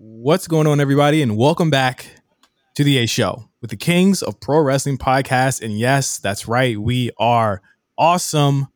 What's 0.00 0.46
going 0.46 0.68
on, 0.68 0.78
everybody, 0.78 1.22
and 1.22 1.36
welcome 1.36 1.70
back 1.70 2.06
to 2.76 2.84
the 2.84 2.98
A 2.98 3.06
Show 3.06 3.48
with 3.60 3.70
the 3.70 3.76
Kings 3.76 4.22
of 4.22 4.38
Pro 4.38 4.60
Wrestling 4.60 4.96
Podcast. 4.96 5.60
And 5.60 5.76
yes, 5.76 6.18
that's 6.18 6.46
right, 6.46 6.78
we 6.78 7.10
are 7.18 7.62
awesome. 7.98 8.68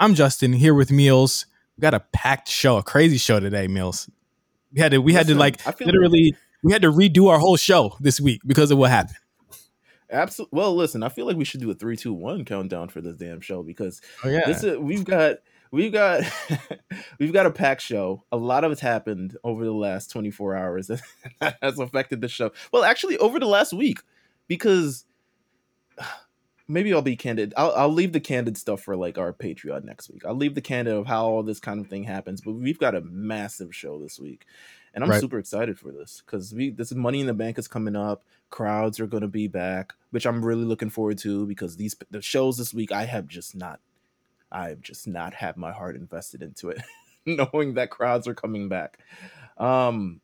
I'm 0.00 0.16
Justin 0.16 0.52
here 0.52 0.74
with 0.74 0.88
Meelz. 0.88 1.46
We 1.76 1.82
got 1.82 1.94
a 1.94 2.00
packed 2.12 2.48
show, 2.48 2.76
a 2.76 2.82
crazy 2.82 3.18
show 3.18 3.38
today, 3.38 3.68
Meelz. 3.68 4.10
We 4.72 4.80
had 4.80 4.90
to, 4.90 4.98
we 4.98 5.12
had 5.12 5.28
to 5.28 5.36
like 5.36 5.64
literally, 5.78 6.32
like- 6.32 6.40
we 6.64 6.72
had 6.72 6.82
to 6.82 6.90
redo 6.90 7.28
our 7.28 7.38
whole 7.38 7.56
show 7.56 7.96
this 8.00 8.20
week 8.20 8.40
because 8.44 8.72
of 8.72 8.78
what 8.78 8.90
happened. 8.90 9.14
Absolutely. 10.10 10.58
Well, 10.58 10.74
listen, 10.74 11.04
I 11.04 11.08
feel 11.08 11.26
like 11.26 11.36
we 11.36 11.44
should 11.44 11.60
do 11.60 11.70
a 11.70 11.74
three, 11.74 11.96
two, 11.96 12.12
one 12.12 12.44
countdown 12.44 12.88
for 12.88 13.00
this 13.00 13.16
damn 13.16 13.40
show 13.40 13.62
because 13.62 14.00
oh, 14.24 14.28
yeah. 14.28 14.40
this 14.44 14.64
is 14.64 14.76
we've 14.76 15.04
got 15.04 15.36
we've 15.70 15.92
got 15.92 16.22
we've 17.18 17.32
got 17.32 17.46
a 17.46 17.50
packed 17.50 17.82
show. 17.82 18.24
A 18.32 18.36
lot 18.36 18.64
of 18.64 18.72
it's 18.72 18.80
happened 18.80 19.36
over 19.44 19.64
the 19.64 19.72
last 19.72 20.10
24 20.10 20.56
hours 20.56 20.86
that 20.88 21.02
has 21.62 21.78
affected 21.78 22.20
the 22.20 22.28
show. 22.28 22.52
Well, 22.72 22.84
actually, 22.84 23.18
over 23.18 23.38
the 23.38 23.46
last 23.46 23.72
week, 23.72 24.00
because 24.46 25.04
maybe 26.68 26.92
I'll 26.92 27.02
be 27.02 27.16
candid. 27.16 27.54
I'll, 27.56 27.72
I'll 27.72 27.92
leave 27.92 28.12
the 28.12 28.20
candid 28.20 28.56
stuff 28.56 28.82
for 28.82 28.96
like 28.96 29.18
our 29.18 29.32
Patreon 29.32 29.84
next 29.84 30.10
week. 30.10 30.24
I'll 30.24 30.34
leave 30.34 30.54
the 30.54 30.60
candid 30.60 30.94
of 30.94 31.06
how 31.06 31.26
all 31.26 31.42
this 31.42 31.60
kind 31.60 31.80
of 31.80 31.88
thing 31.88 32.04
happens. 32.04 32.40
But 32.40 32.52
we've 32.52 32.78
got 32.78 32.94
a 32.94 33.00
massive 33.00 33.74
show 33.74 34.00
this 34.00 34.18
week, 34.18 34.46
and 34.94 35.04
I'm 35.04 35.10
right. 35.10 35.20
super 35.20 35.38
excited 35.38 35.78
for 35.78 35.92
this 35.92 36.22
because 36.24 36.54
we 36.54 36.70
this 36.70 36.94
Money 36.94 37.20
in 37.20 37.26
the 37.26 37.34
Bank 37.34 37.58
is 37.58 37.68
coming 37.68 37.96
up. 37.96 38.24
Crowds 38.50 38.98
are 38.98 39.06
going 39.06 39.20
to 39.20 39.28
be 39.28 39.46
back, 39.46 39.92
which 40.10 40.26
I'm 40.26 40.42
really 40.42 40.64
looking 40.64 40.90
forward 40.90 41.18
to 41.18 41.46
because 41.46 41.76
these 41.76 41.94
the 42.10 42.22
shows 42.22 42.56
this 42.56 42.72
week 42.72 42.92
I 42.92 43.04
have 43.04 43.26
just 43.26 43.54
not 43.54 43.80
I've 44.50 44.80
just 44.80 45.06
not 45.06 45.34
had 45.34 45.56
my 45.56 45.72
heart 45.72 45.96
invested 45.96 46.42
into 46.42 46.70
it, 46.70 46.80
knowing 47.26 47.74
that 47.74 47.90
crowds 47.90 48.26
are 48.26 48.34
coming 48.34 48.68
back. 48.68 48.98
Um, 49.56 50.20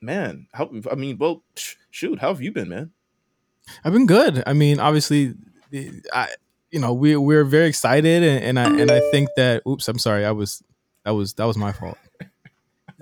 man, 0.00 0.46
how 0.52 0.70
I 0.90 0.94
mean, 0.94 1.18
well, 1.18 1.42
shoot, 1.90 2.18
how 2.18 2.28
have 2.28 2.42
you 2.42 2.52
been, 2.52 2.68
man? 2.68 2.90
I've 3.84 3.92
been 3.92 4.06
good. 4.06 4.42
I 4.46 4.52
mean, 4.52 4.80
obviously, 4.80 5.34
I 6.12 6.28
you 6.70 6.80
know 6.80 6.92
we 6.92 7.16
we're 7.16 7.44
very 7.44 7.68
excited, 7.68 8.22
and, 8.22 8.44
and 8.44 8.58
I 8.58 8.80
and 8.80 8.90
I 8.90 9.00
think 9.10 9.28
that. 9.36 9.62
Oops, 9.66 9.86
I'm 9.86 9.98
sorry. 9.98 10.24
I 10.24 10.32
was 10.32 10.62
that 11.04 11.10
was 11.10 11.34
that 11.34 11.44
was 11.44 11.56
my 11.56 11.72
fault. 11.72 11.98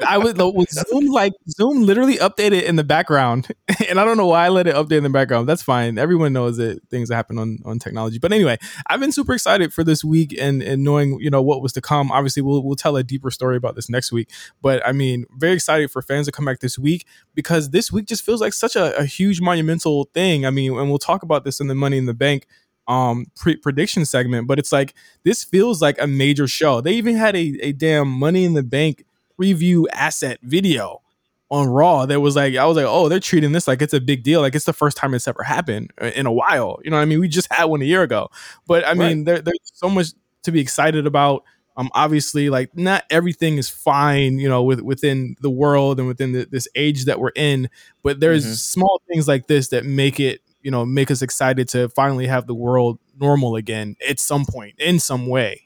I 0.05 0.19
was 0.19 0.35
with 0.55 0.71
Zoom 0.71 1.07
like 1.07 1.33
Zoom 1.49 1.83
literally 1.83 2.17
updated 2.17 2.65
in 2.65 2.77
the 2.77 2.85
background, 2.85 3.49
and 3.89 3.99
I 3.99 4.05
don't 4.05 4.17
know 4.17 4.27
why 4.27 4.47
I 4.47 4.49
let 4.49 4.67
it 4.67 4.75
update 4.75 4.99
in 4.99 5.03
the 5.05 5.11
background. 5.11 5.49
That's 5.49 5.63
fine. 5.63 5.99
Everyone 5.99 6.33
knows 6.33 6.57
that 6.59 6.81
things 6.91 7.11
happen 7.11 7.39
on 7.39 7.59
on 7.65 7.79
technology. 7.79 8.19
But 8.19 8.33
anyway, 8.33 8.59
I've 8.89 9.01
been 9.01 9.13
super 9.13 9.35
excited 9.35 9.73
for 9.73 9.85
this 9.85 10.05
week 10.05 10.37
and 10.39 10.63
and 10.63 10.85
knowing 10.85 11.19
you 11.21 11.31
know 11.31 11.43
what 11.43 11.63
was 11.63 11.73
to 11.75 11.81
come. 11.81 12.11
Obviously, 12.13 12.43
we'll 12.43 12.63
we'll 12.63 12.77
tell 12.77 12.97
a 12.97 13.03
deeper 13.03 13.31
story 13.31 13.57
about 13.57 13.75
this 13.75 13.89
next 13.89 14.13
week. 14.13 14.31
But 14.61 14.87
I 14.87 14.93
mean, 14.93 15.25
very 15.37 15.55
excited 15.55 15.91
for 15.91 16.03
fans 16.03 16.27
to 16.27 16.33
come 16.33 16.45
back 16.45 16.61
this 16.61 16.79
week 16.79 17.07
because 17.35 17.71
this 17.71 17.91
week 17.93 18.07
just 18.07 18.25
feels 18.25 18.41
like 18.41 18.53
such 18.53 18.77
a, 18.77 18.97
a 18.99 19.05
huge 19.05 19.41
monumental 19.41 20.11
thing. 20.15 20.47
I 20.47 20.51
mean, 20.51 20.77
and 20.77 20.89
we'll 20.89 20.99
talk 20.99 21.23
about 21.23 21.45
this 21.45 21.61
in 21.61 21.67
the 21.69 21.75
Money 21.75 21.99
in 21.99 22.07
the 22.07 22.15
Bank 22.15 22.47
um 22.89 23.27
pre- 23.35 23.57
prediction 23.57 24.05
segment 24.05 24.47
but 24.47 24.61
it's 24.61 24.71
like 24.71 24.95
this 25.25 25.43
feels 25.43 25.83
like 25.83 26.01
a 26.01 26.07
major 26.07 26.47
show 26.47 26.81
they 26.81 26.93
even 26.93 27.17
had 27.17 27.35
a, 27.35 27.59
a 27.61 27.73
damn 27.73 28.09
money 28.09 28.45
in 28.45 28.55
the 28.55 28.63
bank 28.63 29.05
preview 29.39 29.85
asset 29.93 30.39
video 30.43 31.03
on 31.51 31.69
Raw 31.69 32.07
that 32.07 32.21
was 32.21 32.35
like, 32.37 32.57
I 32.57 32.67
was 32.67 32.77
like, 32.77 32.87
oh, 32.89 33.09
they're 33.09 33.21
treating 33.21 33.53
this 33.53 33.69
like 33.69 33.81
it's 33.81 33.95
a 33.95 34.01
big 34.01 34.23
deal. 34.23 34.41
Like 34.41 34.55
it's 34.55 34.65
the 34.65 34.73
first 34.73 34.97
time 34.97 35.15
it's 35.15 35.29
ever 35.29 35.43
happened 35.43 35.93
uh, 36.01 36.07
in 36.07 36.27
a 36.27 36.33
while. 36.33 36.81
You 36.83 36.91
know 36.91 36.97
what 36.97 37.03
I 37.03 37.07
mean? 37.07 37.21
We 37.21 37.29
just 37.29 37.53
had 37.53 37.65
one 37.65 37.83
a 37.83 37.85
year 37.85 38.03
ago. 38.03 38.29
But 38.67 38.87
I 38.87 38.95
mean, 38.95 39.19
right. 39.19 39.25
there, 39.25 39.39
there's 39.41 39.73
so 39.75 39.89
much 39.89 40.09
to 40.43 40.53
be 40.53 40.61
excited 40.61 41.07
about. 41.07 41.45
Um, 41.79 41.91
obviously, 41.93 42.49
like 42.49 42.75
not 42.75 43.05
everything 43.11 43.59
is 43.59 43.69
fine, 43.69 44.39
you 44.39 44.49
know, 44.49 44.63
with, 44.63 44.81
within 44.81 45.37
the 45.43 45.51
world 45.51 45.99
and 45.99 46.09
within 46.09 46.33
the, 46.33 46.47
this 46.51 46.67
age 46.75 47.05
that 47.05 47.21
we're 47.21 47.33
in. 47.37 47.69
But 48.03 48.19
there's 48.19 48.45
mm-hmm. 48.45 48.55
small 48.55 49.03
things 49.13 49.29
like 49.29 49.47
this 49.47 49.69
that 49.69 49.85
make 49.85 50.19
it, 50.19 50.41
you 50.63 50.71
know, 50.71 50.87
make 50.87 51.11
us 51.11 51.21
excited 51.21 51.69
to 51.69 51.91
finally 51.91 52.27
have 52.27 52.47
the 52.47 52.55
world 52.55 52.99
normal 53.21 53.57
again 53.57 53.97
at 54.09 54.19
some 54.19 54.47
point 54.47 54.75
in 54.79 54.99
some 54.99 55.27
way. 55.27 55.66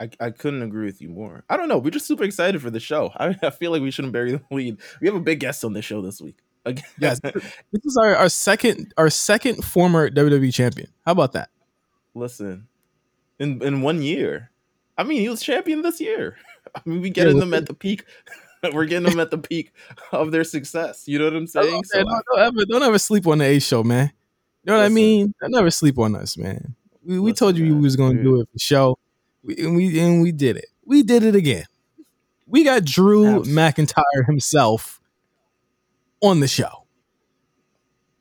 I, 0.00 0.10
I 0.20 0.30
couldn't 0.30 0.62
agree 0.62 0.86
with 0.86 1.02
you 1.02 1.08
more. 1.08 1.44
I 1.48 1.56
don't 1.56 1.68
know. 1.68 1.78
We're 1.78 1.90
just 1.90 2.06
super 2.06 2.24
excited 2.24 2.62
for 2.62 2.70
the 2.70 2.80
show. 2.80 3.12
I, 3.16 3.36
I 3.42 3.50
feel 3.50 3.70
like 3.70 3.82
we 3.82 3.90
shouldn't 3.90 4.12
bury 4.12 4.32
the 4.32 4.42
lead. 4.50 4.78
We 5.00 5.08
have 5.08 5.16
a 5.16 5.20
big 5.20 5.40
guest 5.40 5.64
on 5.64 5.72
the 5.72 5.82
show 5.82 6.02
this 6.02 6.20
week. 6.20 6.38
Again. 6.64 6.84
yes, 6.98 7.20
this 7.22 7.84
is 7.84 7.96
our, 7.96 8.14
our 8.14 8.28
second 8.28 8.92
our 8.98 9.08
second 9.08 9.64
former 9.64 10.10
WWE 10.10 10.52
champion. 10.52 10.88
How 11.06 11.12
about 11.12 11.32
that? 11.32 11.50
Listen, 12.14 12.68
in 13.38 13.62
in 13.62 13.80
one 13.80 14.02
year, 14.02 14.50
I 14.98 15.04
mean, 15.04 15.20
he 15.20 15.28
was 15.28 15.40
champion 15.40 15.82
this 15.82 16.00
year. 16.00 16.36
I 16.74 16.80
mean, 16.84 17.00
we 17.00 17.10
getting 17.10 17.36
yeah, 17.36 17.40
them 17.40 17.54
at 17.54 17.66
the 17.66 17.74
peak. 17.74 18.04
We're 18.72 18.86
getting 18.86 19.08
them 19.08 19.20
at 19.20 19.30
the 19.30 19.38
peak 19.38 19.72
of 20.12 20.32
their 20.32 20.44
success. 20.44 21.06
You 21.06 21.20
know 21.20 21.26
what 21.26 21.36
I'm 21.36 21.46
saying? 21.46 21.80
so 21.84 22.02
don't, 22.02 22.24
don't, 22.34 22.40
ever, 22.40 22.64
don't 22.68 22.82
ever 22.82 22.98
sleep 22.98 23.26
on 23.28 23.38
the 23.38 23.44
A 23.44 23.60
show, 23.60 23.84
man. 23.84 24.10
You 24.64 24.72
know 24.72 24.78
what 24.78 24.82
listen, 24.82 24.92
I 24.92 24.94
mean? 24.94 25.34
Don't 25.40 25.52
never 25.52 25.70
sleep 25.70 25.96
on 25.96 26.16
us, 26.16 26.36
man. 26.36 26.74
We, 27.04 27.20
we 27.20 27.32
told 27.32 27.56
you 27.56 27.66
man, 27.66 27.76
we 27.76 27.80
was 27.82 27.94
gonna 27.94 28.14
dude. 28.14 28.24
do 28.24 28.40
it 28.40 28.48
for 28.52 28.58
show. 28.58 28.98
And 29.56 29.76
we 29.76 29.98
and 29.98 30.22
we 30.22 30.32
did 30.32 30.56
it. 30.56 30.66
We 30.84 31.02
did 31.02 31.22
it 31.22 31.34
again. 31.34 31.64
We 32.46 32.64
got 32.64 32.84
Drew 32.84 33.26
Absolutely. 33.26 33.52
McIntyre 33.52 34.26
himself 34.26 35.00
on 36.22 36.40
the 36.40 36.48
show. 36.48 36.84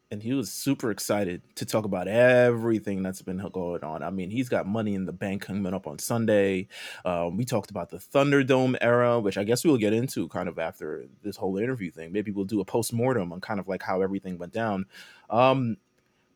And 0.09 0.23
he 0.23 0.33
was 0.33 0.49
super 0.49 0.89
excited 0.89 1.41
to 1.55 1.65
talk 1.65 1.83
about 1.83 2.07
everything 2.07 3.03
that's 3.03 3.21
been 3.21 3.45
going 3.51 3.83
on. 3.83 4.03
I 4.03 4.09
mean, 4.09 4.29
he's 4.29 4.47
got 4.47 4.65
money 4.65 4.95
in 4.95 5.05
the 5.05 5.11
bank 5.11 5.41
coming 5.41 5.73
up 5.73 5.85
on 5.85 5.99
Sunday. 5.99 6.69
Um, 7.03 7.35
we 7.35 7.43
talked 7.43 7.71
about 7.71 7.89
the 7.89 7.97
Thunderdome 7.97 8.77
era, 8.79 9.19
which 9.19 9.37
I 9.37 9.43
guess 9.43 9.65
we'll 9.65 9.77
get 9.77 9.91
into 9.91 10.29
kind 10.29 10.47
of 10.47 10.59
after 10.59 11.07
this 11.23 11.35
whole 11.35 11.57
interview 11.57 11.91
thing. 11.91 12.13
Maybe 12.13 12.31
we'll 12.31 12.45
do 12.45 12.61
a 12.61 12.65
post 12.65 12.93
mortem 12.93 13.33
on 13.33 13.41
kind 13.41 13.59
of 13.59 13.67
like 13.67 13.83
how 13.83 14.01
everything 14.01 14.37
went 14.37 14.53
down. 14.53 14.85
Um, 15.29 15.75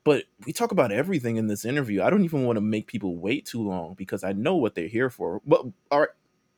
but 0.04 0.24
we 0.46 0.54
talk 0.54 0.72
about 0.72 0.92
everything 0.92 1.38
in 1.38 1.48
this 1.48 1.66
interview. 1.66 2.02
I 2.02 2.10
don't 2.10 2.24
even 2.24 2.46
want 2.46 2.58
to 2.58 2.62
make 2.62 2.88
people 2.88 3.18
wait 3.18 3.46
too 3.46 3.62
long 3.62 3.94
because 3.94 4.24
I 4.24 4.34
know 4.34 4.56
what 4.56 4.76
they're 4.76 4.88
here 4.88 5.10
for. 5.10 5.42
But 5.46 5.66
all 5.92 6.00
right, 6.00 6.10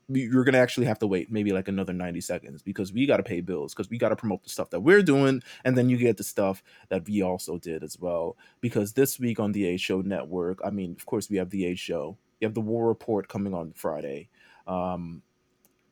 you're 0.10 0.44
gonna 0.44 0.58
actually 0.58 0.86
have 0.86 1.00
to 1.00 1.08
wait 1.08 1.32
maybe 1.32 1.52
like 1.52 1.68
another 1.68 1.94
90 1.94 2.22
seconds 2.22 2.62
because 2.62 2.92
we 2.92 3.06
got 3.06 3.18
to 3.18 3.24
pay 3.24 3.42
bills 3.42 3.74
because 3.74 3.90
we 3.90 3.98
got 3.98 4.10
to 4.10 4.16
promote 4.16 4.44
the 4.44 4.50
stuff 4.50 4.70
that 4.70 4.82
we're 4.82 5.02
doing 5.02 5.42
and 5.64 5.78
then 5.78 5.90
you 5.90 5.98
get 5.98 6.18
the 6.18 6.24
stuff 6.24 6.64
that 6.90 7.08
we 7.08 7.22
also 7.22 7.58
did 7.58 7.84
as 7.84 7.98
well 8.00 8.38
because 8.62 8.94
this 8.94 9.20
week 9.20 9.40
on 9.40 9.54
the 9.54 9.66
a 9.68 9.78
show 9.78 10.02
network 10.02 10.60
i 10.66 10.70
mean 10.70 10.92
of 10.92 11.06
course 11.06 11.30
we 11.30 11.38
have 11.38 11.50
the 11.52 11.66
a 11.66 11.76
show 11.76 12.18
you 12.40 12.48
have 12.48 12.54
the 12.54 12.62
war 12.62 12.88
report 12.88 13.28
coming 13.28 13.54
on 13.54 13.72
friday 13.72 14.30
um, 14.68 15.22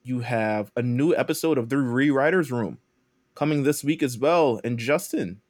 you 0.04 0.20
have 0.20 0.72
a 0.76 0.82
new 0.82 1.16
episode 1.16 1.58
of 1.58 1.70
the 1.70 1.76
rewriters 1.76 2.52
room 2.52 2.80
coming 3.36 3.64
this 3.64 3.84
week 3.84 4.04
as 4.04 4.18
well 4.18 4.60
and 4.64 4.78
justin 4.78 5.42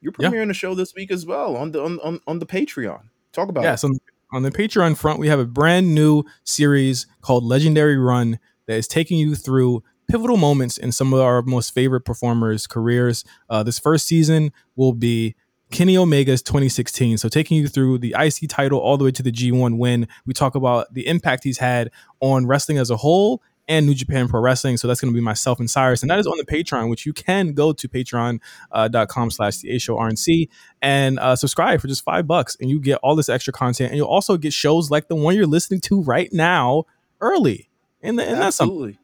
you're 0.00 0.12
premiering 0.12 0.46
yeah. 0.46 0.50
a 0.50 0.54
show 0.54 0.74
this 0.74 0.94
week 0.94 1.10
as 1.10 1.26
well 1.26 1.56
on 1.56 1.72
the 1.72 1.82
on, 1.82 1.98
on, 2.00 2.20
on 2.26 2.38
the 2.38 2.46
Patreon. 2.46 3.08
Talk 3.32 3.48
about 3.48 3.64
yes, 3.64 3.84
it. 3.84 3.88
On, 3.88 3.98
on 4.32 4.42
the 4.42 4.50
Patreon 4.50 4.96
front, 4.96 5.18
we 5.18 5.28
have 5.28 5.38
a 5.38 5.46
brand 5.46 5.94
new 5.94 6.24
series 6.44 7.06
called 7.20 7.44
Legendary 7.44 7.96
Run 7.96 8.38
that 8.66 8.74
is 8.74 8.88
taking 8.88 9.18
you 9.18 9.34
through 9.34 9.82
pivotal 10.08 10.36
moments 10.36 10.78
in 10.78 10.92
some 10.92 11.12
of 11.12 11.20
our 11.20 11.42
most 11.42 11.74
favorite 11.74 12.02
performers' 12.02 12.66
careers. 12.66 13.24
Uh, 13.50 13.62
this 13.62 13.78
first 13.78 14.06
season 14.06 14.52
will 14.74 14.92
be 14.92 15.34
Kenny 15.70 15.96
Omega's 15.96 16.42
2016. 16.42 17.18
So 17.18 17.28
taking 17.28 17.56
you 17.56 17.68
through 17.68 17.98
the 17.98 18.14
IC 18.18 18.48
title 18.48 18.78
all 18.78 18.96
the 18.96 19.04
way 19.04 19.10
to 19.10 19.22
the 19.22 19.32
G1 19.32 19.78
win. 19.78 20.06
We 20.24 20.32
talk 20.32 20.54
about 20.54 20.92
the 20.94 21.06
impact 21.06 21.44
he's 21.44 21.58
had 21.58 21.90
on 22.20 22.46
wrestling 22.46 22.78
as 22.78 22.90
a 22.90 22.96
whole 22.96 23.42
and 23.68 23.86
New 23.86 23.94
Japan 23.94 24.28
Pro 24.28 24.40
Wrestling. 24.40 24.76
So 24.76 24.86
that's 24.86 25.00
going 25.00 25.12
to 25.12 25.16
be 25.16 25.22
myself 25.22 25.58
and 25.58 25.68
Cyrus. 25.68 26.02
And 26.02 26.10
that 26.10 26.18
is 26.18 26.26
on 26.26 26.36
the 26.38 26.44
Patreon, 26.44 26.88
which 26.88 27.06
you 27.06 27.12
can 27.12 27.52
go 27.52 27.72
to 27.72 27.88
patreon.com 27.88 29.26
uh, 29.26 29.30
slash 29.30 29.58
the 29.58 29.74
A 29.74 29.78
Show 29.78 29.96
RNC 29.96 30.48
and 30.82 31.18
uh, 31.18 31.36
subscribe 31.36 31.80
for 31.80 31.88
just 31.88 32.04
five 32.04 32.26
bucks. 32.26 32.56
And 32.60 32.70
you 32.70 32.80
get 32.80 32.98
all 33.02 33.16
this 33.16 33.28
extra 33.28 33.52
content. 33.52 33.90
And 33.90 33.96
you'll 33.96 34.08
also 34.08 34.36
get 34.36 34.52
shows 34.52 34.90
like 34.90 35.08
the 35.08 35.16
one 35.16 35.34
you're 35.34 35.46
listening 35.46 35.80
to 35.82 36.02
right 36.02 36.32
now 36.32 36.84
early. 37.20 37.68
And, 38.02 38.20
and 38.20 38.40
that's 38.40 38.60
Absolutely. 38.60 38.98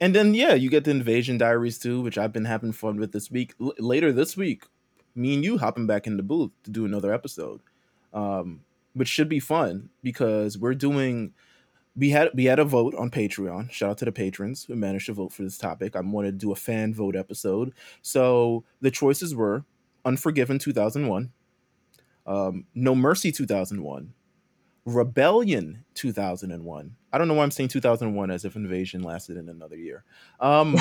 And 0.00 0.14
then, 0.14 0.34
yeah, 0.34 0.54
you 0.54 0.68
get 0.68 0.84
the 0.84 0.90
Invasion 0.90 1.38
Diaries 1.38 1.78
too, 1.78 2.02
which 2.02 2.18
I've 2.18 2.32
been 2.32 2.44
having 2.44 2.72
fun 2.72 2.98
with 2.98 3.12
this 3.12 3.30
week. 3.30 3.54
L- 3.60 3.74
later 3.78 4.12
this 4.12 4.36
week, 4.36 4.64
me 5.14 5.34
and 5.34 5.44
you 5.44 5.58
hopping 5.58 5.86
back 5.86 6.06
in 6.06 6.18
the 6.18 6.22
booth 6.22 6.50
to 6.64 6.70
do 6.70 6.84
another 6.84 7.12
episode, 7.12 7.60
um, 8.12 8.60
which 8.92 9.08
should 9.08 9.28
be 9.28 9.40
fun 9.40 9.90
because 10.02 10.56
we're 10.56 10.74
doing– 10.74 11.32
we 11.96 12.10
had 12.10 12.30
we 12.34 12.44
had 12.44 12.58
a 12.58 12.64
vote 12.64 12.94
on 12.94 13.10
Patreon. 13.10 13.70
Shout 13.70 13.90
out 13.90 13.98
to 13.98 14.04
the 14.04 14.12
patrons 14.12 14.64
who 14.64 14.76
managed 14.76 15.06
to 15.06 15.14
vote 15.14 15.32
for 15.32 15.42
this 15.42 15.58
topic. 15.58 15.96
I 15.96 16.00
wanted 16.00 16.32
to 16.32 16.46
do 16.46 16.52
a 16.52 16.56
fan 16.56 16.94
vote 16.94 17.16
episode. 17.16 17.72
So 18.02 18.64
the 18.80 18.90
choices 18.90 19.34
were 19.34 19.64
Unforgiven 20.04 20.58
2001, 20.58 21.32
um, 22.26 22.64
No 22.74 22.94
Mercy 22.94 23.32
2001, 23.32 24.12
Rebellion 24.84 25.84
2001. 25.94 26.96
I 27.12 27.18
don't 27.18 27.28
know 27.28 27.34
why 27.34 27.42
I'm 27.42 27.50
saying 27.50 27.70
2001 27.70 28.30
as 28.30 28.44
if 28.44 28.56
Invasion 28.56 29.02
lasted 29.02 29.36
in 29.36 29.48
another 29.48 29.76
year. 29.76 30.04
Um, 30.38 30.76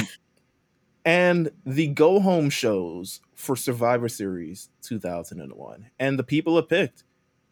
and 1.05 1.49
the 1.65 1.87
go 1.87 2.19
home 2.19 2.49
shows 2.49 3.21
for 3.35 3.55
Survivor 3.55 4.09
Series 4.09 4.69
2001. 4.81 5.89
And 5.97 6.19
the 6.19 6.23
people 6.23 6.57
have 6.57 6.67
picked 6.67 7.03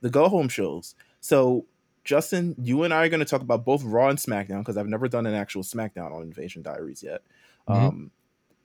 the 0.01 0.09
go 0.09 0.27
home 0.27 0.49
shows. 0.49 0.95
So 1.21 1.65
Justin, 2.03 2.55
you 2.59 2.83
and 2.83 2.93
I 2.93 3.05
are 3.05 3.09
going 3.09 3.19
to 3.19 3.25
talk 3.25 3.41
about 3.41 3.65
both 3.65 3.83
Raw 3.83 4.09
and 4.09 4.19
SmackDown 4.19 4.59
because 4.59 4.77
I've 4.77 4.87
never 4.87 5.07
done 5.07 5.25
an 5.25 5.33
actual 5.33 5.63
SmackDown 5.63 6.11
on 6.11 6.21
Invasion 6.21 6.61
Diaries 6.61 7.01
yet. 7.03 7.21
Mm-hmm. 7.67 7.85
Um, 7.85 8.11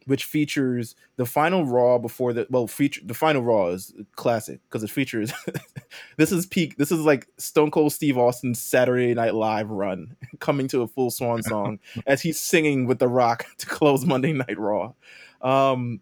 which 0.08 0.24
features 0.24 0.96
the 1.16 1.26
final 1.26 1.66
Raw 1.66 1.98
before 1.98 2.32
the 2.32 2.46
well, 2.48 2.66
feature 2.66 3.02
the 3.04 3.12
final 3.12 3.42
Raw 3.42 3.68
is 3.68 3.92
classic 4.16 4.60
because 4.66 4.82
it 4.82 4.90
features 4.90 5.30
this 6.16 6.32
is 6.32 6.46
peak. 6.46 6.78
This 6.78 6.90
is 6.90 7.00
like 7.00 7.28
Stone 7.36 7.70
Cold 7.70 7.92
Steve 7.92 8.16
Austin's 8.16 8.58
Saturday 8.58 9.12
Night 9.12 9.34
Live 9.34 9.70
run 9.70 10.16
coming 10.40 10.66
to 10.68 10.80
a 10.80 10.88
full 10.88 11.10
swan 11.10 11.42
song 11.42 11.78
as 12.06 12.22
he's 12.22 12.40
singing 12.40 12.86
with 12.86 12.98
The 12.98 13.06
Rock 13.08 13.46
to 13.58 13.66
close 13.66 14.06
Monday 14.06 14.32
Night 14.32 14.58
Raw. 14.58 14.94
Um, 15.42 16.00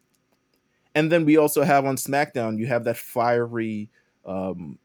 and 0.95 1.11
then 1.11 1.25
we 1.25 1.37
also 1.37 1.65
have 1.65 1.85
on 1.85 1.97
SmackDown, 1.97 2.59
you 2.59 2.67
have 2.67 2.85
that 2.85 2.97
fiery 2.97 3.91
um, 4.25 4.79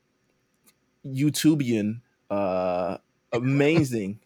YouTubian, 1.05 2.01
uh, 2.31 2.97
amazing 3.33 4.19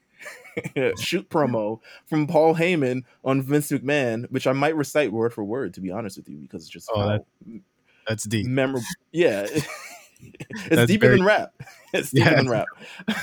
shoot 0.98 1.30
promo 1.30 1.80
from 2.06 2.28
Paul 2.28 2.56
Heyman 2.56 3.04
on 3.24 3.42
Vince 3.42 3.72
McMahon, 3.72 4.30
which 4.32 4.48
I 4.48 4.54
might 4.54 4.76
recite 4.76 5.12
word 5.12 5.34
for 5.34 5.44
word, 5.44 5.74
to 5.74 5.82
be 5.82 5.92
honest 5.92 6.18
with 6.18 6.30
you, 6.30 6.38
because 6.38 6.64
it's 6.64 6.70
just 6.70 6.90
oh, 6.94 7.08
that, 7.08 7.26
that's 8.08 8.24
deep. 8.24 8.46
Memorable. 8.46 8.86
Yeah. 9.12 9.48
it's 10.22 10.70
That's 10.70 10.88
deeper 10.88 11.08
very, 11.08 11.18
than 11.18 11.26
rap. 11.26 11.54
It's 11.94 12.12
deeper 12.12 12.30
yeah, 12.30 12.36
than 12.36 12.50
rap. 12.50 12.66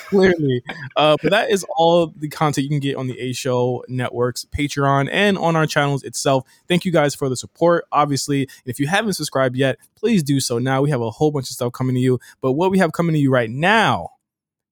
clearly. 0.09 0.63
Uh, 0.97 1.19
but 1.23 1.31
that 1.31 1.51
is 1.51 1.63
all 1.77 2.07
the 2.07 2.29
content 2.29 2.65
you 2.65 2.71
can 2.71 2.81
get 2.81 2.97
on 2.97 3.07
the 3.07 3.21
A 3.21 3.35
Show 3.35 3.85
Networks, 3.87 4.47
Patreon, 4.47 5.11
and 5.13 5.37
on 5.37 5.57
our 5.57 5.67
channels 5.67 6.03
itself. 6.05 6.45
Thank 6.69 6.87
you 6.87 6.93
guys 6.93 7.15
for 7.15 7.29
the 7.29 7.37
support. 7.37 7.85
Obviously, 7.93 8.49
if 8.65 8.81
you 8.81 8.87
haven't 8.87 9.13
subscribed 9.13 9.57
yet, 9.57 9.77
please 9.95 10.23
do 10.23 10.41
so 10.41 10.59
now. 10.59 10.81
We 10.81 10.89
have 10.89 11.03
a 11.03 11.11
whole 11.11 11.31
bunch 11.31 11.51
of 11.51 11.55
stuff 11.55 11.73
coming 11.73 11.95
to 11.97 12.01
you. 12.01 12.19
But 12.41 12.53
what 12.53 12.71
we 12.71 12.79
have 12.79 12.93
coming 12.93 13.13
to 13.13 13.19
you 13.19 13.31
right 13.31 13.51
now 13.51 14.13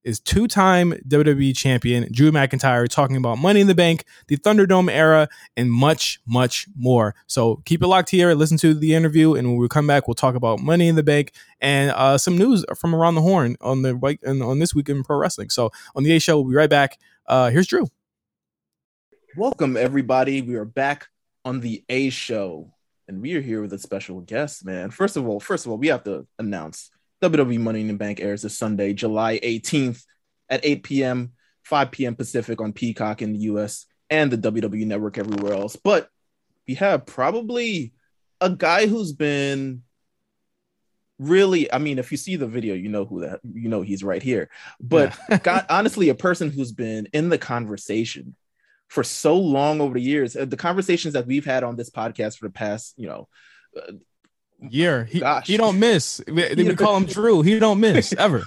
is 0.05 0.21
two-time 0.21 0.93
WWE 1.09 1.57
champion 1.57 2.09
Drew 2.13 2.31
McIntyre 2.33 2.89
talking 2.89 3.17
about 3.17 3.39
Money 3.39 3.61
in 3.61 3.67
the 3.67 3.75
Bank, 3.75 4.05
the 4.29 4.37
Thunderdome 4.37 4.91
era, 4.91 5.29
and 5.57 5.71
much, 5.71 6.21
much 6.27 6.67
more. 6.77 7.15
So 7.27 7.57
keep 7.65 7.83
it 7.83 7.87
locked 7.87 8.11
here. 8.11 8.35
Listen 8.35 8.57
to 8.59 8.75
the 8.75 8.95
interview, 8.95 9.35
and 9.35 9.49
when 9.49 9.57
we 9.59 9.69
come 9.69 9.87
back, 9.87 10.09
we'll 10.09 10.15
talk 10.15 10.35
about 10.35 10.61
Money 10.61 10.89
in 10.89 10.97
the 10.97 11.03
Bank 11.03 11.33
and 11.61 11.91
uh, 11.93 12.19
some 12.19 12.39
news 12.39 12.65
from 12.77 12.95
around 12.95 13.15
the 13.15 13.23
horn 13.23 13.57
on 13.61 13.83
the 13.83 14.19
and 14.23 14.43
on 14.43 14.59
this 14.59 14.75
week 14.75 14.89
in 14.89 15.03
pro 15.03 15.19
wrestling. 15.19 15.51
So 15.51 15.71
on 15.95 16.03
the 16.03 16.17
A 16.17 16.19
Show, 16.19 16.41
we'll 16.41 16.51
be 16.51 16.57
right 16.57 16.71
back. 16.71 16.99
Uh, 17.27 17.51
here's 17.51 17.67
Drew. 17.67 17.87
Welcome 19.37 19.77
everybody. 19.77 20.43
We 20.43 20.57
are 20.57 20.65
back 20.65 21.09
on 21.45 21.61
the 21.61 21.85
A 21.89 22.11
Show, 22.11 22.73
and 23.07 23.21
we 23.21 23.35
are 23.35 23.41
here 23.41 23.61
with 23.61 23.73
a 23.73 23.79
special 23.79 24.21
guest. 24.21 24.65
Man, 24.65 24.91
first 24.91 25.17
of 25.17 25.29
all, 25.29 25.41
first 25.41 25.67
of 25.67 25.73
all, 25.73 25.79
we 25.79 25.89
have 25.89 26.05
to 26.05 26.27
announce 26.39 26.91
WWE 27.23 27.61
Money 27.61 27.83
in 27.83 27.89
the 27.89 27.95
Bank 27.95 28.21
airs 28.21 28.43
this 28.43 28.57
Sunday, 28.57 28.93
July 28.93 29.39
18th 29.41 30.05
at 30.49 30.61
8 30.65 30.83
p.m., 30.83 31.33
5 31.65 31.91
p.m. 31.91 32.17
Pacific 32.17 32.61
on 32.61 32.73
Peacock 32.73 33.23
in 33.23 33.33
the 33.33 33.41
US 33.41 33.87
and 34.09 34.31
the 34.31 34.51
WWE 34.51 34.87
Network 34.87 35.19
everywhere 35.19 35.55
else. 35.55 35.77
But 35.77 36.09
we 36.67 36.75
have 36.75 37.07
probably 37.07 37.93
a 38.41 38.51
guy 38.51 38.87
who's 38.87 39.13
been 39.13 39.83
really 41.19 41.71
i 41.71 41.77
mean 41.77 41.99
if 41.99 42.11
you 42.11 42.17
see 42.17 42.37
the 42.37 42.47
video 42.47 42.75
you 42.75 42.89
know 42.89 43.05
who 43.05 43.21
that 43.21 43.41
you 43.53 43.69
know 43.69 43.83
he's 43.83 44.03
right 44.03 44.23
here 44.23 44.49
but 44.81 45.15
yeah. 45.29 45.37
God, 45.43 45.67
honestly 45.69 46.09
a 46.09 46.15
person 46.15 46.51
who's 46.51 46.73
been 46.73 47.09
in 47.13 47.29
the 47.29 47.37
conversation 47.37 48.35
for 48.89 49.05
so 49.05 49.37
long 49.37 49.83
over 49.83 49.95
the 49.95 50.01
years 50.01 50.35
uh, 50.35 50.47
the 50.47 50.57
conversations 50.57 51.13
that 51.13 51.27
we've 51.27 51.45
had 51.45 51.63
on 51.63 51.77
this 51.77 51.91
podcast 51.91 52.39
for 52.39 52.47
the 52.47 52.53
past 52.53 52.95
you 52.97 53.07
know 53.07 53.29
uh, 53.77 53.93
year. 54.69 55.05
He, 55.05 55.21
Gosh. 55.21 55.47
he 55.47 55.57
don't 55.57 55.79
miss. 55.79 56.23
We, 56.27 56.55
we 56.55 56.75
call 56.75 56.97
him 56.97 57.07
Drew. 57.07 57.43
He 57.43 57.59
don't 57.59 57.81
miss 57.81 58.13
ever. 58.19 58.45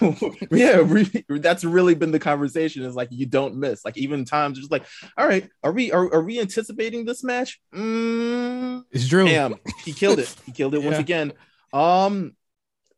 yeah, 0.51 0.81
re- 0.86 1.24
that's 1.30 1.63
really 1.63 1.95
been 1.95 2.12
the 2.12 2.19
conversation. 2.19 2.83
Is 2.83 2.95
like 2.95 3.10
you 3.12 3.25
don't 3.25 3.56
miss. 3.56 3.83
Like 3.83 3.98
even 3.98 4.25
times 4.25 4.60
just 4.60 4.71
like, 4.71 4.83
all 5.18 5.27
right, 5.27 5.50
are 5.63 5.71
we 5.71 5.92
are, 5.92 6.13
are 6.13 6.24
we 6.24 6.39
anticipating 6.39 7.06
this 7.06 7.24
match? 7.24 7.60
Mm, 7.74 8.83
it's 8.92 9.07
Drew. 9.07 9.25
Damn, 9.25 9.56
he 9.83 9.94
killed 9.94 10.19
it. 10.19 10.33
He 10.45 10.51
killed 10.51 10.75
it 10.75 10.81
yeah. 10.81 10.89
once 10.89 11.00
again. 11.00 11.33
Um, 11.71 12.36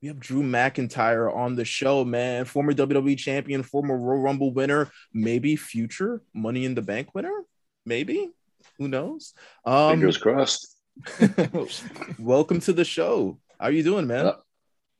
we 0.01 0.09
have 0.09 0.19
Drew 0.19 0.43
McIntyre 0.43 1.33
on 1.33 1.55
the 1.55 1.65
show, 1.65 2.03
man. 2.03 2.45
Former 2.45 2.73
WWE 2.73 3.17
champion, 3.17 3.63
former 3.63 3.97
Royal 3.97 4.21
Rumble 4.21 4.53
winner, 4.53 4.91
maybe 5.13 5.55
future 5.55 6.21
Money 6.33 6.65
in 6.65 6.75
the 6.75 6.81
Bank 6.81 7.15
winner, 7.15 7.43
maybe. 7.85 8.29
Who 8.77 8.87
knows? 8.87 9.33
Um, 9.65 9.91
Fingers 9.91 10.17
crossed. 10.17 10.74
Welcome 12.19 12.59
to 12.61 12.73
the 12.73 12.85
show. 12.85 13.37
How 13.59 13.67
are 13.67 13.71
you 13.71 13.83
doing, 13.83 14.07
man? 14.07 14.27
Uh, 14.27 14.35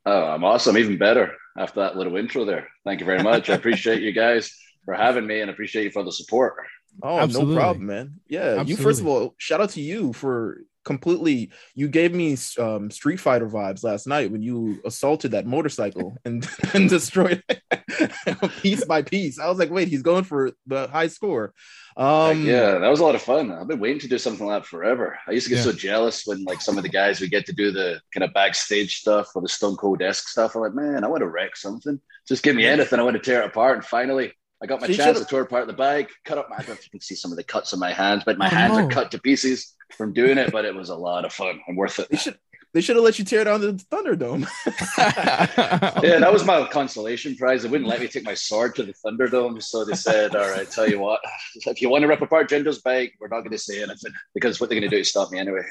oh, 0.06 0.24
I'm 0.26 0.44
awesome. 0.44 0.78
Even 0.78 0.98
better 0.98 1.34
after 1.58 1.82
that 1.82 1.98
little 1.98 2.16
intro 2.18 2.46
there. 2.46 2.68
Thank 2.84 3.00
you 3.00 3.06
very 3.06 3.24
much. 3.24 3.50
I 3.50 3.56
appreciate 3.56 4.02
you 4.02 4.12
guys 4.12 4.54
for 4.84 4.94
having 4.94 5.26
me 5.26 5.42
and 5.42 5.50
appreciate 5.50 5.84
you 5.86 5.92
for 5.92 6.04
the 6.04 6.12
support. 6.12 6.56
Oh, 7.02 7.20
Absolutely. 7.20 7.56
no 7.56 7.60
problem, 7.60 7.86
man. 7.88 8.20
Yeah, 8.28 8.42
Absolutely. 8.42 8.72
you 8.72 8.78
first 8.78 9.02
of 9.02 9.08
all, 9.08 9.36
shout 9.38 9.62
out 9.62 9.72
to 9.72 9.82
you 9.82 10.14
for 10.14 10.62
completely 10.86 11.52
you 11.74 11.88
gave 11.88 12.14
me 12.14 12.38
um, 12.60 12.90
street 12.90 13.20
fighter 13.20 13.50
vibes 13.50 13.84
last 13.84 14.08
night 14.08 14.32
when 14.32 14.42
you 14.42 14.80
assaulted 14.86 15.32
that 15.32 15.46
motorcycle 15.46 16.16
and, 16.26 16.48
and 16.74 16.88
destroyed 16.90 17.44
it 17.50 18.52
piece 18.62 18.86
by 18.86 19.02
piece 19.02 19.40
i 19.40 19.50
was 19.50 19.58
like 19.58 19.70
wait 19.70 19.88
he's 19.88 20.04
going 20.04 20.24
for 20.24 20.52
the 20.68 20.88
high 20.88 21.08
score 21.08 21.54
um, 21.98 22.46
yeah 22.46 22.78
that 22.78 22.90
was 22.90 23.00
a 23.00 23.04
lot 23.04 23.16
of 23.16 23.22
fun 23.22 23.52
i've 23.52 23.68
been 23.68 23.80
waiting 23.80 24.00
to 24.00 24.08
do 24.08 24.18
something 24.18 24.46
like 24.46 24.62
that 24.62 24.68
forever 24.68 25.18
i 25.28 25.32
used 25.32 25.48
to 25.48 25.50
get 25.50 25.58
yeah. 25.58 25.64
so 25.64 25.72
jealous 25.72 26.24
when 26.26 26.44
like 26.44 26.62
some 26.62 26.78
of 26.78 26.84
the 26.84 26.90
guys 26.90 27.20
we 27.20 27.28
get 27.28 27.46
to 27.46 27.54
do 27.54 27.72
the 27.72 28.00
kind 28.14 28.24
of 28.24 28.34
backstage 28.34 28.98
stuff 28.98 29.30
or 29.36 29.42
the 29.42 29.50
stone 29.50 29.76
cold 29.76 30.00
desk 30.00 30.30
stuff 30.30 30.56
i'm 30.56 30.62
like 30.62 30.74
man 30.74 31.04
i 31.04 31.08
want 31.08 31.22
to 31.22 31.28
wreck 31.28 31.56
something 31.56 32.00
just 32.28 32.44
give 32.44 32.56
me 32.56 32.66
anything 32.66 33.00
i 33.00 33.04
want 33.04 33.16
to 33.16 33.22
tear 33.22 33.42
it 33.42 33.48
apart 33.48 33.76
and 33.78 33.86
finally 33.86 34.32
I 34.64 34.68
got 34.68 34.80
my 34.80 34.88
chance. 34.88 35.20
to 35.20 35.26
tore 35.26 35.42
apart 35.42 35.68
the 35.68 35.74
bike, 35.74 36.10
cut 36.24 36.38
up 36.38 36.50
my. 36.50 36.56
I 36.56 36.60
don't 36.60 36.70
know 36.70 36.74
if 36.76 36.86
you 36.86 36.90
can 36.90 37.02
see 37.02 37.14
some 37.14 37.30
of 37.30 37.38
the 37.38 37.44
cuts 37.44 37.74
on 37.74 37.80
my 37.80 37.92
hands, 37.92 38.24
but 38.26 38.38
my 38.38 38.48
oh, 38.48 38.50
hands 38.50 38.78
no. 38.78 38.86
are 38.86 38.90
cut 38.90 39.12
to 39.12 39.20
pieces 39.20 39.75
from 39.92 40.14
doing 40.14 40.38
it. 40.38 40.52
But 40.52 40.66
it 40.66 40.76
was 40.76 40.90
a 40.90 40.96
lot 40.96 41.26
of 41.26 41.34
fun 41.34 41.60
and 41.68 41.78
worth 41.78 42.00
it. 42.00 42.10
They 42.10 42.18
should, 42.18 42.38
they 42.76 42.82
should 42.82 42.98
have 42.98 43.06
let 43.06 43.18
you 43.18 43.24
tear 43.24 43.46
down 43.46 43.62
the 43.62 43.72
Thunderdome. 43.90 44.46
yeah, 46.04 46.20
that 46.20 46.34
was 46.34 46.44
my 46.44 46.68
consolation 46.68 47.34
prize. 47.38 47.64
They 47.64 47.70
wouldn't 47.70 47.90
let 47.90 48.02
me 48.02 48.10
take 48.10 48.26
my 48.26 48.34
sword 48.34 48.76
to 48.76 48.84
the 48.84 48.94
Thunderdome, 48.94 49.64
so 49.64 49.86
they 49.86 49.94
said, 49.96 50.36
"All 50.36 50.50
right, 50.50 50.70
tell 50.70 50.90
you 50.90 51.00
what, 51.00 51.22
if 51.56 51.82
you 51.82 51.90
want 51.90 52.02
to 52.02 52.10
rip 52.10 52.22
apart 52.22 52.50
Jinder's 52.50 52.82
bike, 52.82 53.14
we're 53.20 53.30
not 53.30 53.40
going 53.40 53.52
to 53.52 53.58
say 53.58 53.82
anything 53.82 54.12
because 54.34 54.60
what 54.60 54.70
they're 54.70 54.78
going 54.78 54.90
to 54.90 54.96
do 54.96 55.00
is 55.00 55.10
stop 55.10 55.32
me 55.32 55.40
anyway." 55.40 55.62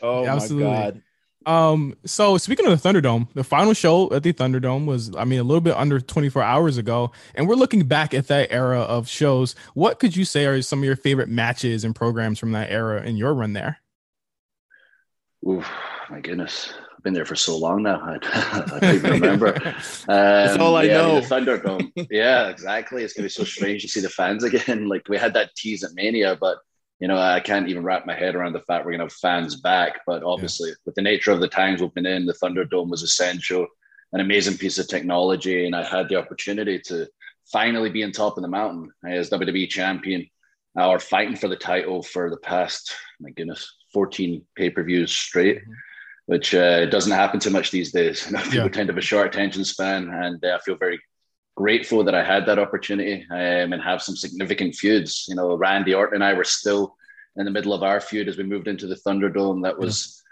Oh 0.00 0.24
yeah, 0.24 0.36
my 0.36 0.48
god! 0.48 1.02
Um, 1.46 1.96
so 2.04 2.38
speaking 2.38 2.66
of 2.66 2.82
the 2.82 2.88
Thunderdome, 2.88 3.28
the 3.34 3.44
final 3.44 3.74
show 3.74 4.12
at 4.12 4.22
the 4.22 4.32
Thunderdome 4.32 4.86
was, 4.86 5.14
I 5.16 5.24
mean, 5.24 5.40
a 5.40 5.44
little 5.44 5.60
bit 5.60 5.76
under 5.76 6.00
24 6.00 6.42
hours 6.42 6.78
ago, 6.78 7.12
and 7.34 7.48
we're 7.48 7.54
looking 7.54 7.84
back 7.86 8.14
at 8.14 8.28
that 8.28 8.50
era 8.50 8.80
of 8.80 9.08
shows. 9.08 9.54
What 9.74 9.98
could 9.98 10.16
you 10.16 10.24
say 10.24 10.46
are 10.46 10.60
some 10.62 10.80
of 10.80 10.84
your 10.84 10.96
favorite 10.96 11.28
matches 11.28 11.84
and 11.84 11.94
programs 11.94 12.38
from 12.38 12.52
that 12.52 12.70
era 12.70 13.02
in 13.02 13.16
your 13.16 13.34
run 13.34 13.52
there? 13.52 13.80
Ooh, 15.46 15.62
my 16.10 16.20
goodness. 16.20 16.72
I've 16.96 17.02
been 17.02 17.12
there 17.12 17.26
for 17.26 17.36
so 17.36 17.56
long 17.56 17.82
now. 17.82 18.00
I, 18.00 18.14
I 18.22 18.78
don't 18.80 18.94
even 18.94 19.10
remember. 19.12 19.48
Um, 19.48 19.74
That's 20.06 20.58
all 20.58 20.76
I 20.76 20.84
yeah, 20.84 20.94
know. 20.94 21.20
the 21.20 21.26
Thunderdome. 21.26 22.08
yeah, 22.10 22.48
exactly. 22.48 23.02
It's 23.02 23.12
going 23.12 23.28
to 23.28 23.28
be 23.28 23.44
so 23.44 23.44
strange 23.44 23.82
to 23.82 23.88
see 23.88 24.00
the 24.00 24.08
fans 24.08 24.44
again. 24.44 24.88
Like 24.88 25.08
we 25.08 25.18
had 25.18 25.34
that 25.34 25.54
tease 25.54 25.84
at 25.84 25.90
Mania, 25.94 26.36
but 26.40 26.58
you 27.00 27.08
know, 27.08 27.18
I 27.18 27.40
can't 27.40 27.68
even 27.68 27.82
wrap 27.82 28.06
my 28.06 28.14
head 28.14 28.34
around 28.34 28.52
the 28.52 28.60
fact 28.60 28.84
we're 28.84 28.92
going 28.92 29.00
to 29.00 29.06
have 29.06 29.12
fans 29.12 29.56
back. 29.56 30.00
But 30.06 30.22
obviously, 30.22 30.72
with 30.86 30.94
the 30.94 31.02
nature 31.02 31.32
of 31.32 31.40
the 31.40 31.48
times 31.48 31.80
we've 31.80 31.92
been 31.94 32.06
in, 32.06 32.26
the 32.26 32.34
Thunderdome 32.34 32.88
was 32.88 33.02
essential, 33.02 33.66
an 34.12 34.20
amazing 34.20 34.56
piece 34.58 34.78
of 34.78 34.88
technology. 34.88 35.66
And 35.66 35.74
I 35.74 35.82
had 35.82 36.08
the 36.08 36.16
opportunity 36.16 36.78
to 36.86 37.08
finally 37.52 37.90
be 37.90 38.04
on 38.04 38.12
top 38.12 38.36
of 38.36 38.42
the 38.42 38.48
mountain 38.48 38.90
as 39.06 39.30
WWE 39.30 39.68
champion 39.68 40.26
uh, 40.78 40.88
or 40.88 41.00
fighting 41.00 41.36
for 41.36 41.48
the 41.48 41.56
title 41.56 42.02
for 42.02 42.30
the 42.30 42.36
past, 42.38 42.94
my 43.20 43.30
goodness, 43.30 43.70
14 43.92 44.44
pay 44.56 44.70
per 44.70 44.82
views 44.82 45.12
straight. 45.12 45.58
Mm-hmm. 45.58 45.72
Which 46.26 46.54
uh, 46.54 46.86
doesn't 46.86 47.12
happen 47.12 47.38
too 47.38 47.50
much 47.50 47.70
these 47.70 47.92
days. 47.92 48.24
You 48.24 48.32
know, 48.38 48.42
people 48.44 48.56
yeah. 48.56 48.68
tend 48.68 48.86
to 48.86 48.94
have 48.94 48.96
a 48.96 49.02
short 49.02 49.26
attention 49.26 49.62
span, 49.62 50.08
and 50.08 50.42
uh, 50.42 50.56
I 50.56 50.58
feel 50.64 50.74
very 50.74 50.98
grateful 51.56 52.04
that 52.04 52.14
I 52.14 52.24
had 52.24 52.46
that 52.46 52.58
opportunity 52.58 53.26
um, 53.30 53.72
and 53.72 53.82
have 53.82 54.02
some 54.02 54.16
significant 54.16 54.74
feuds. 54.74 55.26
You 55.28 55.36
know, 55.36 55.54
Randy 55.54 55.94
Orton 55.94 56.16
and 56.16 56.24
I 56.24 56.34
were 56.34 56.44
still 56.44 56.96
in 57.36 57.44
the 57.44 57.50
middle 57.50 57.72
of 57.72 57.82
our 57.82 58.00
feud 58.00 58.28
as 58.28 58.36
we 58.36 58.44
moved 58.44 58.68
into 58.68 58.86
the 58.86 58.96
Thunderdome. 58.96 59.62
That 59.62 59.78
was 59.78 60.22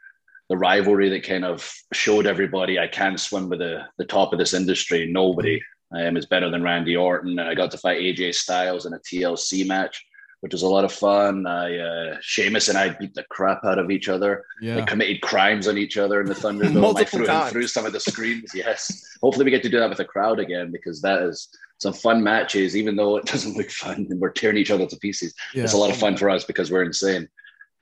the 0.48 0.56
rivalry 0.56 1.08
that 1.10 1.26
kind 1.26 1.44
of 1.44 1.70
showed 1.92 2.26
everybody 2.26 2.78
I 2.78 2.88
can 2.88 3.16
swim 3.16 3.48
with 3.48 3.60
the, 3.60 3.84
the 3.98 4.04
top 4.04 4.32
of 4.32 4.38
this 4.38 4.54
industry. 4.54 5.10
Nobody 5.10 5.60
um, 5.92 6.16
is 6.16 6.26
better 6.26 6.50
than 6.50 6.62
Randy 6.62 6.96
Orton. 6.96 7.38
And 7.38 7.48
I 7.48 7.54
got 7.54 7.70
to 7.72 7.78
fight 7.78 8.00
AJ 8.00 8.34
Styles 8.34 8.86
in 8.86 8.92
a 8.92 8.98
TLC 8.98 9.66
match 9.66 10.04
which 10.42 10.52
was 10.52 10.62
a 10.62 10.68
lot 10.68 10.84
of 10.84 10.92
fun. 10.92 11.46
I, 11.46 11.78
uh, 11.78 12.16
Sheamus 12.20 12.68
and 12.68 12.76
I 12.76 12.88
beat 12.88 13.14
the 13.14 13.22
crap 13.30 13.64
out 13.64 13.78
of 13.78 13.92
each 13.92 14.08
other. 14.08 14.44
Yeah. 14.60 14.74
They 14.74 14.84
committed 14.84 15.20
crimes 15.20 15.68
on 15.68 15.78
each 15.78 15.96
other 15.96 16.20
in 16.20 16.26
the 16.26 16.34
Thunderdome. 16.34 16.96
I 17.00 17.04
threw 17.04 17.26
him 17.26 17.48
through 17.48 17.68
some 17.68 17.86
of 17.86 17.92
the 17.92 18.00
screens. 18.00 18.50
Yes. 18.54 19.16
Hopefully, 19.22 19.44
we 19.44 19.52
get 19.52 19.62
to 19.62 19.68
do 19.68 19.78
that 19.78 19.88
with 19.88 20.00
a 20.00 20.04
crowd 20.04 20.40
again 20.40 20.72
because 20.72 21.00
that 21.02 21.22
is 21.22 21.48
some 21.78 21.92
fun 21.92 22.24
matches, 22.24 22.76
even 22.76 22.96
though 22.96 23.16
it 23.16 23.24
doesn't 23.32 23.56
look 23.56 23.70
fun 23.70 24.04
and 24.10 24.20
we're 24.20 24.30
tearing 24.30 24.56
each 24.56 24.72
other 24.72 24.84
to 24.84 24.96
pieces. 24.96 25.32
Yeah. 25.54 25.62
It's 25.62 25.74
a 25.74 25.78
lot 25.78 25.90
of 25.90 25.96
fun 25.96 26.16
for 26.16 26.28
us 26.28 26.42
because 26.42 26.72
we're 26.72 26.82
insane. 26.82 27.28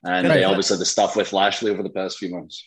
And 0.04 0.28
they 0.28 0.44
obviously 0.44 0.76
the 0.76 0.84
stuff 0.84 1.16
with 1.16 1.32
Lashley 1.32 1.70
over 1.70 1.82
the 1.82 1.90
past 1.90 2.18
few 2.18 2.28
months. 2.28 2.62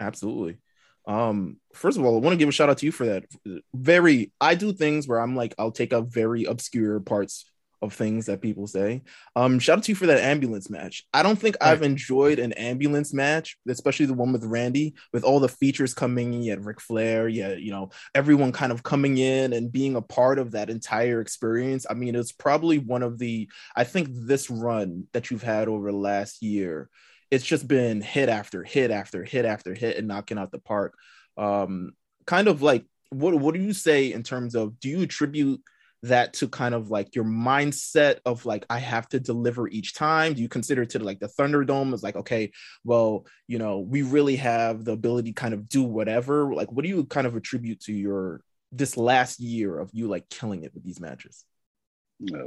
Absolutely. 0.00 0.58
Um, 1.06 1.58
first 1.74 1.96
of 1.96 2.04
all, 2.04 2.16
I 2.16 2.20
want 2.20 2.34
to 2.34 2.38
give 2.38 2.48
a 2.48 2.52
shout 2.52 2.70
out 2.70 2.78
to 2.78 2.86
you 2.86 2.92
for 2.92 3.06
that. 3.06 3.24
Very, 3.72 4.32
I 4.40 4.56
do 4.56 4.72
things 4.72 5.06
where 5.06 5.20
I'm 5.20 5.36
like, 5.36 5.54
I'll 5.58 5.72
take 5.72 5.92
up 5.92 6.08
very 6.08 6.44
obscure 6.44 7.00
parts 7.00 7.44
of 7.80 7.94
things 7.94 8.26
that 8.26 8.42
people 8.42 8.66
say. 8.66 9.02
Um, 9.36 9.58
shout 9.58 9.78
out 9.78 9.84
to 9.84 9.92
you 9.92 9.96
for 9.96 10.06
that 10.06 10.20
ambulance 10.20 10.68
match. 10.68 11.06
I 11.12 11.22
don't 11.22 11.38
think 11.38 11.56
right. 11.60 11.70
I've 11.70 11.82
enjoyed 11.82 12.38
an 12.38 12.52
ambulance 12.54 13.14
match, 13.14 13.56
especially 13.68 14.06
the 14.06 14.14
one 14.14 14.32
with 14.32 14.44
Randy, 14.44 14.94
with 15.12 15.24
all 15.24 15.40
the 15.40 15.48
features 15.48 15.94
coming 15.94 16.34
in. 16.34 16.42
You 16.42 16.50
had 16.50 16.64
Ric 16.64 16.80
Flair, 16.80 17.28
yeah, 17.28 17.54
you 17.54 17.70
know, 17.70 17.90
everyone 18.14 18.52
kind 18.52 18.72
of 18.72 18.82
coming 18.82 19.18
in 19.18 19.52
and 19.52 19.70
being 19.70 19.96
a 19.96 20.02
part 20.02 20.38
of 20.38 20.52
that 20.52 20.70
entire 20.70 21.20
experience. 21.20 21.86
I 21.88 21.94
mean, 21.94 22.14
it's 22.14 22.32
probably 22.32 22.78
one 22.78 23.02
of 23.02 23.18
the, 23.18 23.48
I 23.76 23.84
think 23.84 24.08
this 24.10 24.50
run 24.50 25.06
that 25.12 25.30
you've 25.30 25.42
had 25.42 25.68
over 25.68 25.90
the 25.90 25.96
last 25.96 26.42
year, 26.42 26.88
it's 27.30 27.44
just 27.44 27.68
been 27.68 28.00
hit 28.00 28.28
after 28.28 28.64
hit 28.64 28.90
after 28.90 29.22
hit 29.22 29.44
after 29.44 29.74
hit 29.74 29.98
and 29.98 30.08
knocking 30.08 30.38
out 30.38 30.50
the 30.50 30.58
park. 30.58 30.96
Um, 31.36 31.92
kind 32.26 32.48
of 32.48 32.62
like 32.62 32.84
what 33.10 33.34
what 33.34 33.54
do 33.54 33.60
you 33.60 33.72
say 33.72 34.12
in 34.12 34.22
terms 34.22 34.54
of 34.54 34.78
do 34.80 34.88
you 34.88 35.02
attribute 35.02 35.60
that 36.02 36.32
to 36.34 36.48
kind 36.48 36.74
of 36.74 36.90
like 36.90 37.14
your 37.14 37.24
mindset 37.24 38.18
of 38.24 38.46
like 38.46 38.64
I 38.70 38.78
have 38.78 39.08
to 39.10 39.20
deliver 39.20 39.68
each 39.68 39.94
time? 39.94 40.34
Do 40.34 40.42
you 40.42 40.48
consider 40.48 40.84
to 40.86 40.98
like 40.98 41.20
the 41.20 41.28
Thunderdome 41.28 41.94
is 41.94 42.02
like 42.02 42.16
okay, 42.16 42.52
well, 42.84 43.26
you 43.46 43.58
know, 43.58 43.78
we 43.78 44.02
really 44.02 44.36
have 44.36 44.84
the 44.84 44.92
ability 44.92 45.32
kind 45.32 45.54
of 45.54 45.68
do 45.68 45.82
whatever. 45.82 46.54
Like, 46.54 46.70
what 46.72 46.82
do 46.82 46.88
you 46.88 47.04
kind 47.04 47.26
of 47.26 47.36
attribute 47.36 47.80
to 47.80 47.92
your 47.92 48.42
this 48.70 48.96
last 48.96 49.40
year 49.40 49.78
of 49.78 49.90
you 49.92 50.08
like 50.08 50.28
killing 50.28 50.64
it 50.64 50.74
with 50.74 50.84
these 50.84 51.00
matches? 51.00 51.44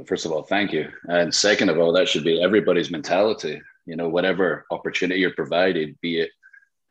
First 0.06 0.26
of 0.26 0.32
all, 0.32 0.42
thank 0.42 0.72
you, 0.72 0.90
and 1.04 1.34
second 1.34 1.70
of 1.70 1.78
all, 1.78 1.92
that 1.94 2.08
should 2.08 2.24
be 2.24 2.42
everybody's 2.42 2.90
mentality. 2.90 3.60
You 3.86 3.96
know, 3.96 4.08
whatever 4.08 4.66
opportunity 4.70 5.20
you're 5.20 5.34
provided, 5.34 5.98
be 6.00 6.20
it 6.20 6.30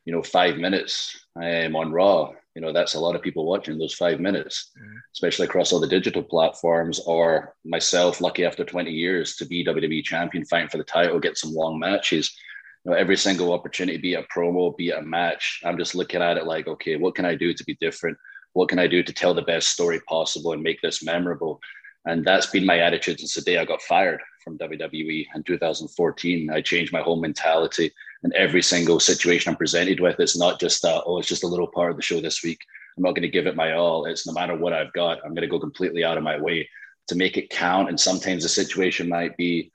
you 0.05 0.13
know 0.13 0.23
five 0.23 0.57
minutes 0.57 1.25
um, 1.35 1.75
on 1.75 1.91
Raw, 1.91 2.33
you 2.55 2.62
know 2.62 2.74
that's 2.74 2.96
a 2.96 3.00
lot 3.00 3.15
of 3.15 3.22
people 3.22 3.46
watching 3.46 3.77
those 3.77 3.93
five 3.93 4.20
minutes 4.20 4.72
mm-hmm. 4.77 4.98
especially 5.13 5.46
across 5.46 5.72
all 5.72 5.79
the 5.79 5.88
digital 5.88 6.24
platforms 6.24 7.00
or 7.05 7.55
myself 7.65 8.22
lucky 8.22 8.46
after 8.46 8.63
20 8.63 8.91
years 8.91 9.36
to 9.36 9.46
be 9.46 9.65
wwe 9.65 10.03
champion 10.03 10.46
fighting 10.46 10.70
for 10.70 10.77
the 10.77 10.84
title 10.84 11.20
get 11.20 11.38
some 11.38 11.53
long 11.53 11.79
matches. 11.79 12.36
You 12.84 12.91
know 12.91 12.98
every 12.98 13.17
single 13.17 13.53
opportunity 13.53 13.98
be 13.98 14.13
it 14.13 14.25
a 14.25 14.39
promo 14.39 14.75
be 14.75 14.89
it 14.89 14.98
a 14.98 15.01
match 15.01 15.62
i'm 15.65 15.77
just 15.77 15.96
looking 15.96 16.22
at 16.22 16.38
it 16.38 16.46
like 16.46 16.67
okay 16.67 16.96
what 16.98 17.15
can 17.15 17.25
i 17.25 17.36
do 17.36 17.53
to 17.53 17.63
be 17.63 17.77
different? 17.79 18.17
What 18.53 18.70
can 18.70 18.79
i 18.79 18.88
do 18.88 19.01
to 19.03 19.13
tell 19.13 19.34
the 19.34 19.43
best 19.43 19.70
story 19.70 20.01
possible 20.10 20.53
and 20.53 20.62
make 20.62 20.81
this 20.81 21.03
memorable? 21.03 21.60
And 22.05 22.25
that's 22.25 22.48
been 22.48 22.65
my 22.65 22.79
attitude 22.79 23.20
since 23.20 23.36
the 23.36 23.41
day 23.41 23.60
i 23.60 23.65
got 23.65 23.81
fired 23.84 24.20
from 24.43 24.58
wwe 24.58 25.27
in 25.36 25.43
2014 25.43 26.50
i 26.50 26.60
changed 26.60 26.91
my 26.91 27.01
whole 27.01 27.22
mentality 27.22 27.91
and 28.23 28.33
every 28.33 28.61
single 28.61 28.99
situation 28.99 29.49
I'm 29.49 29.57
presented 29.57 29.99
with, 29.99 30.19
it's 30.19 30.37
not 30.37 30.59
just 30.59 30.81
that, 30.83 31.03
oh, 31.05 31.19
it's 31.19 31.27
just 31.27 31.43
a 31.43 31.47
little 31.47 31.67
part 31.67 31.91
of 31.91 31.97
the 31.97 32.03
show 32.03 32.21
this 32.21 32.43
week. 32.43 32.59
I'm 32.97 33.03
not 33.03 33.15
going 33.15 33.23
to 33.23 33.29
give 33.29 33.47
it 33.47 33.55
my 33.55 33.73
all. 33.73 34.05
It's 34.05 34.27
no 34.27 34.33
matter 34.33 34.55
what 34.55 34.73
I've 34.73 34.93
got, 34.93 35.19
I'm 35.23 35.33
going 35.33 35.41
to 35.41 35.47
go 35.47 35.59
completely 35.59 36.03
out 36.03 36.17
of 36.17 36.23
my 36.23 36.39
way 36.39 36.69
to 37.07 37.15
make 37.15 37.37
it 37.37 37.49
count. 37.49 37.89
And 37.89 37.99
sometimes 37.99 38.43
the 38.43 38.49
situation 38.49 39.09
might 39.09 39.35
be, 39.37 39.71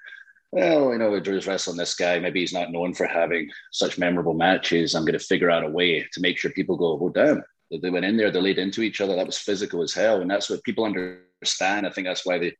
well, 0.52 0.92
you 0.92 0.98
know, 0.98 1.18
Drew's 1.18 1.46
wrestling 1.46 1.76
this 1.76 1.94
guy. 1.94 2.18
Maybe 2.18 2.40
he's 2.40 2.52
not 2.52 2.70
known 2.70 2.94
for 2.94 3.06
having 3.06 3.50
such 3.72 3.98
memorable 3.98 4.34
matches. 4.34 4.94
I'm 4.94 5.04
going 5.04 5.18
to 5.18 5.18
figure 5.18 5.50
out 5.50 5.64
a 5.64 5.70
way 5.70 6.06
to 6.12 6.20
make 6.20 6.38
sure 6.38 6.50
people 6.52 6.76
go, 6.76 6.98
oh, 7.02 7.08
damn, 7.08 7.42
they 7.82 7.90
went 7.90 8.04
in 8.04 8.16
there, 8.16 8.30
they 8.30 8.40
laid 8.40 8.58
into 8.58 8.82
each 8.82 9.00
other. 9.00 9.16
That 9.16 9.26
was 9.26 9.38
physical 9.38 9.82
as 9.82 9.92
hell. 9.92 10.20
And 10.20 10.30
that's 10.30 10.48
what 10.48 10.62
people 10.62 10.84
understand. 10.84 11.86
I 11.86 11.90
think 11.90 12.06
that's 12.06 12.24
why 12.24 12.38
they 12.38 12.56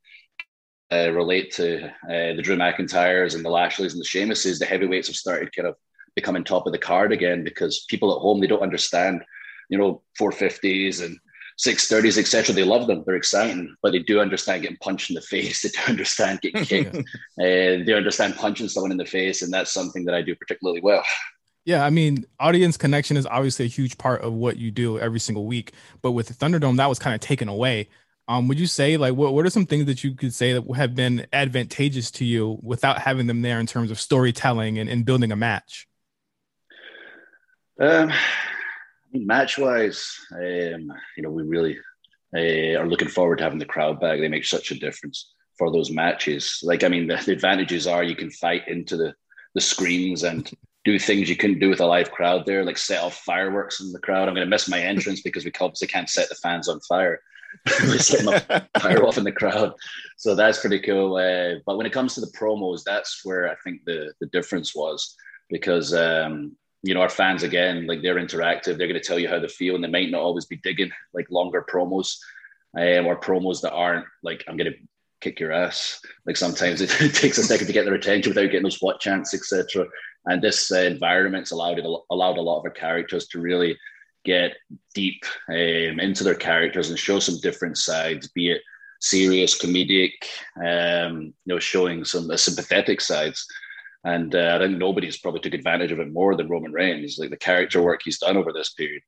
uh, 0.91 1.11
relate 1.11 1.51
to 1.53 1.85
uh, 1.85 2.35
the 2.35 2.41
Drew 2.41 2.55
McIntyres 2.55 3.35
and 3.35 3.43
the 3.43 3.49
Lashleys 3.49 3.93
and 3.93 4.01
the 4.01 4.05
Sheamuses, 4.05 4.59
the 4.59 4.65
heavyweights 4.65 5.07
have 5.07 5.15
started 5.15 5.55
kind 5.55 5.67
of 5.67 5.75
becoming 6.15 6.43
top 6.43 6.65
of 6.65 6.71
the 6.71 6.79
card 6.79 7.11
again 7.11 7.43
because 7.43 7.85
people 7.89 8.13
at 8.13 8.21
home 8.21 8.39
they 8.39 8.47
don't 8.47 8.61
understand, 8.61 9.23
you 9.69 9.77
know, 9.77 10.01
450s 10.19 11.03
and 11.03 11.17
630s, 11.59 12.17
etc. 12.17 12.53
They 12.53 12.63
love 12.63 12.87
them, 12.87 13.03
they're 13.05 13.15
exciting, 13.15 13.75
but 13.81 13.91
they 13.91 13.99
do 13.99 14.19
understand 14.19 14.61
getting 14.61 14.77
punched 14.77 15.09
in 15.09 15.15
the 15.15 15.21
face. 15.33 15.61
They 15.61 15.69
do 15.69 15.79
understand 15.87 16.41
getting 16.41 16.63
kicked, 16.65 16.95
and 17.37 17.87
they 17.87 17.93
understand 17.93 18.35
punching 18.35 18.69
someone 18.69 18.91
in 18.91 18.97
the 18.97 19.05
face, 19.05 19.41
and 19.41 19.51
that's 19.51 19.73
something 19.73 20.05
that 20.05 20.15
I 20.15 20.21
do 20.21 20.35
particularly 20.35 20.81
well. 20.81 21.03
Yeah, 21.65 21.83
I 21.83 21.89
mean, 21.89 22.25
audience 22.39 22.77
connection 22.77 23.17
is 23.17 23.25
obviously 23.25 23.65
a 23.65 23.67
huge 23.67 23.97
part 23.97 24.21
of 24.21 24.31
what 24.31 24.55
you 24.55 24.71
do 24.71 24.99
every 24.99 25.19
single 25.19 25.45
week. 25.45 25.73
But 26.01 26.13
with 26.13 26.39
Thunderdome, 26.39 26.77
that 26.77 26.87
was 26.87 26.97
kind 26.97 27.13
of 27.13 27.19
taken 27.19 27.49
away. 27.49 27.89
Um, 28.27 28.47
would 28.47 28.59
you 28.59 28.67
say 28.67 28.97
like 28.97 29.13
what, 29.13 29.33
what 29.33 29.45
are 29.45 29.49
some 29.49 29.65
things 29.65 29.85
that 29.85 30.03
you 30.03 30.13
could 30.13 30.33
say 30.33 30.53
that 30.53 30.75
have 30.75 30.95
been 30.95 31.25
advantageous 31.31 32.11
to 32.11 32.25
you 32.25 32.59
without 32.61 32.99
having 32.99 33.27
them 33.27 33.41
there 33.41 33.59
in 33.59 33.65
terms 33.67 33.89
of 33.89 33.99
storytelling 33.99 34.77
and, 34.79 34.89
and 34.89 35.05
building 35.05 35.31
a 35.31 35.35
match? 35.35 35.87
Um, 37.79 38.11
match 39.13 39.57
wise, 39.57 40.19
um, 40.33 40.91
you 41.15 41.23
know, 41.23 41.29
we 41.29 41.43
really 41.43 41.77
uh, 42.35 42.79
are 42.79 42.87
looking 42.87 43.07
forward 43.07 43.37
to 43.37 43.43
having 43.43 43.59
the 43.59 43.65
crowd 43.65 43.99
back. 43.99 44.19
They 44.19 44.27
make 44.27 44.45
such 44.45 44.71
a 44.71 44.79
difference 44.79 45.31
for 45.57 45.71
those 45.71 45.91
matches. 45.91 46.59
Like, 46.63 46.83
I 46.83 46.87
mean, 46.89 47.07
the, 47.07 47.15
the 47.15 47.31
advantages 47.31 47.87
are 47.87 48.03
you 48.03 48.15
can 48.15 48.31
fight 48.31 48.67
into 48.67 48.97
the 48.97 49.13
the 49.57 49.61
screens 49.61 50.23
and 50.23 50.51
do 50.85 50.99
things 50.99 51.27
you 51.27 51.35
couldn't 51.35 51.57
do 51.57 51.69
with 51.69 51.81
a 51.81 51.85
live 51.85 52.11
crowd 52.11 52.45
there, 52.45 52.63
like 52.63 52.77
set 52.77 53.01
off 53.01 53.15
fireworks 53.25 53.81
in 53.81 53.91
the 53.91 53.99
crowd. 53.99 54.27
I'm 54.27 54.35
going 54.35 54.45
to 54.45 54.49
miss 54.49 54.69
my 54.69 54.79
entrance 54.79 55.21
because 55.21 55.43
we 55.43 55.51
obviously 55.59 55.87
can't 55.87 56.07
set 56.07 56.29
the 56.29 56.35
fans 56.35 56.69
on 56.69 56.79
fire. 56.81 57.19
We 57.81 57.97
set 57.97 58.25
them 58.25 58.61
fire 58.79 59.05
off 59.05 59.17
in 59.17 59.23
the 59.23 59.31
crowd. 59.31 59.73
So 60.17 60.35
that's 60.35 60.59
pretty 60.59 60.79
cool. 60.79 61.15
Uh, 61.15 61.59
but 61.65 61.77
when 61.77 61.85
it 61.85 61.93
comes 61.93 62.15
to 62.15 62.21
the 62.21 62.31
promos, 62.37 62.83
that's 62.83 63.21
where 63.23 63.49
I 63.49 63.55
think 63.63 63.81
the 63.85 64.13
the 64.19 64.27
difference 64.27 64.75
was 64.75 65.15
because 65.49 65.93
um, 65.93 66.55
you 66.83 66.93
know 66.93 67.01
our 67.01 67.09
fans 67.09 67.43
again, 67.43 67.87
like 67.87 68.01
they're 68.01 68.15
interactive. 68.15 68.77
They're 68.77 68.87
going 68.87 68.93
to 68.93 68.99
tell 68.99 69.19
you 69.19 69.29
how 69.29 69.39
they 69.39 69.47
feel, 69.47 69.75
and 69.75 69.83
they 69.83 69.89
might 69.89 70.11
not 70.11 70.21
always 70.21 70.45
be 70.45 70.57
digging 70.57 70.91
like 71.13 71.29
longer 71.29 71.65
promos 71.71 72.17
um, 72.75 73.05
or 73.05 73.19
promos 73.19 73.61
that 73.61 73.73
aren't 73.73 74.05
like 74.23 74.43
I'm 74.47 74.57
going 74.57 74.71
to 74.71 74.77
kick 75.21 75.39
your 75.39 75.51
ass. 75.51 75.99
Like 76.25 76.37
sometimes 76.37 76.81
it, 76.81 76.95
it, 77.01 77.13
takes 77.13 77.37
a 77.37 77.43
second 77.43 77.67
to 77.67 77.73
get 77.73 77.85
their 77.85 77.95
attention 77.95 78.31
without 78.31 78.47
getting 78.47 78.63
those 78.63 78.81
what 78.81 78.99
chants, 78.99 79.33
etc. 79.33 79.85
And 80.25 80.41
this 80.41 80.71
uh, 80.71 80.79
environment's 80.79 81.51
allowed 81.51 81.79
it 81.79 81.85
allowed 81.85 82.37
a 82.37 82.41
lot 82.41 82.59
of 82.59 82.65
our 82.65 82.71
characters 82.71 83.27
to 83.29 83.39
really 83.39 83.77
get 84.27 84.57
deep 84.93 85.23
um, 85.49 85.99
into 86.07 86.23
their 86.23 86.35
characters 86.49 86.89
and 86.89 86.99
show 86.99 87.19
some 87.19 87.39
different 87.41 87.77
sides, 87.77 88.27
be 88.27 88.51
it 88.51 88.61
serious, 88.99 89.59
comedic, 89.63 90.15
um, 90.57 91.33
you 91.45 91.49
know, 91.53 91.59
showing 91.59 92.03
some 92.03 92.29
uh, 92.29 92.37
sympathetic 92.37 92.99
sides. 93.01 93.45
And 94.03 94.35
uh, 94.35 94.53
I 94.55 94.59
think 94.59 94.77
nobody's 94.77 95.19
probably 95.19 95.41
took 95.41 95.53
advantage 95.53 95.91
of 95.91 95.99
it 95.99 96.11
more 96.11 96.35
than 96.35 96.49
Roman 96.49 96.73
Reigns, 96.73 97.17
like 97.17 97.29
the 97.29 97.37
character 97.49 97.81
work 97.81 98.01
he's 98.03 98.19
done 98.19 98.37
over 98.37 98.51
this 98.53 98.73
period. 98.73 99.01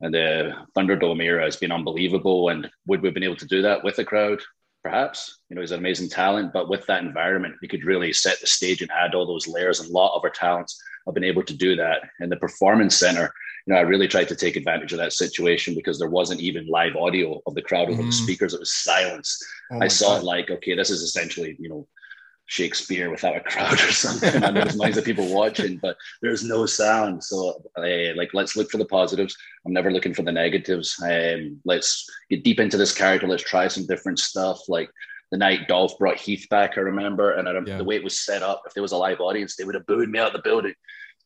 And 0.00 0.12
the 0.14 0.52
Thunderdome 0.76 1.22
era 1.22 1.44
has 1.44 1.56
been 1.56 1.72
unbelievable. 1.72 2.48
And 2.48 2.68
would 2.86 3.02
we 3.02 3.08
have 3.08 3.14
been 3.14 3.30
able 3.30 3.42
to 3.42 3.54
do 3.54 3.62
that 3.62 3.84
with 3.84 3.96
the 3.96 4.04
crowd? 4.04 4.40
Perhaps. 4.82 5.38
You 5.48 5.54
know, 5.54 5.62
he's 5.62 5.70
an 5.70 5.78
amazing 5.78 6.08
talent, 6.08 6.52
but 6.52 6.68
with 6.68 6.84
that 6.86 7.04
environment, 7.04 7.54
we 7.62 7.68
could 7.68 7.84
really 7.84 8.12
set 8.12 8.40
the 8.40 8.46
stage 8.46 8.82
and 8.82 8.90
add 8.90 9.14
all 9.14 9.26
those 9.26 9.46
layers. 9.46 9.80
And 9.80 9.88
a 9.88 9.92
lot 9.92 10.16
of 10.16 10.24
our 10.24 10.30
talents 10.30 10.82
have 11.06 11.14
been 11.14 11.32
able 11.32 11.44
to 11.44 11.54
do 11.66 11.76
that. 11.76 12.00
In 12.20 12.28
the 12.28 12.36
performance 12.36 12.96
center, 12.96 13.32
you 13.66 13.74
know, 13.74 13.78
I 13.78 13.82
really 13.82 14.08
tried 14.08 14.28
to 14.28 14.36
take 14.36 14.56
advantage 14.56 14.92
of 14.92 14.98
that 14.98 15.12
situation 15.12 15.74
because 15.74 15.98
there 15.98 16.10
wasn't 16.10 16.40
even 16.40 16.66
live 16.66 16.96
audio 16.96 17.40
of 17.46 17.54
the 17.54 17.62
crowd 17.62 17.90
over 17.90 18.02
mm. 18.02 18.06
the 18.06 18.12
speakers. 18.12 18.54
It 18.54 18.60
was 18.60 18.72
silence. 18.72 19.42
Oh 19.70 19.78
I 19.80 19.88
saw 19.88 20.14
God. 20.14 20.22
it 20.22 20.24
like, 20.24 20.50
okay, 20.50 20.74
this 20.74 20.90
is 20.90 21.02
essentially, 21.02 21.56
you 21.58 21.68
know, 21.68 21.86
Shakespeare 22.46 23.10
without 23.10 23.36
a 23.36 23.40
crowd 23.40 23.74
or 23.74 23.92
something. 23.92 24.42
and 24.42 24.56
there's 24.56 24.76
millions 24.76 24.98
of 24.98 25.04
people 25.04 25.32
watching, 25.32 25.78
but 25.80 25.96
there's 26.20 26.44
no 26.44 26.66
sound. 26.66 27.22
So, 27.22 27.62
uh, 27.78 28.14
like, 28.16 28.34
let's 28.34 28.56
look 28.56 28.70
for 28.70 28.78
the 28.78 28.84
positives. 28.84 29.36
I'm 29.64 29.72
never 29.72 29.92
looking 29.92 30.12
for 30.12 30.22
the 30.22 30.32
negatives. 30.32 31.00
Um, 31.02 31.60
let's 31.64 32.06
get 32.30 32.44
deep 32.44 32.60
into 32.60 32.76
this 32.76 32.94
character. 32.94 33.28
Let's 33.28 33.44
try 33.44 33.68
some 33.68 33.86
different 33.86 34.18
stuff. 34.18 34.68
Like 34.68 34.90
the 35.30 35.38
night 35.38 35.68
Dolph 35.68 35.96
brought 35.98 36.18
Heath 36.18 36.46
back, 36.50 36.76
I 36.76 36.80
remember, 36.80 37.32
and 37.32 37.48
I, 37.48 37.52
yeah. 37.64 37.78
the 37.78 37.84
way 37.84 37.94
it 37.94 38.04
was 38.04 38.18
set 38.18 38.42
up. 38.42 38.62
If 38.66 38.74
there 38.74 38.82
was 38.82 38.92
a 38.92 38.98
live 38.98 39.20
audience, 39.20 39.56
they 39.56 39.64
would 39.64 39.76
have 39.76 39.86
booed 39.86 40.10
me 40.10 40.18
out 40.18 40.28
of 40.28 40.32
the 40.34 40.42
building 40.42 40.74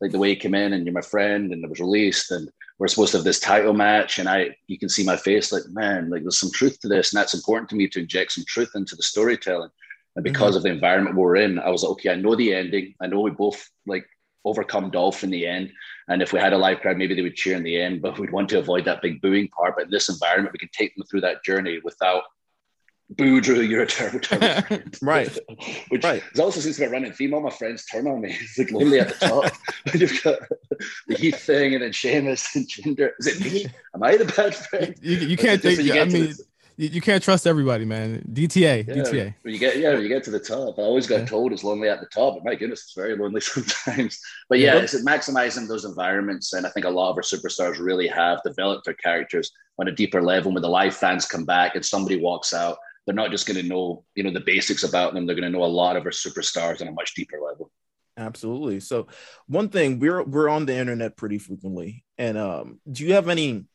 like 0.01 0.11
the 0.11 0.19
way 0.19 0.31
he 0.31 0.37
came 0.37 0.55
in 0.55 0.73
and 0.73 0.85
you're 0.85 0.93
my 0.93 1.01
friend 1.01 1.53
and 1.53 1.65
it 1.65 1.71
was 1.71 1.81
released 1.81 2.31
and 2.31 2.51
we're 2.79 2.89
supposed 2.89 3.13
to 3.13 3.19
have 3.19 3.25
this 3.25 3.41
title 3.41 3.73
match 3.73 4.19
and 4.19 4.29
I 4.29 4.55
you 4.67 4.79
can 4.79 4.89
see 4.89 5.05
my 5.05 5.17
face 5.17 5.53
like 5.53 5.63
man 5.69 6.11
like 6.11 6.23
there's 6.23 6.39
some 6.39 6.51
truth 6.51 6.79
to 6.81 6.89
this. 6.89 7.13
And 7.13 7.19
that's 7.21 7.35
important 7.35 7.71
to 7.71 7.77
me 7.77 7.89
to 7.89 8.01
inject 8.01 8.33
some 8.33 8.45
truth 8.47 8.73
into 8.75 8.97
the 8.97 9.03
storytelling. 9.03 9.71
And 10.15 10.23
because 10.23 10.51
mm-hmm. 10.51 10.57
of 10.59 10.63
the 10.65 10.71
environment 10.71 11.17
we're 11.17 11.37
in 11.37 11.59
I 11.59 11.71
was 11.71 11.83
like 11.83 11.93
okay 11.93 12.11
I 12.11 12.17
know 12.17 12.37
the 12.37 12.55
ending. 12.55 12.95
I 13.01 13.07
know 13.07 13.21
we 13.21 13.31
both 13.31 13.69
like 13.87 14.07
overcome 14.45 14.91
Dolph 14.91 15.25
in 15.25 15.31
the 15.31 15.47
end. 15.47 15.73
And 16.09 16.23
if 16.23 16.33
we 16.33 16.39
had 16.39 16.53
a 16.53 16.59
live 16.59 16.81
crowd 16.81 16.99
maybe 16.99 17.15
they 17.15 17.23
would 17.23 17.37
cheer 17.37 17.57
in 17.57 17.63
the 17.63 17.81
end 17.81 18.03
but 18.03 18.19
we'd 18.19 18.33
want 18.33 18.51
to 18.51 18.59
avoid 18.59 18.85
that 18.85 19.03
big 19.03 19.23
booing 19.23 19.49
part. 19.49 19.77
But 19.77 19.87
in 19.87 19.91
this 19.91 20.11
environment 20.11 20.53
we 20.53 20.59
can 20.59 20.71
take 20.73 20.95
them 20.95 21.07
through 21.07 21.23
that 21.23 21.43
journey 21.45 21.81
without 21.83 22.25
boo 23.11 23.41
Drew, 23.41 23.61
you're 23.61 23.83
a 23.83 23.87
terrible, 23.87 24.21
terrible 24.21 24.83
right. 25.03 25.39
Which 25.89 26.05
right. 26.05 26.23
also 26.39 26.61
seems 26.61 26.77
to 26.77 26.83
be 26.83 26.87
a 26.87 26.91
running 26.91 27.13
theme. 27.13 27.35
All 27.35 27.41
my 27.41 27.51
friends 27.51 27.85
turn 27.87 28.07
on 28.07 28.21
me. 28.21 28.37
It's 28.41 28.59
like 28.59 28.71
lonely 28.73 29.01
at 29.01 29.09
the 29.09 29.27
top. 29.27 29.53
You've 29.95 30.23
got 30.23 30.41
the 31.07 31.15
Heath 31.17 31.41
thing 31.41 31.75
and 31.75 31.83
then 31.83 31.93
Sheamus 31.93 32.55
and 32.57 32.67
Jinder. 32.69 33.11
Is 33.19 33.27
it 33.27 33.41
me? 33.41 33.67
Am 33.95 34.03
I 34.03 34.17
the 34.17 34.25
bad 34.25 34.55
friend? 34.55 34.95
You, 35.01 35.17
you 35.17 35.37
can't 35.37 35.61
think. 35.63 35.81
I 35.91 36.05
mean, 36.05 36.35
you, 36.77 36.89
you 36.89 37.01
can't 37.01 37.23
trust 37.23 37.47
everybody, 37.47 37.85
man. 37.85 38.23
DTA, 38.33 38.87
Yeah, 38.87 38.95
DTA. 38.95 39.35
When 39.43 39.55
you 39.55 39.61
get 39.61 39.79
yeah, 39.79 39.95
when 39.95 40.03
you 40.03 40.09
get 40.09 40.25
to 40.25 40.31
the 40.31 40.41
top. 40.41 40.79
I 40.79 40.83
always 40.83 41.07
got 41.07 41.21
Yeah. 41.21 41.27
told 41.27 41.53
it's 41.53 41.65
lonely 41.65 41.89
at 41.89 42.01
the 42.01 42.07
top, 42.07 42.35
but 42.35 42.45
my 42.45 42.55
goodness, 42.55 42.83
it's 42.83 42.95
very 42.95 43.17
lonely 43.17 43.41
sometimes. 43.41 44.21
But 44.49 44.59
yeah, 44.59 44.77
it's 44.77 44.95
maximizing 45.03 45.69
those 45.69 45.85
environments, 45.85 46.53
and 46.53 46.67
I 46.67 46.71
think 46.71 46.85
a 46.85 46.91
lot 46.91 47.11
of 47.11 47.17
our 47.17 47.23
superstars 47.23 47.79
really 47.79 48.09
have 48.09 48.43
developed 48.45 48.85
their 48.85 48.95
characters 48.95 49.51
on 49.79 49.89
a 49.89 49.93
deeper 49.93 50.23
level. 50.23 50.53
When 50.53 50.63
the 50.63 50.69
live 50.69 50.95
fans 50.95 51.27
come 51.27 51.45
back 51.45 51.75
and 51.77 51.85
somebody 51.85 52.21
walks 52.21 52.53
out, 52.53 52.79
they're 53.07 53.15
not 53.15 53.31
just 53.31 53.47
going 53.47 53.61
to 53.61 53.67
know 53.67 54.05
you 54.15 54.23
know 54.23 54.33
the 54.33 54.41
basics 54.41 54.85
about 54.85 55.15
them. 55.15 55.27
They're 55.27 55.37
going 55.37 55.51
to 55.51 55.57
know 55.57 55.65
a 55.65 55.67
lot 55.67 55.97
of 55.97 56.05
our 56.05 56.11
superstars 56.11 56.81
on 56.81 56.89
a 56.89 56.93
much 56.93 57.15
deeper 57.15 57.39
level. 57.41 57.71
Absolutely. 58.19 58.81
So 58.81 59.09
one 59.47 59.69
thing 59.69 59.99
we're 59.99 60.23
we're 60.23 60.49
on 60.49 60.67
the 60.67 60.75
internet 60.75 61.17
pretty 61.17 61.39
frequently. 61.39 62.05
And 62.19 62.39
um 62.39 62.81
do 62.91 63.05
you 63.05 63.15
have 63.15 63.29
any 63.29 63.67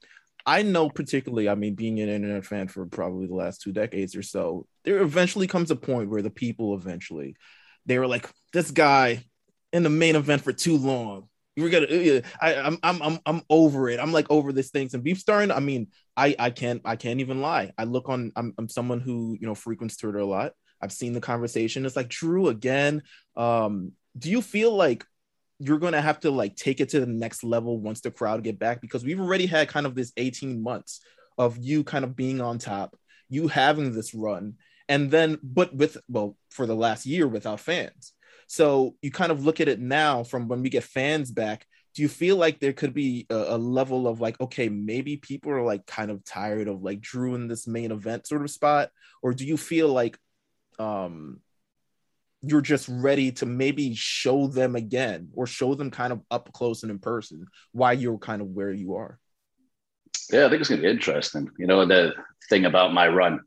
I 0.43 0.63
know 0.63 0.89
particularly, 0.89 1.47
I 1.47 1.53
mean, 1.53 1.75
being 1.75 2.00
an 2.00 2.09
internet 2.09 2.45
fan 2.45 2.67
for 2.67 2.88
probably 2.88 3.27
the 3.27 3.35
last 3.35 3.61
two 3.61 3.71
decades 3.71 4.15
or 4.15 4.23
so, 4.23 4.65
there 4.83 5.00
eventually 5.01 5.45
comes 5.45 5.69
a 5.69 5.75
point 5.75 6.09
where 6.09 6.23
the 6.23 6.31
people 6.31 6.73
eventually 6.73 7.35
they 7.85 7.97
were 7.97 8.07
like, 8.07 8.29
this 8.53 8.71
guy 8.71 9.23
in 9.73 9.83
the 9.83 9.89
main 9.89 10.15
event 10.15 10.43
for 10.43 10.53
too 10.53 10.77
long. 10.77 11.27
Were 11.58 11.70
gonna 11.70 11.88
uh, 11.88 12.22
I, 12.41 12.55
I'm 12.55 12.77
I'm 12.81 13.01
I'm 13.01 13.20
I'm 13.25 13.41
over 13.50 13.89
it. 13.89 14.00
I'm 14.00 14.13
like 14.13 14.27
over 14.29 14.53
this 14.53 14.70
thing. 14.70 14.89
And 14.93 15.03
beef 15.03 15.20
starting, 15.20 15.51
I 15.51 15.60
mean, 15.60 15.88
I 16.15 16.36
I 16.39 16.50
can't 16.50 16.81
I 16.86 16.96
can't 16.96 17.20
even 17.20 17.41
lie. 17.41 17.72
I 17.77 17.84
look 17.84 18.08
on 18.08 18.31
I'm 18.36 18.53
I'm 18.58 18.70
someone 18.70 19.01
who 19.01 19.38
you 19.39 19.48
know 19.48 19.55
frequents 19.55 19.98
Twitter 19.98 20.20
a 20.20 20.25
lot. 20.25 20.53
I've 20.81 20.93
seen 20.93 21.13
the 21.13 21.22
conversation. 21.22 21.86
It's 21.86 21.96
like 21.96 22.10
Drew 22.10 22.48
again. 22.48 23.03
Um, 23.36 23.91
do 24.17 24.31
you 24.31 24.41
feel 24.41 24.74
like 24.74 25.05
you're 25.60 25.79
going 25.79 25.93
to 25.93 26.01
have 26.01 26.20
to 26.22 26.31
like 26.31 26.55
take 26.55 26.79
it 26.79 26.89
to 26.89 27.00
the 27.00 27.05
next 27.05 27.43
level 27.43 27.79
once 27.79 28.01
the 28.01 28.10
crowd 28.10 28.43
get 28.43 28.58
back 28.58 28.81
because 28.81 29.03
we've 29.03 29.22
already 29.22 29.46
had 29.46 29.67
kind 29.67 29.86
of 29.86 29.93
this 29.93 30.12
18 30.17 30.62
months 30.62 31.01
of 31.38 31.58
you 31.58 31.84
kind 31.84 32.03
of 32.03 32.15
being 32.15 32.41
on 32.41 32.58
top 32.58 32.98
you 33.29 33.48
having 33.48 33.93
this 33.93 34.13
run 34.15 34.55
and 34.89 35.12
then 35.12 35.38
but 35.43 35.74
with 35.74 35.98
well 36.10 36.36
for 36.50 36.65
the 36.65 36.75
last 36.75 37.05
year 37.05 37.27
without 37.27 37.60
fans 37.60 38.13
so 38.51 38.96
you 39.01 39.12
kind 39.12 39.31
of 39.31 39.46
look 39.46 39.62
at 39.62 39.70
it 39.70 39.79
now 39.79 40.24
from 40.24 40.50
when 40.50 40.62
we 40.62 40.70
get 40.70 40.84
fans 40.84 41.31
back 41.31 41.65
do 41.96 42.01
you 42.01 42.10
feel 42.10 42.36
like 42.36 42.60
there 42.60 42.74
could 42.74 42.93
be 42.93 43.25
a, 43.29 43.36
a 43.36 43.58
level 43.58 44.10
of 44.10 44.20
like 44.20 44.38
okay 44.41 44.67
maybe 44.67 45.15
people 45.15 45.53
are 45.53 45.63
like 45.63 45.86
kind 45.86 46.12
of 46.12 46.22
tired 46.25 46.67
of 46.67 46.81
like 46.81 47.00
drew 47.00 47.34
in 47.36 47.48
this 47.48 47.65
main 47.65 47.91
event 47.91 48.27
sort 48.27 48.41
of 48.41 48.51
spot 48.51 48.89
or 49.22 49.34
do 49.34 49.46
you 49.46 49.55
feel 49.55 49.88
like 49.88 50.17
um 50.79 51.39
you're 52.41 52.62
just 52.62 52.89
ready 52.89 53.31
to 53.31 53.46
maybe 53.46 53.93
show 53.96 54.48
them 54.48 54.75
again 54.75 55.29
or 55.34 55.48
show 55.48 55.74
them 55.75 55.89
kind 55.89 56.12
of 56.12 56.22
up 56.29 56.51
close 56.51 56.84
and 56.84 56.91
in 56.91 57.00
person 57.00 57.46
why 57.72 57.93
you're 57.93 58.17
kind 58.17 58.41
of 58.41 58.48
where 58.48 58.72
you 58.72 58.96
are. 58.96 59.20
Yeah, 60.31 60.46
I 60.46 60.50
think 60.50 60.62
it's 60.62 60.70
going 60.70 60.81
to 60.81 60.88
be 60.88 60.91
interesting. 60.91 61.50
You 61.60 61.67
know, 61.67 61.86
the 61.86 62.13
thing 62.50 62.65
about 62.65 62.93
my 62.93 63.08
run 63.08 63.41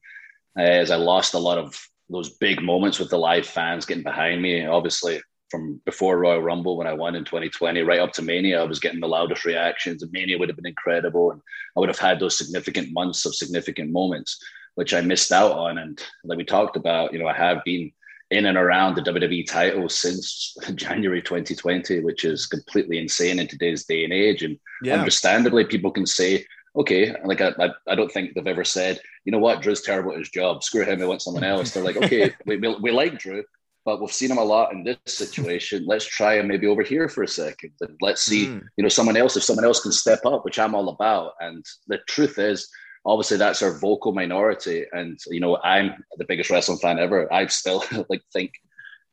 uh, 0.58 0.62
is 0.62 0.90
I 0.90 0.96
lost 0.96 1.34
a 1.34 1.38
lot 1.38 1.58
of 1.58 1.76
those 2.10 2.30
big 2.36 2.62
moments 2.62 2.98
with 2.98 3.10
the 3.10 3.18
live 3.18 3.46
fans 3.46 3.86
getting 3.86 4.02
behind 4.02 4.42
me. 4.42 4.66
Obviously, 4.66 5.20
from 5.50 5.80
before 5.84 6.18
Royal 6.18 6.42
Rumble 6.42 6.76
when 6.76 6.86
I 6.86 6.92
won 6.92 7.14
in 7.14 7.24
2020, 7.24 7.82
right 7.82 8.00
up 8.00 8.12
to 8.14 8.22
Mania, 8.22 8.60
I 8.60 8.64
was 8.64 8.80
getting 8.80 9.00
the 9.00 9.08
loudest 9.08 9.44
reactions. 9.44 10.02
And 10.02 10.12
Mania 10.12 10.38
would 10.38 10.48
have 10.48 10.56
been 10.56 10.66
incredible, 10.66 11.30
and 11.30 11.40
I 11.76 11.80
would 11.80 11.88
have 11.88 11.98
had 11.98 12.18
those 12.20 12.36
significant 12.36 12.92
months 12.92 13.24
of 13.24 13.34
significant 13.34 13.90
moments, 13.90 14.38
which 14.74 14.92
I 14.94 15.00
missed 15.00 15.32
out 15.32 15.52
on. 15.52 15.78
And 15.78 16.02
like 16.24 16.38
we 16.38 16.44
talked 16.44 16.76
about, 16.76 17.12
you 17.12 17.18
know, 17.18 17.28
I 17.28 17.34
have 17.36 17.62
been 17.64 17.92
in 18.30 18.46
and 18.46 18.58
around 18.58 18.96
the 18.96 19.02
WWE 19.02 19.46
title 19.46 19.88
since 19.88 20.56
January 20.74 21.22
2020, 21.22 22.00
which 22.00 22.24
is 22.24 22.46
completely 22.46 22.98
insane 22.98 23.38
in 23.38 23.46
today's 23.46 23.84
day 23.84 24.04
and 24.04 24.12
age. 24.12 24.42
And 24.42 24.58
Yeah. 24.82 24.94
understandably, 24.94 25.64
people 25.64 25.90
can 25.92 26.06
say, 26.06 26.44
okay, 26.76 27.14
like 27.24 27.40
I, 27.40 27.52
I, 27.60 27.68
I 27.88 27.94
don't 27.94 28.10
think 28.10 28.34
they've 28.34 28.46
ever 28.46 28.64
said, 28.64 28.98
you 29.24 29.32
know 29.32 29.38
what, 29.38 29.62
Drew's 29.62 29.82
terrible 29.82 30.12
at 30.12 30.18
his 30.18 30.30
job. 30.30 30.62
Screw 30.62 30.84
him, 30.84 31.02
I 31.02 31.06
want 31.06 31.22
someone 31.22 31.44
else. 31.44 31.70
They're 31.70 31.84
like, 31.84 31.96
okay, 31.96 32.32
we, 32.46 32.56
we, 32.56 32.76
we 32.80 32.90
like 32.90 33.18
Drew, 33.18 33.42
but 33.84 34.00
we've 34.00 34.12
seen 34.12 34.30
him 34.30 34.38
a 34.38 34.44
lot 34.44 34.72
in 34.72 34.84
this 34.84 34.98
situation. 35.06 35.84
Let's 35.86 36.04
try 36.06 36.38
him 36.38 36.48
maybe 36.48 36.66
over 36.66 36.82
here 36.82 37.08
for 37.08 37.22
a 37.22 37.28
second. 37.28 37.72
And 37.80 37.96
let's 38.00 38.22
see, 38.22 38.46
Mm. 38.46 38.62
you 38.76 38.82
know, 38.82 38.88
someone 38.88 39.16
else, 39.16 39.36
if 39.36 39.42
someone 39.44 39.64
else 39.64 39.80
can 39.80 39.92
step 39.92 40.24
up, 40.26 40.44
which 40.44 40.58
I'm 40.58 40.74
all 40.74 40.88
about. 40.88 41.32
And 41.40 41.64
the 41.86 41.98
truth 42.08 42.38
is, 42.38 42.68
obviously 43.06 43.36
that's 43.36 43.62
our 43.62 43.78
vocal 43.78 44.12
minority. 44.12 44.86
And, 44.92 45.18
you 45.28 45.40
know, 45.40 45.58
I'm 45.62 46.04
the 46.16 46.24
biggest 46.24 46.50
wrestling 46.50 46.78
fan 46.78 46.98
ever. 46.98 47.32
I 47.32 47.46
still 47.46 47.84
like 48.08 48.22
think 48.32 48.52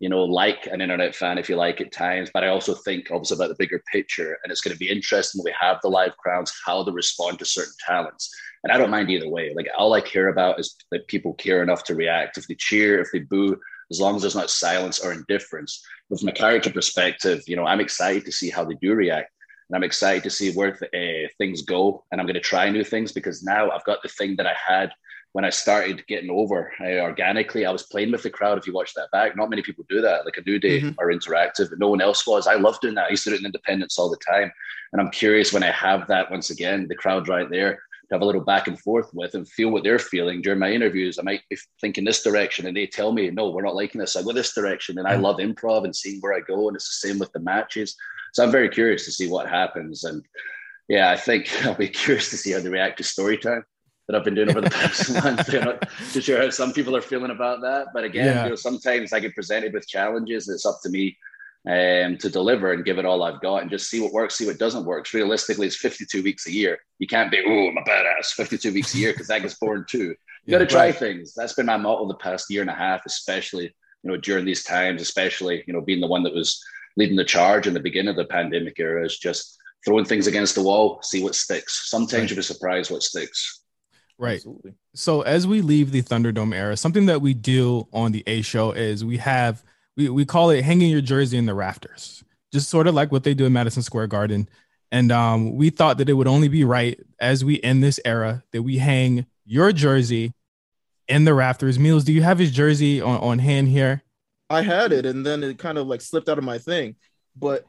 you 0.01 0.09
know, 0.09 0.23
like 0.23 0.65
an 0.65 0.81
internet 0.81 1.15
fan, 1.15 1.37
if 1.37 1.47
you 1.47 1.55
like, 1.55 1.79
at 1.79 1.91
times. 1.91 2.31
But 2.33 2.43
I 2.43 2.47
also 2.47 2.73
think, 2.73 3.11
obviously, 3.11 3.35
about 3.35 3.49
the 3.49 3.63
bigger 3.63 3.83
picture. 3.91 4.39
And 4.43 4.51
it's 4.51 4.59
going 4.59 4.73
to 4.73 4.79
be 4.79 4.89
interesting 4.89 5.39
when 5.39 5.51
we 5.51 5.55
have 5.61 5.77
the 5.83 5.89
live 5.89 6.17
crowds, 6.17 6.51
how 6.65 6.81
they 6.81 6.91
respond 6.91 7.37
to 7.37 7.45
certain 7.45 7.75
talents. 7.85 8.33
And 8.63 8.73
I 8.73 8.79
don't 8.79 8.89
mind 8.89 9.11
either 9.11 9.29
way. 9.29 9.53
Like, 9.55 9.67
all 9.77 9.93
I 9.93 10.01
care 10.01 10.29
about 10.29 10.59
is 10.59 10.75
that 10.91 11.07
people 11.07 11.35
care 11.35 11.61
enough 11.61 11.83
to 11.83 11.95
react. 11.95 12.39
If 12.39 12.47
they 12.47 12.55
cheer, 12.55 12.99
if 12.99 13.09
they 13.13 13.19
boo, 13.19 13.59
as 13.91 14.01
long 14.01 14.15
as 14.15 14.23
there's 14.23 14.35
not 14.35 14.49
silence 14.49 14.99
or 14.99 15.13
indifference. 15.13 15.85
But 16.09 16.19
from 16.19 16.29
a 16.29 16.33
character 16.33 16.71
perspective, 16.71 17.43
you 17.45 17.55
know, 17.55 17.67
I'm 17.67 17.79
excited 17.79 18.25
to 18.25 18.31
see 18.31 18.49
how 18.49 18.65
they 18.65 18.75
do 18.81 18.95
react. 18.95 19.31
And 19.69 19.75
I'm 19.75 19.83
excited 19.83 20.23
to 20.23 20.31
see 20.31 20.51
where 20.53 20.79
uh, 20.81 21.27
things 21.37 21.61
go. 21.61 22.05
And 22.11 22.19
I'm 22.19 22.25
going 22.25 22.33
to 22.33 22.39
try 22.41 22.71
new 22.71 22.83
things 22.83 23.11
because 23.11 23.43
now 23.43 23.69
I've 23.69 23.85
got 23.85 24.01
the 24.01 24.09
thing 24.09 24.35
that 24.37 24.47
I 24.47 24.55
had 24.67 24.91
when 25.33 25.45
I 25.45 25.49
started 25.49 26.05
getting 26.07 26.29
over 26.29 26.73
uh, 26.81 26.99
organically, 26.99 27.65
I 27.65 27.71
was 27.71 27.83
playing 27.83 28.11
with 28.11 28.23
the 28.23 28.29
crowd. 28.29 28.57
If 28.57 28.67
you 28.67 28.73
watch 28.73 28.93
that 28.95 29.11
back, 29.11 29.35
not 29.37 29.49
many 29.49 29.61
people 29.61 29.85
do 29.87 30.01
that. 30.01 30.25
Like 30.25 30.37
a 30.37 30.41
New 30.41 30.59
Day 30.59 30.81
Mhm. 30.81 30.95
are 30.99 31.07
interactive, 31.07 31.69
but 31.69 31.79
no 31.79 31.89
one 31.89 32.01
else 32.01 32.27
was. 32.27 32.47
I 32.47 32.55
love 32.55 32.79
doing 32.81 32.95
that. 32.95 33.07
I 33.07 33.11
used 33.11 33.23
to 33.23 33.29
do 33.29 33.35
it 33.35 33.39
in 33.39 33.45
Independence 33.45 33.97
all 33.97 34.09
the 34.09 34.17
time, 34.17 34.51
and 34.91 35.01
I'm 35.01 35.09
curious 35.11 35.53
when 35.53 35.63
I 35.63 35.71
have 35.71 36.07
that 36.07 36.29
once 36.29 36.49
again, 36.49 36.87
the 36.87 36.95
crowd 36.95 37.29
right 37.29 37.49
there 37.49 37.75
to 37.75 38.15
have 38.15 38.21
a 38.21 38.25
little 38.25 38.43
back 38.43 38.67
and 38.67 38.77
forth 38.77 39.09
with 39.13 39.33
and 39.35 39.47
feel 39.47 39.69
what 39.69 39.83
they're 39.85 39.99
feeling 39.99 40.41
during 40.41 40.59
my 40.59 40.69
interviews. 40.69 41.17
I 41.17 41.21
might 41.21 41.47
be 41.49 41.57
thinking 41.79 42.03
this 42.03 42.23
direction, 42.23 42.67
and 42.67 42.75
they 42.75 42.85
tell 42.85 43.13
me, 43.13 43.29
"No, 43.29 43.51
we're 43.51 43.61
not 43.61 43.75
liking 43.75 44.01
this. 44.01 44.17
I 44.17 44.23
go 44.23 44.33
this 44.33 44.53
direction." 44.53 44.97
And 44.99 45.07
I 45.07 45.15
love 45.15 45.37
improv 45.37 45.85
and 45.85 45.95
seeing 45.95 46.19
where 46.19 46.33
I 46.33 46.41
go, 46.41 46.67
and 46.67 46.75
it's 46.75 46.89
the 47.01 47.07
same 47.07 47.19
with 47.19 47.31
the 47.31 47.39
matches. 47.39 47.95
So 48.33 48.43
I'm 48.43 48.51
very 48.51 48.67
curious 48.67 49.05
to 49.05 49.11
see 49.13 49.29
what 49.29 49.47
happens, 49.47 50.03
and 50.03 50.25
yeah, 50.89 51.09
I 51.09 51.15
think 51.15 51.47
I'll 51.65 51.73
be 51.75 51.87
curious 51.87 52.29
to 52.31 52.37
see 52.37 52.51
how 52.51 52.59
they 52.59 52.67
react 52.67 52.97
to 52.97 53.03
story 53.05 53.37
time 53.37 53.63
that 54.11 54.17
I've 54.17 54.25
been 54.25 54.35
doing 54.35 54.49
over 54.49 54.61
the 54.61 54.69
past 54.69 55.13
month. 55.23 55.53
I'm 55.53 55.63
not 55.63 55.89
too 56.11 56.21
sure 56.21 56.41
how 56.41 56.49
some 56.49 56.73
people 56.73 56.95
are 56.95 57.01
feeling 57.01 57.31
about 57.31 57.61
that. 57.61 57.87
But 57.93 58.03
again, 58.03 58.25
Yeah. 58.25 58.43
you 58.43 58.49
know, 58.49 58.55
sometimes 58.55 59.13
I 59.13 59.19
get 59.19 59.33
presented 59.33 59.73
with 59.73 59.87
challenges. 59.87 60.47
And 60.47 60.55
it's 60.55 60.65
up 60.65 60.79
to 60.83 60.89
me 60.89 61.17
um, 61.67 62.17
to 62.17 62.29
deliver 62.29 62.73
and 62.73 62.83
give 62.83 62.97
it 62.97 63.05
all 63.05 63.23
I've 63.23 63.41
got 63.41 63.61
and 63.61 63.71
just 63.71 63.89
see 63.89 64.01
what 64.01 64.11
works, 64.13 64.35
see 64.35 64.45
what 64.47 64.57
doesn't 64.59 64.85
work. 64.85 65.11
Realistically, 65.13 65.67
it's 65.67 65.77
52 65.77 66.23
weeks 66.23 66.47
a 66.47 66.51
year. 66.51 66.79
You 66.99 67.07
can't 67.07 67.31
be, 67.31 67.41
oh, 67.45 67.67
I'm 67.69 67.77
a 67.77 67.81
badass, 67.83 68.27
52 68.35 68.73
weeks 68.73 68.93
a 68.95 68.97
year, 68.97 69.13
because 69.13 69.27
that 69.27 69.41
gets 69.41 69.55
boring 69.55 69.85
too. 69.89 70.15
You 70.45 70.51
got 70.51 70.57
to 70.59 70.65
try 70.65 70.91
things. 70.91 71.33
That's 71.35 71.53
been 71.53 71.67
my 71.67 71.77
motto 71.77 72.07
the 72.07 72.15
past 72.15 72.49
year 72.49 72.61
and 72.61 72.69
a 72.69 72.73
half, 72.75 73.01
especially, 73.05 73.65
you 74.03 74.11
know, 74.11 74.17
during 74.17 74.43
these 74.43 74.63
times, 74.63 75.01
especially, 75.01 75.63
you 75.67 75.73
know, 75.73 75.81
being 75.81 76.01
the 76.01 76.07
one 76.07 76.23
that 76.23 76.33
was 76.33 76.59
leading 76.97 77.15
the 77.15 77.23
charge 77.23 77.67
in 77.67 77.73
the 77.75 77.79
beginning 77.79 78.09
of 78.09 78.15
the 78.15 78.25
pandemic 78.25 78.79
era 78.79 79.05
is 79.05 79.17
just 79.19 79.57
throwing 79.85 80.03
things 80.05 80.25
against 80.27 80.55
the 80.55 80.61
wall, 80.63 80.99
see 81.03 81.23
what 81.23 81.35
sticks. 81.35 81.89
Sometimes 81.89 82.21
Right. 82.23 82.29
you'll 82.31 82.37
be 82.37 82.41
surprised 82.43 82.89
what 82.91 83.03
sticks. 83.03 83.60
Right. 84.21 84.35
Absolutely. 84.35 84.75
So 84.93 85.21
as 85.21 85.47
we 85.47 85.61
leave 85.61 85.91
the 85.91 86.03
Thunderdome 86.03 86.55
era, 86.55 86.77
something 86.77 87.07
that 87.07 87.23
we 87.23 87.33
do 87.33 87.87
on 87.91 88.11
the 88.11 88.23
A 88.27 88.43
show 88.43 88.71
is 88.71 89.03
we 89.03 89.17
have 89.17 89.63
we, 89.97 90.09
we 90.09 90.25
call 90.25 90.51
it 90.51 90.63
hanging 90.63 90.91
your 90.91 91.01
jersey 91.01 91.39
in 91.39 91.47
the 91.47 91.55
rafters, 91.55 92.23
just 92.53 92.69
sort 92.69 92.85
of 92.85 92.93
like 92.93 93.11
what 93.11 93.23
they 93.23 93.33
do 93.33 93.47
in 93.47 93.53
Madison 93.53 93.81
Square 93.81 94.07
Garden. 94.07 94.47
And 94.91 95.11
um, 95.11 95.55
we 95.55 95.71
thought 95.71 95.97
that 95.97 96.07
it 96.07 96.13
would 96.13 96.27
only 96.27 96.49
be 96.49 96.63
right 96.63 96.99
as 97.19 97.43
we 97.43 97.59
end 97.63 97.83
this 97.83 97.99
era 98.05 98.43
that 98.51 98.61
we 98.61 98.77
hang 98.77 99.25
your 99.43 99.71
jersey 99.71 100.33
in 101.07 101.25
the 101.25 101.33
rafters. 101.33 101.79
Meelz, 101.79 102.05
do 102.05 102.13
you 102.13 102.21
have 102.21 102.37
his 102.37 102.51
jersey 102.51 103.01
on, 103.01 103.17
on 103.21 103.39
hand 103.39 103.69
here? 103.69 104.03
I 104.51 104.61
had 104.61 104.91
it 104.91 105.07
and 105.07 105.25
then 105.25 105.41
it 105.43 105.57
kind 105.57 105.79
of 105.79 105.87
like 105.87 106.01
slipped 106.01 106.29
out 106.29 106.37
of 106.37 106.43
my 106.43 106.59
thing. 106.59 106.95
But 107.35 107.65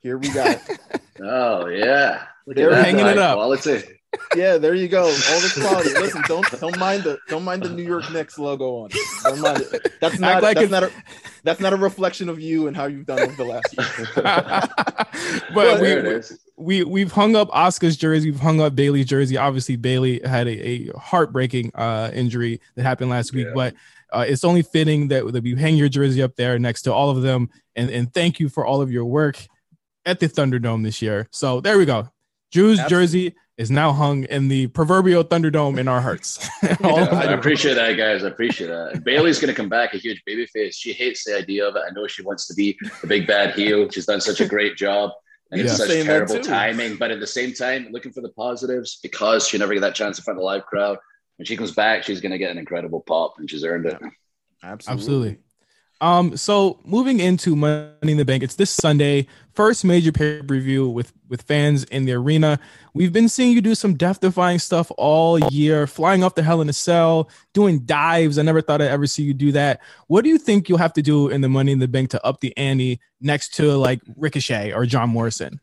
here 0.00 0.18
we 0.18 0.28
got 0.28 0.60
it. 0.68 0.80
Oh 1.22 1.68
yeah, 1.68 2.26
Look 2.46 2.56
They're 2.56 2.72
at 2.72 2.76
that 2.76 2.84
hanging 2.84 3.06
it 3.06 3.16
high 3.16 3.22
up. 3.22 3.36
Quality. 3.36 3.82
Yeah, 4.36 4.58
there 4.58 4.74
you 4.74 4.88
go. 4.88 5.02
All 5.04 5.10
this 5.12 5.54
quality. 5.60 5.90
Listen, 5.90 6.22
don't 6.26 6.44
don't 6.60 6.78
mind 6.78 7.02
the 7.04 7.18
don't 7.28 7.44
mind 7.44 7.62
the 7.62 7.68
New 7.70 7.82
York 7.84 8.10
Knicks 8.12 8.38
logo 8.38 8.76
on 8.78 8.90
it. 8.92 8.98
Don't 9.22 9.40
mind 9.40 9.60
it. 9.72 9.92
That's 10.00 10.18
not 10.18 10.42
like 10.42 10.56
that's 10.56 10.66
it's- 10.66 10.70
not 10.70 10.82
a 10.84 10.92
that's 11.44 11.60
not 11.60 11.72
a 11.72 11.76
reflection 11.76 12.28
of 12.28 12.40
you 12.40 12.66
and 12.66 12.76
how 12.76 12.86
you've 12.86 13.06
done 13.06 13.20
over 13.20 13.34
the 13.36 13.44
last 13.44 13.76
year. 13.76 14.12
but 15.54 15.78
there 15.80 15.98
it 15.98 16.04
we, 16.04 16.10
is. 16.10 16.38
we 16.56 16.84
we've 16.84 17.12
hung 17.12 17.36
up 17.36 17.48
Oscar's 17.52 17.96
jersey, 17.96 18.30
we've 18.30 18.40
hung 18.40 18.60
up 18.60 18.74
Bayley's 18.74 19.06
jersey. 19.06 19.36
Obviously, 19.36 19.76
Bayley 19.76 20.20
had 20.24 20.46
a, 20.48 20.66
a 20.66 20.98
heartbreaking 20.98 21.70
uh, 21.74 22.10
injury 22.12 22.60
that 22.76 22.82
happened 22.82 23.10
last 23.10 23.32
week, 23.32 23.46
Yeah. 23.46 23.52
but 23.54 23.74
uh, 24.12 24.24
it's 24.26 24.44
only 24.44 24.62
fitting 24.62 25.08
that, 25.08 25.32
that 25.32 25.42
we 25.42 25.54
hang 25.56 25.76
your 25.76 25.88
jersey 25.88 26.22
up 26.22 26.36
there 26.36 26.58
next 26.58 26.82
to 26.82 26.92
all 26.92 27.10
of 27.10 27.22
them. 27.22 27.50
And 27.76 27.90
and 27.90 28.12
thank 28.12 28.40
you 28.40 28.48
for 28.48 28.64
all 28.64 28.80
of 28.80 28.90
your 28.90 29.04
work 29.04 29.38
at 30.06 30.20
the 30.20 30.28
Thunderdome 30.28 30.82
this 30.84 31.02
year. 31.02 31.28
So 31.30 31.60
there 31.60 31.78
we 31.78 31.84
go. 31.84 32.08
Drew's 32.54 32.78
Absolutely. 32.78 33.06
jersey 33.06 33.34
is 33.58 33.70
now 33.70 33.92
hung 33.92 34.24
in 34.24 34.48
the 34.48 34.68
proverbial 34.68 35.24
Thunderdome 35.24 35.78
in 35.78 35.88
our 35.88 36.00
hearts. 36.00 36.48
Yeah, 36.62 37.08
I 37.12 37.32
appreciate 37.32 37.74
that, 37.74 37.92
guys. 37.96 38.24
I 38.24 38.28
appreciate 38.28 38.68
that. 38.68 38.92
And 38.94 39.04
Bayley's 39.04 39.38
going 39.40 39.48
to 39.52 39.54
come 39.54 39.68
back 39.68 39.92
a 39.94 39.98
huge 39.98 40.22
babyface. 40.28 40.74
She 40.74 40.92
hates 40.92 41.24
the 41.24 41.36
idea 41.36 41.66
of 41.66 41.74
it. 41.76 41.82
I 41.88 41.90
know 41.92 42.06
she 42.06 42.22
wants 42.22 42.46
to 42.46 42.54
be 42.54 42.76
the 43.00 43.06
big 43.06 43.26
bad 43.26 43.54
heel. 43.54 43.88
She's 43.90 44.06
done 44.06 44.20
such 44.20 44.40
a 44.40 44.46
great 44.46 44.76
job. 44.76 45.10
And 45.50 45.58
Yeah. 45.60 45.66
it's 45.66 45.76
such 45.76 45.88
Saying 45.88 46.06
terrible 46.06 46.38
timing. 46.40 46.96
But 46.96 47.10
at 47.10 47.20
the 47.20 47.26
same 47.26 47.52
time, 47.52 47.88
looking 47.90 48.12
for 48.12 48.20
the 48.22 48.30
positives 48.30 48.98
because 49.02 49.46
she 49.48 49.58
never 49.58 49.74
get 49.74 49.80
that 49.80 49.94
chance 49.94 50.18
in 50.18 50.24
front 50.24 50.38
of 50.38 50.40
the 50.42 50.46
live 50.46 50.64
crowd. 50.66 50.98
when 51.36 51.46
she 51.46 51.56
comes 51.56 51.72
back, 51.72 52.04
she's 52.04 52.20
going 52.20 52.32
to 52.32 52.38
get 52.38 52.50
an 52.52 52.58
incredible 52.58 53.00
pop, 53.00 53.34
and 53.38 53.50
she's 53.50 53.64
earned 53.64 53.86
it. 53.86 53.98
Absolutely. 54.62 54.92
Absolutely. 55.02 55.38
Um, 56.00 56.36
so 56.36 56.80
moving 56.84 57.20
into 57.20 57.56
Money 57.56 57.92
in 58.02 58.16
the 58.16 58.24
Bank, 58.24 58.42
it's 58.42 58.56
this 58.56 58.70
Sunday, 58.70 59.26
first 59.54 59.84
major 59.84 60.12
pay 60.12 60.42
per 60.42 60.58
view 60.58 60.88
with 60.88 61.12
with 61.28 61.42
fans 61.42 61.84
in 61.84 62.04
the 62.04 62.12
arena. 62.12 62.58
We've 62.92 63.12
been 63.12 63.28
seeing 63.28 63.52
you 63.52 63.60
do 63.60 63.74
some 63.74 63.94
death 63.94 64.20
defying 64.20 64.58
stuff 64.58 64.90
all 64.98 65.38
year, 65.50 65.86
flying 65.86 66.22
off 66.22 66.34
the 66.34 66.42
Hell 66.42 66.60
in 66.60 66.68
a 66.68 66.72
Cell, 66.72 67.30
doing 67.52 67.80
dives. 67.80 68.38
I 68.38 68.42
never 68.42 68.60
thought 68.60 68.82
I'd 68.82 68.88
ever 68.88 69.06
see 69.06 69.22
you 69.22 69.34
do 69.34 69.52
that. 69.52 69.80
What 70.08 70.24
do 70.24 70.30
you 70.30 70.38
think 70.38 70.68
you'll 70.68 70.78
have 70.78 70.92
to 70.94 71.02
do 71.02 71.28
in 71.28 71.40
the 71.40 71.48
Money 71.48 71.72
in 71.72 71.78
the 71.78 71.88
Bank 71.88 72.10
to 72.10 72.24
up 72.26 72.40
the 72.40 72.56
ante 72.56 73.00
next 73.20 73.54
to 73.54 73.76
like 73.76 74.00
Ricochet 74.16 74.72
or 74.72 74.86
John 74.86 75.10
Morrison? 75.10 75.60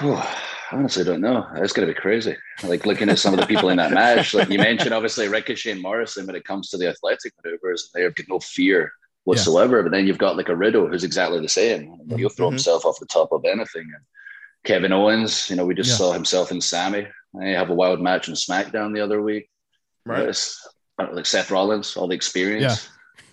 I 0.00 0.38
honestly 0.72 1.04
don't 1.04 1.20
know. 1.20 1.46
It's 1.56 1.72
going 1.72 1.86
to 1.86 1.94
be 1.94 2.00
crazy. 2.00 2.36
Like 2.64 2.86
looking 2.86 3.08
at 3.10 3.18
some 3.18 3.34
of 3.34 3.40
the 3.40 3.46
people 3.46 3.68
in 3.68 3.76
that 3.76 3.92
match, 3.92 4.34
like 4.34 4.48
you 4.48 4.58
mentioned, 4.58 4.94
obviously 4.94 5.28
Ricochet 5.28 5.72
and 5.72 5.82
Morrison, 5.82 6.26
when 6.26 6.36
it 6.36 6.44
comes 6.44 6.70
to 6.70 6.78
the 6.78 6.88
athletic 6.88 7.34
maneuvers, 7.44 7.90
and 7.92 8.00
they 8.00 8.04
have 8.04 8.14
no 8.28 8.40
fear 8.40 8.90
whatsoever. 9.24 9.78
Yeah. 9.78 9.82
But 9.82 9.92
then 9.92 10.06
you've 10.06 10.18
got 10.18 10.36
like 10.36 10.48
a 10.48 10.56
Riddle 10.56 10.88
who's 10.88 11.04
exactly 11.04 11.40
the 11.40 11.48
same. 11.48 11.98
He'll 12.16 12.28
throw 12.28 12.46
mm-hmm. 12.46 12.54
himself 12.54 12.84
off 12.84 12.98
the 13.00 13.06
top 13.06 13.32
of 13.32 13.44
anything. 13.44 13.82
And 13.82 14.04
Kevin 14.64 14.92
Owens, 14.92 15.50
you 15.50 15.56
know, 15.56 15.66
we 15.66 15.74
just 15.74 15.90
yeah. 15.90 15.96
saw 15.96 16.12
himself 16.12 16.50
and 16.50 16.62
Sammy. 16.62 17.06
They 17.34 17.52
have 17.52 17.70
a 17.70 17.74
wild 17.74 18.00
match 18.00 18.28
in 18.28 18.34
SmackDown 18.34 18.94
the 18.94 19.00
other 19.00 19.20
week. 19.20 19.48
Right. 20.04 20.34
like 20.98 21.26
Seth 21.26 21.50
Rollins, 21.50 21.96
all 21.96 22.08
the 22.08 22.14
experience. 22.14 22.88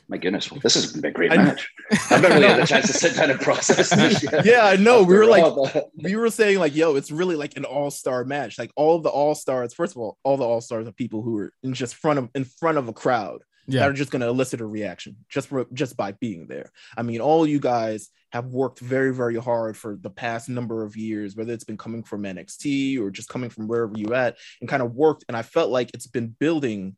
Yeah 0.10 0.15
my 0.15 0.17
goodness, 0.17 0.50
this 0.63 0.74
has 0.74 0.91
been 0.91 1.06
a 1.06 1.12
great 1.12 1.30
match. 1.30 1.69
I've 2.10 2.22
never 2.24 2.34
really 2.34 2.48
had 2.48 2.60
a 2.60 2.65
chance 2.65 2.88
to 2.88 2.93
sit 2.93 3.15
down 3.15 3.30
and 3.30 3.39
process 3.39 3.91
this. 3.91 4.24
Yet. 4.32 4.43
Yeah, 4.43 4.65
I 4.65 4.76
know. 4.76 5.04
We 5.04 5.15
were 5.15 5.28
like, 5.28 5.86
we 5.95 6.15
were 6.15 6.32
saying 6.32 6.58
like, 6.58 6.76
yo, 6.76 6.95
it's 6.95 7.12
really 7.12 7.36
like 7.36 7.56
an 7.58 7.65
all-star 7.65 8.26
match. 8.26 8.58
Like 8.58 8.72
all 8.76 8.95
of 8.95 9.04
the 9.04 9.10
all-stars. 9.10 9.76
First 9.76 9.95
of 9.95 10.02
all, 10.02 10.17
all 10.24 10.36
the 10.36 10.43
all-stars 10.43 10.88
are 10.88 10.91
people 10.91 11.22
who 11.22 11.38
are 11.38 11.54
in 11.62 11.76
just 11.76 11.93
front 11.93 12.17
of 12.17 12.30
in 12.34 12.43
front 12.43 12.80
of 12.80 12.88
a 12.88 12.93
crowd 12.93 13.43
yeah. 13.67 13.82
that 13.82 13.89
are 13.89 13.93
just 13.93 14.10
going 14.10 14.22
to 14.22 14.28
elicit 14.28 14.62
a 14.62 14.65
reaction 14.65 15.15
just 15.30 15.50
for 15.50 15.67
just 15.74 15.95
by 15.95 16.13
being 16.13 16.48
there. 16.48 16.72
I 16.98 17.04
mean, 17.04 17.22
all 17.22 17.45
you 17.45 17.60
guys 17.60 18.10
have 18.32 18.48
worked 18.48 18.80
very, 18.80 19.13
very 19.13 19.36
hard 19.36 19.78
for 19.78 19.95
the 19.95 20.10
past 20.10 20.50
number 20.50 20.84
of 20.84 20.98
years, 20.98 21.36
whether 21.36 21.54
it's 21.54 21.63
been 21.63 21.78
coming 21.78 22.02
from 22.02 22.24
NXT 22.24 23.00
or 23.00 23.12
just 23.12 23.30
coming 23.30 23.52
from 23.52 23.67
wherever 23.67 23.93
you 23.95 24.15
at, 24.15 24.38
and 24.60 24.67
kind 24.69 24.82
of 24.82 24.95
worked. 24.95 25.26
And 25.28 25.38
I 25.38 25.43
felt 25.43 25.69
like 25.69 25.91
it's 25.93 26.08
been 26.08 26.36
building 26.39 26.95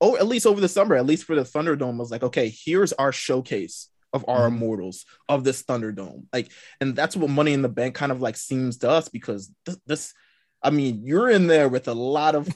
oh, 0.00 0.16
at 0.16 0.26
least 0.26 0.46
over 0.46 0.60
the 0.60 0.68
summer, 0.68 0.94
at 0.96 1.06
least 1.06 1.24
for 1.24 1.34
the 1.34 1.42
Thunderdome, 1.42 1.98
was 1.98 2.10
like, 2.10 2.22
okay, 2.22 2.52
here's 2.64 2.92
our 2.94 3.12
showcase 3.12 3.88
of 4.12 4.24
our 4.28 4.46
mm-hmm. 4.46 4.56
immortals 4.56 5.04
of 5.28 5.44
this 5.44 5.62
Thunderdome. 5.62 6.24
Like, 6.32 6.50
and 6.80 6.94
that's 6.94 7.16
what 7.16 7.30
Money 7.30 7.52
in 7.52 7.62
the 7.62 7.68
Bank 7.68 7.94
kind 7.94 8.12
of 8.12 8.20
like 8.20 8.36
seems 8.36 8.78
to 8.78 8.90
us 8.90 9.08
because 9.08 9.50
this, 9.64 9.78
this 9.86 10.14
I 10.62 10.70
mean, 10.70 11.02
you're 11.04 11.30
in 11.30 11.46
there 11.46 11.68
with 11.68 11.86
a 11.86 11.94
lot 11.94 12.34
of 12.34 12.48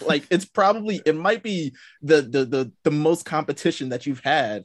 like 0.02 0.26
it's 0.30 0.44
probably 0.44 1.00
it 1.06 1.16
might 1.16 1.42
be 1.42 1.74
the 2.02 2.22
the 2.22 2.44
the 2.44 2.72
the 2.82 2.90
most 2.90 3.24
competition 3.24 3.90
that 3.90 4.06
you've 4.06 4.20
had 4.20 4.64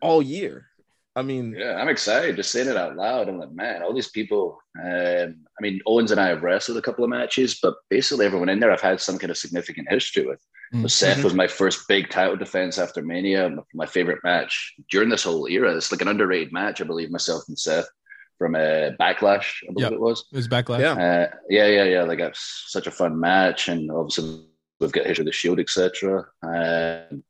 all 0.00 0.22
year. 0.22 0.68
I 1.16 1.22
mean, 1.22 1.56
yeah, 1.58 1.76
I'm 1.76 1.88
excited 1.88 2.36
just 2.36 2.52
saying 2.52 2.68
it 2.68 2.76
out 2.76 2.94
loud. 2.94 3.28
I'm 3.28 3.38
like, 3.38 3.50
man, 3.50 3.82
all 3.82 3.94
these 3.94 4.10
people. 4.10 4.58
Um, 4.78 5.36
I 5.58 5.62
mean, 5.62 5.80
Owens 5.86 6.10
and 6.10 6.20
I 6.20 6.28
have 6.28 6.42
wrestled 6.42 6.76
a 6.76 6.82
couple 6.82 7.04
of 7.04 7.10
matches, 7.10 7.58
but 7.60 7.74
basically 7.88 8.26
everyone 8.26 8.50
in 8.50 8.60
there 8.60 8.70
I've 8.70 8.82
had 8.82 9.00
some 9.00 9.18
kind 9.18 9.30
of 9.30 9.38
significant 9.38 9.88
history 9.90 10.26
with. 10.26 10.40
Mm-hmm. 10.74 10.82
So 10.82 10.88
Seth 10.88 11.24
was 11.24 11.32
my 11.32 11.46
first 11.46 11.88
big 11.88 12.10
title 12.10 12.36
defense 12.36 12.78
after 12.78 13.00
Mania, 13.00 13.50
my 13.72 13.86
favorite 13.86 14.18
match 14.24 14.74
during 14.90 15.08
this 15.08 15.24
whole 15.24 15.48
era. 15.48 15.74
It's 15.74 15.90
like 15.90 16.02
an 16.02 16.08
underrated 16.08 16.52
match, 16.52 16.82
I 16.82 16.84
believe, 16.84 17.10
myself 17.10 17.44
and 17.48 17.58
Seth 17.58 17.88
from 18.36 18.54
a 18.54 18.88
uh, 18.88 18.90
Backlash, 19.00 19.54
I 19.66 19.72
believe 19.72 19.84
yep. 19.84 19.92
it 19.92 20.00
was. 20.00 20.26
It 20.30 20.36
was 20.36 20.48
Backlash. 20.48 20.80
Yeah, 20.80 20.92
uh, 20.92 21.36
yeah, 21.48 21.66
yeah, 21.66 21.84
yeah. 21.84 22.02
Like 22.02 22.18
it's 22.18 22.66
such 22.68 22.86
a 22.86 22.90
fun 22.90 23.18
match, 23.18 23.68
and 23.68 23.90
obviously 23.90 24.42
we've 24.80 24.92
got 24.92 25.06
history 25.06 25.22
of 25.22 25.26
the 25.26 25.32
Shield, 25.32 25.60
etc. 25.60 26.26
Um, 26.42 27.24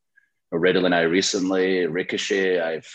Riddle 0.51 0.85
and 0.85 0.93
I 0.95 1.01
recently, 1.01 1.85
Ricochet. 1.85 2.59
I've 2.59 2.89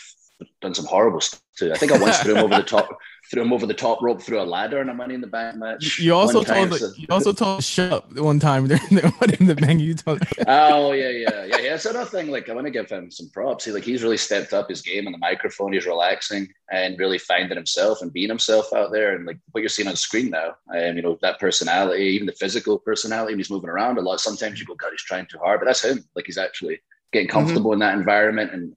done 0.61 0.73
some 0.73 0.85
horrible 0.85 1.21
stuff 1.21 1.41
too. 1.57 1.71
I 1.71 1.77
think 1.77 1.91
I 1.91 1.99
once 1.99 2.19
threw 2.19 2.35
him 2.35 2.43
over 2.43 2.55
the 2.55 2.63
top, 2.67 2.89
threw 3.31 3.41
him 3.41 3.53
over 3.53 3.65
the 3.65 3.73
top 3.73 4.01
rope 4.01 4.21
through 4.21 4.41
a 4.41 4.43
ladder 4.43 4.81
in 4.81 4.89
a 4.89 4.93
Money 4.93 5.13
in 5.13 5.21
the 5.21 5.27
Bank 5.27 5.57
match. 5.57 5.99
You 5.99 6.13
also 6.13 6.43
told 6.43 6.69
the, 6.71 6.79
so. 6.79 6.91
you 6.95 7.07
also 7.09 7.33
told 7.33 7.63
shut 7.63 7.91
up 7.91 8.13
one 8.17 8.39
time 8.39 8.67
during 8.67 8.83
the 8.89 9.13
Money 9.19 9.37
in 9.39 9.45
the 9.45 9.55
Bank. 9.55 9.81
You 9.81 9.93
told. 9.93 10.21
oh 10.47 10.91
yeah, 10.93 11.09
yeah, 11.09 11.45
yeah, 11.45 11.57
yeah. 11.59 11.77
So 11.77 11.91
another 11.91 12.09
thing, 12.09 12.31
like 12.31 12.49
I 12.49 12.53
want 12.53 12.65
to 12.65 12.71
give 12.71 12.89
him 12.89 13.11
some 13.11 13.29
props. 13.29 13.65
He 13.65 13.71
like 13.71 13.83
he's 13.83 14.03
really 14.03 14.17
stepped 14.17 14.53
up 14.53 14.69
his 14.69 14.81
game 14.81 15.05
on 15.05 15.11
the 15.11 15.19
microphone. 15.19 15.73
He's 15.73 15.85
relaxing 15.85 16.47
and 16.71 16.97
really 16.97 17.19
finding 17.19 17.57
himself 17.57 18.01
and 18.01 18.11
being 18.11 18.29
himself 18.29 18.73
out 18.73 18.91
there. 18.91 19.15
And 19.15 19.25
like 19.25 19.37
what 19.51 19.61
you're 19.61 19.69
seeing 19.69 19.87
on 19.87 19.95
screen 19.95 20.29
now, 20.29 20.55
and 20.73 20.95
you 20.95 21.03
know 21.03 21.17
that 21.21 21.39
personality, 21.39 22.03
even 22.03 22.27
the 22.27 22.33
physical 22.33 22.79
personality. 22.79 23.35
He's 23.35 23.51
moving 23.51 23.69
around 23.69 23.97
a 23.97 24.01
lot. 24.01 24.19
Sometimes 24.19 24.59
you 24.59 24.65
go, 24.65 24.75
God, 24.75 24.91
he's 24.91 25.03
trying 25.03 25.27
too 25.27 25.39
hard, 25.39 25.59
but 25.59 25.65
that's 25.65 25.83
him. 25.83 26.03
Like 26.15 26.25
he's 26.25 26.37
actually 26.37 26.81
getting 27.11 27.27
mm-hmm. 27.27 27.37
comfortable 27.37 27.71
mm-hmm. 27.71 27.81
in 27.81 27.87
that 27.87 27.97
environment 27.97 28.51
and 28.53 28.75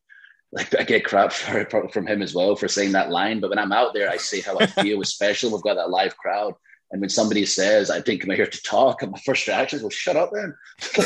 like 0.52 0.78
I 0.78 0.84
get 0.84 1.04
crap 1.04 1.32
for, 1.70 1.88
from 1.88 2.06
him 2.06 2.22
as 2.22 2.34
well 2.34 2.56
for 2.56 2.68
saying 2.68 2.92
that 2.92 3.10
line. 3.10 3.40
But 3.40 3.50
when 3.50 3.58
I'm 3.58 3.72
out 3.72 3.94
there, 3.94 4.10
I 4.10 4.16
say 4.16 4.40
how 4.40 4.58
I 4.58 4.66
feel, 4.82 5.00
especially 5.00 5.52
we've 5.52 5.62
got 5.62 5.74
that 5.74 5.90
live 5.90 6.16
crowd. 6.16 6.54
And 6.92 7.00
when 7.00 7.10
somebody 7.10 7.44
says, 7.44 7.90
I 7.90 8.00
think 8.00 8.22
I'm 8.22 8.30
here 8.30 8.46
to 8.46 8.62
talk, 8.62 9.02
and 9.02 9.10
my 9.10 9.18
first 9.26 9.48
reaction 9.48 9.78
is, 9.78 9.82
well, 9.82 9.90
shut 9.90 10.14
up 10.14 10.30
then. 10.32 10.54
so 10.78 11.02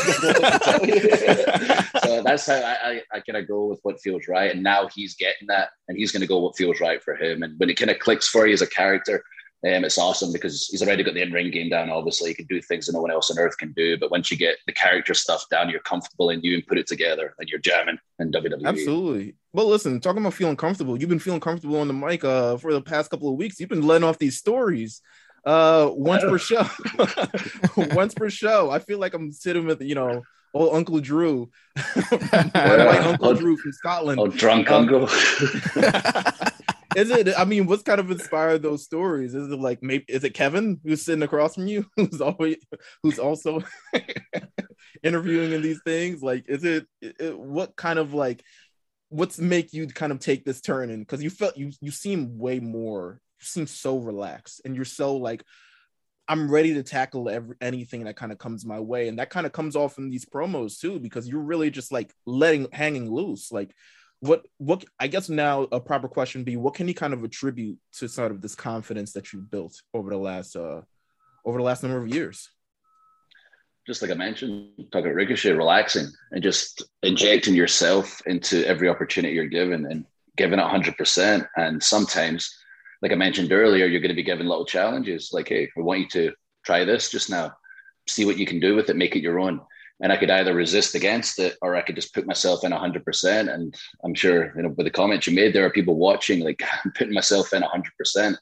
that's 2.22 2.44
how 2.46 2.56
I, 2.56 2.76
I, 2.84 3.02
I 3.14 3.20
kind 3.20 3.38
of 3.38 3.48
go 3.48 3.64
with 3.64 3.80
what 3.82 3.98
feels 4.02 4.28
right. 4.28 4.50
And 4.50 4.62
now 4.62 4.88
he's 4.94 5.14
getting 5.14 5.48
that, 5.48 5.70
and 5.88 5.96
he's 5.96 6.12
going 6.12 6.20
to 6.20 6.26
go 6.26 6.38
what 6.40 6.54
feels 6.54 6.80
right 6.80 7.02
for 7.02 7.16
him. 7.16 7.42
And 7.42 7.58
when 7.58 7.70
it 7.70 7.78
kind 7.78 7.90
of 7.90 7.98
clicks 7.98 8.28
for 8.28 8.46
you 8.46 8.52
as 8.52 8.60
a 8.60 8.66
character, 8.66 9.24
um, 9.62 9.84
it's 9.84 9.98
awesome 9.98 10.32
because 10.32 10.68
he's 10.68 10.82
already 10.82 11.02
got 11.02 11.12
the 11.12 11.20
in-ring 11.20 11.50
game 11.50 11.68
down. 11.68 11.90
Obviously, 11.90 12.30
he 12.30 12.34
can 12.34 12.46
do 12.46 12.62
things 12.62 12.86
that 12.86 12.94
no 12.94 13.02
one 13.02 13.10
else 13.10 13.30
on 13.30 13.38
earth 13.38 13.58
can 13.58 13.72
do. 13.72 13.98
But 13.98 14.10
once 14.10 14.30
you 14.30 14.38
get 14.38 14.56
the 14.66 14.72
character 14.72 15.12
stuff 15.12 15.44
down, 15.50 15.68
you're 15.68 15.80
comfortable 15.80 16.30
and 16.30 16.42
you 16.42 16.54
and 16.54 16.66
put 16.66 16.78
it 16.78 16.86
together, 16.86 17.34
and 17.38 17.48
you're 17.48 17.60
jamming 17.60 17.98
in 18.18 18.32
WWE. 18.32 18.64
Absolutely. 18.64 19.34
But 19.52 19.66
listen, 19.66 20.00
talking 20.00 20.22
about 20.22 20.34
feeling 20.34 20.56
comfortable, 20.56 20.98
you've 20.98 21.10
been 21.10 21.18
feeling 21.18 21.40
comfortable 21.40 21.78
on 21.78 21.88
the 21.88 21.94
mic 21.94 22.24
uh, 22.24 22.56
for 22.56 22.72
the 22.72 22.80
past 22.80 23.10
couple 23.10 23.28
of 23.28 23.36
weeks. 23.36 23.60
You've 23.60 23.68
been 23.68 23.86
letting 23.86 24.08
off 24.08 24.18
these 24.18 24.38
stories 24.38 25.02
uh, 25.44 25.90
once 25.92 26.22
per 26.22 26.38
show. 26.38 26.66
once 27.94 28.14
per 28.14 28.30
show. 28.30 28.70
I 28.70 28.78
feel 28.78 28.98
like 28.98 29.12
I'm 29.12 29.30
sitting 29.30 29.66
with 29.66 29.82
you 29.82 29.94
know 29.94 30.22
old 30.54 30.74
Uncle 30.74 31.00
Drew, 31.00 31.50
yeah. 32.12 33.02
Uncle 33.06 33.34
Drew 33.34 33.56
from 33.56 33.72
Scotland. 33.72 34.20
Oh, 34.20 34.28
drunk 34.28 34.70
um, 34.70 34.82
uncle 34.82 35.08
is 36.96 37.10
it? 37.10 37.28
I 37.38 37.44
mean, 37.44 37.66
what's 37.66 37.82
kind 37.82 38.00
of 38.00 38.10
inspired 38.10 38.62
those 38.62 38.84
stories? 38.84 39.34
Is 39.34 39.50
it 39.50 39.58
like 39.58 39.82
maybe 39.82 40.04
is 40.08 40.24
it 40.24 40.34
Kevin 40.34 40.80
who's 40.84 41.02
sitting 41.02 41.22
across 41.22 41.54
from 41.54 41.66
you, 41.66 41.86
who's 41.96 42.20
always 42.20 42.56
who's 43.02 43.18
also 43.18 43.62
interviewing 45.02 45.52
in 45.52 45.62
these 45.62 45.80
things? 45.84 46.22
Like, 46.22 46.48
is 46.48 46.64
it, 46.64 46.86
it 47.00 47.38
what 47.38 47.76
kind 47.76 47.98
of 47.98 48.14
like 48.14 48.42
what's 49.08 49.38
make 49.38 49.72
you 49.72 49.86
kind 49.86 50.12
of 50.12 50.20
take 50.20 50.44
this 50.44 50.60
turn? 50.60 50.90
And 50.90 51.06
because 51.06 51.22
you 51.22 51.30
felt 51.30 51.56
you 51.56 51.70
you 51.80 51.90
seem 51.90 52.38
way 52.38 52.60
more, 52.60 53.20
you 53.40 53.46
seem 53.46 53.66
so 53.66 53.98
relaxed, 53.98 54.62
and 54.64 54.74
you're 54.74 54.84
so 54.84 55.16
like. 55.16 55.44
I'm 56.28 56.48
ready 56.48 56.74
to 56.74 56.84
tackle 56.84 57.28
every, 57.28 57.56
anything 57.60 58.04
that 58.04 58.14
kind 58.14 58.30
of 58.30 58.38
comes 58.38 58.64
my 58.64 58.78
way. 58.78 59.08
And 59.08 59.18
that 59.18 59.30
kind 59.30 59.46
of 59.46 59.52
comes 59.52 59.74
off 59.74 59.98
in 59.98 60.10
these 60.10 60.24
promos 60.24 60.78
too, 60.78 61.00
because 61.00 61.26
you're 61.26 61.40
really 61.40 61.72
just 61.72 61.90
like 61.90 62.14
letting 62.24 62.68
hanging 62.70 63.10
loose. 63.10 63.50
Like 63.50 63.74
what 64.20 64.46
what 64.58 64.84
I 64.98 65.06
guess 65.06 65.28
now 65.28 65.66
a 65.72 65.80
proper 65.80 66.06
question 66.06 66.44
be 66.44 66.56
what 66.56 66.74
can 66.74 66.86
you 66.86 66.94
kind 66.94 67.12
of 67.12 67.24
attribute 67.24 67.78
to 67.94 68.08
sort 68.08 68.30
of 68.30 68.40
this 68.40 68.54
confidence 68.54 69.12
that 69.12 69.32
you've 69.32 69.50
built 69.50 69.80
over 69.94 70.10
the 70.10 70.18
last 70.18 70.56
uh 70.56 70.82
over 71.44 71.58
the 71.58 71.64
last 71.64 71.82
number 71.82 71.98
of 71.98 72.08
years? 72.08 72.48
Just 73.86 74.02
like 74.02 74.10
I 74.10 74.14
mentioned, 74.14 74.68
talking 74.92 75.06
about 75.06 75.14
Ricochet, 75.14 75.52
relaxing 75.52 76.06
and 76.32 76.42
just 76.42 76.82
injecting 77.02 77.54
yourself 77.54 78.20
into 78.26 78.64
every 78.66 78.88
opportunity 78.88 79.34
you're 79.34 79.46
given 79.46 79.86
and 79.86 80.04
giving 80.36 80.58
it 80.58 80.62
100%. 80.62 81.48
And 81.56 81.82
sometimes, 81.82 82.54
like 83.00 83.10
I 83.10 83.16
mentioned 83.16 83.52
earlier, 83.52 83.86
you're 83.86 84.02
going 84.02 84.10
to 84.10 84.14
be 84.14 84.22
given 84.22 84.46
little 84.46 84.66
challenges 84.66 85.30
like, 85.32 85.48
hey, 85.48 85.70
we 85.76 85.82
want 85.82 86.00
you 86.00 86.08
to 86.10 86.32
try 86.64 86.84
this 86.84 87.10
just 87.10 87.30
now, 87.30 87.52
see 88.06 88.26
what 88.26 88.36
you 88.36 88.46
can 88.46 88.60
do 88.60 88.76
with 88.76 88.90
it, 88.90 88.96
make 88.96 89.16
it 89.16 89.22
your 89.22 89.40
own 89.40 89.60
and 90.02 90.12
I 90.12 90.16
could 90.16 90.30
either 90.30 90.54
resist 90.54 90.94
against 90.94 91.38
it 91.38 91.56
or 91.60 91.76
I 91.76 91.82
could 91.82 91.94
just 91.94 92.14
put 92.14 92.26
myself 92.26 92.64
in 92.64 92.72
100%. 92.72 93.52
And 93.52 93.74
I'm 94.02 94.14
sure, 94.14 94.52
you 94.56 94.62
know, 94.62 94.70
with 94.70 94.86
the 94.86 94.90
comments 94.90 95.26
you 95.26 95.34
made, 95.34 95.52
there 95.52 95.64
are 95.66 95.70
people 95.70 95.96
watching, 95.96 96.40
like 96.40 96.62
I'm 96.84 96.92
putting 96.92 97.14
myself 97.14 97.52
in 97.52 97.62
100%. 97.62 97.84
You 98.16 98.36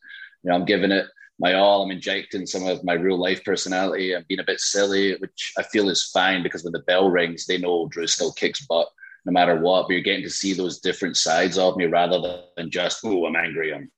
know, 0.44 0.55
I'm 0.55 0.64
giving 0.64 0.92
it 0.92 1.07
my 1.40 1.55
all. 1.55 1.83
I'm 1.83 1.90
injecting 1.90 2.47
some 2.47 2.66
of 2.66 2.85
my 2.85 2.94
real 2.94 3.18
life 3.18 3.44
personality. 3.44 4.14
I'm 4.14 4.25
being 4.29 4.40
a 4.40 4.44
bit 4.44 4.61
silly, 4.61 5.16
which 5.16 5.53
I 5.59 5.62
feel 5.62 5.88
is 5.88 6.11
fine 6.11 6.42
because 6.42 6.64
when 6.64 6.73
the 6.73 6.81
bell 6.81 7.11
rings, 7.11 7.47
they 7.47 7.59
know 7.59 7.88
Drew 7.88 8.07
still 8.07 8.33
kicks 8.33 8.64
butt 8.66 8.88
no 9.25 9.33
matter 9.33 9.57
what. 9.57 9.87
But 9.87 9.94
you're 9.94 10.03
getting 10.03 10.25
to 10.25 10.31
see 10.31 10.53
those 10.53 10.81
different 10.81 11.16
sides 11.16 11.59
of 11.59 11.77
me 11.77 11.87
rather 11.87 12.42
than 12.57 12.71
just, 12.71 13.01
oh, 13.05 13.27
I'm 13.27 13.37
angry. 13.37 13.75
I'm 13.75 13.90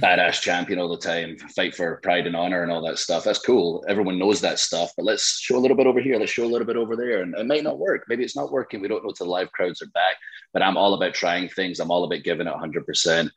badass 0.00 0.40
champion 0.42 0.78
all 0.78 0.88
the 0.88 0.98
time, 0.98 1.38
fight 1.54 1.74
for 1.74 1.96
pride 2.02 2.26
and 2.26 2.36
honor 2.36 2.62
and 2.62 2.70
all 2.70 2.86
that 2.86 2.98
stuff. 2.98 3.24
That's 3.24 3.38
cool. 3.38 3.84
Everyone 3.88 4.18
knows 4.18 4.40
that 4.42 4.58
stuff, 4.58 4.92
but 4.96 5.06
let's 5.06 5.40
show 5.40 5.56
a 5.56 5.58
little 5.58 5.76
bit 5.76 5.86
over 5.86 6.00
here. 6.00 6.18
Let's 6.18 6.32
show 6.32 6.44
a 6.44 6.46
little 6.52 6.66
bit 6.66 6.76
over 6.76 6.96
there. 6.96 7.22
And 7.22 7.34
it 7.34 7.46
might 7.46 7.64
not 7.64 7.78
work. 7.78 8.04
Maybe 8.08 8.22
it's 8.22 8.36
not 8.36 8.52
working. 8.52 8.80
We 8.80 8.88
don't 8.88 9.02
know 9.04 9.12
till 9.12 9.26
the 9.26 9.32
live 9.32 9.50
crowds 9.52 9.80
are 9.80 9.86
back, 9.86 10.16
but 10.52 10.62
I'm 10.62 10.76
all 10.76 10.94
about 10.94 11.14
trying 11.14 11.48
things. 11.48 11.80
I'm 11.80 11.90
all 11.90 12.04
about 12.04 12.24
giving 12.24 12.46
it 12.46 12.52
100%. 12.52 13.20
um, 13.20 13.30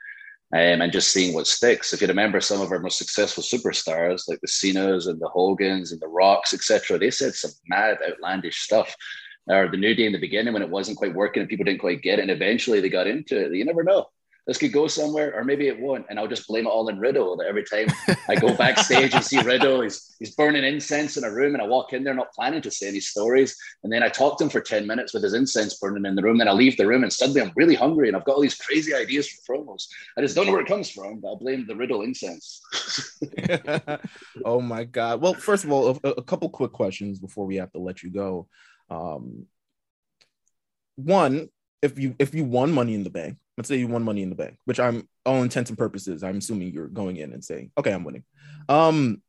and 0.51 0.91
just 0.91 1.13
seeing 1.13 1.33
what 1.33 1.47
sticks. 1.47 1.93
If 1.93 2.01
you 2.01 2.07
remember 2.07 2.41
some 2.41 2.59
of 2.59 2.71
our 2.71 2.79
most 2.79 2.97
successful 2.97 3.43
superstars, 3.43 4.27
like 4.27 4.41
the 4.41 4.47
Cenas 4.47 5.07
and 5.07 5.19
the 5.21 5.29
Hogans 5.29 5.93
and 5.93 6.01
the 6.01 6.07
Rocks, 6.07 6.53
etc., 6.53 6.97
they 6.97 7.11
said 7.11 7.35
some 7.35 7.51
mad, 7.67 7.99
outlandish 8.05 8.61
stuff. 8.61 8.95
Or 9.47 9.69
the 9.69 9.77
New 9.77 9.95
Day 9.95 10.05
in 10.05 10.11
the 10.11 10.19
beginning 10.19 10.53
when 10.53 10.61
it 10.61 10.69
wasn't 10.69 10.97
quite 10.97 11.15
working 11.15 11.41
and 11.41 11.49
people 11.49 11.65
didn't 11.65 11.79
quite 11.79 12.01
get 12.01 12.19
it, 12.19 12.23
and 12.23 12.31
eventually 12.31 12.81
they 12.81 12.89
got 12.89 13.07
into 13.07 13.45
it. 13.45 13.55
You 13.55 13.65
never 13.65 13.83
know 13.83 14.07
this 14.49 14.57
could 14.57 14.73
go 14.73 14.87
somewhere, 14.87 15.31
or 15.35 15.43
maybe 15.43 15.67
it 15.67 15.79
won't. 15.79 16.07
And 16.09 16.17
I'll 16.17 16.27
just 16.27 16.47
blame 16.47 16.65
it 16.65 16.69
all 16.69 16.89
on 16.89 16.97
Riddle. 16.97 17.37
That 17.37 17.45
every 17.45 17.63
time 17.63 17.85
I 18.27 18.33
go 18.33 18.55
backstage 18.57 19.13
and 19.13 19.23
see 19.23 19.39
Riddle, 19.41 19.81
he's 19.81 20.15
he's 20.17 20.33
burning 20.33 20.63
incense 20.63 21.17
in 21.17 21.23
a 21.23 21.31
room, 21.31 21.53
and 21.53 21.61
I 21.61 21.67
walk 21.67 21.93
in 21.93 22.03
there 22.03 22.15
not 22.15 22.33
planning 22.33 22.63
to 22.63 22.71
say 22.71 22.87
any 22.87 22.99
stories, 22.99 23.55
and 23.83 23.93
then 23.93 24.01
I 24.01 24.09
talk 24.09 24.39
to 24.39 24.45
him 24.45 24.49
for 24.49 24.59
ten 24.59 24.87
minutes 24.87 25.13
with 25.13 25.21
his 25.21 25.35
incense 25.35 25.77
burning 25.77 26.03
in 26.03 26.15
the 26.15 26.23
room. 26.23 26.39
Then 26.39 26.47
I 26.47 26.53
leave 26.53 26.77
the 26.77 26.87
room, 26.87 27.03
and 27.03 27.13
suddenly 27.13 27.41
I'm 27.41 27.51
really 27.55 27.75
hungry, 27.75 28.07
and 28.07 28.17
I've 28.17 28.25
got 28.25 28.37
all 28.37 28.41
these 28.41 28.57
crazy 28.57 28.91
ideas 28.91 29.29
for 29.29 29.53
promos. 29.53 29.83
I 30.17 30.21
just 30.21 30.35
don't 30.35 30.47
know 30.47 30.53
where 30.53 30.61
it 30.61 30.67
comes 30.67 30.89
from, 30.89 31.19
but 31.19 31.31
I 31.31 31.35
blame 31.35 31.67
the 31.67 31.75
Riddle 31.75 32.01
incense. 32.01 32.59
oh 34.45 34.61
my 34.61 34.83
god! 34.83 35.21
Well, 35.21 35.35
first 35.35 35.63
of 35.63 35.71
all, 35.71 35.99
a, 36.03 36.09
a, 36.09 36.23
couple 36.23 36.49
quick 36.49 36.71
questions 36.71 37.19
before 37.19 37.45
we 37.45 37.57
have 37.57 37.71
to 37.73 37.79
let 37.79 38.01
you 38.01 38.09
go. 38.09 38.47
Um, 38.89 39.45
one, 40.95 41.49
if 41.81 41.97
you 41.97 42.15
if 42.19 42.33
you 42.33 42.43
won 42.43 42.71
Money 42.71 42.95
in 42.95 43.03
the 43.03 43.09
Bank, 43.09 43.37
let's 43.59 43.67
say 43.67 43.75
you 43.75 43.89
won 43.89 44.03
money 44.03 44.21
in 44.21 44.29
the 44.29 44.35
bank, 44.35 44.57
which 44.63 44.79
I'm 44.79 45.05
all 45.25 45.43
intents 45.43 45.69
and 45.69 45.77
purposes, 45.77 46.23
I'm 46.23 46.37
assuming 46.37 46.71
you're 46.71 46.87
going 46.87 47.17
in 47.17 47.33
and 47.33 47.43
saying, 47.43 47.71
okay, 47.77 47.91
I'm 47.91 48.05
winning. 48.05 48.23
Um, 48.69 49.21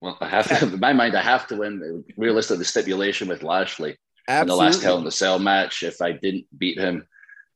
well, 0.00 0.16
I 0.22 0.28
have 0.30 0.48
to, 0.48 0.72
in 0.72 0.80
my 0.80 0.94
mind, 0.94 1.14
I 1.14 1.20
have 1.20 1.46
to 1.48 1.56
win. 1.56 2.02
Realistically, 2.16 2.60
the 2.60 2.64
stipulation 2.64 3.28
with 3.28 3.42
Lashley 3.42 3.98
in 4.26 4.46
the 4.46 4.56
last 4.56 4.82
Hell 4.82 4.96
in 4.96 5.04
the 5.04 5.10
Cell 5.10 5.38
match, 5.38 5.82
if 5.82 6.00
I 6.00 6.12
didn't 6.12 6.46
beat 6.56 6.78
him 6.78 7.06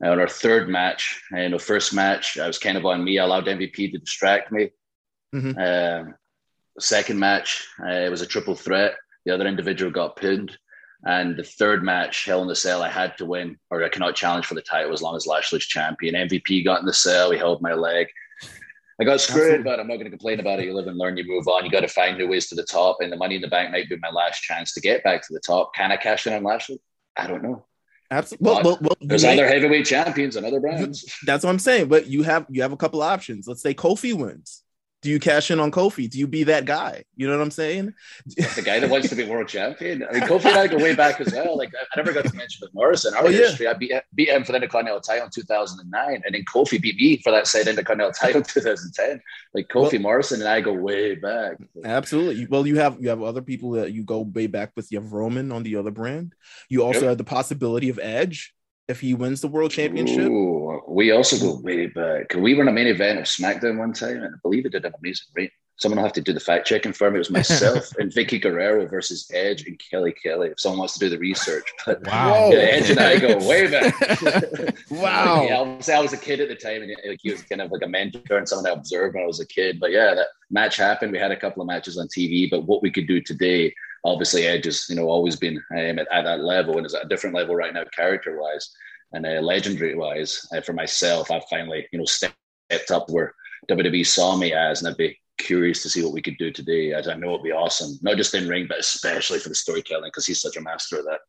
uh, 0.04 0.10
on 0.10 0.20
our 0.20 0.28
third 0.28 0.68
match, 0.68 1.18
and 1.34 1.54
the 1.54 1.58
first 1.58 1.94
match, 1.94 2.38
I 2.38 2.46
was 2.46 2.58
kind 2.58 2.76
of 2.76 2.84
on 2.84 3.02
me. 3.02 3.18
I 3.18 3.24
allowed 3.24 3.46
MVP 3.46 3.92
to 3.92 3.98
distract 3.98 4.52
me. 4.52 4.70
Mm-hmm. 5.34 5.58
Uh, 5.58 6.12
second 6.78 7.18
match, 7.18 7.66
uh, 7.82 7.90
it 7.90 8.10
was 8.10 8.20
a 8.20 8.26
triple 8.26 8.54
threat. 8.54 8.96
The 9.24 9.32
other 9.32 9.46
individual 9.46 9.90
got 9.90 10.16
pinned. 10.16 10.58
And 11.04 11.36
the 11.36 11.44
third 11.44 11.84
match, 11.84 12.24
Hell 12.24 12.42
in 12.42 12.48
the 12.48 12.56
Cell, 12.56 12.82
I 12.82 12.88
had 12.88 13.16
to 13.18 13.24
win, 13.24 13.56
or 13.70 13.84
I 13.84 13.88
cannot 13.88 14.16
challenge 14.16 14.46
for 14.46 14.54
the 14.54 14.62
title 14.62 14.92
as 14.92 15.00
long 15.00 15.14
as 15.14 15.26
Lashley's 15.26 15.64
champion. 15.64 16.14
MVP 16.14 16.64
got 16.64 16.80
in 16.80 16.86
the 16.86 16.92
cell, 16.92 17.30
he 17.30 17.38
held 17.38 17.62
my 17.62 17.74
leg. 17.74 18.08
I 19.00 19.04
got 19.04 19.20
screwed, 19.20 19.62
but 19.62 19.78
I'm 19.78 19.86
not 19.86 19.94
going 19.94 20.06
to 20.06 20.10
complain 20.10 20.40
about 20.40 20.58
it. 20.58 20.64
You 20.64 20.74
live 20.74 20.88
and 20.88 20.98
learn, 20.98 21.16
you 21.16 21.24
move 21.24 21.46
on. 21.46 21.64
You 21.64 21.70
got 21.70 21.80
to 21.80 21.88
find 21.88 22.18
new 22.18 22.26
ways 22.26 22.48
to 22.48 22.56
the 22.56 22.64
top, 22.64 22.96
and 23.00 23.12
the 23.12 23.16
money 23.16 23.36
in 23.36 23.42
the 23.42 23.48
bank 23.48 23.70
might 23.70 23.88
be 23.88 23.96
my 23.98 24.10
last 24.10 24.42
chance 24.42 24.74
to 24.74 24.80
get 24.80 25.04
back 25.04 25.22
to 25.22 25.32
the 25.32 25.38
top. 25.38 25.72
Can 25.72 25.92
I 25.92 25.96
cash 25.96 26.26
in 26.26 26.32
on 26.32 26.42
Lashley? 26.42 26.80
I 27.16 27.28
don't 27.28 27.44
know. 27.44 27.64
Absolutely. 28.10 28.44
Well, 28.44 28.62
well, 28.64 28.78
well, 28.80 28.96
there's 29.00 29.24
other 29.24 29.46
heavyweight 29.46 29.86
champions 29.86 30.34
and 30.34 30.44
other 30.44 30.60
brands. 30.60 31.04
That's 31.26 31.44
what 31.44 31.50
I'm 31.50 31.58
saying. 31.58 31.88
But 31.88 32.06
you 32.06 32.22
have 32.22 32.46
you 32.48 32.62
have 32.62 32.72
a 32.72 32.76
couple 32.76 33.02
options. 33.02 33.46
Let's 33.46 33.62
say 33.62 33.74
Kofi 33.74 34.14
wins. 34.14 34.64
Do 35.00 35.10
you 35.10 35.20
cash 35.20 35.50
in 35.52 35.60
on 35.60 35.70
Kofi? 35.70 36.10
Do 36.10 36.18
you 36.18 36.26
be 36.26 36.42
that 36.44 36.64
guy? 36.64 37.04
You 37.14 37.28
know 37.28 37.36
what 37.36 37.42
I'm 37.42 37.52
saying? 37.52 37.94
the 38.26 38.62
guy 38.64 38.80
that 38.80 38.90
wants 38.90 39.08
to 39.10 39.14
be 39.14 39.24
world 39.24 39.46
champion. 39.46 40.04
I 40.04 40.12
mean, 40.12 40.22
Kofi 40.22 40.46
and 40.46 40.56
I 40.56 40.66
go 40.66 40.76
way 40.76 40.94
back 40.96 41.20
as 41.20 41.32
well. 41.32 41.56
Like 41.56 41.70
I 41.76 41.96
never 41.96 42.12
got 42.12 42.24
to 42.24 42.34
mention 42.34 42.58
with 42.62 42.74
Morrison. 42.74 43.14
Our 43.14 43.26
oh, 43.26 43.28
history. 43.28 43.68
I 43.68 43.74
beat, 43.74 43.92
beat 44.14 44.28
him 44.28 44.42
for 44.42 44.52
the 44.52 44.56
Intercontinental 44.56 45.00
title 45.00 45.26
in 45.26 45.30
2009, 45.30 46.22
and 46.24 46.34
then 46.34 46.44
Kofi 46.52 46.82
beat 46.82 46.96
me 46.96 47.18
for 47.18 47.30
that 47.30 47.46
side 47.46 47.68
Intercontinental 47.68 48.12
title 48.12 48.38
in 48.38 48.44
2010. 48.44 49.20
Like 49.54 49.68
Kofi 49.68 49.92
well, 49.92 50.02
Morrison 50.02 50.40
and 50.40 50.48
I 50.48 50.60
go 50.60 50.72
way 50.72 51.14
back. 51.14 51.58
Absolutely. 51.84 52.46
Well, 52.46 52.66
you 52.66 52.78
have 52.78 53.00
you 53.00 53.08
have 53.10 53.22
other 53.22 53.42
people 53.42 53.72
that 53.72 53.92
you 53.92 54.02
go 54.02 54.22
way 54.22 54.48
back 54.48 54.72
with. 54.74 54.90
You 54.90 55.00
have 55.00 55.12
Roman 55.12 55.52
on 55.52 55.62
the 55.62 55.76
other 55.76 55.92
brand. 55.92 56.34
You 56.68 56.82
also 56.82 57.00
yep. 57.00 57.08
have 57.10 57.18
the 57.18 57.24
possibility 57.24 57.88
of 57.88 58.00
Edge 58.02 58.52
if 58.88 59.00
he 59.00 59.14
wins 59.14 59.40
the 59.40 59.48
world 59.48 59.70
championship. 59.70 60.30
Ooh, 60.30 60.82
we 60.88 61.12
also 61.12 61.38
go 61.38 61.60
way 61.60 61.86
back. 61.86 62.34
We 62.34 62.54
were 62.54 62.62
in 62.62 62.68
a 62.68 62.72
main 62.72 62.86
event 62.86 63.18
of 63.18 63.26
SmackDown 63.26 63.78
one 63.78 63.92
time, 63.92 64.16
and 64.16 64.34
I 64.34 64.38
believe 64.42 64.64
it 64.64 64.72
did 64.72 64.84
an 64.84 64.94
amazing 64.98 65.26
rate. 65.34 65.52
Someone 65.76 65.98
will 65.98 66.04
have 66.04 66.14
to 66.14 66.20
do 66.20 66.32
the 66.32 66.40
fact 66.40 66.66
checking 66.66 66.92
for 66.92 67.08
me. 67.08 67.16
It 67.16 67.18
was 67.18 67.30
myself 67.30 67.92
and 67.98 68.10
Vickie 68.10 68.42
Guerrero 68.42 68.84
versus 68.88 69.30
Edge 69.32 69.64
and 69.64 69.80
Kelly 69.90 70.12
Kelly. 70.12 70.48
If 70.48 70.58
someone 70.58 70.80
wants 70.80 70.94
to 70.94 70.98
do 70.98 71.08
the 71.08 71.18
research, 71.18 71.70
but 71.86 72.04
wow, 72.04 72.50
yeah, 72.50 72.58
Edge 72.58 72.90
and 72.90 72.98
I 72.98 73.18
go 73.18 73.36
way 73.46 73.70
back. 73.70 73.94
wow. 74.90 75.44
yeah, 75.44 75.58
I 75.58 75.62
was, 75.62 75.88
I 75.88 76.00
was 76.00 76.14
a 76.14 76.16
kid 76.16 76.40
at 76.40 76.48
the 76.48 76.56
time, 76.56 76.82
and 76.82 76.96
like 77.06 77.20
he 77.22 77.30
was 77.30 77.42
kind 77.42 77.60
of 77.60 77.70
like 77.70 77.82
a 77.84 77.88
mentor 77.88 78.38
and 78.38 78.48
someone 78.48 78.66
I 78.66 78.74
observed 78.74 79.14
when 79.14 79.22
I 79.22 79.26
was 79.26 79.38
a 79.38 79.46
kid. 79.46 79.78
But 79.78 79.92
yeah, 79.92 80.14
that 80.14 80.28
match 80.50 80.76
happened. 80.76 81.12
We 81.12 81.18
had 81.18 81.30
a 81.30 81.36
couple 81.36 81.60
of 81.60 81.68
matches 81.68 81.98
on 81.98 82.08
TV, 82.08 82.50
but 82.50 82.64
what 82.64 82.82
we 82.82 82.90
could 82.90 83.06
do 83.06 83.20
today 83.20 83.72
obviously 84.04 84.46
Edge 84.46 84.64
has 84.64 84.86
you 84.88 84.96
know 84.96 85.08
always 85.08 85.36
been 85.36 85.56
um, 85.72 85.98
at, 85.98 86.08
at, 86.12 86.22
that 86.22 86.40
level 86.40 86.76
and 86.76 86.86
is 86.86 86.94
at 86.94 87.06
a 87.06 87.08
different 87.08 87.34
level 87.34 87.54
right 87.54 87.74
now 87.74 87.84
character 87.94 88.40
wise 88.40 88.70
and 89.12 89.26
uh, 89.26 89.40
legendary 89.40 89.94
wise 89.94 90.46
uh, 90.54 90.60
for 90.60 90.72
myself 90.72 91.30
I've 91.30 91.44
finally 91.50 91.86
you 91.92 91.98
know 91.98 92.04
stepped 92.04 92.36
up 92.90 93.08
where 93.10 93.34
WWE 93.70 94.06
saw 94.06 94.36
me 94.36 94.52
as 94.52 94.80
and 94.80 94.88
I'd 94.88 94.96
be 94.96 95.18
curious 95.38 95.82
to 95.82 95.88
see 95.88 96.02
what 96.02 96.12
we 96.12 96.22
could 96.22 96.38
do 96.38 96.50
today 96.50 96.92
as 96.92 97.08
I 97.08 97.14
know 97.14 97.30
it'd 97.30 97.42
be 97.42 97.52
awesome 97.52 97.98
not 98.02 98.16
just 98.16 98.34
in 98.34 98.48
ring 98.48 98.66
but 98.68 98.80
especially 98.80 99.38
for 99.38 99.48
the 99.48 99.54
storytelling 99.54 100.08
because 100.08 100.26
he's 100.26 100.40
such 100.40 100.56
a 100.56 100.60
master 100.60 100.98
of 100.98 101.04
that. 101.06 101.20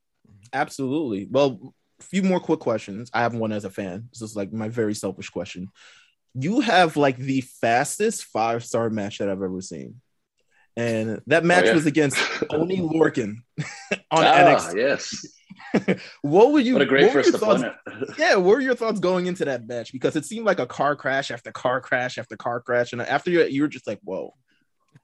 Absolutely. 0.54 1.28
Well 1.30 1.74
a 2.00 2.04
few 2.04 2.24
more 2.24 2.40
quick 2.40 2.60
questions. 2.60 3.10
I 3.14 3.22
have 3.22 3.36
one 3.36 3.52
as 3.52 3.66
a 3.66 3.70
fan. 3.70 4.08
This 4.12 4.22
is 4.22 4.36
like 4.36 4.54
my 4.54 4.70
very 4.70 4.96
selfish 4.96 5.30
question. 5.30 5.68
You 6.34 6.62
have 6.62 6.96
like 6.96 7.18
the 7.18 7.42
fastest 7.42 8.26
five 8.26 8.64
star 8.64 8.90
match 8.90 9.18
that 9.18 9.30
I've 9.30 9.42
ever 9.42 9.62
seen 9.62 10.02
and 10.78 11.22
that 11.28 11.44
match 11.44 11.66
oh, 11.66 11.68
yeah. 11.68 11.74
was 11.74 11.86
against 11.86 12.18
Oney 12.50 12.78
Lorcan 12.78 13.38
on 14.12 14.24
ah, 14.24 14.34
NXT. 14.36 14.76
Yes. 14.76 15.26
what 16.22 16.52
would 16.52 16.66
you? 16.66 16.74
What 16.74 16.82
a 16.82 16.86
great 16.86 17.12
first 17.12 17.34
opponent. 17.34 17.76
yeah, 18.18 18.36
what 18.36 18.56
were 18.56 18.62
your 18.62 18.76
thoughts 18.76 19.00
going 19.00 19.28
into 19.28 19.46
that 19.46 19.68
match? 19.68 19.92
Because 19.92 20.16
it 20.16 20.26
seemed 20.26 20.46
like 20.46 20.60
a 20.60 20.66
car 20.66 20.96
crash 20.96 21.32
after 21.32 21.52
car 21.52 21.82
crash 21.82 22.18
after 22.18 22.36
car 22.38 22.60
crash, 22.60 22.94
and 22.94 23.02
after 23.02 23.30
you, 23.30 23.44
you 23.44 23.62
were 23.62 23.68
just 23.68 23.86
like, 23.86 24.00
"Whoa, 24.04 24.34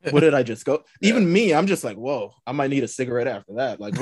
what 0.09 0.21
did 0.21 0.33
I 0.33 0.43
just 0.43 0.65
go?" 0.65 0.83
yeah. 1.01 1.09
Even 1.09 1.31
me, 1.31 1.53
I'm 1.53 1.67
just 1.67 1.83
like, 1.83 1.97
"Whoa, 1.97 2.33
I 2.47 2.51
might 2.51 2.71
need 2.71 2.83
a 2.83 2.87
cigarette 2.87 3.27
after 3.27 3.53
that." 3.55 3.79
Like, 3.79 3.93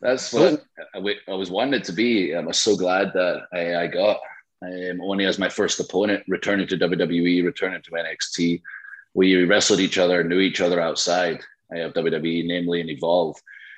that's 0.00 0.32
what 0.32 0.62
I, 0.94 1.14
I 1.28 1.34
was 1.34 1.50
wanted 1.50 1.82
to 1.84 1.92
be. 1.92 2.32
I'm 2.32 2.52
so 2.52 2.76
glad 2.76 3.12
that 3.14 3.46
I, 3.52 3.84
I 3.84 3.86
got 3.88 4.18
um, 4.62 5.00
Oney 5.00 5.24
as 5.24 5.38
my 5.38 5.48
first 5.48 5.80
opponent, 5.80 6.22
returning 6.28 6.68
to 6.68 6.76
WWE, 6.76 7.44
returning 7.44 7.82
to 7.82 7.90
NXT 7.90 8.60
we 9.16 9.44
wrestled 9.44 9.80
each 9.80 9.96
other, 9.96 10.22
knew 10.22 10.40
each 10.40 10.60
other 10.60 10.78
outside 10.78 11.40
of 11.72 11.94
WWE, 11.94 12.46
namely 12.46 12.80
in 12.82 12.90
Evolve. 12.90 13.36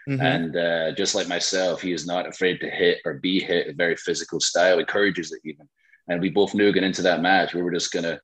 Mm-hmm. 0.09 0.20
And 0.20 0.57
uh, 0.57 0.92
just 0.92 1.14
like 1.14 1.29
myself, 1.29 1.81
he 1.81 1.92
is 1.92 2.07
not 2.07 2.27
afraid 2.27 2.59
to 2.61 2.68
hit 2.68 2.98
or 3.05 3.14
be 3.14 3.38
hit. 3.38 3.68
A 3.68 3.72
very 3.72 3.94
physical 3.94 4.40
style, 4.40 4.81
encourages 4.81 5.31
it 5.33 5.40
even. 5.44 5.68
And 6.09 6.20
we 6.20 6.29
both 6.29 6.55
knew 6.55 6.72
getting 6.72 6.88
into 6.88 7.03
that 7.03 7.22
match, 7.22 7.55
we 7.55 7.62
were 7.62 7.70
just 7.70 7.92
gonna 7.92 8.20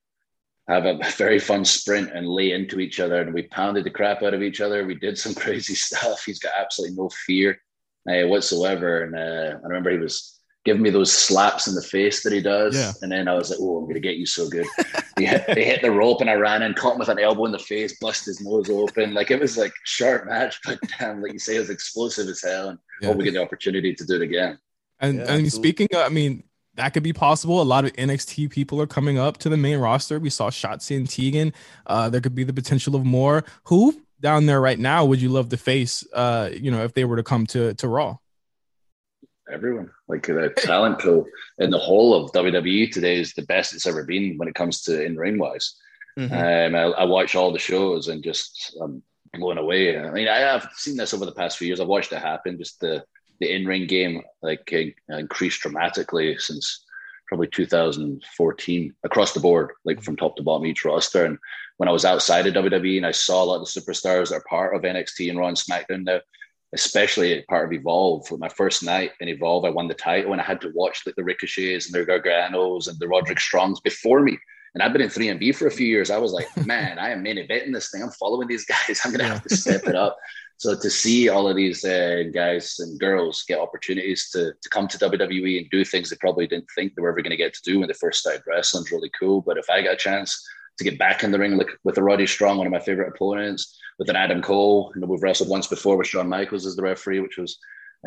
have 0.67 0.85
a 0.85 0.99
very 1.17 1.39
fun 1.39 1.63
sprint 1.63 2.11
and 2.13 2.27
lay 2.27 2.51
into 2.51 2.81
each 2.81 2.99
other. 2.99 3.21
And 3.21 3.33
we 3.33 3.43
pounded 3.43 3.85
the 3.85 3.91
crap 3.91 4.21
out 4.21 4.33
of 4.33 4.43
each 4.43 4.59
other. 4.59 4.85
We 4.85 4.95
did 4.95 5.17
some 5.17 5.35
crazy 5.43 5.75
stuff. 5.75 6.25
He's 6.25 6.39
got 6.39 6.53
absolutely 6.59 6.97
no 6.97 7.09
fear 7.25 7.57
uh, 8.09 8.27
whatsoever. 8.27 9.03
And 9.03 9.15
uh, 9.15 9.57
I 9.63 9.67
remember 9.67 9.91
he 9.91 9.99
was 9.99 10.34
giving 10.65 10.81
me 10.81 10.89
those 10.89 11.13
slaps 11.13 11.67
in 11.67 11.75
the 11.75 11.81
face 11.81 12.23
that 12.23 12.33
he 12.33 12.41
does. 12.41 12.75
Yeah. 12.75 12.91
And 13.03 13.11
then 13.11 13.27
I 13.27 13.35
was 13.35 13.51
like, 13.51 13.59
oh, 13.61 13.77
I'm 13.77 13.83
going 13.83 13.93
to 13.93 13.99
get 13.99 14.17
you 14.17 14.25
so 14.25 14.49
good. 14.49 14.65
he, 15.17 15.25
hit, 15.25 15.47
he 15.55 15.63
hit 15.63 15.83
the 15.83 15.91
rope 15.91 16.21
and 16.21 16.29
I 16.29 16.33
ran 16.33 16.63
in, 16.63 16.73
caught 16.73 16.93
him 16.93 16.99
with 16.99 17.09
an 17.09 17.19
elbow 17.19 17.45
in 17.45 17.51
the 17.51 17.59
face, 17.59 17.97
bust 17.99 18.25
his 18.25 18.41
nose 18.41 18.69
open. 18.69 19.13
Like 19.13 19.29
it 19.29 19.39
was 19.39 19.57
like 19.57 19.73
sharp 19.83 20.25
match, 20.25 20.59
but 20.65 20.79
damn, 20.99 21.21
like 21.21 21.33
you 21.33 21.39
say, 21.39 21.55
it 21.55 21.59
was 21.59 21.69
explosive 21.69 22.27
as 22.27 22.41
hell. 22.41 22.69
And 22.69 22.79
yeah. 22.99 23.09
hope 23.09 23.17
we 23.17 23.23
get 23.23 23.35
the 23.35 23.43
opportunity 23.43 23.93
to 23.93 24.05
do 24.05 24.15
it 24.15 24.23
again. 24.23 24.57
And, 24.99 25.19
yeah, 25.19 25.33
I 25.33 25.37
mean, 25.37 25.51
speaking 25.51 25.87
of, 25.93 25.99
I 25.99 26.09
mean, 26.09 26.43
that 26.73 26.93
could 26.93 27.03
be 27.03 27.13
possible. 27.13 27.61
A 27.61 27.63
lot 27.63 27.85
of 27.85 27.93
NXT 27.93 28.49
people 28.49 28.81
are 28.81 28.87
coming 28.87 29.19
up 29.19 29.37
to 29.37 29.49
the 29.49 29.57
main 29.57 29.77
roster. 29.77 30.19
We 30.19 30.31
saw 30.31 30.49
Shotzi 30.49 30.97
and 30.97 31.07
Tegan. 31.07 31.53
Uh, 31.85 32.09
there 32.09 32.21
could 32.21 32.35
be 32.35 32.43
the 32.43 32.53
potential 32.53 32.95
of 32.95 33.05
more. 33.05 33.45
Who 33.65 34.01
down 34.19 34.47
there 34.47 34.59
right 34.59 34.79
now 34.79 35.05
would 35.05 35.21
you 35.21 35.29
love 35.29 35.49
to 35.49 35.57
face? 35.57 36.03
Uh, 36.11 36.49
you 36.51 36.71
know, 36.71 36.83
if 36.83 36.93
they 36.93 37.05
were 37.05 37.17
to 37.17 37.23
come 37.23 37.45
to 37.47 37.75
to 37.75 37.87
Raw 37.87 38.17
everyone. 39.51 39.91
Like 40.07 40.27
the 40.27 40.53
talent 40.57 40.99
pool 40.99 41.25
in 41.57 41.69
the 41.69 41.77
whole 41.77 42.13
of 42.13 42.31
WWE 42.31 42.91
today 42.91 43.19
is 43.19 43.33
the 43.33 43.43
best 43.43 43.73
it's 43.73 43.87
ever 43.87 44.03
been 44.03 44.37
when 44.37 44.47
it 44.47 44.55
comes 44.55 44.81
to 44.83 45.03
in 45.03 45.17
ring 45.17 45.37
wise. 45.37 45.75
Mm-hmm. 46.17 46.33
Um, 46.33 46.75
I, 46.75 47.01
I, 47.01 47.03
watch 47.03 47.35
all 47.35 47.51
the 47.51 47.59
shows 47.59 48.07
and 48.07 48.23
just 48.23 48.77
I'm 48.81 49.03
blown 49.37 49.57
away. 49.57 49.99
I 49.99 50.11
mean, 50.11 50.29
I 50.29 50.37
have 50.37 50.69
seen 50.75 50.95
this 50.95 51.13
over 51.13 51.25
the 51.25 51.33
past 51.33 51.57
few 51.57 51.67
years. 51.67 51.81
I've 51.81 51.87
watched 51.87 52.13
it 52.13 52.19
happen. 52.19 52.57
Just 52.57 52.79
the 52.79 53.03
the 53.41 53.53
in 53.53 53.65
ring 53.65 53.85
game 53.85 54.21
like 54.41 54.73
increased 55.09 55.61
dramatically 55.61 56.37
since 56.39 56.85
probably 57.27 57.47
2014 57.47 58.95
across 59.03 59.33
the 59.33 59.39
board, 59.39 59.71
like 59.83 60.01
from 60.01 60.15
top 60.15 60.35
to 60.37 60.43
bottom 60.43 60.65
each 60.65 60.85
roster. 60.85 61.25
And 61.25 61.37
when 61.77 61.89
I 61.89 61.91
was 61.91 62.05
outside 62.05 62.47
of 62.47 62.53
WWE 62.53 62.97
and 62.97 63.05
I 63.05 63.11
saw 63.11 63.43
a 63.43 63.45
lot 63.45 63.61
of 63.61 63.67
the 63.67 63.81
superstars 63.81 64.29
that 64.29 64.35
are 64.35 64.43
part 64.49 64.75
of 64.75 64.83
NXT 64.83 65.29
and 65.29 65.39
Raw 65.39 65.47
and 65.47 65.57
SmackDown 65.57 66.03
now, 66.03 66.19
especially 66.75 67.41
part 67.49 67.65
of 67.65 67.73
Evolve. 67.73 68.27
For 68.27 68.37
my 68.37 68.49
first 68.49 68.83
night 68.83 69.11
in 69.19 69.29
Evolve, 69.29 69.65
I 69.65 69.69
won 69.69 69.87
the 69.87 69.93
title 69.93 70.33
and 70.33 70.41
I 70.41 70.43
had 70.43 70.61
to 70.61 70.71
watch 70.75 71.01
like 71.05 71.15
the 71.15 71.23
Ricochets 71.23 71.87
and 71.87 71.95
the 71.95 72.05
Garganos 72.05 72.87
and 72.87 72.99
the 72.99 73.07
Roderick 73.07 73.39
Strongs 73.39 73.79
before 73.79 74.21
me. 74.21 74.37
And 74.73 74.83
I've 74.83 74.91
been 74.91 75.01
in 75.01 75.09
3MB 75.09 75.55
for 75.55 75.67
a 75.67 75.71
few 75.71 75.87
years. 75.87 76.11
I 76.11 76.17
was 76.17 76.33
like, 76.33 76.47
man, 76.65 76.99
I 76.99 77.09
am 77.11 77.23
main 77.23 77.37
eventing 77.37 77.73
this 77.73 77.89
thing. 77.89 78.03
I'm 78.03 78.11
following 78.11 78.47
these 78.47 78.65
guys. 78.65 79.01
I'm 79.05 79.11
going 79.11 79.25
to 79.25 79.33
have 79.33 79.43
to 79.43 79.55
step 79.55 79.87
it 79.87 79.95
up. 79.95 80.17
So 80.57 80.77
to 80.77 80.89
see 80.89 81.29
all 81.29 81.47
of 81.49 81.55
these 81.55 81.83
uh, 81.83 82.23
guys 82.33 82.77
and 82.79 82.99
girls 82.99 83.43
get 83.47 83.59
opportunities 83.59 84.29
to, 84.31 84.53
to 84.53 84.69
come 84.69 84.87
to 84.89 84.97
WWE 84.97 85.59
and 85.59 85.69
do 85.69 85.83
things 85.83 86.09
they 86.09 86.15
probably 86.17 86.47
didn't 86.47 86.69
think 86.75 86.93
they 86.93 87.01
were 87.01 87.09
ever 87.09 87.21
going 87.21 87.31
to 87.31 87.37
get 87.37 87.53
to 87.53 87.61
do 87.63 87.79
when 87.79 87.87
they 87.87 87.93
first 87.93 88.21
started 88.21 88.43
wrestling 88.47 88.83
is 88.85 88.91
really 88.91 89.11
cool. 89.17 89.41
But 89.41 89.57
if 89.57 89.69
I 89.69 89.81
got 89.81 89.93
a 89.93 89.97
chance 89.97 90.45
to 90.77 90.83
get 90.83 90.99
back 90.99 91.23
in 91.23 91.31
the 91.31 91.39
ring 91.39 91.57
like, 91.57 91.69
with 91.83 91.97
a 91.97 92.03
Roddy 92.03 92.27
Strong, 92.27 92.57
one 92.57 92.67
of 92.67 92.73
my 92.73 92.79
favorite 92.79 93.09
opponents, 93.09 93.77
with 93.97 94.09
an 94.09 94.15
Adam 94.15 94.41
Cole, 94.41 94.91
you 94.93 95.01
know, 95.01 95.07
we've 95.07 95.23
wrestled 95.23 95.49
once 95.49 95.67
before 95.67 95.97
with 95.97 96.07
Shawn 96.07 96.27
Michaels 96.27 96.65
as 96.65 96.75
the 96.75 96.83
referee, 96.83 97.21
which 97.21 97.37
was 97.37 97.57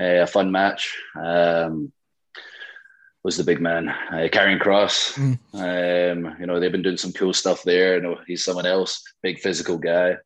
uh, 0.00 0.22
a 0.22 0.26
fun 0.26 0.52
match. 0.52 0.96
Um, 1.20 1.92
was 3.24 3.36
the 3.36 3.44
big 3.44 3.60
man, 3.60 3.88
uh, 3.88 4.28
Karrion 4.30 4.60
Kross. 4.60 5.14
Mm. 5.14 6.12
Um, 6.22 6.36
you 6.38 6.46
know, 6.46 6.60
they've 6.60 6.72
been 6.72 6.82
doing 6.82 6.96
some 6.96 7.12
cool 7.12 7.32
stuff 7.32 7.62
there. 7.62 7.96
You 7.96 8.02
know, 8.02 8.18
he's 8.26 8.44
someone 8.44 8.64
else, 8.64 9.02
big 9.22 9.40
physical 9.40 9.76
guy 9.76 10.16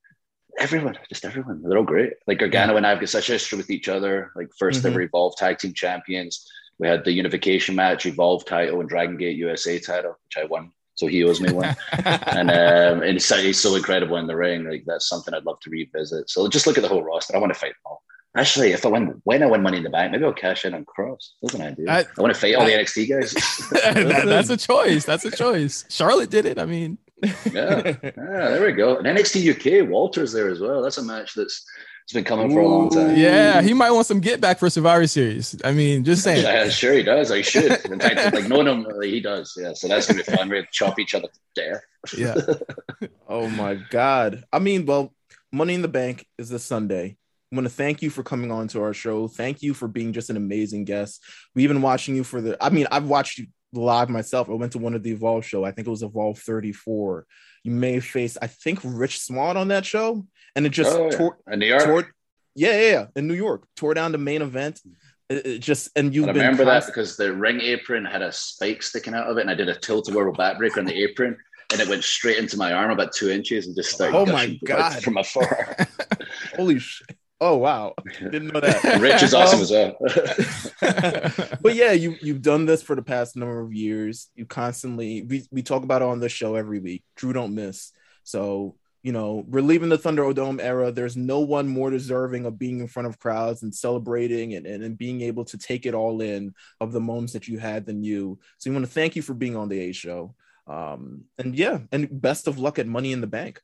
everyone, 0.59 0.97
just 1.09 1.25
everyone. 1.25 1.63
They're 1.63 1.79
all 1.79 1.85
great. 1.85 2.15
Like 2.27 2.39
Gargano 2.39 2.77
and 2.77 2.87
I 2.87 2.91
have 2.91 3.01
got 3.01 3.09
such 3.09 3.29
history 3.29 3.57
with 3.57 3.71
each 3.71 3.89
other. 3.89 4.33
Like 4.37 4.49
1st 4.61 4.79
mm-hmm. 4.79 4.87
ever 4.89 5.01
Evolve 5.03 5.37
Tag 5.37 5.59
Team 5.59 5.73
Champions. 5.73 6.49
We 6.79 6.89
had 6.89 7.05
the 7.05 7.13
Unification 7.13 7.75
match, 7.75 8.07
Evolve 8.07 8.45
title, 8.45 8.81
and 8.81 8.89
Dragon 8.89 9.17
Gate 9.17 9.37
USA 9.37 9.79
title, 9.79 10.17
which 10.25 10.43
I 10.43 10.47
won. 10.47 10.73
So 11.03 11.09
he 11.09 11.25
owes 11.25 11.41
me 11.41 11.51
one. 11.51 11.77
and 12.05 12.49
um, 12.49 13.03
and 13.03 13.15
he's, 13.15 13.29
he's 13.29 13.59
so 13.59 13.75
incredible 13.75 14.19
in 14.19 14.29
the 14.29 14.37
ring. 14.37 14.71
Like 14.71 14.85
that's 14.87 15.09
something 15.09 15.35
I'd 15.35 15.45
love 15.45 15.59
to 15.63 15.71
revisit. 15.71 16.31
So 16.31 16.47
just 16.47 16.65
look 16.65 16.79
at 16.79 16.83
the 16.83 16.89
whole 16.89 17.03
roster. 17.03 17.35
I 17.35 17.41
want 17.41 17.53
to 17.53 17.59
fight 17.59 17.71
them 17.71 17.81
all. 17.87 18.05
Actually, 18.37 18.71
if 18.71 18.87
I 18.87 18.89
win, 18.89 19.21
when 19.25 19.43
I 19.43 19.47
win 19.47 19.63
Money 19.63 19.79
in 19.79 19.83
the 19.83 19.91
Bank, 19.91 20.13
maybe 20.13 20.25
I'll 20.25 20.33
cash 20.33 20.65
in 20.65 20.75
on 20.75 20.85
Kross. 20.85 21.31
That's 21.43 21.55
an 21.55 21.63
idea. 21.63 21.91
I, 21.91 21.99
I 22.03 22.23
want 22.23 22.33
to 22.33 22.41
fight 22.41 22.55
all 22.55 22.63
I, 22.63 22.67
the 22.67 22.83
NXT 22.85 23.09
guys. 23.09 23.33
that, 23.73 24.23
that's 24.27 24.49
a 24.49 24.57
choice. 24.57 25.05
That's 25.05 25.25
a 25.25 25.33
choice. 25.33 25.85
Charlotte 25.89 26.31
did 26.31 26.47
it. 26.47 26.61
I 26.61 26.67
mean, 26.67 26.99
yeah. 27.21 27.31
yeah, 27.53 27.93
there 28.03 28.65
we 28.65 28.73
go. 28.73 28.97
And 28.97 29.07
NXT 29.07 29.83
UK, 29.83 29.89
Walter's 29.89 30.33
there 30.33 30.49
as 30.51 30.61
well. 30.61 30.83
That's 30.83 30.99
a 30.99 31.03
match 31.03 31.35
that's 31.35 31.67
it's 32.05 32.13
been 32.13 32.25
coming 32.25 32.51
for 32.51 32.61
a 32.61 32.69
long 32.69 32.91
time. 32.91 33.17
Yeah, 33.17 33.63
he 33.63 33.75
might 33.75 33.91
want 33.91 34.07
some 34.07 34.21
get 34.21 34.41
back 34.41 34.59
for 34.59 34.69
Survivor 34.69 35.07
Series. 35.07 35.57
I 35.65 35.73
mean, 35.73 36.05
just 36.05 36.23
saying. 36.23 36.43
Yeah, 36.43 36.69
sure 36.69 36.93
he 36.95 37.03
does. 37.03 37.31
I 37.31 37.43
should. 37.43 37.73
In 37.85 38.01
fact, 38.01 38.35
like 38.35 38.49
no, 38.49 38.63
no, 38.63 39.01
he 39.01 39.21
does. 39.21 39.57
Yeah, 39.61 39.73
so 39.75 39.89
that's 39.89 40.07
gonna 40.07 40.25
be 40.25 40.31
fun. 40.31 40.49
We 40.49 40.67
chop 40.73 40.99
each 40.99 41.15
other 41.15 41.29
there. 41.55 41.85
Yeah. 42.17 42.37
oh 43.29 43.49
my 43.49 43.75
god. 43.91 44.45
I 44.53 44.59
mean, 44.59 44.85
well, 44.87 45.15
Money 45.53 45.75
in 45.75 45.83
the 45.83 45.89
Bank 45.89 46.27
is 46.39 46.49
this 46.49 46.65
Sunday. 46.65 47.17
I 47.53 47.57
want 47.57 47.67
to 47.67 47.75
thank 47.75 48.03
you 48.03 48.11
for 48.11 48.23
coming 48.23 48.51
on 48.51 48.69
to 48.69 48.83
our 48.83 48.95
show. 48.95 49.29
Thank 49.29 49.63
you 49.63 49.75
for 49.75 49.87
being 49.87 50.13
just 50.13 50.31
an 50.31 50.39
amazing 50.39 50.85
guest. 50.85 51.23
We've 51.55 51.69
been 51.69 51.83
watching 51.83 52.17
you 52.17 52.25
for 52.25 52.41
the. 52.41 52.57
I 52.63 52.71
mean, 52.71 52.87
I've 52.91 53.09
watched 53.09 53.39
you 53.39 53.47
live 53.73 54.09
myself. 54.09 54.49
I 54.49 54.55
went 54.55 54.73
to 54.73 54.79
one 54.79 54.95
of 54.95 55.03
the 55.03 55.13
Evolve 55.13 55.45
show. 55.45 55.65
I 55.65 55.71
think 55.71 55.87
it 55.87 55.91
was 55.91 56.03
Evolve 56.03 56.39
34. 56.39 57.27
You 57.65 57.73
may 57.73 58.01
faced, 58.01 58.39
I 58.43 58.49
think, 58.49 58.81
Rich 58.83 59.21
Swann 59.21 59.57
on 59.57 59.69
that 59.69 59.85
show, 59.85 60.27
and 60.57 60.67
it 60.67 60.71
just 60.71 60.97
oh, 60.97 61.11
tore, 61.11 61.39
in 61.51 61.61
New 61.61 61.67
York. 61.67 61.85
Tore, 61.85 62.15
yeah, 62.55 62.73
yeah, 62.73 62.91
yeah, 62.91 63.07
in 63.17 63.29
New 63.29 63.35
York, 63.35 63.67
tore 63.77 63.95
down 63.95 64.13
the 64.13 64.19
main 64.19 64.43
event. 64.43 64.81
It, 65.29 65.47
it 65.47 65.59
just 65.61 65.91
and 65.97 66.15
you 66.15 66.27
remember 66.27 66.65
const- 66.65 66.87
that 66.87 66.93
because 66.93 67.17
the 67.17 67.33
ring 67.33 67.61
apron 67.61 68.05
had 68.05 68.21
a 68.21 68.33
spike 68.33 68.83
sticking 68.83 69.15
out 69.15 69.29
of 69.29 69.39
it, 69.39 69.43
and 69.43 69.51
I 69.51 69.55
did 69.55 69.69
a 69.69 69.77
tilt 69.77 70.09
a 70.09 70.13
whirl 70.13 70.35
backbreaker 70.35 70.79
on 70.79 70.85
the 70.85 71.03
apron, 71.03 71.37
and 71.73 71.81
it 71.81 71.89
went 71.89 72.05
straight 72.05 72.39
into 72.39 72.57
my 72.57 72.73
arm 72.73 72.91
about 72.91 73.13
two 73.13 73.31
inches 73.31 73.67
and 73.67 73.77
just 73.77 73.93
started. 73.93 74.17
Oh 74.17 74.27
my 74.27 74.59
god! 74.65 75.03
From 75.03 75.17
afar. 75.17 75.77
Holy 76.57 76.79
shit! 76.79 77.17
Oh 77.45 77.57
wow, 77.57 77.95
didn't 78.21 78.53
know 78.55 78.61
that. 78.61 79.01
Rich 79.01 79.25
is 79.25 79.35
awesome 79.35 79.63
as 79.63 79.73
well. 79.73 79.97
but 81.61 81.75
yeah, 81.75 81.91
you 81.91 82.15
you've 82.23 82.41
done 82.41 82.67
this 82.67 82.83
for 82.83 82.95
the 82.95 83.03
past 83.03 83.35
number 83.35 83.59
of 83.59 83.73
years. 83.73 84.29
You 84.37 84.47
constantly 84.47 85.23
we 85.23 85.45
we 85.51 85.61
talk 85.61 85.83
about 85.83 86.03
it 86.03 86.09
on 86.09 86.21
the 86.21 86.29
show 86.29 86.55
every 86.55 86.79
week. 86.79 87.03
Drew 87.17 87.33
don't 87.33 87.57
miss. 87.57 87.91
So 88.23 88.77
you 89.03 89.11
know, 89.11 89.45
we're 89.49 89.61
leaving 89.61 89.89
the 89.89 89.99
Thunderdome 89.99 90.63
era. 90.63 90.93
There's 90.93 91.17
no 91.17 91.41
one 91.41 91.67
more 91.67 91.91
deserving 91.91 92.47
of 92.47 92.61
being 92.61 92.79
in 92.79 92.87
front 92.87 93.09
of 93.09 93.19
crowds 93.19 93.65
and 93.65 93.75
celebrating 93.75 94.55
and, 94.55 94.65
and, 94.65 94.85
and 94.85 94.97
being 94.97 95.23
able 95.23 95.45
to 95.47 95.59
take 95.59 95.85
it 95.87 95.95
all 95.95 96.21
in 96.21 96.55
of 96.81 96.93
the 96.93 97.01
moments 97.01 97.33
that 97.33 97.49
you 97.49 97.59
had 97.59 97.87
than 97.87 98.05
you. 98.05 98.39
So 98.59 98.71
we 98.71 98.77
want 98.77 98.87
to 98.87 98.93
thank 98.93 99.17
you 99.17 99.23
for 99.23 99.35
being 99.35 99.57
on 99.57 99.69
the 99.69 99.81
A 99.81 99.93
show. 99.93 100.37
Um, 100.69 101.25
and 101.37 101.57
yeah, 101.57 101.81
and 101.91 102.23
best 102.23 102.47
of 102.47 102.61
luck 102.61 102.79
at 102.79 102.87
Money 102.87 103.11
in 103.11 103.21
the 103.21 103.27
Bank. 103.27 103.61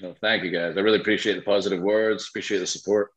No, 0.00 0.14
thank 0.20 0.42
you 0.42 0.50
guys. 0.50 0.76
I 0.76 0.80
really 0.80 1.00
appreciate 1.00 1.34
the 1.36 1.42
positive 1.42 1.80
words, 1.80 2.28
appreciate 2.28 2.58
the 2.58 2.66
support 2.66 3.10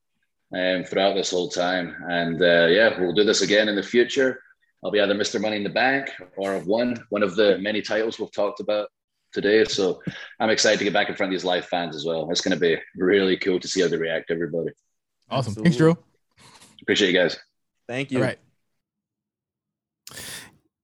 um, 0.55 0.83
throughout 0.83 1.15
this 1.15 1.31
whole 1.31 1.49
time. 1.49 1.95
And 2.07 2.41
uh, 2.41 2.67
yeah, 2.67 2.99
we'll 2.99 3.13
do 3.13 3.23
this 3.23 3.41
again 3.41 3.67
in 3.67 3.75
the 3.75 3.83
future. 3.83 4.41
I'll 4.83 4.91
be 4.91 5.01
either 5.01 5.15
Mr. 5.15 5.41
Money 5.41 5.57
in 5.57 5.63
the 5.63 5.69
Bank 5.69 6.09
or 6.37 6.55
I've 6.55 6.67
won 6.67 7.03
one 7.09 7.23
of 7.23 7.35
the 7.35 7.57
many 7.57 7.81
titles 7.81 8.19
we've 8.19 8.31
talked 8.31 8.59
about 8.59 8.89
today. 9.33 9.63
So 9.65 10.01
I'm 10.39 10.49
excited 10.49 10.77
to 10.77 10.83
get 10.83 10.93
back 10.93 11.09
in 11.09 11.15
front 11.15 11.33
of 11.33 11.39
these 11.39 11.45
live 11.45 11.65
fans 11.65 11.95
as 11.95 12.05
well. 12.05 12.29
It's 12.29 12.41
going 12.41 12.53
to 12.53 12.59
be 12.59 12.77
really 12.95 13.37
cool 13.37 13.59
to 13.59 13.67
see 13.67 13.81
how 13.81 13.87
they 13.87 13.97
react, 13.97 14.29
everybody. 14.29 14.69
Awesome. 15.29 15.51
Absolutely. 15.51 15.63
Thanks, 15.63 15.77
Drew. 15.77 15.97
Appreciate 16.81 17.11
you 17.11 17.19
guys. 17.19 17.37
Thank 17.87 18.11
you. 18.11 18.19
All 18.19 18.23
right. 18.23 18.39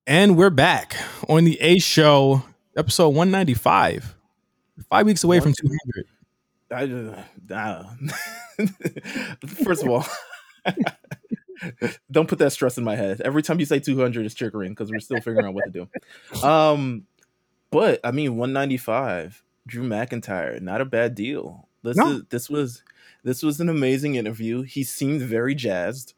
And 0.06 0.36
we're 0.36 0.50
back 0.50 0.98
on 1.30 1.46
the 1.46 1.62
A 1.62 1.80
Show, 1.80 2.44
episode 2.76 3.10
195. 3.10 4.16
Five 4.90 5.06
weeks 5.06 5.24
away 5.24 5.40
from 5.40 5.54
200. 5.54 6.08
I, 6.72 7.54
uh, 7.54 7.84
first 9.64 9.84
of 9.84 9.90
all, 9.90 10.06
don't 12.12 12.28
put 12.28 12.40
that 12.40 12.52
stress 12.52 12.78
in 12.78 12.84
my 12.84 12.96
head. 12.96 13.22
Every 13.22 13.44
time 13.44 13.60
you 13.60 13.66
say 13.66 13.80
200, 13.80 14.26
it's 14.26 14.34
triggering 14.34 14.70
because 14.70 14.92
we're 14.92 15.00
still 15.00 15.22
figuring 15.22 15.46
out 15.46 15.54
what 15.54 15.66
to 15.66 15.72
do. 15.72 16.48
Um, 16.48 17.06
but 17.70 18.00
I 18.04 18.12
mean, 18.12 18.38
195, 18.38 19.44
Drew 19.68 19.84
McIntyre, 19.84 20.60
not 20.62 20.82
a 20.82 20.86
bad 20.86 21.16
deal. 21.16 21.68
This 21.84 21.98
no. 21.98 22.12
is 22.12 22.24
this 22.30 22.50
was 22.50 22.84
this 23.24 23.44
was 23.44 23.60
an 23.60 23.70
amazing 23.70 24.16
interview. 24.16 24.64
He 24.64 24.84
seemed 24.84 25.22
very 25.22 25.54
jazzed. 25.54 26.14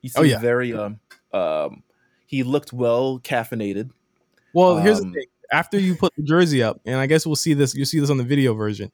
He 0.00 0.10
oh, 0.16 0.22
seemed 0.22 0.32
oh, 0.32 0.36
yeah. 0.36 0.38
very 0.38 0.72
um 0.72 1.00
um 1.32 1.82
he 2.26 2.42
looked 2.42 2.72
well 2.72 3.18
caffeinated. 3.18 3.90
Well, 4.54 4.78
here's 4.78 5.00
the 5.00 5.06
um, 5.06 5.12
thing 5.12 5.26
after 5.52 5.78
you 5.78 5.94
put 5.94 6.14
the 6.16 6.22
jersey 6.22 6.62
up, 6.62 6.80
and 6.84 6.96
I 6.96 7.06
guess 7.06 7.26
we'll 7.26 7.36
see 7.36 7.54
this. 7.54 7.74
You'll 7.74 7.86
see 7.86 8.00
this 8.00 8.10
on 8.10 8.16
the 8.16 8.24
video 8.24 8.54
version. 8.54 8.90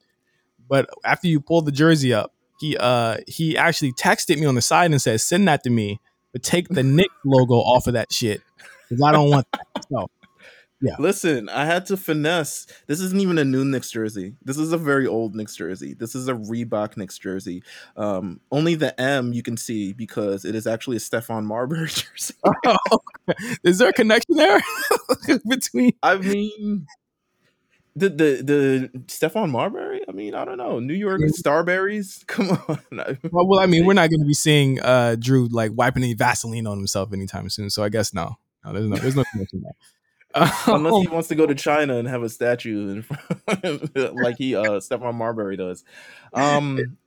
But 0.69 0.89
after 1.05 1.29
you 1.29 1.41
pull 1.41 1.63
the 1.63 1.73
jersey 1.73 2.13
up, 2.13 2.33
he 2.59 2.77
uh 2.77 3.19
he 3.27 3.57
actually 3.57 3.93
texted 3.93 4.39
me 4.39 4.47
on 4.47 4.55
the 4.55 4.63
side 4.63 4.91
and 4.91 5.01
said, 5.01 5.21
"Send 5.21 5.47
that 5.49 5.63
to 5.65 5.71
me, 5.71 6.01
but 6.33 6.43
take 6.43 6.69
the 6.69 6.83
Knick 6.83 7.11
logo 7.25 7.55
off 7.55 7.87
of 7.87 7.95
that 7.95 8.13
shit 8.13 8.43
because 8.89 9.03
I 9.03 9.13
don't 9.13 9.31
want 9.31 9.47
that." 9.53 9.85
So 9.91 10.09
yeah. 10.81 10.97
Listen, 10.99 11.49
I 11.49 11.65
had 11.65 11.87
to 11.87 11.97
finesse. 11.97 12.67
This 12.87 13.01
isn't 13.01 13.21
even 13.21 13.39
a 13.39 13.45
new 13.45 13.65
Knicks 13.65 13.91
jersey. 13.91 14.37
This 14.43 14.59
is 14.59 14.73
a 14.73 14.79
very 14.79 15.07
old 15.07 15.35
Knicks 15.35 15.57
jersey. 15.57 15.95
This 15.95 16.15
is 16.15 16.29
a 16.29 16.35
Reebok 16.35 16.97
Knicks 16.97 17.19
jersey. 17.19 17.63
Um, 17.97 18.41
only 18.53 18.75
the 18.75 18.99
M 19.01 19.33
you 19.33 19.43
can 19.43 19.57
see 19.57 19.95
because 19.95 20.45
it 20.45 20.55
is 20.55 20.67
actually 20.67 20.99
a 20.99 21.01
Stephon 21.01 21.45
Marbury 21.45 21.87
jersey. 21.89 22.35
oh, 22.67 22.99
is 23.65 23.79
there 23.79 23.89
a 23.89 23.93
connection 23.93 24.37
there 24.37 24.61
between? 25.49 25.93
I 26.03 26.17
mean, 26.17 26.87
the 27.95 28.11
the 28.11 28.43
the 28.43 28.91
Stephon 29.07 29.51
Marbury. 29.51 30.03
I 30.07 30.13
mean, 30.13 30.35
I 30.35 30.45
don't 30.45 30.59
know. 30.59 30.79
New 30.79 30.95
York 30.95 31.23
Starberries. 31.23 32.27
Come 32.27 32.51
on. 32.51 32.79
well, 33.33 33.47
well, 33.47 33.61
I 33.61 33.67
mean, 33.67 33.87
we're 33.87 33.95
not 33.95 34.11
going 34.11 34.21
to 34.21 34.27
be 34.27 34.35
seeing 34.35 34.79
uh, 34.83 35.17
Drew 35.19 35.49
like 35.49 35.71
wiping 35.75 36.03
any 36.03 36.13
Vaseline 36.13 36.67
on 36.67 36.77
himself 36.77 37.15
anytime 37.15 37.49
soon. 37.49 37.71
So 37.71 37.83
I 37.83 37.89
guess 37.89 38.13
no. 38.13 38.37
No, 38.65 38.73
there's 38.73 38.89
no, 38.89 38.97
there's 38.97 39.17
no 39.17 39.25
connection 39.33 39.63
there. 39.63 39.73
Unless 40.67 41.03
he 41.03 41.09
wants 41.09 41.29
to 41.29 41.35
go 41.35 41.47
to 41.47 41.55
China 41.55 41.97
and 41.97 42.07
have 42.07 42.23
a 42.23 42.29
statue 42.29 42.91
in 42.91 43.03
front 43.03 43.97
like 44.17 44.37
he 44.37 44.55
uh 44.55 44.81
Stephon 44.81 45.15
Marbury 45.15 45.57
does. 45.57 45.85
Um 46.35 46.99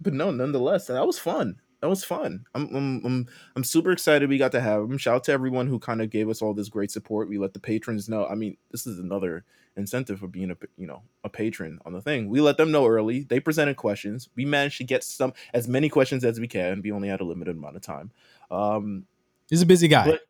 but 0.00 0.14
no, 0.14 0.30
nonetheless, 0.30 0.86
that 0.86 1.06
was 1.06 1.18
fun. 1.18 1.60
That 1.80 1.88
was 1.88 2.04
fun. 2.04 2.46
I'm, 2.54 2.74
I'm 2.74 3.04
I'm 3.04 3.26
I'm 3.56 3.64
super 3.64 3.90
excited 3.90 4.28
we 4.28 4.38
got 4.38 4.52
to 4.52 4.60
have 4.60 4.82
him. 4.82 4.98
Shout 4.98 5.16
out 5.16 5.24
to 5.24 5.32
everyone 5.32 5.66
who 5.66 5.78
kind 5.78 6.00
of 6.00 6.10
gave 6.10 6.28
us 6.28 6.40
all 6.40 6.54
this 6.54 6.68
great 6.68 6.90
support. 6.90 7.28
We 7.28 7.38
let 7.38 7.54
the 7.54 7.60
patrons 7.60 8.08
know. 8.08 8.24
I 8.26 8.34
mean, 8.34 8.56
this 8.70 8.86
is 8.86 8.98
another 8.98 9.44
incentive 9.76 10.20
for 10.20 10.28
being 10.28 10.50
a 10.50 10.56
you 10.76 10.86
know 10.86 11.02
a 11.24 11.28
patron 11.28 11.80
on 11.84 11.92
the 11.92 12.00
thing. 12.00 12.28
We 12.28 12.40
let 12.40 12.56
them 12.56 12.70
know 12.70 12.86
early. 12.86 13.24
They 13.24 13.40
presented 13.40 13.76
questions. 13.76 14.28
We 14.36 14.44
managed 14.44 14.78
to 14.78 14.84
get 14.84 15.02
some 15.02 15.32
as 15.52 15.66
many 15.66 15.88
questions 15.88 16.24
as 16.24 16.38
we 16.38 16.48
can. 16.48 16.82
We 16.82 16.92
only 16.92 17.08
had 17.08 17.20
a 17.20 17.24
limited 17.24 17.56
amount 17.56 17.76
of 17.76 17.82
time. 17.82 18.12
Um, 18.50 19.06
he's 19.48 19.62
a 19.62 19.66
busy 19.66 19.88
guy. 19.88 20.06
But, 20.06 20.20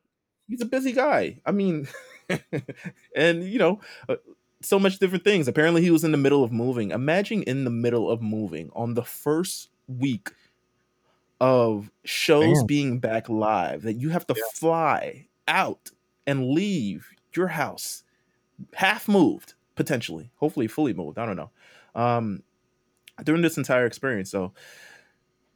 he's 0.49 0.61
a 0.61 0.67
busy 0.67 0.93
guy. 0.93 1.41
I 1.45 1.53
mean, 1.53 1.89
and 3.17 3.45
you 3.45 3.59
know, 3.59 3.81
uh, 4.09 4.17
so 4.61 4.79
much 4.79 4.99
different 4.99 5.25
things. 5.25 5.49
Apparently, 5.49 5.83
he 5.83 5.91
was 5.91 6.05
in 6.05 6.13
the 6.13 6.19
middle 6.19 6.45
of 6.45 6.53
moving. 6.53 6.91
Imagine 6.91 7.43
in 7.43 7.65
the 7.65 7.71
middle 7.71 8.11
of 8.11 8.23
moving 8.23 8.71
on 8.75 8.95
the 8.95 9.05
first 9.05 9.69
week 9.89 10.31
of 11.43 11.91
shows 12.05 12.59
Damn. 12.59 12.67
being 12.67 12.99
back 13.01 13.29
live 13.29 13.83
that 13.83 13.95
you 13.95 14.11
have 14.11 14.25
to 14.29 14.35
yeah. 14.37 14.43
fly 14.55 15.27
out 15.49 15.91
and 16.25 16.51
leave 16.51 17.09
your 17.35 17.49
house 17.49 18.05
half 18.75 19.09
moved 19.09 19.55
potentially 19.75 20.31
hopefully 20.37 20.69
fully 20.69 20.93
moved 20.93 21.19
i 21.19 21.27
don't 21.27 21.37
know 21.37 21.51
um 21.97 22.45
during 23.25 23.43
this 23.43 23.57
entire 23.57 23.87
experience 23.87 24.31
so 24.31 24.53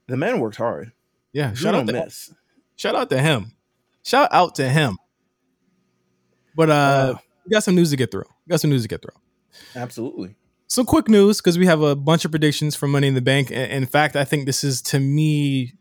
the 0.09 0.17
man 0.17 0.41
worked 0.41 0.57
hard 0.57 0.91
yeah 1.33 1.55
shout 1.55 1.77
out 1.77 1.87
to 1.87 1.93
miss. 1.93 2.35
shout 2.75 2.97
out 2.97 3.09
to 3.09 3.21
him 3.21 3.53
Shout 4.07 4.29
out 4.31 4.55
to 4.55 4.69
him. 4.69 4.99
But 6.55 6.71
uh, 6.71 6.73
uh 6.73 7.15
we 7.45 7.51
got 7.51 7.65
some 7.65 7.75
news 7.75 7.91
to 7.91 7.97
get 7.97 8.13
through. 8.13 8.25
We 8.47 8.51
got 8.51 8.61
some 8.61 8.71
news 8.71 8.83
to 8.83 8.89
get 8.89 9.03
through. 9.03 9.21
Absolutely. 9.75 10.37
some 10.69 10.87
quick 10.87 11.09
news 11.09 11.39
because 11.39 11.59
we 11.59 11.67
have 11.67 11.83
a 11.83 11.97
bunch 11.97 12.25
of 12.25 12.31
predictions 12.31 12.77
for 12.77 12.87
Money 12.87 13.09
in 13.09 13.15
the 13.15 13.21
Bank. 13.21 13.51
In 13.51 13.85
fact, 13.85 14.15
I 14.15 14.25
think 14.25 14.47
this 14.47 14.63
is 14.63 14.81
to 14.83 15.01
me 15.01 15.75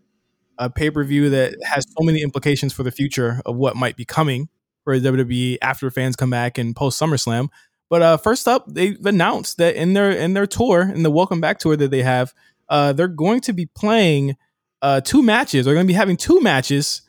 a 0.58 0.72
pay 0.72 0.90
per 0.90 1.04
view 1.04 1.30
that 1.30 1.56
has 1.64 1.86
so 1.88 2.04
many 2.04 2.24
implications 2.24 2.74
for 2.74 2.82
the 2.82 2.90
future 2.90 3.44
of 3.46 3.58
what 3.58 3.76
might 3.76 3.96
be 3.96 4.06
coming 4.06 4.50
for 4.84 4.98
WWE 4.98 5.60
after 5.62 5.92
fans 5.92 6.16
come 6.16 6.32
back 6.32 6.58
and 6.58 6.76
post 6.76 7.00
SummerSlam. 7.00 7.50
But 7.92 8.02
uh, 8.02 8.18
first 8.18 8.48
up, 8.48 8.66
they've 8.68 9.06
announced 9.06 9.58
that 9.58 9.76
in 9.76 9.94
their 9.94 10.10
in 10.10 10.34
their 10.34 10.48
tour, 10.48 10.82
in 10.82 11.04
the 11.04 11.12
Welcome 11.12 11.42
Back 11.42 11.60
tour 11.60 11.76
that 11.76 11.92
they 11.92 12.02
have, 12.02 12.34
uh, 12.70 12.92
they're 12.92 13.08
going 13.08 13.42
to 13.42 13.54
be 13.54 13.68
playing 13.68 14.36
uh, 14.82 15.02
two 15.02 15.22
matches. 15.22 15.66
They're 15.66 15.76
going 15.76 15.86
to 15.86 15.94
be 15.94 15.94
having 15.94 16.18
two 16.18 16.42
matches 16.42 17.04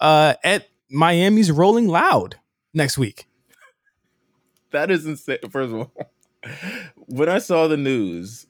uh, 0.00 0.34
at 0.42 0.68
Miami's 0.90 1.50
Rolling 1.50 1.88
Loud 1.88 2.36
next 2.74 2.98
week. 2.98 3.26
That 4.72 4.90
is 4.90 5.06
insane. 5.06 5.38
First 5.50 5.72
of 5.72 5.74
all, 5.74 5.92
when 7.06 7.28
I 7.28 7.38
saw 7.38 7.68
the 7.68 7.76
news 7.76 8.46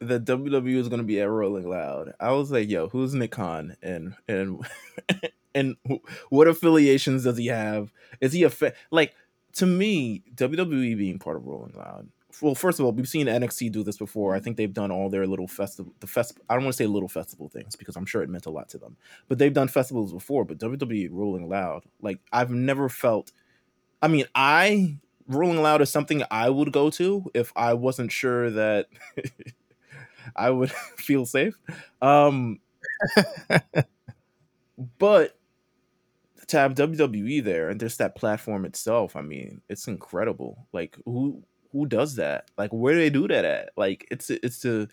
that 0.00 0.24
WWE 0.24 0.76
was 0.76 0.88
going 0.88 1.00
to 1.00 1.06
be 1.06 1.20
at 1.20 1.28
Rolling 1.28 1.68
Loud, 1.68 2.12
I 2.20 2.32
was 2.32 2.50
like, 2.50 2.68
"Yo, 2.68 2.88
who's 2.88 3.14
Nick 3.14 3.32
Khan 3.32 3.76
and 3.82 4.14
and 4.28 4.66
and 5.54 5.76
what 6.28 6.48
affiliations 6.48 7.24
does 7.24 7.38
he 7.38 7.46
have? 7.46 7.92
Is 8.20 8.32
he 8.32 8.42
a 8.42 8.50
fa- 8.50 8.74
like?" 8.90 9.14
To 9.54 9.64
me, 9.64 10.22
WWE 10.34 10.98
being 10.98 11.18
part 11.18 11.36
of 11.36 11.46
Rolling 11.46 11.72
Loud 11.74 12.10
well, 12.40 12.54
first 12.54 12.78
of 12.78 12.86
all, 12.86 12.92
we've 12.92 13.08
seen 13.08 13.26
NXT 13.26 13.72
do 13.72 13.82
this 13.82 13.96
before. 13.96 14.34
I 14.34 14.40
think 14.40 14.56
they've 14.56 14.72
done 14.72 14.90
all 14.90 15.08
their 15.08 15.26
little 15.26 15.48
festival, 15.48 15.92
the 16.00 16.06
fest. 16.06 16.38
I 16.48 16.54
don't 16.54 16.64
want 16.64 16.74
to 16.74 16.76
say 16.76 16.86
little 16.86 17.08
festival 17.08 17.48
things 17.48 17.76
because 17.76 17.96
I'm 17.96 18.06
sure 18.06 18.22
it 18.22 18.28
meant 18.28 18.46
a 18.46 18.50
lot 18.50 18.68
to 18.70 18.78
them. 18.78 18.96
But 19.28 19.38
they've 19.38 19.52
done 19.52 19.68
festivals 19.68 20.12
before. 20.12 20.44
But 20.44 20.58
WWE 20.58 21.08
Rolling 21.10 21.48
Loud, 21.48 21.84
like 22.00 22.20
I've 22.32 22.50
never 22.50 22.88
felt. 22.88 23.32
I 24.02 24.08
mean, 24.08 24.26
I 24.34 24.98
Rolling 25.28 25.62
Loud 25.62 25.82
is 25.82 25.90
something 25.90 26.22
I 26.30 26.50
would 26.50 26.72
go 26.72 26.90
to 26.90 27.30
if 27.34 27.52
I 27.56 27.74
wasn't 27.74 28.12
sure 28.12 28.50
that 28.50 28.88
I 30.36 30.50
would 30.50 30.70
feel 30.96 31.26
safe. 31.26 31.58
Um, 32.02 32.60
but 34.98 35.36
to 36.48 36.58
have 36.58 36.74
WWE 36.74 37.42
there 37.42 37.68
and 37.68 37.80
just 37.80 37.98
that 37.98 38.14
platform 38.14 38.64
itself, 38.64 39.16
I 39.16 39.22
mean, 39.22 39.62
it's 39.68 39.88
incredible. 39.88 40.66
Like 40.72 40.96
who 41.04 41.42
who 41.76 41.86
does 41.86 42.16
that? 42.16 42.50
Like 42.56 42.70
where 42.70 42.94
do 42.94 43.00
they 43.00 43.10
do 43.10 43.28
that 43.28 43.44
at? 43.44 43.70
Like 43.76 44.06
it's 44.10 44.30
it's 44.30 44.64
a 44.64 44.88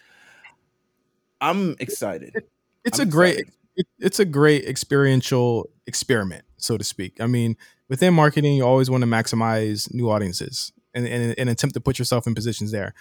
I'm 1.41 1.75
excited. 1.79 2.35
It, 2.35 2.49
it's 2.85 2.99
I'm 2.99 3.07
a 3.07 3.11
great 3.11 3.45
it, 3.75 3.87
it's 3.99 4.19
a 4.19 4.25
great 4.25 4.65
experiential 4.65 5.69
experiment, 5.87 6.45
so 6.57 6.77
to 6.77 6.83
speak. 6.83 7.19
I 7.21 7.27
mean, 7.27 7.57
within 7.89 8.13
marketing, 8.13 8.55
you 8.55 8.65
always 8.65 8.89
want 8.89 9.01
to 9.01 9.07
maximize 9.07 9.93
new 9.93 10.11
audiences 10.11 10.71
and, 10.93 11.07
and, 11.07 11.33
and 11.37 11.49
attempt 11.49 11.73
to 11.75 11.81
put 11.81 11.97
yourself 11.97 12.27
in 12.27 12.35
positions 12.35 12.71
there 12.71 12.93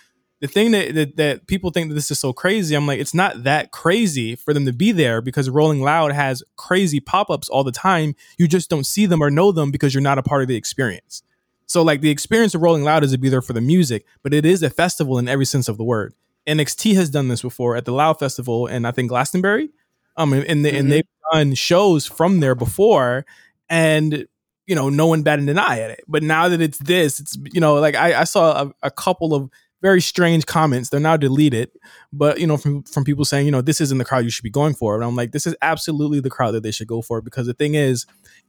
the 0.43 0.49
thing 0.49 0.72
that, 0.72 0.95
that, 0.97 1.16
that 1.16 1.47
people 1.47 1.70
think 1.70 1.89
that 1.89 1.95
this 1.95 2.11
is 2.11 2.18
so 2.18 2.33
crazy, 2.33 2.74
I'm 2.74 2.85
like, 2.85 2.99
it's 2.99 3.14
not 3.14 3.45
that 3.45 3.70
crazy 3.70 4.35
for 4.35 4.53
them 4.53 4.66
to 4.66 4.72
be 4.72 4.91
there 4.91 5.22
because 5.22 5.49
Rolling 5.49 5.80
Loud 5.80 6.11
has 6.11 6.43
crazy 6.57 6.99
pop 6.99 7.30
ups 7.30 7.49
all 7.49 7.62
the 7.62 7.70
time. 7.70 8.16
You 8.39 8.49
just 8.49 8.68
don't 8.68 8.85
see 8.85 9.07
them 9.07 9.22
or 9.22 9.30
know 9.30 9.53
them 9.53 9.70
because 9.70 9.95
you're 9.95 10.03
not 10.03 10.18
a 10.18 10.22
part 10.22 10.43
of 10.43 10.49
the 10.49 10.57
experience. 10.57 11.22
So, 11.67 11.83
like, 11.83 12.01
the 12.01 12.11
experience 12.11 12.55
of 12.55 12.63
Rolling 12.63 12.83
Loud 12.85 13.05
is 13.05 13.13
to 13.13 13.19
be 13.19 13.29
there 13.29 13.43
for 13.43 13.53
the 13.53 13.61
music, 13.61 14.07
but 14.23 14.35
it 14.35 14.45
is 14.45 14.63
a 14.63 14.71
festival 14.71 15.19
in 15.19 15.29
every 15.29 15.47
sense 15.47 15.69
of 15.69 15.79
the 15.79 15.85
word. 15.85 16.15
NXT 16.47 16.95
has 16.95 17.11
done 17.11 17.29
this 17.29 17.43
before 17.43 17.77
at 17.77 17.85
the 17.85 17.93
Loud 17.93 18.19
Festival 18.19 18.67
and 18.67 18.87
I 18.87 18.91
think 18.91 19.09
Glastonbury. 19.09 19.71
Um, 20.17 20.33
and, 20.33 20.65
they, 20.65 20.71
mm-hmm. 20.71 20.79
and 20.79 20.93
they've 20.93 21.05
done 21.33 21.55
shows 21.55 22.07
from 22.07 22.41
there 22.41 22.55
before, 22.55 23.25
and 23.71 24.27
you 24.67 24.75
know, 24.75 24.89
no 24.89 25.07
one 25.07 25.23
batted 25.23 25.49
an 25.49 25.59
eye 25.59 25.81
at 25.81 25.91
it. 25.91 26.05
But 26.07 26.23
now 26.23 26.49
that 26.49 26.61
it's 26.61 26.79
this, 26.79 27.19
it's 27.19 27.37
you 27.53 27.61
know, 27.61 27.75
like 27.75 27.95
I, 27.95 28.21
I 28.21 28.25
saw 28.25 28.65
a, 28.65 28.73
a 28.83 28.91
couple 28.91 29.35
of 29.35 29.51
very 29.81 30.01
strange 30.01 30.47
comments. 30.47 30.91
They're 30.91 31.01
now 31.01 31.17
deleted, 31.17 31.71
but 32.13 32.39
you 32.39 32.47
know, 32.47 32.57
from 32.57 32.83
from 32.85 33.05
people 33.05 33.25
saying, 33.25 33.47
you 33.47 33.53
know, 33.53 33.63
this 33.63 33.81
isn't 33.81 33.99
the 33.99 34.05
crowd 34.05 34.25
you 34.25 34.31
should 34.31 34.45
be 34.45 34.51
going 34.51 34.75
for. 34.75 34.95
And 34.95 35.03
I'm 35.03 35.17
like, 35.17 35.33
this 35.33 35.47
is 35.47 35.57
absolutely 35.63 36.21
the 36.21 36.31
crowd 36.31 36.53
that 36.53 36.63
they 36.63 36.71
should 36.71 36.87
go 36.89 37.03
for 37.03 37.21
because 37.21 37.47
the 37.47 37.55
thing 37.55 37.75
is, 37.75 38.07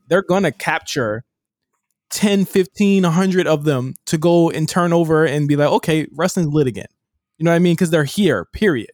they're 0.08 0.22
gonna 0.22 0.52
capture 0.52 1.24
10, 2.14 2.46
15, 2.46 3.04
100 3.04 3.48
of 3.48 3.64
them 3.64 3.96
to 4.06 4.20
go 4.20 4.52
and 4.52 4.70
turn 4.70 4.94
over 4.94 5.26
and 5.26 5.48
be 5.48 5.56
like, 5.56 5.70
okay, 5.70 6.08
wrestling's 6.12 6.54
lit 6.54 6.68
again. 6.68 6.86
You 7.40 7.46
know 7.46 7.52
what 7.52 7.56
I 7.56 7.60
mean? 7.60 7.74
Because 7.74 7.90
they're 7.90 8.04
here, 8.04 8.46
period. 8.46 8.92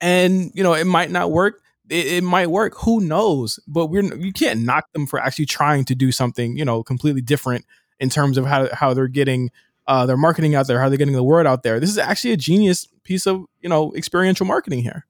And 0.00 0.50
you 0.54 0.62
know, 0.62 0.72
it 0.72 0.86
might 0.86 1.10
not 1.10 1.30
work. 1.30 1.60
It, 1.90 2.06
it, 2.06 2.24
might 2.24 2.48
work. 2.48 2.74
Who 2.78 3.00
knows? 3.00 3.60
But 3.68 3.86
we're 3.86 4.02
you 4.16 4.32
can't 4.32 4.60
knock 4.60 4.90
them 4.94 5.06
for 5.06 5.20
actually 5.20 5.44
trying 5.44 5.84
to 5.84 5.94
do 5.94 6.10
something, 6.10 6.56
you 6.56 6.64
know, 6.64 6.82
completely 6.82 7.20
different 7.20 7.66
in 8.00 8.08
terms 8.08 8.38
of 8.38 8.46
how 8.46 8.74
how 8.74 8.94
they're 8.94 9.08
getting 9.08 9.50
uh, 9.86 10.06
their 10.06 10.16
marketing 10.16 10.54
out 10.54 10.66
there, 10.66 10.80
how 10.80 10.88
they're 10.88 10.98
getting 10.98 11.14
the 11.14 11.22
word 11.22 11.46
out 11.46 11.62
there. 11.62 11.78
This 11.78 11.90
is 11.90 11.98
actually 11.98 12.32
a 12.32 12.38
genius 12.38 12.88
piece 13.04 13.26
of 13.26 13.44
you 13.60 13.68
know 13.68 13.94
experiential 13.94 14.46
marketing 14.46 14.82
here. 14.82 15.06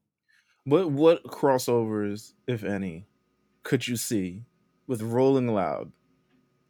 What 0.65 0.91
what 0.91 1.23
crossovers, 1.25 2.33
if 2.49 2.65
any, 2.65 3.07
could 3.63 3.87
you 3.87 3.97
see 3.97 4.43
with 4.89 5.03
Rolling 5.03 5.55
Loud 5.55 5.93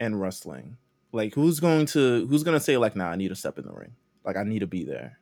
and 0.05 0.21
wrestling? 0.21 0.77
Like 1.13 1.35
who's 1.35 1.61
going 1.61 1.87
to 1.87 2.27
who's 2.27 2.43
going 2.43 2.59
to 2.59 2.65
say 2.65 2.77
like, 2.77 2.97
nah, 2.97 3.11
I 3.11 3.17
need 3.17 3.29
to 3.29 3.37
step 3.37 3.59
in 3.59 3.67
the 3.67 3.73
ring. 3.73 3.95
Like 4.25 4.37
I 4.37 4.45
need 4.45 4.61
to 4.61 4.67
be 4.67 4.85
there 4.85 5.19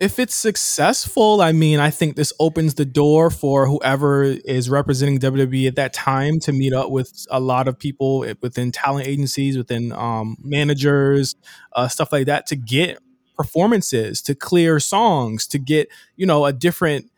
if 0.00 0.20
it's 0.20 0.34
successful, 0.34 1.40
I 1.40 1.50
mean, 1.52 1.80
I 1.80 1.90
think 1.90 2.14
this 2.14 2.32
opens 2.38 2.74
the 2.74 2.84
door 2.84 3.30
for 3.30 3.66
whoever 3.66 4.22
is 4.22 4.70
representing 4.70 5.18
WWE 5.18 5.66
at 5.66 5.76
that 5.76 5.92
time 5.92 6.38
to 6.40 6.52
meet 6.52 6.72
up 6.72 6.90
with 6.90 7.26
a 7.30 7.40
lot 7.40 7.66
of 7.66 7.78
people 7.78 8.24
within 8.40 8.70
talent 8.70 9.08
agencies, 9.08 9.58
within 9.58 9.90
um, 9.92 10.36
managers, 10.40 11.34
uh, 11.72 11.88
stuff 11.88 12.12
like 12.12 12.26
that, 12.26 12.46
to 12.46 12.56
get 12.56 12.98
performances, 13.36 14.22
to 14.22 14.36
clear 14.36 14.78
songs, 14.78 15.48
to 15.48 15.58
get 15.58 15.88
you 16.14 16.26
know 16.26 16.44
a 16.44 16.52
different, 16.52 17.10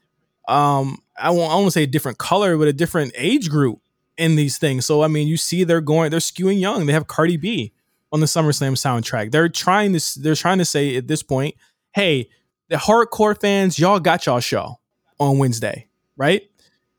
um, 0.49 0.99
I 1.19 1.31
won't, 1.31 1.53
I 1.53 1.57
won't 1.57 1.75
say 1.75 1.83
a 1.83 1.87
different 1.87 2.17
color, 2.17 2.57
but 2.57 2.67
a 2.67 2.73
different 2.73 3.13
age 3.15 3.51
group 3.51 3.81
in 4.21 4.37
these 4.37 4.59
things. 4.59 4.87
So 4.87 5.03
I 5.03 5.09
mean, 5.09 5.27
you 5.27 5.37
see, 5.37 5.65
they're 5.65 5.81
going, 5.81 6.11
they're 6.11 6.21
skewing 6.21 6.61
young. 6.61 6.87
They 6.87 6.93
have 6.93 7.07
Cardi 7.07 7.37
B 7.37 7.73
on 8.13 8.21
the 8.21 8.27
SummerSlam 8.27 8.73
soundtrack. 8.73 9.31
They're 9.33 9.49
trying 9.49 9.99
to, 9.99 10.21
they're 10.21 10.35
trying 10.35 10.59
to 10.59 10.65
say 10.65 10.97
at 10.97 11.09
this 11.09 11.23
point, 11.23 11.55
hey 11.93 12.29
the 12.71 12.77
hardcore 12.77 13.39
fans, 13.39 13.79
y'all 13.79 14.01
got 14.01 14.25
y'all 14.25 14.41
show 14.41 14.79
on 15.19 15.39
Wednesday, 15.39 15.89
right? 16.17 16.43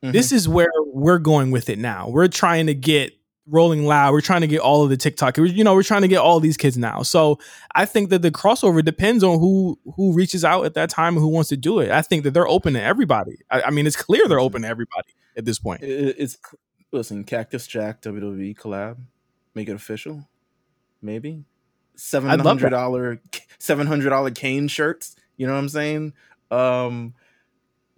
Mm-hmm. 0.04 0.12
This 0.12 0.32
is 0.32 0.48
where 0.48 0.72
we're 0.86 1.18
going 1.18 1.50
with 1.50 1.70
it 1.70 1.80
now. 1.80 2.10
We're 2.10 2.28
trying 2.28 2.68
to 2.68 2.76
get 2.76 3.14
rolling 3.48 3.86
loud. 3.86 4.12
We're 4.12 4.22
trying 4.22 4.42
to 4.42 4.48
get 4.48 4.60
all 4.60 4.84
of 4.84 4.90
the 4.90 4.98
TikTok. 4.98 5.38
You 5.38 5.64
know, 5.64 5.74
we're 5.74 5.84
trying 5.84 6.02
to 6.02 6.08
get 6.10 6.20
all 6.20 6.40
these 6.40 6.58
kids 6.58 6.78
now. 6.78 7.04
So 7.04 7.40
I 7.74 7.86
think 7.86 8.10
that 8.10 8.22
the 8.22 8.32
crossover 8.32 8.84
depends 8.84 9.24
on 9.24 9.40
who 9.40 9.80
who 9.96 10.14
reaches 10.14 10.44
out 10.44 10.66
at 10.66 10.74
that 10.74 10.90
time 10.90 11.16
and 11.16 11.24
who 11.24 11.30
wants 11.30 11.50
to 11.50 11.58
do 11.58 11.80
it. 11.80 11.90
I 11.90 12.02
think 12.02 12.24
that 12.26 12.34
they're 12.34 12.48
open 12.48 12.74
to 12.74 12.82
everybody. 12.82 13.38
I, 13.50 13.64
I 13.64 13.70
mean, 13.72 13.88
it's 13.88 13.96
clear 13.96 14.28
they're 14.28 14.40
open 14.40 14.64
to 14.64 14.68
everybody 14.68 15.14
at 15.38 15.46
this 15.46 15.58
point. 15.58 15.84
It's 15.84 16.38
listen, 16.92 17.24
Cactus 17.24 17.68
Jack 17.68 18.02
WWE 18.02 18.56
collab, 18.56 18.98
make 19.56 19.70
it 19.70 19.76
official, 19.76 20.28
maybe 21.02 21.46
seven 21.96 22.40
hundred 22.40 22.70
dollar 22.70 23.20
seven 23.60 23.88
hundred 23.88 24.10
dollar 24.10 24.32
cane 24.32 24.68
shirts. 24.68 25.16
You 25.38 25.48
know 25.48 25.54
what 25.54 25.60
I'm 25.60 25.70
saying? 25.70 26.14
Um, 26.50 27.14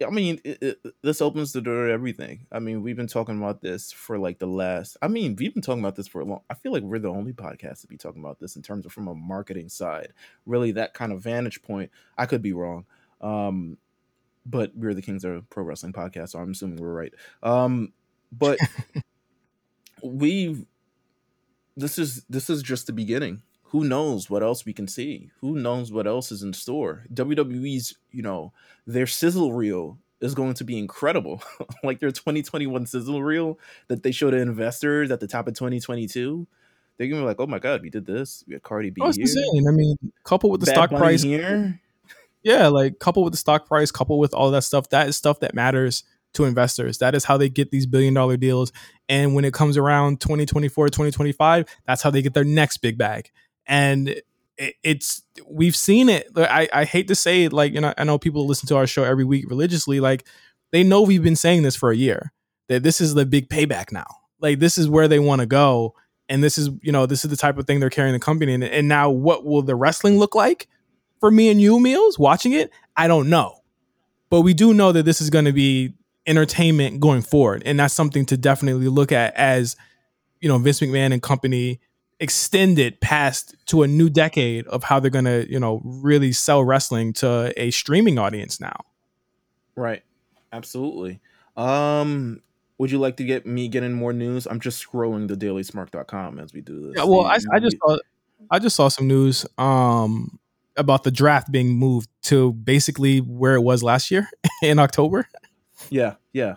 I 0.04 0.10
mean, 0.10 0.40
it, 0.44 0.58
it, 0.60 0.94
this 1.02 1.20
opens 1.20 1.52
the 1.52 1.60
door 1.60 1.86
to 1.86 1.92
everything. 1.92 2.46
I 2.50 2.58
mean, 2.58 2.82
we've 2.82 2.96
been 2.96 3.06
talking 3.06 3.38
about 3.38 3.62
this 3.62 3.92
for 3.92 4.18
like 4.18 4.38
the 4.38 4.46
last. 4.46 4.96
I 5.00 5.08
mean, 5.08 5.36
we've 5.36 5.54
been 5.54 5.62
talking 5.62 5.82
about 5.82 5.96
this 5.96 6.08
for 6.08 6.20
a 6.20 6.24
long. 6.24 6.40
I 6.50 6.54
feel 6.54 6.72
like 6.72 6.82
we're 6.82 6.98
the 6.98 7.08
only 7.08 7.32
podcast 7.32 7.82
to 7.82 7.86
be 7.86 7.96
talking 7.96 8.22
about 8.22 8.40
this 8.40 8.56
in 8.56 8.62
terms 8.62 8.86
of 8.86 8.92
from 8.92 9.08
a 9.08 9.14
marketing 9.14 9.68
side. 9.68 10.12
Really, 10.46 10.72
that 10.72 10.94
kind 10.94 11.12
of 11.12 11.22
vantage 11.22 11.62
point. 11.62 11.90
I 12.18 12.26
could 12.26 12.42
be 12.42 12.52
wrong, 12.52 12.86
um, 13.20 13.78
but 14.44 14.72
we're 14.76 14.94
the 14.94 15.02
Kings 15.02 15.24
of 15.24 15.48
Pro 15.48 15.64
Wrestling 15.64 15.92
podcast, 15.92 16.30
so 16.30 16.40
I'm 16.40 16.52
assuming 16.52 16.76
we're 16.76 16.92
right. 16.92 17.14
Um, 17.42 17.92
but 18.38 18.58
we've 20.02 20.64
this 21.76 21.98
is 21.98 22.24
this 22.28 22.48
is 22.48 22.62
just 22.62 22.86
the 22.86 22.92
beginning 22.92 23.42
who 23.74 23.82
knows 23.82 24.30
what 24.30 24.44
else 24.44 24.64
we 24.64 24.72
can 24.72 24.86
see? 24.86 25.32
Who 25.40 25.56
knows 25.56 25.90
what 25.90 26.06
else 26.06 26.30
is 26.30 26.44
in 26.44 26.52
store? 26.52 27.02
WWE's, 27.12 27.96
you 28.12 28.22
know, 28.22 28.52
their 28.86 29.08
sizzle 29.08 29.52
reel 29.52 29.98
is 30.20 30.32
going 30.32 30.54
to 30.54 30.62
be 30.62 30.78
incredible. 30.78 31.42
like 31.82 31.98
their 31.98 32.12
2021 32.12 32.86
sizzle 32.86 33.20
reel 33.20 33.58
that 33.88 34.04
they 34.04 34.12
showed 34.12 34.30
to 34.30 34.36
investors 34.36 35.10
at 35.10 35.18
the 35.18 35.26
top 35.26 35.48
of 35.48 35.54
2022. 35.54 36.46
They're 36.96 37.08
gonna 37.08 37.22
be 37.22 37.26
like, 37.26 37.40
"Oh 37.40 37.48
my 37.48 37.58
god, 37.58 37.82
we 37.82 37.90
did 37.90 38.06
this. 38.06 38.44
We 38.46 38.54
had 38.54 38.62
Cardi 38.62 38.90
B 38.90 39.00
oh, 39.02 39.10
here." 39.10 39.22
Insane. 39.22 39.66
I 39.68 39.72
mean, 39.72 39.96
couple 40.22 40.50
with 40.50 40.60
the 40.60 40.66
Bad 40.66 40.74
stock 40.74 40.90
Bunny 40.90 41.00
price 41.00 41.22
here. 41.22 41.80
Yeah, 42.44 42.68
like 42.68 43.00
couple 43.00 43.24
with 43.24 43.32
the 43.32 43.38
stock 43.38 43.66
price, 43.66 43.90
couple 43.90 44.20
with 44.20 44.32
all 44.34 44.52
that 44.52 44.62
stuff. 44.62 44.88
That 44.90 45.08
is 45.08 45.16
stuff 45.16 45.40
that 45.40 45.52
matters 45.52 46.04
to 46.34 46.44
investors. 46.44 46.98
That 46.98 47.14
is 47.14 47.24
how 47.24 47.36
they 47.36 47.48
get 47.48 47.70
these 47.70 47.86
billion 47.86 48.14
dollar 48.14 48.36
deals. 48.36 48.72
And 49.08 49.34
when 49.34 49.44
it 49.44 49.52
comes 49.52 49.76
around 49.76 50.20
2024, 50.20 50.88
2025, 50.88 51.66
that's 51.86 52.02
how 52.02 52.10
they 52.10 52.22
get 52.22 52.34
their 52.34 52.44
next 52.44 52.78
big 52.78 52.98
bag 52.98 53.30
and 53.66 54.20
it's 54.58 55.22
we've 55.48 55.74
seen 55.74 56.08
it. 56.08 56.28
I, 56.36 56.68
I 56.72 56.84
hate 56.84 57.08
to 57.08 57.14
say 57.14 57.44
it, 57.44 57.52
like 57.52 57.72
you 57.72 57.80
know, 57.80 57.92
I 57.98 58.04
know 58.04 58.18
people 58.18 58.46
listen 58.46 58.68
to 58.68 58.76
our 58.76 58.86
show 58.86 59.04
every 59.04 59.24
week 59.24 59.48
religiously. 59.48 60.00
Like 60.00 60.26
they 60.70 60.82
know 60.82 61.02
we've 61.02 61.22
been 61.22 61.36
saying 61.36 61.62
this 61.62 61.76
for 61.76 61.90
a 61.90 61.96
year 61.96 62.32
that 62.68 62.82
this 62.82 63.00
is 63.00 63.14
the 63.14 63.26
big 63.26 63.48
payback 63.48 63.92
now. 63.92 64.06
Like 64.40 64.60
this 64.60 64.78
is 64.78 64.88
where 64.88 65.08
they 65.08 65.18
want 65.18 65.40
to 65.40 65.46
go, 65.46 65.94
and 66.28 66.42
this 66.42 66.58
is 66.58 66.70
you 66.82 66.92
know 66.92 67.06
this 67.06 67.24
is 67.24 67.30
the 67.30 67.36
type 67.36 67.58
of 67.58 67.66
thing 67.66 67.80
they're 67.80 67.90
carrying 67.90 68.12
the 68.12 68.20
company 68.20 68.52
in. 68.52 68.62
And 68.62 68.88
now, 68.88 69.10
what 69.10 69.44
will 69.44 69.62
the 69.62 69.74
wrestling 69.74 70.18
look 70.18 70.34
like 70.34 70.68
for 71.20 71.30
me 71.30 71.48
and 71.48 71.60
you, 71.60 71.78
Meelz 71.78 72.18
watching 72.18 72.52
it, 72.52 72.70
I 72.96 73.08
don't 73.08 73.28
know. 73.28 73.60
But 74.30 74.42
we 74.42 74.54
do 74.54 74.74
know 74.74 74.92
that 74.92 75.04
this 75.04 75.20
is 75.20 75.30
going 75.30 75.44
to 75.46 75.52
be 75.52 75.94
entertainment 76.26 77.00
going 77.00 77.22
forward, 77.22 77.62
and 77.64 77.78
that's 77.78 77.94
something 77.94 78.24
to 78.26 78.36
definitely 78.36 78.88
look 78.88 79.12
at 79.12 79.34
as 79.34 79.76
you 80.40 80.48
know 80.48 80.58
Vince 80.58 80.80
McMahon 80.80 81.12
and 81.12 81.22
company 81.22 81.80
extended 82.20 83.00
past 83.00 83.54
to 83.66 83.82
a 83.82 83.88
new 83.88 84.08
decade 84.08 84.66
of 84.68 84.84
how 84.84 85.00
they're 85.00 85.10
going 85.10 85.24
to 85.24 85.50
you 85.50 85.58
know 85.58 85.80
really 85.84 86.32
sell 86.32 86.62
wrestling 86.64 87.12
to 87.14 87.52
a 87.56 87.70
streaming 87.70 88.18
audience 88.18 88.60
now. 88.60 88.76
Right. 89.76 90.02
Absolutely. 90.52 91.20
Um, 91.56 92.40
would 92.78 92.90
you 92.90 92.98
like 92.98 93.16
to 93.16 93.24
get 93.24 93.46
me 93.46 93.68
getting 93.68 93.92
more 93.92 94.12
news? 94.12 94.46
I'm 94.46 94.60
just 94.60 94.84
scrolling 94.84 95.28
the 95.28 95.34
dailysmark.com 95.34 96.38
as 96.38 96.52
we 96.52 96.60
do 96.60 96.80
this. 96.80 96.94
Yeah, 96.96 97.04
well, 97.04 97.24
I, 97.24 97.38
I 97.52 97.58
just 97.58 97.76
saw 97.78 97.98
I 98.50 98.58
just 98.58 98.76
saw 98.76 98.88
some 98.88 99.08
news 99.08 99.46
um 99.58 100.38
about 100.76 101.04
the 101.04 101.10
draft 101.10 101.52
being 101.52 101.70
moved 101.70 102.08
to 102.22 102.52
basically 102.52 103.18
where 103.20 103.54
it 103.54 103.60
was 103.60 103.82
last 103.82 104.10
year 104.10 104.28
in 104.62 104.78
October. 104.78 105.28
Yeah, 105.90 106.14
yeah. 106.32 106.56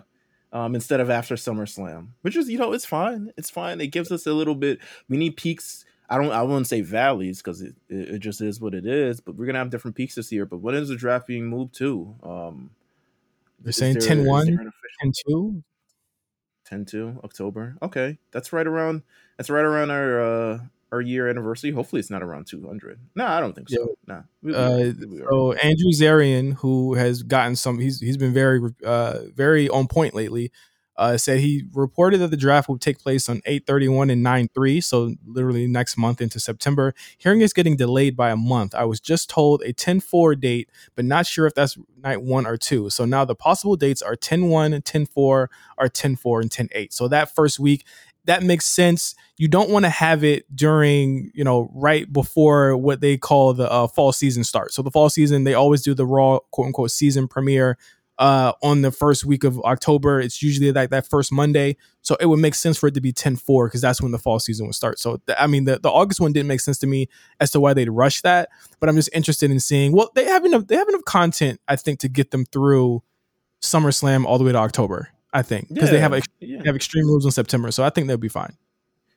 Um, 0.52 0.74
instead 0.74 1.00
of 1.00 1.10
after 1.10 1.34
SummerSlam, 1.34 2.08
which 2.22 2.36
is 2.36 2.48
you 2.48 2.58
know 2.58 2.72
it's 2.72 2.86
fine. 2.86 3.32
It's 3.36 3.50
fine. 3.50 3.80
It 3.80 3.88
gives 3.88 4.10
us 4.10 4.26
a 4.26 4.32
little 4.32 4.54
bit. 4.54 4.78
We 5.08 5.16
need 5.18 5.36
peaks. 5.36 5.84
I 6.08 6.16
don't. 6.16 6.32
I 6.32 6.42
wouldn't 6.42 6.66
say 6.66 6.80
valleys 6.80 7.42
because 7.42 7.60
it, 7.60 7.74
it, 7.88 8.08
it 8.14 8.18
just 8.20 8.40
is 8.40 8.60
what 8.60 8.74
it 8.74 8.86
is. 8.86 9.20
But 9.20 9.36
we're 9.36 9.44
gonna 9.46 9.58
have 9.58 9.70
different 9.70 9.96
peaks 9.96 10.14
this 10.14 10.32
year. 10.32 10.46
But 10.46 10.58
when 10.58 10.74
is 10.74 10.88
the 10.88 10.96
draft 10.96 11.26
being 11.26 11.46
moved 11.46 11.74
to? 11.76 12.14
Um, 12.22 12.70
They're 13.60 13.72
saying 13.72 13.96
10 13.96 14.24
1, 14.24 14.46
10 15.02 15.12
2. 15.28 15.62
10 16.64 16.84
2 16.84 17.20
October. 17.24 17.76
Okay, 17.82 18.18
that's 18.30 18.52
right 18.52 18.66
around. 18.66 19.02
That's 19.36 19.50
right 19.50 19.64
around 19.64 19.90
our 19.90 20.20
uh 20.20 20.58
our 20.92 21.00
year 21.00 21.28
anniversary. 21.28 21.70
Hopefully, 21.70 22.00
it's 22.00 22.10
not 22.10 22.22
around 22.22 22.46
200. 22.46 22.98
No, 23.14 23.26
I 23.26 23.40
don't 23.40 23.54
think 23.54 23.68
so. 23.68 23.94
Yeah. 24.08 24.22
Nah. 24.42 24.56
Uh, 24.56 24.92
so 25.30 25.52
Andrew 25.54 25.90
Zarian, 25.92 26.54
who 26.54 26.94
has 26.94 27.22
gotten 27.22 27.56
some, 27.56 27.78
he's 27.78 28.00
he's 28.00 28.16
been 28.16 28.32
very 28.32 28.60
uh 28.84 29.20
very 29.34 29.68
on 29.68 29.86
point 29.86 30.14
lately. 30.14 30.50
Uh, 30.98 31.16
said 31.16 31.38
he 31.38 31.62
reported 31.74 32.18
that 32.18 32.32
the 32.32 32.36
draft 32.36 32.68
will 32.68 32.76
take 32.76 32.98
place 32.98 33.28
on 33.28 33.40
8:31 33.46 34.10
and 34.10 34.20
9:3, 34.20 34.82
so 34.82 35.14
literally 35.24 35.68
next 35.68 35.96
month 35.96 36.20
into 36.20 36.40
September. 36.40 36.92
Hearing 37.18 37.40
is 37.40 37.52
getting 37.52 37.76
delayed 37.76 38.16
by 38.16 38.30
a 38.30 38.36
month. 38.36 38.74
I 38.74 38.84
was 38.84 38.98
just 38.98 39.30
told 39.30 39.62
a 39.62 39.72
10-4 39.72 40.34
date, 40.34 40.68
but 40.96 41.04
not 41.04 41.24
sure 41.24 41.46
if 41.46 41.54
that's 41.54 41.78
night 42.02 42.22
one 42.22 42.48
or 42.48 42.56
two. 42.56 42.90
So 42.90 43.04
now 43.04 43.24
the 43.24 43.36
possible 43.36 43.76
dates 43.76 44.02
are 44.02 44.16
10-1, 44.16 44.82
10-4, 44.82 45.08
or 45.16 45.48
10-4 45.78 46.40
and 46.40 46.50
10-8. 46.50 46.92
So 46.92 47.06
that 47.06 47.32
first 47.32 47.60
week 47.60 47.84
that 48.28 48.42
makes 48.42 48.66
sense. 48.66 49.14
You 49.38 49.48
don't 49.48 49.70
want 49.70 49.86
to 49.86 49.88
have 49.88 50.22
it 50.22 50.44
during, 50.54 51.30
you 51.34 51.42
know, 51.44 51.70
right 51.74 52.10
before 52.12 52.76
what 52.76 53.00
they 53.00 53.16
call 53.16 53.54
the 53.54 53.70
uh, 53.72 53.86
fall 53.86 54.12
season 54.12 54.44
starts. 54.44 54.74
So 54.76 54.82
the 54.82 54.90
fall 54.90 55.08
season, 55.08 55.44
they 55.44 55.54
always 55.54 55.80
do 55.80 55.94
the 55.94 56.04
Raw 56.04 56.40
quote 56.50 56.66
unquote 56.66 56.90
season 56.90 57.26
premiere 57.26 57.78
uh, 58.18 58.52
on 58.62 58.82
the 58.82 58.92
first 58.92 59.24
week 59.24 59.44
of 59.44 59.58
October. 59.60 60.20
It's 60.20 60.42
usually 60.42 60.70
like 60.72 60.90
that 60.90 61.08
first 61.08 61.32
Monday. 61.32 61.78
So 62.02 62.18
it 62.20 62.26
would 62.26 62.38
make 62.38 62.54
sense 62.54 62.76
for 62.76 62.88
it 62.88 62.94
to 62.94 63.00
be 63.00 63.12
10 63.12 63.36
4 63.36 63.68
because 63.68 63.80
that's 63.80 64.02
when 64.02 64.12
the 64.12 64.18
fall 64.18 64.38
season 64.38 64.66
would 64.66 64.74
start. 64.74 64.98
So, 64.98 65.22
th- 65.26 65.38
I 65.40 65.46
mean, 65.46 65.64
the, 65.64 65.78
the 65.78 65.90
August 65.90 66.20
one 66.20 66.34
didn't 66.34 66.48
make 66.48 66.60
sense 66.60 66.78
to 66.80 66.86
me 66.86 67.08
as 67.40 67.50
to 67.52 67.60
why 67.60 67.72
they'd 67.72 67.88
rush 67.88 68.20
that. 68.22 68.50
But 68.78 68.90
I'm 68.90 68.96
just 68.96 69.10
interested 69.14 69.50
in 69.50 69.58
seeing, 69.58 69.92
well, 69.92 70.10
they 70.14 70.26
have 70.26 70.44
enough, 70.44 70.66
they 70.66 70.76
have 70.76 70.88
enough 70.88 71.04
content, 71.06 71.62
I 71.66 71.76
think, 71.76 72.00
to 72.00 72.08
get 72.08 72.30
them 72.30 72.44
through 72.44 73.02
SummerSlam 73.62 74.26
all 74.26 74.36
the 74.36 74.44
way 74.44 74.52
to 74.52 74.58
October. 74.58 75.08
I 75.32 75.42
think 75.42 75.68
because 75.68 75.88
yeah, 75.88 75.92
they 75.92 76.00
have 76.00 76.12
ex- 76.14 76.26
yeah. 76.40 76.58
they 76.58 76.68
have 76.68 76.76
extreme 76.76 77.06
rules 77.06 77.24
in 77.24 77.30
September, 77.30 77.70
so 77.70 77.84
I 77.84 77.90
think 77.90 78.08
they'll 78.08 78.16
be 78.16 78.28
fine. 78.28 78.56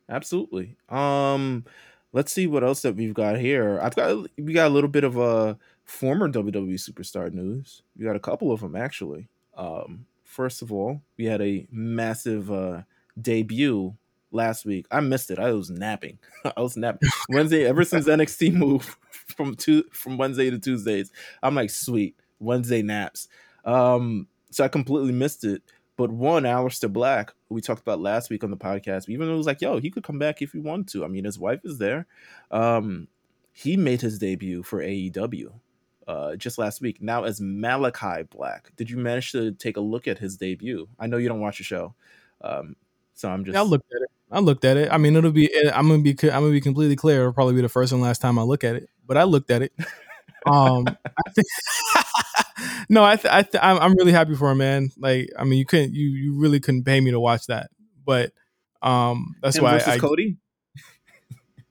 Absolutely. 0.09 0.75
Um, 0.89 1.63
let's 2.11 2.33
see 2.33 2.47
what 2.47 2.63
else 2.63 2.81
that 2.81 2.95
we've 2.95 3.13
got 3.13 3.37
here. 3.37 3.79
I've 3.81 3.95
got 3.95 4.27
we 4.37 4.53
got 4.53 4.67
a 4.67 4.73
little 4.73 4.89
bit 4.89 5.03
of 5.03 5.17
a 5.17 5.21
uh, 5.21 5.53
former 5.85 6.29
WWE 6.29 6.73
superstar 6.75 7.31
news. 7.31 7.81
We 7.97 8.05
got 8.05 8.15
a 8.15 8.19
couple 8.19 8.51
of 8.51 8.61
them 8.61 8.75
actually. 8.75 9.29
Um, 9.55 10.05
first 10.23 10.61
of 10.61 10.71
all, 10.71 11.01
we 11.17 11.25
had 11.25 11.41
a 11.41 11.67
massive 11.71 12.51
uh, 12.51 12.81
debut 13.19 13.95
last 14.31 14.65
week. 14.65 14.85
I 14.91 14.99
missed 15.01 15.31
it. 15.31 15.39
I 15.39 15.51
was 15.51 15.69
napping. 15.69 16.19
I 16.57 16.61
was 16.61 16.77
napping 16.77 17.09
Wednesday. 17.29 17.65
Ever 17.65 17.83
since 17.83 18.05
NXT 18.07 18.53
moved 18.53 18.89
from 19.11 19.55
two 19.55 19.83
from 19.91 20.17
Wednesday 20.17 20.49
to 20.49 20.59
Tuesdays, 20.59 21.11
I'm 21.43 21.55
like, 21.55 21.69
sweet 21.69 22.15
Wednesday 22.39 22.81
naps. 22.81 23.27
Um, 23.65 24.27
so 24.49 24.63
I 24.63 24.67
completely 24.67 25.13
missed 25.13 25.43
it. 25.43 25.61
But 26.01 26.11
one, 26.11 26.43
Aleister 26.45 26.91
Black, 26.91 27.31
who 27.47 27.53
we 27.53 27.61
talked 27.61 27.83
about 27.83 27.99
last 27.99 28.31
week 28.31 28.43
on 28.43 28.49
the 28.49 28.57
podcast, 28.57 29.07
even 29.07 29.27
though 29.27 29.35
it 29.35 29.37
was 29.37 29.45
like, 29.45 29.61
yo, 29.61 29.79
he 29.79 29.91
could 29.91 30.01
come 30.01 30.17
back 30.17 30.41
if 30.41 30.51
he 30.51 30.57
wanted 30.57 30.87
to. 30.87 31.05
I 31.05 31.07
mean, 31.07 31.25
his 31.25 31.37
wife 31.37 31.59
is 31.63 31.77
there. 31.77 32.07
Um, 32.49 33.07
he 33.51 33.77
made 33.77 34.01
his 34.01 34.17
debut 34.17 34.63
for 34.63 34.79
AEW 34.81 35.51
uh, 36.07 36.35
just 36.37 36.57
last 36.57 36.81
week. 36.81 37.03
Now 37.03 37.23
as 37.25 37.39
Malachi 37.39 38.23
Black. 38.23 38.71
Did 38.77 38.89
you 38.89 38.97
manage 38.97 39.31
to 39.33 39.51
take 39.51 39.77
a 39.77 39.79
look 39.79 40.07
at 40.07 40.17
his 40.17 40.37
debut? 40.37 40.87
I 40.99 41.05
know 41.05 41.17
you 41.17 41.27
don't 41.27 41.39
watch 41.39 41.59
the 41.59 41.63
show, 41.65 41.93
um, 42.41 42.75
so 43.13 43.29
I'm 43.29 43.45
just. 43.45 43.55
I 43.55 43.61
looked 43.61 43.93
at 43.93 44.01
it. 44.01 44.09
I 44.31 44.39
looked 44.39 44.65
at 44.65 44.77
it. 44.77 44.91
I 44.91 44.97
mean, 44.97 45.15
it'll 45.15 45.29
be. 45.29 45.55
I'm 45.69 45.87
gonna 45.87 46.01
be. 46.01 46.17
I'm 46.23 46.41
gonna 46.41 46.49
be 46.49 46.61
completely 46.61 46.95
clear. 46.95 47.19
It'll 47.19 47.33
probably 47.33 47.53
be 47.53 47.61
the 47.61 47.69
first 47.69 47.91
and 47.91 48.01
last 48.01 48.21
time 48.21 48.39
I 48.39 48.41
look 48.41 48.63
at 48.63 48.75
it. 48.75 48.89
But 49.05 49.17
I 49.17 49.23
looked 49.25 49.51
at 49.51 49.61
it. 49.61 49.71
Um, 50.43 50.87
I 51.05 51.29
think. 51.35 51.45
No, 52.89 53.03
I, 53.03 53.15
th- 53.15 53.33
I 53.33 53.41
th- 53.43 53.63
I'm, 53.63 53.77
I'm 53.79 53.93
really 53.95 54.11
happy 54.11 54.35
for 54.35 54.51
him, 54.51 54.59
man. 54.59 54.89
Like, 54.97 55.29
I 55.37 55.43
mean, 55.43 55.59
you 55.59 55.65
couldn't, 55.65 55.93
you, 55.93 56.07
you 56.07 56.39
really 56.39 56.59
couldn't 56.59 56.83
pay 56.83 56.99
me 56.99 57.11
to 57.11 57.19
watch 57.19 57.47
that, 57.47 57.69
but 58.05 58.31
um, 58.81 59.35
that's 59.41 59.57
him 59.57 59.63
why 59.63 59.81
I, 59.85 59.97
Cody. 59.97 60.37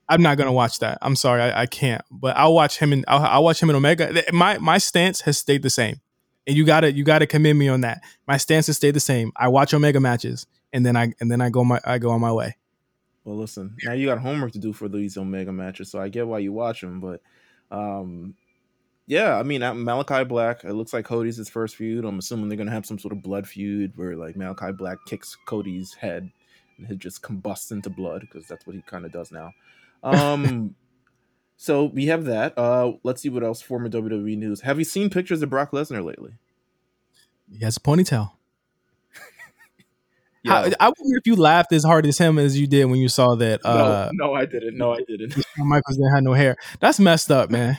I'm 0.07 0.21
not 0.21 0.37
gonna 0.37 0.51
watch 0.51 0.79
that. 0.79 0.97
I'm 1.01 1.15
sorry, 1.15 1.41
I, 1.41 1.61
I 1.61 1.65
can't. 1.65 2.03
But 2.11 2.35
I'll 2.35 2.53
watch 2.53 2.77
him 2.77 2.91
and 2.91 3.05
I'll, 3.07 3.23
I'll, 3.23 3.43
watch 3.43 3.63
him 3.63 3.69
in 3.69 3.75
Omega. 3.77 4.23
My 4.33 4.57
my 4.57 4.77
stance 4.77 5.21
has 5.21 5.37
stayed 5.37 5.63
the 5.63 5.69
same, 5.69 6.01
and 6.45 6.55
you 6.55 6.65
gotta 6.65 6.91
you 6.91 7.05
gotta 7.05 7.25
commend 7.25 7.57
me 7.57 7.69
on 7.69 7.81
that. 7.81 8.01
My 8.27 8.35
stance 8.37 8.67
has 8.67 8.75
stayed 8.75 8.93
the 8.93 8.99
same. 8.99 9.31
I 9.37 9.47
watch 9.47 9.73
Omega 9.73 10.01
matches, 10.01 10.47
and 10.73 10.85
then 10.85 10.97
I 10.97 11.13
and 11.21 11.31
then 11.31 11.39
I 11.39 11.49
go 11.49 11.63
my 11.63 11.79
I 11.85 11.97
go 11.97 12.09
on 12.09 12.19
my 12.19 12.31
way. 12.33 12.57
Well, 13.23 13.37
listen, 13.37 13.77
now 13.83 13.93
you 13.93 14.07
got 14.07 14.19
homework 14.19 14.51
to 14.53 14.59
do 14.59 14.73
for 14.73 14.89
these 14.89 15.15
Omega 15.17 15.53
matches, 15.53 15.91
so 15.91 15.99
I 16.01 16.09
get 16.09 16.27
why 16.27 16.39
you 16.39 16.51
watch 16.51 16.81
them, 16.81 16.99
but 16.99 17.21
um, 17.69 18.35
yeah, 19.11 19.37
I 19.37 19.43
mean 19.43 19.59
Malachi 19.59 20.23
Black. 20.23 20.63
It 20.63 20.71
looks 20.71 20.93
like 20.93 21.03
Cody's 21.03 21.35
his 21.35 21.49
first 21.49 21.75
feud. 21.75 22.05
I'm 22.05 22.17
assuming 22.17 22.47
they're 22.47 22.57
gonna 22.57 22.71
have 22.71 22.85
some 22.85 22.97
sort 22.97 23.11
of 23.11 23.21
blood 23.21 23.45
feud 23.45 23.91
where 23.97 24.15
like 24.15 24.37
Malachi 24.37 24.71
Black 24.71 24.99
kicks 25.05 25.35
Cody's 25.45 25.93
head 25.95 26.31
and 26.77 26.87
he 26.87 26.95
just 26.95 27.21
combusts 27.21 27.71
into 27.71 27.89
blood 27.89 28.21
because 28.21 28.47
that's 28.47 28.65
what 28.65 28.73
he 28.73 28.81
kind 28.83 29.03
of 29.03 29.11
does 29.11 29.29
now. 29.29 29.51
Um, 30.01 30.75
so 31.57 31.83
we 31.93 32.05
have 32.05 32.23
that. 32.23 32.57
Uh, 32.57 32.93
let's 33.03 33.21
see 33.21 33.27
what 33.27 33.43
else. 33.43 33.61
Former 33.61 33.89
WWE 33.89 34.37
news. 34.37 34.61
Have 34.61 34.79
you 34.79 34.85
seen 34.85 35.09
pictures 35.09 35.41
of 35.41 35.49
Brock 35.49 35.71
Lesnar 35.71 36.05
lately? 36.05 36.31
He 37.51 37.65
has 37.65 37.75
a 37.75 37.81
ponytail. 37.81 38.31
How, 40.47 40.69
I 40.79 40.85
wonder 40.85 41.17
if 41.17 41.27
you 41.27 41.35
laughed 41.35 41.73
as 41.73 41.83
hard 41.83 42.05
as 42.05 42.17
him 42.17 42.39
as 42.39 42.57
you 42.57 42.65
did 42.65 42.85
when 42.85 43.01
you 43.01 43.09
saw 43.09 43.35
that. 43.35 43.59
Uh, 43.65 44.09
no, 44.13 44.27
no, 44.27 44.33
I 44.35 44.45
didn't. 44.45 44.77
No, 44.77 44.93
I 44.93 45.01
didn't. 45.05 45.35
Michaels 45.57 45.97
didn't 45.97 46.13
have 46.13 46.23
no 46.23 46.31
hair. 46.31 46.55
That's 46.79 46.97
messed 46.97 47.29
up, 47.29 47.49
man. 47.51 47.77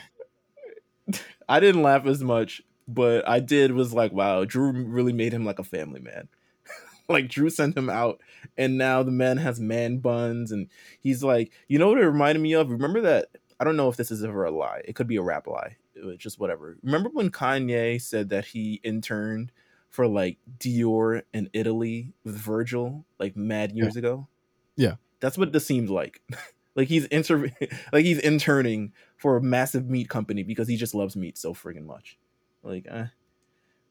I 1.53 1.61
didn't 1.61 1.83
laugh 1.83 2.07
as 2.07 2.25
much, 2.25 2.63
but 2.89 3.29
I 3.29 3.39
did 3.39 3.73
was 3.73 3.93
like, 3.93 4.11
wow, 4.11 4.47
Drew 4.47 4.73
really 4.73 5.13
made 5.13 5.35
him 5.35 5.45
like 5.45 5.59
a 5.59 5.65
family 5.65 6.01
man. 6.01 6.29
like 7.11 7.29
Drew 7.29 7.51
sent 7.51 7.77
him 7.77 7.91
out, 7.91 8.23
and 8.57 8.79
now 8.79 9.03
the 9.03 9.11
man 9.11 9.37
has 9.37 9.61
man 9.61 9.99
buns, 9.99 10.51
and 10.51 10.69
he's 10.99 11.23
like, 11.23 11.53
you 11.69 11.79
know 11.79 11.91
what 11.91 11.99
it 11.99 12.07
reminded 12.07 12.41
me 12.41 12.55
of? 12.55 12.71
Remember 12.71 13.03
that? 13.03 13.27
I 13.61 13.65
don't 13.65 13.77
know 13.77 13.91
if 13.91 13.99
this 13.99 14.11
is 14.11 14.25
ever 14.25 14.47
a 14.47 14.51
lie. 14.51 14.81
It 14.87 14.95
could 14.95 15.07
be 15.07 15.17
a 15.17 15.23
rap 15.23 15.47
lie. 15.47 15.77
Uh, 16.03 16.15
just 16.17 16.41
whatever. 16.41 16.79
Remember 16.83 17.11
when 17.13 17.31
Kanye 17.31 18.01
said 18.01 18.31
that 18.31 18.47
he 18.47 18.81
interned 18.83 19.53
for 19.91 20.07
like 20.07 20.39
Dior 20.59 21.21
in 21.35 21.51
Italy 21.53 22.15
with 22.25 22.35
Virgil 22.35 23.05
like 23.19 23.37
mad 23.37 23.73
years 23.73 23.95
yeah. 23.95 23.99
ago? 23.99 24.29
Yeah, 24.75 24.95
that's 25.21 25.37
what 25.37 25.53
this 25.53 25.67
seems 25.67 25.91
like. 25.91 26.23
like 26.75 26.89
he's 26.89 27.05
inter 27.07 27.51
like 27.93 28.05
he's 28.05 28.19
interning 28.19 28.93
for 29.23 29.37
a 29.37 29.41
massive 29.41 29.89
meat 29.89 30.09
company 30.09 30.43
because 30.43 30.67
he 30.67 30.77
just 30.77 30.97
loves 30.97 31.15
meat 31.15 31.39
so 31.39 31.55
friggin' 31.55 31.87
much. 31.87 32.19
Like, 32.65 32.87
eh. 32.91 33.07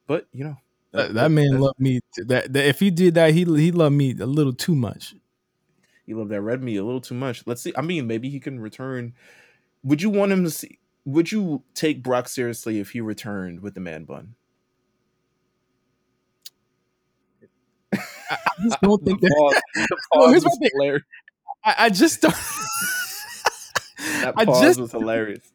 but 0.06 0.28
you 0.34 0.44
know, 0.44 0.58
that, 0.92 1.08
that, 1.08 1.14
that 1.14 1.32
man 1.32 1.58
loved 1.58 1.80
meat. 1.80 2.04
That, 2.18 2.52
that, 2.52 2.66
if 2.66 2.82
he 2.82 2.92
did 2.92 3.14
that, 3.14 3.34
he 3.34 3.46
he 3.46 3.72
loved 3.72 3.96
meat 3.96 4.20
a 4.20 4.26
little 4.26 4.52
too 4.52 4.76
much. 4.76 5.16
He 6.06 6.14
loved 6.14 6.32
that 6.32 6.42
red 6.42 6.62
meat 6.62 6.76
a 6.76 6.84
little 6.84 7.00
too 7.00 7.16
much. 7.16 7.48
Let's 7.48 7.62
see. 7.62 7.72
I 7.78 7.82
mean, 7.82 8.08
maybe 8.08 8.30
he 8.30 8.42
can 8.42 8.60
return. 8.60 9.14
Would 9.84 10.02
you 10.02 10.10
want 10.10 10.34
him 10.34 10.44
to 10.44 10.52
see? 10.52 10.80
Would 11.06 11.32
you 11.32 11.64
take 11.74 12.04
Brock 12.04 12.28
seriously 12.28 12.82
if 12.82 12.92
he 12.92 13.00
returned 13.00 13.62
with 13.62 13.74
the 13.74 13.80
man 13.80 14.04
bun? 14.04 14.36
I, 17.94 18.38
just 18.62 18.82
don't 18.82 19.02
think 19.06 19.22
that. 19.22 19.34
Pause, 19.38 19.62
the 19.76 19.98
pause 20.14 20.44
no, 20.44 20.68
hilarious. 20.74 21.04
I, 21.64 21.76
I 21.78 21.90
just 21.90 22.22
don't. 22.22 22.36
that 24.22 24.36
pause 24.36 24.62
I 24.62 24.66
just, 24.66 24.80
was 24.80 24.92
hilarious. 24.92 25.52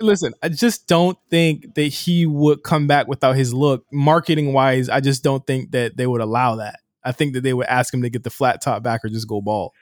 Listen, 0.00 0.32
I 0.42 0.48
just 0.48 0.86
don't 0.86 1.18
think 1.28 1.74
that 1.74 1.88
he 1.88 2.24
would 2.24 2.62
come 2.62 2.86
back 2.86 3.08
without 3.08 3.34
his 3.34 3.52
look. 3.52 3.84
Marketing 3.92 4.52
wise, 4.52 4.88
I 4.88 5.00
just 5.00 5.24
don't 5.24 5.44
think 5.46 5.72
that 5.72 5.96
they 5.96 6.06
would 6.06 6.20
allow 6.20 6.56
that. 6.56 6.80
I 7.02 7.12
think 7.12 7.34
that 7.34 7.40
they 7.40 7.52
would 7.54 7.66
ask 7.66 7.92
him 7.92 8.02
to 8.02 8.10
get 8.10 8.22
the 8.22 8.30
flat 8.30 8.60
top 8.60 8.82
back 8.82 9.04
or 9.04 9.08
just 9.08 9.26
go 9.26 9.40
bald. 9.40 9.72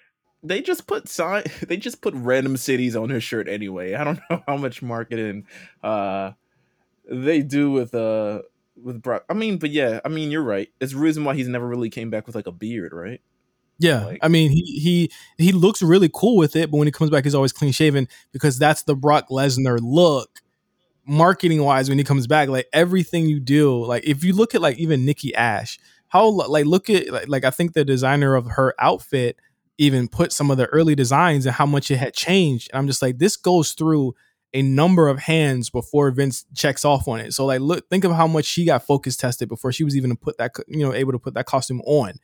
they 0.43 0.63
just 0.63 0.87
put 0.87 1.09
sign 1.09 1.43
they 1.67 1.77
just 1.77 2.01
put 2.01 2.15
random 2.15 2.57
cities 2.57 2.95
on 2.97 3.09
his 3.11 3.25
shirt 3.25 3.49
anyway. 3.49 3.95
I 3.95 4.05
don't 4.05 4.21
know 4.31 4.43
how 4.47 4.57
much 4.57 4.81
marketing 4.83 5.47
uh 5.83 6.33
they 7.11 7.43
do 7.43 7.71
with 7.71 7.95
uh 7.95 8.43
with 8.83 9.03
Brock. 9.03 9.25
I 9.29 9.35
mean, 9.35 9.59
but 9.59 9.71
yeah, 9.71 10.01
I 10.05 10.09
mean 10.09 10.31
you're 10.31 10.43
right. 10.43 10.69
It's 10.81 10.93
the 10.93 10.99
reason 10.99 11.25
why 11.25 11.35
he's 11.35 11.49
never 11.49 11.67
really 11.67 11.91
came 11.91 12.11
back 12.11 12.27
with 12.27 12.37
like 12.37 12.47
a 12.47 12.53
beard, 12.53 12.93
right? 12.93 13.21
Yeah, 13.79 14.07
like, 14.07 14.19
I 14.23 14.29
mean 14.29 14.51
he 14.51 14.63
he 14.81 15.11
he 15.37 15.53
looks 15.53 15.83
really 15.83 16.11
cool 16.13 16.37
with 16.37 16.57
it, 16.57 16.71
but 16.71 16.79
when 16.79 16.87
he 16.89 16.93
comes 16.93 17.11
back, 17.11 17.25
he's 17.25 17.35
always 17.35 17.53
clean 17.53 17.73
shaven 17.73 18.09
because 18.33 18.59
that's 18.59 18.83
the 18.85 18.95
Brock 18.97 19.29
Lesnar 19.31 19.79
look. 19.83 20.41
Marketing 21.07 21.63
wise, 21.63 21.89
when 21.89 21.99
he 21.99 22.05
comes 22.05 22.27
back, 22.27 22.49
like 22.49 22.67
everything 22.73 23.27
you 23.27 23.41
do, 23.41 23.85
like 23.85 24.05
if 24.05 24.25
you 24.25 24.33
look 24.35 24.55
at 24.55 24.61
like 24.63 24.79
even 24.79 25.05
Nikki 25.05 25.35
Ash, 25.37 25.79
how 26.09 26.29
like 26.29 26.67
look 26.67 26.91
at 26.91 27.11
like, 27.11 27.29
like 27.29 27.45
I 27.45 27.51
think 27.51 27.75
the 27.75 27.85
designer 27.85 28.35
of 28.35 28.47
her 28.53 28.75
outfit 28.81 29.37
even 29.79 30.09
put 30.09 30.33
some 30.33 30.51
of 30.51 30.57
the 30.59 30.67
early 30.67 30.95
designs 30.95 31.47
and 31.47 31.55
how 31.55 31.67
much 31.67 31.91
it 31.91 31.99
had 31.99 32.15
changed. 32.15 32.71
And 32.73 32.79
I'm 32.79 32.87
just 32.89 33.03
like, 33.03 33.19
this 33.19 33.37
goes 33.37 33.73
through 33.73 34.15
a 34.55 34.63
number 34.63 35.09
of 35.09 35.19
hands 35.21 35.71
before 35.71 36.11
Vince 36.11 36.47
checks 36.55 36.85
off 36.85 37.07
on 37.09 37.21
it. 37.21 37.35
So 37.35 37.45
like, 37.47 37.61
look, 37.61 37.89
think 37.89 38.05
of 38.05 38.13
how 38.13 38.27
much 38.27 38.47
she 38.47 38.65
got 38.65 38.87
focus 38.87 39.17
tested 39.17 39.49
before 39.49 39.73
she 39.73 39.85
was 39.85 39.97
even 39.97 40.17
put 40.17 40.39
that, 40.39 40.53
you 40.69 40.79
know, 40.85 40.95
able 40.95 41.13
to 41.13 41.19
put 41.19 41.35
that 41.35 41.47
costume 41.47 41.83
on. 41.83 42.15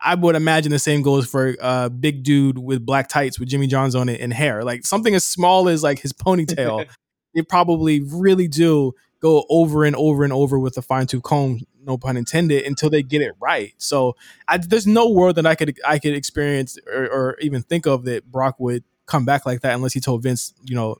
I 0.00 0.14
would 0.14 0.36
imagine 0.36 0.70
the 0.70 0.78
same 0.78 1.02
goes 1.02 1.26
for 1.26 1.48
a 1.48 1.56
uh, 1.58 1.88
big 1.88 2.22
dude 2.22 2.58
with 2.58 2.86
black 2.86 3.08
tights 3.08 3.38
with 3.38 3.48
Jimmy 3.48 3.66
Johns 3.66 3.94
on 3.94 4.08
it 4.08 4.20
and 4.20 4.32
hair. 4.32 4.62
Like 4.62 4.86
something 4.86 5.14
as 5.14 5.24
small 5.24 5.68
as 5.68 5.82
like 5.82 5.98
his 5.98 6.12
ponytail, 6.12 6.86
they 7.34 7.42
probably 7.42 8.00
really 8.00 8.48
do 8.48 8.94
go 9.20 9.44
over 9.50 9.84
and 9.84 9.96
over 9.96 10.24
and 10.24 10.32
over 10.32 10.58
with 10.58 10.76
a 10.76 10.82
fine 10.82 11.06
tooth 11.06 11.22
comb, 11.22 11.60
no 11.84 11.98
pun 11.98 12.16
intended, 12.16 12.64
until 12.64 12.90
they 12.90 13.02
get 13.02 13.22
it 13.22 13.32
right. 13.40 13.74
So 13.78 14.14
I, 14.46 14.58
there's 14.58 14.86
no 14.86 15.10
world 15.10 15.36
that 15.36 15.46
I 15.46 15.54
could 15.54 15.76
I 15.86 15.98
could 15.98 16.14
experience 16.14 16.78
or, 16.86 17.06
or, 17.06 17.36
even 17.40 17.62
think 17.62 17.86
of 17.86 18.04
that 18.04 18.30
Brock 18.30 18.56
would 18.60 18.84
come 19.06 19.24
back 19.24 19.46
like 19.46 19.62
that 19.62 19.74
unless 19.74 19.92
he 19.92 20.00
told 20.00 20.22
Vince, 20.22 20.54
you 20.64 20.76
know, 20.76 20.96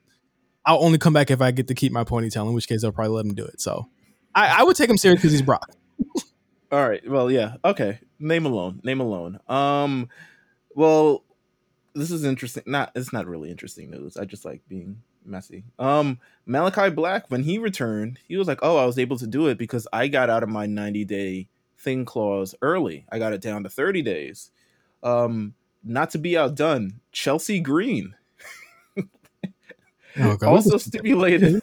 I'll 0.65 0.83
only 0.83 0.97
come 0.97 1.13
back 1.13 1.31
if 1.31 1.41
I 1.41 1.51
get 1.51 1.67
to 1.69 1.73
keep 1.73 1.91
my 1.91 2.03
ponytail. 2.03 2.47
In 2.47 2.53
which 2.53 2.67
case, 2.67 2.83
I'll 2.83 2.91
probably 2.91 3.15
let 3.15 3.25
him 3.25 3.35
do 3.35 3.45
it. 3.45 3.61
So 3.61 3.87
I, 4.35 4.59
I 4.59 4.63
would 4.63 4.75
take 4.75 4.89
him 4.89 4.97
serious 4.97 5.21
because 5.21 5.31
he's 5.31 5.41
Brock. 5.41 5.71
All 6.71 6.87
right. 6.87 7.07
Well, 7.09 7.31
yeah. 7.31 7.55
Okay. 7.63 7.99
Name 8.19 8.45
alone. 8.45 8.81
Name 8.83 8.99
alone. 8.99 9.39
Um. 9.47 10.09
Well, 10.75 11.23
this 11.93 12.11
is 12.11 12.23
interesting. 12.23 12.63
Not. 12.65 12.91
It's 12.95 13.13
not 13.13 13.27
really 13.27 13.49
interesting 13.49 13.89
news. 13.89 14.17
I 14.17 14.25
just 14.25 14.45
like 14.45 14.61
being 14.67 15.01
messy. 15.25 15.63
Um, 15.77 16.19
Malachi 16.45 16.89
Black, 16.89 17.29
when 17.29 17.43
he 17.43 17.57
returned, 17.57 18.19
he 18.27 18.37
was 18.37 18.47
like, 18.47 18.59
"Oh, 18.61 18.77
I 18.77 18.85
was 18.85 18.99
able 18.99 19.17
to 19.17 19.27
do 19.27 19.47
it 19.47 19.57
because 19.57 19.87
I 19.93 20.07
got 20.07 20.29
out 20.29 20.43
of 20.43 20.49
my 20.49 20.65
90 20.65 21.05
day 21.05 21.47
thing 21.77 22.05
clause 22.05 22.55
early. 22.61 23.05
I 23.11 23.19
got 23.19 23.33
it 23.33 23.41
down 23.41 23.63
to 23.63 23.69
30 23.69 24.01
days." 24.01 24.51
Um, 25.01 25.53
not 25.83 26.09
to 26.11 26.17
be 26.17 26.37
outdone, 26.37 26.99
Chelsea 27.11 27.61
Green 27.61 28.15
oh, 30.17 30.37
also 30.45 30.77
stipulated 30.77 31.61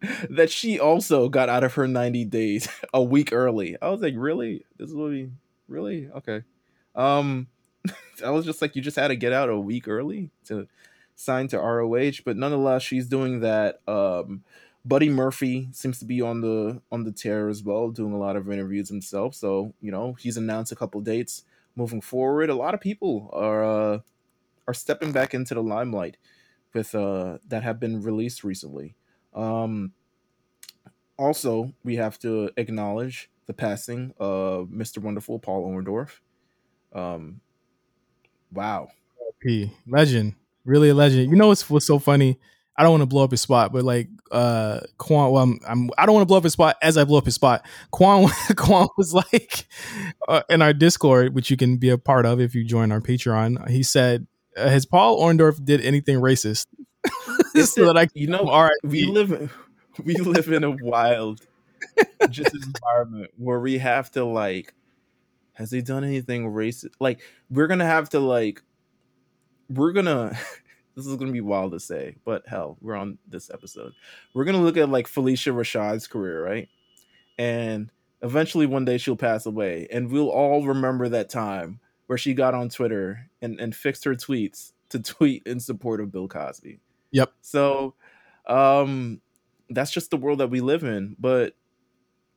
that 0.30 0.50
she 0.50 0.78
also 0.78 1.28
got 1.28 1.48
out 1.48 1.64
of 1.64 1.74
her 1.74 1.88
90 1.88 2.24
days 2.26 2.68
a 2.94 3.02
week 3.02 3.32
early. 3.32 3.76
I 3.80 3.88
was 3.88 4.00
like, 4.00 4.14
"Really? 4.16 4.64
This 4.78 4.90
is 4.90 4.94
what 4.94 5.10
we 5.10 5.30
really 5.68 6.08
okay." 6.16 6.42
Um, 6.94 7.48
I 8.24 8.30
was 8.30 8.44
just 8.44 8.62
like, 8.62 8.76
"You 8.76 8.82
just 8.82 8.96
had 8.96 9.08
to 9.08 9.16
get 9.16 9.32
out 9.32 9.48
a 9.48 9.58
week 9.58 9.88
early 9.88 10.30
to." 10.46 10.68
sign 11.14 11.48
to 11.48 11.58
ROH, 11.58 12.22
but 12.24 12.36
nonetheless, 12.36 12.82
she's 12.82 13.06
doing 13.06 13.40
that. 13.40 13.80
Um, 13.86 14.42
Buddy 14.84 15.08
Murphy 15.08 15.68
seems 15.72 15.98
to 16.00 16.04
be 16.04 16.20
on 16.20 16.40
the 16.40 16.82
on 16.90 17.04
the 17.04 17.12
tear 17.12 17.48
as 17.48 17.62
well, 17.62 17.90
doing 17.90 18.12
a 18.12 18.18
lot 18.18 18.36
of 18.36 18.50
interviews 18.50 18.88
himself. 18.88 19.34
So 19.34 19.74
you 19.80 19.92
know 19.92 20.14
he's 20.14 20.36
announced 20.36 20.72
a 20.72 20.76
couple 20.76 21.00
dates 21.00 21.44
moving 21.76 22.00
forward. 22.00 22.50
A 22.50 22.54
lot 22.54 22.74
of 22.74 22.80
people 22.80 23.30
are 23.32 23.64
uh, 23.64 23.98
are 24.66 24.74
stepping 24.74 25.12
back 25.12 25.34
into 25.34 25.54
the 25.54 25.62
limelight 25.62 26.16
with 26.74 26.94
uh, 26.94 27.38
that 27.46 27.62
have 27.62 27.78
been 27.78 28.02
released 28.02 28.42
recently. 28.42 28.96
Um, 29.34 29.92
also, 31.18 31.72
we 31.84 31.96
have 31.96 32.18
to 32.20 32.50
acknowledge 32.56 33.30
the 33.46 33.52
passing 33.52 34.14
of 34.18 34.68
Mr. 34.68 34.98
Wonderful 34.98 35.38
Paul 35.38 35.66
Orndorff. 35.66 36.20
Um, 36.92 37.40
wow, 38.52 38.88
P 39.40 39.72
legend 39.86 40.34
really 40.64 40.90
a 40.90 40.94
legend. 40.94 41.30
You 41.30 41.36
know 41.36 41.48
what's 41.48 41.68
what's 41.68 41.86
so 41.86 41.98
funny? 41.98 42.38
I 42.76 42.82
don't 42.82 42.92
want 42.92 43.02
to 43.02 43.06
blow 43.06 43.24
up 43.24 43.30
his 43.30 43.40
spot, 43.40 43.72
but 43.72 43.84
like 43.84 44.08
uh 44.30 44.80
Quan, 44.96 45.30
well, 45.30 45.42
I'm, 45.42 45.60
I'm 45.66 45.90
I 45.98 46.06
don't 46.06 46.14
want 46.14 46.22
to 46.22 46.26
blow 46.26 46.38
up 46.38 46.44
his 46.44 46.54
spot 46.54 46.76
as 46.82 46.96
I 46.96 47.04
blow 47.04 47.18
up 47.18 47.24
his 47.24 47.34
spot. 47.34 47.66
Quan 47.90 48.30
Quan 48.56 48.88
was 48.96 49.12
like 49.12 49.66
uh, 50.28 50.42
in 50.48 50.62
our 50.62 50.72
Discord, 50.72 51.34
which 51.34 51.50
you 51.50 51.56
can 51.56 51.76
be 51.76 51.90
a 51.90 51.98
part 51.98 52.26
of 52.26 52.40
if 52.40 52.54
you 52.54 52.64
join 52.64 52.92
our 52.92 53.00
Patreon. 53.00 53.68
He 53.68 53.82
said, 53.82 54.26
"Has 54.56 54.86
Paul 54.86 55.20
Orndorff 55.20 55.62
did 55.64 55.80
anything 55.82 56.18
racist?" 56.18 56.66
so 57.64 57.86
that 57.86 57.98
I, 57.98 58.08
you 58.14 58.26
know, 58.26 58.48
all 58.48 58.64
right, 58.64 58.72
we 58.82 59.06
live 59.06 59.32
in, 59.32 59.50
we 60.04 60.14
live 60.16 60.48
in 60.48 60.64
a 60.64 60.70
wild 60.70 61.46
just 62.30 62.54
environment 62.54 63.30
where 63.36 63.60
we 63.60 63.78
have 63.78 64.10
to 64.12 64.24
like, 64.24 64.74
has 65.54 65.70
he 65.70 65.82
done 65.82 66.04
anything 66.04 66.50
racist? 66.50 66.92
Like, 66.98 67.20
we're 67.50 67.66
gonna 67.66 67.86
have 67.86 68.08
to 68.10 68.20
like 68.20 68.62
we're 69.68 69.92
gonna 69.92 70.36
this 70.96 71.06
is 71.06 71.16
gonna 71.16 71.32
be 71.32 71.40
wild 71.40 71.72
to 71.72 71.80
say, 71.80 72.16
but 72.24 72.46
hell, 72.46 72.78
we're 72.80 72.96
on 72.96 73.18
this 73.26 73.50
episode. 73.50 73.92
We're 74.34 74.44
gonna 74.44 74.62
look 74.62 74.76
at 74.76 74.88
like 74.88 75.08
Phylicia 75.08 75.52
Rashad's 75.54 76.06
career, 76.06 76.44
right? 76.44 76.68
And 77.38 77.90
eventually 78.22 78.66
one 78.66 78.84
day 78.84 78.98
she'll 78.98 79.16
pass 79.16 79.46
away, 79.46 79.88
and 79.90 80.10
we'll 80.10 80.30
all 80.30 80.64
remember 80.64 81.08
that 81.08 81.28
time 81.28 81.80
where 82.06 82.18
she 82.18 82.34
got 82.34 82.54
on 82.54 82.68
Twitter 82.68 83.30
and, 83.40 83.58
and 83.60 83.74
fixed 83.74 84.04
her 84.04 84.14
tweets 84.14 84.72
to 84.90 85.00
tweet 85.00 85.42
in 85.46 85.60
support 85.60 86.00
of 86.00 86.12
Bill 86.12 86.28
Cosby. 86.28 86.80
Yep. 87.12 87.32
So 87.40 87.94
um 88.46 89.20
that's 89.70 89.90
just 89.90 90.10
the 90.10 90.16
world 90.16 90.40
that 90.40 90.48
we 90.48 90.60
live 90.60 90.84
in. 90.84 91.16
But 91.18 91.54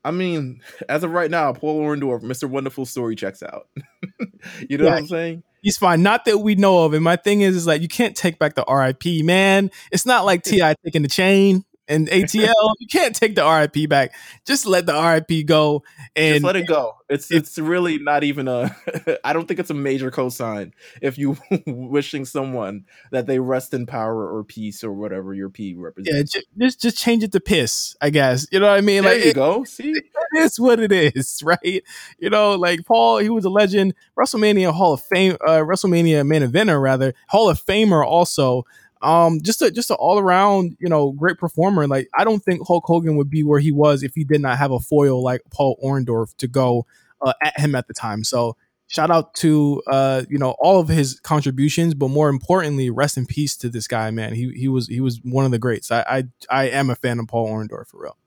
I 0.04 0.12
mean, 0.12 0.62
as 0.90 1.04
of 1.04 1.12
right 1.12 1.32
now, 1.32 1.52
Paul 1.54 1.82
Orndorff, 1.82 2.22
Mr. 2.22 2.50
Wonderful 2.50 2.86
Story 2.86 3.16
checks 3.16 3.44
out. 3.44 3.68
you 4.70 4.78
know 4.78 4.86
yeah, 4.86 4.92
what 4.92 5.00
I'm 5.00 5.08
saying? 5.08 5.44
He's 5.62 5.78
fine. 5.78 6.04
Not 6.04 6.26
that 6.26 6.38
we 6.38 6.54
know 6.54 6.86
of. 6.86 6.94
And 6.94 7.04
my 7.04 7.16
thing 7.16 7.42
is, 7.42 7.56
is 7.56 7.66
like 7.66 7.82
you 7.82 7.88
can't 7.88 8.16
take 8.16 8.38
back 8.38 8.54
the 8.54 8.64
RIP, 8.70 9.26
man. 9.26 9.72
It's 9.92 10.06
not 10.06 10.24
like 10.24 10.44
T.I. 10.44 10.76
taking 10.86 11.02
the 11.02 11.08
chain 11.08 11.66
and 11.88 12.08
ATL. 12.08 12.52
you 12.80 12.88
can't 12.88 13.16
take 13.16 13.36
the 13.36 13.44
RIP 13.46 13.90
back. 13.90 14.14
Just 14.46 14.66
let 14.66 14.86
the 14.86 14.94
RIP 14.94 15.46
go 15.46 15.84
and 16.16 16.36
Just 16.36 16.46
let 16.46 16.56
it 16.56 16.68
go. 16.68 16.96
It's 17.08 17.32
it's 17.32 17.58
really 17.60 18.00
not 18.00 18.24
even 18.24 18.48
a. 18.48 18.76
I 19.24 19.34
don't 19.34 19.48
think 19.48 19.60
it's 19.60 19.70
a 19.70 19.76
major 19.76 20.10
cosign 20.10 20.72
if 21.02 21.18
you 21.18 21.38
wishing 21.68 22.26
someone 22.26 22.86
that 23.12 23.28
they 23.28 23.40
rest 23.40 23.74
in 23.74 23.86
power 23.86 24.36
or 24.36 24.44
peace 24.44 24.84
or 24.84 24.92
whatever 24.92 25.34
your 25.34 25.50
P 25.50 25.76
represents. 25.76 26.36
Yeah, 26.36 26.42
just 26.58 26.82
just 26.82 26.98
change 26.98 27.24
it 27.24 27.32
to 27.34 27.40
piss. 27.40 27.96
I 28.02 28.10
guess 28.10 28.48
you 28.52 28.60
know 28.60 28.68
what 28.68 28.78
I 28.78 28.82
mean. 28.82 29.04
There 29.04 29.14
like 29.14 29.24
you 29.24 29.32
it, 29.32 29.36
go. 29.36 29.64
See, 29.66 29.92
it 29.92 30.06
is 30.38 30.60
what 30.60 30.80
it 30.80 30.92
is, 30.92 31.42
right? 31.46 31.84
You 32.18 32.30
know, 32.30 32.56
like 32.56 32.86
Paul, 32.86 33.20
he 33.20 33.30
was 33.30 33.46
a 33.46 33.50
legend, 33.50 33.94
WrestleMania 34.18 34.74
Hall 34.74 34.94
of 34.94 35.04
Fame, 35.04 35.38
uh, 35.46 35.60
WrestleMania 35.60 36.26
main 36.26 36.42
eventer 36.42 36.82
rather, 36.82 37.14
Hall 37.28 37.50
of 37.50 37.64
Famer 37.64 38.04
also 38.04 38.66
um, 39.06 39.40
just 39.42 39.62
a 39.62 39.70
just 39.70 39.92
an 39.92 39.98
all 40.00 40.18
around, 40.18 40.76
you 40.80 40.90
know, 40.90 41.12
great 41.12 41.38
performer. 41.38 41.88
Like 41.88 42.10
I 42.18 42.24
don't 42.24 42.44
think 42.44 42.66
Hulk 42.66 42.86
Hogan 42.86 43.16
would 43.18 43.30
be 43.30 43.44
where 43.44 43.60
he 43.60 43.72
was 43.72 44.02
if 44.02 44.16
he 44.16 44.24
did 44.24 44.42
not 44.42 44.58
have 44.58 44.72
a 44.72 44.80
foil 44.80 45.24
like 45.24 45.42
Paul 45.52 45.78
Orndorff 45.84 46.36
to 46.38 46.48
go 46.48 46.88
uh, 47.22 47.34
at 47.44 47.60
him 47.60 47.76
at 47.76 47.88
the 47.88 47.94
time. 47.94 48.24
So 48.24 48.58
shout 48.88 49.12
out 49.12 49.36
to 49.36 49.84
uh, 49.86 50.24
you 50.28 50.40
know 50.40 50.56
all 50.60 50.80
of 50.80 50.88
his 50.88 51.20
contributions, 51.20 51.94
but 51.94 52.08
more 52.08 52.30
importantly, 52.30 52.90
rest 52.90 53.16
in 53.16 53.28
peace 53.28 53.56
to 53.58 53.70
this 53.70 53.88
guy, 53.88 54.10
man. 54.10 54.34
He 54.34 54.52
he 54.54 54.68
was 54.68 54.88
he 54.88 55.02
was 55.02 55.22
one 55.24 55.46
of 55.46 55.52
the 55.52 55.60
greats. 55.60 55.92
I 55.92 56.02
I, 56.02 56.24
I 56.50 56.70
am 56.70 56.90
a 56.90 56.96
fan 56.96 57.20
of 57.20 57.28
Paul 57.28 57.48
Orndorff 57.50 57.88
for 57.90 58.02
real. 58.02 58.18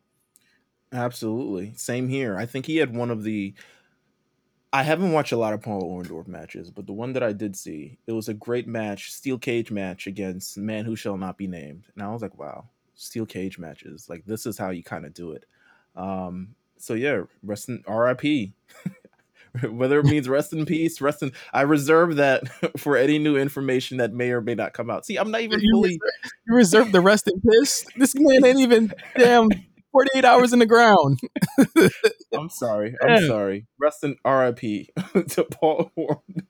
Absolutely, 0.93 1.74
same 1.76 2.09
here. 2.09 2.39
I 2.39 2.47
think 2.47 2.66
he 2.66 2.76
had 2.76 2.97
one 2.97 3.11
of 3.11 3.24
the 3.24 3.53
I 4.73 4.83
haven't 4.83 5.12
watched 5.12 5.33
a 5.33 5.37
lot 5.37 5.55
of 5.55 5.62
Paul 5.62 5.83
Orndorff 5.83 6.29
matches, 6.29 6.71
but 6.71 6.87
the 6.87 6.93
one 6.93 7.14
that 7.14 7.23
I 7.23 7.33
did 7.33 7.57
see, 7.57 7.99
it 8.07 8.12
was 8.12 8.29
a 8.29 8.35
great 8.35 8.69
match, 8.69 9.12
steel 9.12 9.39
cage 9.39 9.71
match 9.71 10.07
against 10.07 10.59
Man 10.59 10.85
Who 10.85 10.95
Shall 10.95 11.16
Not 11.16 11.39
Be 11.39 11.47
Named. 11.47 11.85
And 11.95 12.05
I 12.05 12.12
was 12.12 12.21
like, 12.21 12.39
wow, 12.39 12.66
steel 12.95 13.25
cage 13.25 13.59
matches. 13.59 14.09
Like 14.11 14.27
this 14.27 14.45
is 14.45 14.59
how 14.59 14.71
you 14.71 14.83
kind 14.83 15.07
of 15.07 15.14
do 15.14 15.33
it. 15.33 15.45
Um, 15.97 16.55
so 16.77 16.95
yeah, 16.95 17.23
rest 17.43 17.69
in 17.71 17.83
RIP. 17.89 18.51
Whether 19.71 20.01
it 20.01 20.05
means 20.05 20.29
rest 20.29 20.53
in 20.53 20.66
peace, 20.66 21.01
rest 21.01 21.23
in 21.23 21.33
I 21.55 21.62
reserve 21.62 22.16
that 22.16 22.43
for 22.79 22.99
any 22.99 23.19
new 23.19 23.37
information 23.39 23.97
that 23.97 24.12
may 24.12 24.31
or 24.31 24.43
may 24.43 24.55
not 24.55 24.75
come 24.75 24.91
out. 24.91 25.07
See, 25.07 25.16
I'm 25.16 25.31
not 25.31 25.41
even 25.41 25.61
you 25.61 25.73
fully 25.73 25.99
reserve, 25.99 26.33
you 26.47 26.55
reserve 26.55 26.93
the 26.93 27.01
rest 27.01 27.27
in 27.27 27.41
peace. 27.41 27.87
This 27.97 28.14
man 28.14 28.45
ain't 28.45 28.61
even 28.61 28.93
damn 29.16 29.49
48 29.93 30.24
hours 30.24 30.53
in 30.53 30.59
the 30.59 30.66
ground. 30.66 31.20
I'm 32.34 32.49
sorry. 32.51 32.97
I'm 33.03 33.26
sorry. 33.26 33.66
Rest 33.78 34.05
in 34.05 34.16
RIP 34.24 34.61
to 35.28 35.45
Paul 35.51 35.91
Warren. 35.97 36.47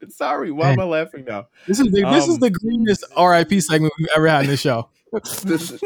Sorry, 0.08 0.50
why 0.50 0.70
am 0.70 0.80
I 0.80 0.84
laughing 0.84 1.24
now? 1.26 1.48
This 1.66 1.78
is 1.78 1.92
the, 1.92 2.04
um, 2.04 2.14
this 2.14 2.26
is 2.26 2.34
um, 2.36 2.40
the 2.40 2.50
greenest 2.50 3.04
RIP 3.16 3.62
segment 3.62 3.92
we've 3.98 4.08
ever 4.16 4.28
had 4.28 4.44
in 4.44 4.50
this 4.50 4.60
show. 4.60 4.88
this 5.44 5.70
is, 5.70 5.80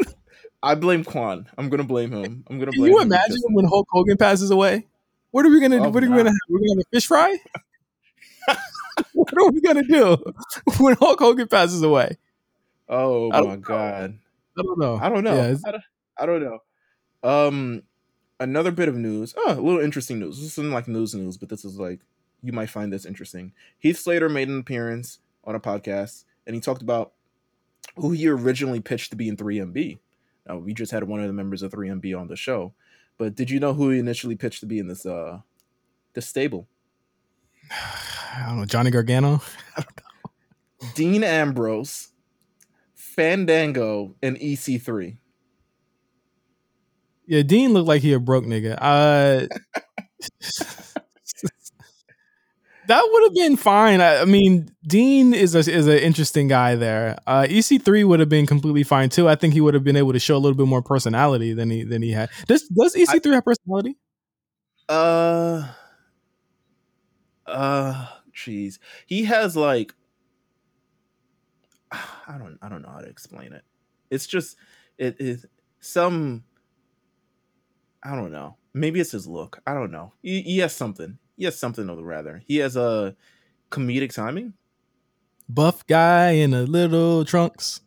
I 0.63 0.73
blame 0.75 1.03
Quan. 1.03 1.47
I'm 1.57 1.69
gonna 1.69 1.83
blame 1.83 2.11
him. 2.11 2.43
I'm 2.49 2.57
gonna 2.57 2.71
blame. 2.71 2.85
Can 2.85 2.93
you 2.93 3.01
imagine 3.01 3.41
when 3.49 3.65
Hulk 3.65 3.87
Hogan 3.91 4.17
passes 4.17 4.51
away? 4.51 4.87
What 5.31 5.45
are 5.45 5.49
we 5.49 5.59
gonna 5.59 5.79
do? 5.79 5.85
Oh, 5.85 5.89
what 5.89 6.03
are 6.03 6.09
we 6.09 6.15
gonna 6.15 6.29
have? 6.29 6.39
We're 6.49 6.59
gonna 6.59 6.71
have 6.71 6.79
a 6.79 6.95
fish 6.95 7.07
fry. 7.07 7.37
what 9.13 9.37
are 9.37 9.51
we 9.51 9.61
gonna 9.61 9.83
do 9.83 10.17
when 10.79 10.95
Hulk 10.95 11.19
Hogan 11.19 11.47
passes 11.47 11.83
away? 11.83 12.17
Oh 12.87 13.29
my 13.29 13.41
don't 13.41 13.61
god. 13.61 14.17
I 14.57 14.61
don't 14.61 14.79
know. 14.79 14.95
I 14.95 15.09
don't 15.09 15.23
know. 15.23 15.35
Yeah, 15.35 15.55
I, 15.65 15.71
don't, 15.71 15.83
I 16.19 16.25
don't 16.25 16.43
know. 16.43 16.59
Um, 17.25 17.83
another 18.39 18.71
bit 18.71 18.87
of 18.87 18.95
news. 18.95 19.33
Oh, 19.35 19.53
a 19.53 19.61
little 19.61 19.81
interesting 19.81 20.19
news. 20.19 20.39
This 20.39 20.57
isn't 20.57 20.71
like 20.71 20.87
news 20.87 21.15
news, 21.15 21.37
but 21.37 21.49
this 21.49 21.65
is 21.65 21.79
like 21.79 22.01
you 22.43 22.53
might 22.53 22.69
find 22.69 22.93
this 22.93 23.05
interesting. 23.05 23.51
Heath 23.79 23.97
Slater 23.97 24.29
made 24.29 24.47
an 24.47 24.59
appearance 24.59 25.19
on 25.43 25.55
a 25.55 25.59
podcast, 25.59 26.25
and 26.45 26.53
he 26.53 26.61
talked 26.61 26.83
about 26.83 27.13
who 27.95 28.11
he 28.11 28.27
originally 28.27 28.79
pitched 28.79 29.09
to 29.11 29.15
be 29.15 29.27
in 29.27 29.37
3MB. 29.37 29.99
Now, 30.47 30.57
we 30.57 30.73
just 30.73 30.91
had 30.91 31.05
one 31.05 31.19
of 31.21 31.27
the 31.27 31.33
members 31.33 31.63
of 31.63 31.71
3MB 31.71 32.19
on 32.19 32.27
the 32.27 32.35
show, 32.35 32.73
but 33.17 33.33
did 33.33 33.49
you 33.49 33.59
know 33.59 33.73
who 33.73 33.89
he 33.89 33.99
initially 33.99 34.35
pitched 34.35 34.59
to 34.59 34.67
be 34.67 34.77
in 34.77 34.87
this 34.87 35.05
uh 35.05 35.39
this 36.13 36.27
stable? 36.27 36.67
I 37.71 38.45
don't 38.47 38.59
know. 38.59 38.65
Johnny 38.65 38.91
Gargano. 38.91 39.41
Dean 40.93 41.23
Ambrose, 41.23 42.09
Fandango, 42.93 44.13
and 44.21 44.39
E 44.41 44.55
EC3. 44.55 45.17
Yeah, 47.27 47.41
Dean 47.41 47.73
looked 47.73 47.87
like 47.87 48.01
he 48.01 48.13
a 48.13 48.19
broke 48.19 48.45
nigga. 48.45 48.77
Uh, 48.79 49.47
that 52.87 53.09
would 53.11 53.23
have 53.23 53.33
been 53.33 53.57
fine. 53.57 54.01
I, 54.01 54.21
I 54.21 54.25
mean, 54.25 54.69
Dean 54.85 55.33
is 55.33 55.55
a, 55.55 55.59
is 55.59 55.87
an 55.87 55.97
interesting 55.97 56.47
guy 56.47 56.75
there. 56.75 57.17
Uh, 57.25 57.43
EC3 57.43 58.05
would 58.07 58.19
have 58.19 58.29
been 58.29 58.45
completely 58.45 58.83
fine 58.83 59.09
too. 59.09 59.27
I 59.27 59.35
think 59.35 59.53
he 59.53 59.61
would 59.61 59.73
have 59.73 59.83
been 59.83 59.95
able 59.95 60.13
to 60.13 60.19
show 60.19 60.35
a 60.35 60.39
little 60.39 60.57
bit 60.57 60.67
more 60.67 60.81
personality 60.81 61.53
than 61.53 61.69
he 61.69 61.83
than 61.83 62.01
he 62.01 62.11
had. 62.11 62.29
Does 62.47 62.67
does 62.67 62.95
EC3 62.95 63.33
have 63.33 63.45
personality? 63.45 63.97
Uh, 64.87 65.67
uh, 67.47 68.07
jeez, 68.33 68.79
he 69.05 69.25
has 69.25 69.55
like, 69.55 69.93
I 71.91 72.37
don't, 72.37 72.57
I 72.61 72.69
don't 72.69 72.81
know 72.81 72.89
how 72.89 72.99
to 72.99 73.07
explain 73.07 73.53
it. 73.53 73.63
It's 74.09 74.27
just, 74.27 74.57
it 74.97 75.17
is 75.19 75.45
some, 75.79 76.43
I 78.05 78.15
don't 78.15 78.31
know. 78.31 78.57
Maybe 78.73 78.99
it's 78.99 79.11
his 79.11 79.25
look. 79.25 79.59
I 79.65 79.73
don't 79.73 79.91
know. 79.91 80.13
He, 80.21 80.41
he 80.41 80.59
has 80.59 80.75
something. 80.75 81.17
He 81.35 81.45
has 81.45 81.57
something 81.57 81.89
of 81.89 81.97
the 81.97 82.05
rather. 82.05 82.43
He 82.45 82.57
has 82.57 82.75
a 82.75 83.15
comedic 83.71 84.13
timing. 84.13 84.53
Buff 85.49 85.85
guy 85.87 86.31
in 86.31 86.53
a 86.53 86.63
little 86.63 87.25
trunks. 87.25 87.81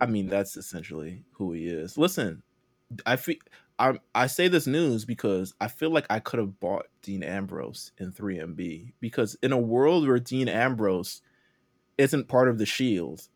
I 0.00 0.06
mean, 0.06 0.28
that's 0.28 0.56
essentially 0.56 1.24
who 1.32 1.52
he 1.52 1.68
is. 1.68 1.96
Listen, 1.96 2.42
I 3.06 3.16
feel 3.16 3.36
I 3.78 3.98
I 4.14 4.26
say 4.26 4.48
this 4.48 4.66
news 4.66 5.04
because 5.04 5.54
I 5.60 5.68
feel 5.68 5.90
like 5.90 6.06
I 6.10 6.18
could 6.18 6.38
have 6.38 6.58
bought 6.60 6.86
Dean 7.02 7.22
Ambrose 7.22 7.92
in 7.98 8.12
3MB 8.12 8.94
because 9.00 9.36
in 9.42 9.52
a 9.52 9.58
world 9.58 10.06
where 10.06 10.18
Dean 10.18 10.48
Ambrose 10.48 11.22
isn't 11.96 12.28
part 12.28 12.48
of 12.48 12.58
the 12.58 12.66
Shield, 12.66 13.28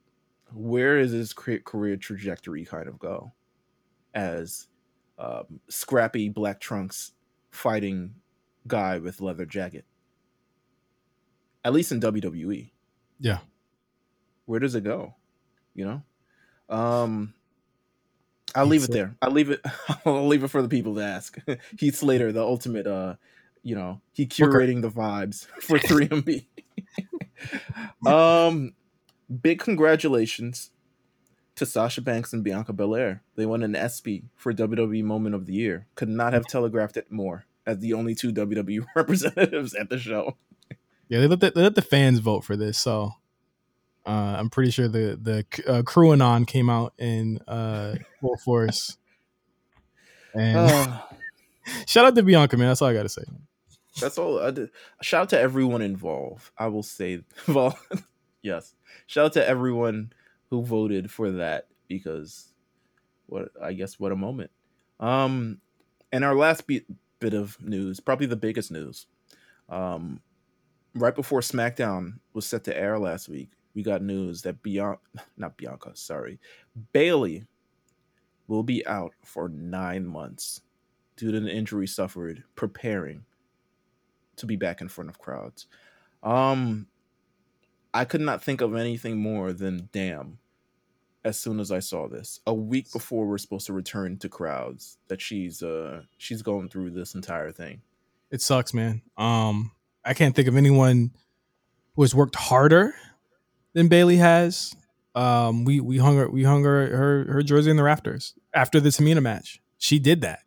where 0.53 0.99
is 0.99 1.13
his 1.13 1.33
career 1.33 1.97
trajectory 1.97 2.65
kind 2.65 2.89
of 2.89 2.99
go? 2.99 3.33
As 4.15 4.69
um, 5.23 5.61
scrappy 5.69 6.29
black 6.29 6.59
trunks 6.61 7.13
fighting 7.51 8.15
guy 8.67 8.99
with 8.99 9.21
leather 9.21 9.47
jacket. 9.47 9.85
At 11.65 11.73
least 11.73 11.93
in 11.93 12.01
WWE 12.01 12.71
Yeah. 13.21 13.39
where 14.47 14.59
does 14.59 14.75
it 14.75 14.83
go? 14.83 15.15
You 15.75 15.85
know, 15.87 16.75
um, 16.77 17.35
I'll 18.55 18.67
leave 18.67 18.83
it 18.83 18.89
Heath 18.89 18.95
there. 18.95 19.17
I'll 19.23 19.31
leave 19.31 19.49
it. 19.51 19.61
I'll 20.05 20.27
leave 20.27 20.43
it 20.45 20.49
for 20.49 20.61
the 20.61 20.69
people 20.69 20.97
to 20.97 21.03
ask. 21.03 21.39
Heath 21.79 21.97
Slater, 21.97 22.33
the 22.33 22.43
ultimate, 22.43 22.87
uh, 22.87 23.15
you 23.63 23.75
know, 23.77 24.01
he 24.13 24.27
curating 24.27 24.83
the 24.83 24.91
vibes 24.91 25.47
for 25.63 25.79
3MB. 25.79 26.45
um, 28.07 28.75
big 29.41 29.61
congratulations 29.61 30.72
to 31.63 31.67
Sasha 31.67 32.01
Banks 32.01 32.33
and 32.33 32.43
Bianca 32.43 32.73
Belair. 32.73 33.23
They 33.37 33.47
won 33.47 33.63
an 33.63 33.77
ESPY 33.77 34.25
for 34.35 34.53
WWE 34.53 35.05
Moment 35.05 35.37
of 35.37 35.47
the 35.47 35.53
Year. 35.53 35.87
Could 35.95 36.09
not 36.09 36.33
have 36.33 36.45
telegraphed 36.45 36.97
it 36.97 37.13
more 37.13 37.47
as 37.65 37.79
the 37.79 37.93
only 37.93 38.17
two 38.17 38.33
WWE 38.33 38.85
representatives 38.97 39.73
at 39.73 39.89
the 39.89 39.97
show. 39.97 40.37
Yeah, 41.09 41.21
they 41.21 41.29
let 41.29 41.39
the, 41.39 41.53
they 41.53 41.63
let 41.63 41.77
the 41.77 41.83
fans 41.83 42.19
vote 42.19 42.43
for 42.43 42.57
this, 42.57 42.79
so 42.79 43.13
uh, 44.05 44.37
I'm 44.39 44.51
pretty 44.51 44.73
sure 44.73 44.89
the 44.89 45.17
the 45.21 45.47
uh, 45.71 45.83
Crew-Anon 45.83 46.47
came 46.47 46.69
out 46.69 46.95
in 46.99 47.39
uh, 47.47 47.95
full 48.21 48.37
force. 48.45 48.99
And 50.35 50.57
Uh, 50.59 51.01
shout 51.87 52.07
out 52.07 52.17
to 52.17 52.25
Bianca, 52.25 52.57
man. 52.57 52.69
That's 52.69 52.83
all 52.83 52.89
I 52.89 52.95
gotta 52.95 53.09
say. 53.09 53.23
That's 54.01 54.19
all. 54.19 54.41
I 54.41 54.51
did. 54.51 54.71
Shout 55.01 55.23
out 55.23 55.29
to 55.31 55.39
everyone 55.39 55.83
involved. 55.83 56.51
I 56.59 56.67
will 56.69 56.83
say, 56.83 57.21
well, 57.47 57.79
yes. 58.43 58.75
Shout 59.07 59.27
out 59.27 59.33
to 59.35 59.47
everyone 59.47 60.13
who 60.53 60.63
voted 60.63 61.11
for 61.11 61.31
that 61.31 61.67
because 61.89 62.53
what 63.25 63.49
I 63.61 63.73
guess 63.73 63.99
what 63.99 64.13
a 64.13 64.17
moment. 64.17 64.51
Um, 65.01 65.63
and 66.13 66.25
our 66.25 66.35
last 66.35 66.67
bit 66.67 66.85
bit 67.21 67.33
of 67.33 67.57
news, 67.63 68.01
probably 68.01 68.27
the 68.27 68.37
biggest 68.37 68.71
news. 68.71 69.07
Um, 69.71 70.21
right 70.95 71.15
before 71.15 71.41
SmackDown 71.41 72.19
was 72.35 72.45
set 72.45 72.65
to 72.65 72.77
air 72.77 72.99
last 72.99 73.31
week, 73.31 73.53
we 73.75 73.83
got 73.83 74.03
news 74.03 74.43
that 74.43 74.63
Bianca, 74.63 75.01
not 75.39 75.57
Bianca, 75.57 75.93
sorry, 75.95 76.39
Bayley 76.93 77.47
will 78.47 78.63
be 78.63 78.87
out 78.87 79.15
for 79.25 79.49
nine 79.49 80.07
months 80.07 80.61
due 81.17 81.33
to 81.33 81.39
an 81.39 81.49
injury 81.49 81.87
suffered 81.87 82.45
preparing 82.57 83.25
to 84.37 84.45
be 84.45 84.57
back 84.57 84.83
in 84.83 84.89
front 84.89 85.09
of 85.09 85.19
crowds. 85.19 85.67
Um, 86.23 86.89
I 87.95 88.05
could 88.05 88.21
not 88.21 88.45
think 88.45 88.61
of 88.61 88.77
anything 88.77 89.17
more 89.17 89.55
than 89.55 89.89
damn. 89.93 90.41
As 91.25 91.39
soon 91.39 91.61
as 91.61 91.71
I 91.71 91.79
saw 91.79 92.09
this, 92.09 92.41
a 92.47 92.55
week 92.55 92.91
before 92.93 93.27
we're 93.27 93.39
supposed 93.39 93.67
to 93.67 93.73
return 93.73 94.19
to 94.19 94.29
crowds, 94.29 94.99
that 95.09 95.21
she's 95.21 95.63
uh 95.63 96.03
she's 96.19 96.43
going 96.43 96.69
through 96.69 96.91
this 96.91 97.15
entire 97.15 97.53
thing. 97.53 97.83
It 98.31 98.41
sucks, 98.41 98.75
man. 98.75 99.03
Um, 99.17 99.73
I 100.05 100.15
can't 100.15 100.35
think 100.35 100.49
of 100.49 100.57
anyone 100.57 101.13
who 101.95 102.03
has 102.03 102.15
worked 102.15 102.35
harder 102.35 102.95
than 103.75 103.89
Bayley 103.89 104.17
has. 104.17 104.75
Um, 105.15 105.65
we 105.65 105.81
we 105.81 105.99
hung 105.99 106.17
her 106.17 106.29
we 106.29 106.43
hung 106.43 106.65
her 106.65 106.97
her, 106.97 107.33
her 107.33 107.43
jersey 107.43 107.71
in 107.71 107.77
the 107.77 107.83
rafters 107.83 108.35
after 108.55 108.81
the 108.81 108.89
Tamina 108.89 109.23
match. 109.23 109.61
She 109.79 109.99
did 109.99 110.23
that. 110.23 110.41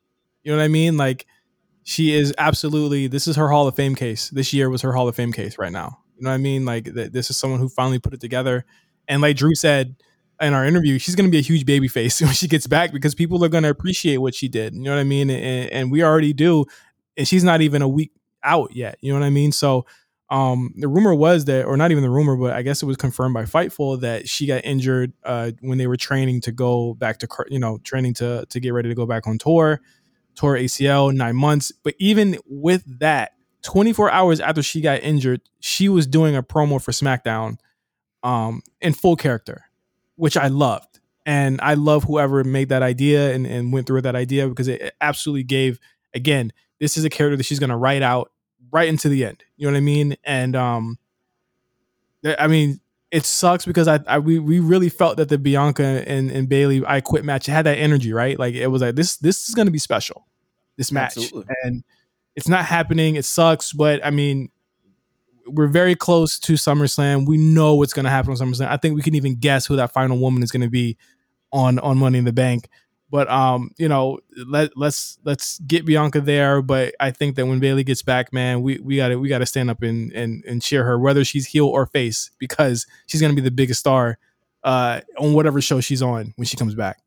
You 0.44 0.52
know 0.52 0.58
what 0.58 0.64
I 0.64 0.70
mean? 0.70 0.98
Like 0.98 1.26
she 1.84 2.14
is 2.14 2.34
absolutely. 2.38 3.08
This 3.08 3.28
is 3.28 3.36
her 3.36 3.50
Hall 3.50 3.68
of 3.68 3.76
Fame 3.76 3.96
case. 3.96 4.30
This 4.30 4.54
year 4.54 4.70
was 4.70 4.82
her 4.82 4.92
Hall 4.92 5.08
of 5.08 5.16
Fame 5.16 5.32
case 5.32 5.58
right 5.58 5.72
now. 5.72 6.00
You 6.18 6.24
know 6.24 6.32
what 6.32 6.36
I 6.36 6.40
mean? 6.40 6.66
Like 6.66 6.86
th- 6.86 7.12
this 7.12 7.30
is 7.30 7.38
someone 7.38 7.60
who 7.60 7.70
finally 7.70 8.00
put 8.00 8.14
it 8.14 8.22
together. 8.22 8.66
And 9.08 9.22
like 9.22 9.38
Drew 9.38 9.54
said 9.54 9.96
in 10.42 10.54
our 10.54 10.66
interview, 10.66 11.00
she's 11.00 11.16
going 11.16 11.26
to 11.26 11.32
be 11.32 11.38
a 11.38 11.42
huge 11.42 11.66
baby 11.66 11.88
face 11.88 12.22
when 12.22 12.34
she 12.34 12.48
gets 12.48 12.68
back 12.68 12.92
because 12.92 13.16
people 13.16 13.44
are 13.44 13.50
going 13.50 13.64
to 13.64 13.70
appreciate 13.70 14.18
what 14.18 14.36
she 14.36 14.48
did. 14.48 14.74
You 14.74 14.82
know 14.82 14.92
what 14.92 15.00
I 15.00 15.04
mean? 15.04 15.30
And, 15.30 15.72
and 15.72 15.92
we 15.92 16.04
already 16.04 16.34
do. 16.34 16.66
And 17.18 17.28
she's 17.28 17.44
not 17.44 17.62
even 17.62 17.82
a 17.82 17.88
week 17.88 18.12
out 18.44 18.76
yet. 18.76 18.98
You 19.02 19.14
know 19.14 19.20
what 19.20 19.26
I 19.26 19.30
mean? 19.30 19.52
So 19.52 19.86
um, 20.30 20.74
the 20.76 20.88
rumor 20.88 21.14
was 21.14 21.46
that, 21.46 21.66
or 21.66 21.78
not 21.78 21.92
even 21.92 22.04
the 22.04 22.10
rumor, 22.10 22.36
but 22.36 22.54
I 22.54 22.62
guess 22.62 22.82
it 22.82 22.86
was 22.86 22.98
confirmed 22.98 23.34
by 23.34 23.44
Fightful 23.44 24.02
that 24.02 24.28
she 24.28 24.48
got 24.48 24.66
injured 24.66 25.14
uh, 25.24 25.52
when 25.62 25.78
they 25.78 25.88
were 25.88 25.98
training 25.98 26.42
to 26.42 26.52
go 26.52 26.94
back 26.96 27.20
to, 27.20 27.28
you 27.50 27.60
know, 27.60 27.78
training 27.84 28.16
to 28.16 28.46
to 28.50 28.60
get 28.60 28.74
ready 28.74 28.90
to 28.90 28.96
go 28.96 29.06
back 29.06 29.28
on 29.28 29.38
tour, 29.38 29.82
tour 30.36 30.58
ACL 30.58 31.14
nine 31.14 31.36
months. 31.36 31.72
But 31.72 31.94
even 32.00 32.38
with 32.48 32.84
that, 33.00 33.34
24 33.64 34.12
hours 34.12 34.40
after 34.40 34.64
she 34.64 34.82
got 34.82 35.02
injured, 35.02 35.42
she 35.60 35.90
was 35.90 36.08
doing 36.08 36.36
a 36.36 36.44
promo 36.44 36.82
for 36.82 36.92
SmackDown, 36.92 37.58
um, 38.24 38.62
in 38.82 38.94
full 38.94 39.16
character, 39.16 39.66
which 40.16 40.38
I 40.38 40.48
loved, 40.48 41.00
and 41.26 41.60
I 41.62 41.74
love 41.74 42.04
whoever 42.04 42.44
made 42.44 42.70
that 42.70 42.84
idea 42.84 43.34
and, 43.34 43.46
and 43.46 43.74
went 43.74 43.88
through 43.88 44.02
that 44.02 44.16
idea 44.16 44.48
because 44.48 44.68
it 44.68 44.96
absolutely 45.02 45.44
gave 45.44 45.80
again 46.14 46.52
this 46.80 46.98
is 46.98 47.06
a 47.06 47.10
character 47.10 47.38
that 47.38 47.46
she's 47.46 47.60
going 47.60 47.70
to 47.70 47.78
write 47.78 48.02
out 48.02 48.32
right 48.72 48.88
into 48.88 49.10
the 49.10 49.26
end. 49.26 49.44
You 49.58 49.68
know 49.68 49.74
what 49.74 49.78
I 49.78 49.82
mean? 49.82 50.18
And 50.24 50.56
um, 50.56 50.98
I 52.38 52.48
mean, 52.48 52.80
it 53.12 53.26
sucks 53.26 53.66
because 53.66 53.88
I, 53.88 54.00
I 54.08 54.20
we 54.20 54.40
we 54.40 54.60
really 54.60 54.90
felt 54.90 55.18
that 55.18 55.30
the 55.30 55.38
Bianca 55.38 56.04
and, 56.08 56.30
and 56.32 56.50
Bayley 56.50 56.84
I 56.86 57.02
quit 57.02 57.24
match 57.24 57.46
had 57.46 57.66
that 57.66 57.78
energy, 57.78 58.12
right? 58.14 58.38
Like 58.38 58.56
it 58.56 58.68
was 58.68 58.82
like 58.82 58.96
this 58.96 59.18
this 59.18 59.48
is 59.48 59.56
going 59.56 59.68
to 59.68 59.72
be 59.72 59.80
special, 59.80 60.28
this 60.78 60.92
match, 60.92 61.18
Absolutely. 61.18 61.56
and 61.64 61.84
it's 62.36 62.50
not 62.50 62.66
happening. 62.66 63.16
It 63.16 63.26
sucks, 63.26 63.74
but 63.74 64.06
I 64.06 64.12
mean. 64.12 64.50
We're 65.48 65.68
very 65.68 65.96
close 65.96 66.40
to 66.40 66.54
SummerSlam. 66.54 67.28
We 67.28 67.38
know 67.38 67.76
what's 67.76 67.94
going 67.94 68.06
to 68.06 68.10
happen 68.10 68.32
on 68.32 68.38
SummerSlam. 68.38 68.68
I 68.68 68.78
think 68.78 68.96
we 68.96 69.02
can 69.02 69.16
even 69.16 69.36
guess 69.36 69.66
who 69.66 69.76
that 69.76 69.94
final 69.94 70.18
woman 70.18 70.44
is 70.44 70.52
going 70.52 70.62
to 70.62 70.70
be 70.70 70.98
on 71.52 71.80
on 71.80 71.98
Money 71.98 72.18
in 72.18 72.26
the 72.26 72.34
Bank. 72.34 72.70
But 73.10 73.30
um, 73.30 73.72
you 73.78 73.88
know, 73.88 74.20
let 74.48 74.76
let's 74.76 75.20
let's 75.24 75.60
get 75.60 75.86
Bianca 75.86 76.20
there. 76.22 76.62
But 76.62 76.96
I 77.00 77.12
think 77.12 77.36
that 77.36 77.46
when 77.46 77.60
Bayley 77.60 77.84
gets 77.84 78.02
back, 78.02 78.34
man, 78.34 78.62
we 78.62 78.80
we 78.80 78.98
got 78.98 79.10
to 79.10 79.16
we 79.18 79.30
got 79.30 79.38
to 79.40 79.46
stand 79.46 79.70
up 79.70 79.84
and 79.84 80.12
and 80.14 80.44
and 80.46 80.62
cheer 80.62 80.84
her, 80.84 80.98
whether 81.00 81.24
she's 81.24 81.46
heel 81.46 81.68
or 81.68 81.86
face, 81.86 82.32
because 82.40 82.88
she's 83.06 83.22
gonna 83.22 83.34
be 83.34 83.42
the 83.42 83.52
biggest 83.52 83.80
star 83.80 84.18
uh 84.64 85.02
on 85.20 85.34
whatever 85.34 85.62
show 85.62 85.80
she's 85.80 86.02
on 86.02 86.34
when 86.36 86.46
she 86.46 86.58
comes 86.58 86.74
back. 86.74 87.00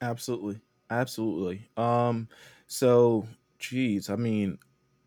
Absolutely. 0.00 0.60
Absolutely. 0.90 1.68
Um, 1.76 2.28
so 2.66 3.26
geez, 3.58 4.10
I 4.10 4.16
mean, 4.16 4.58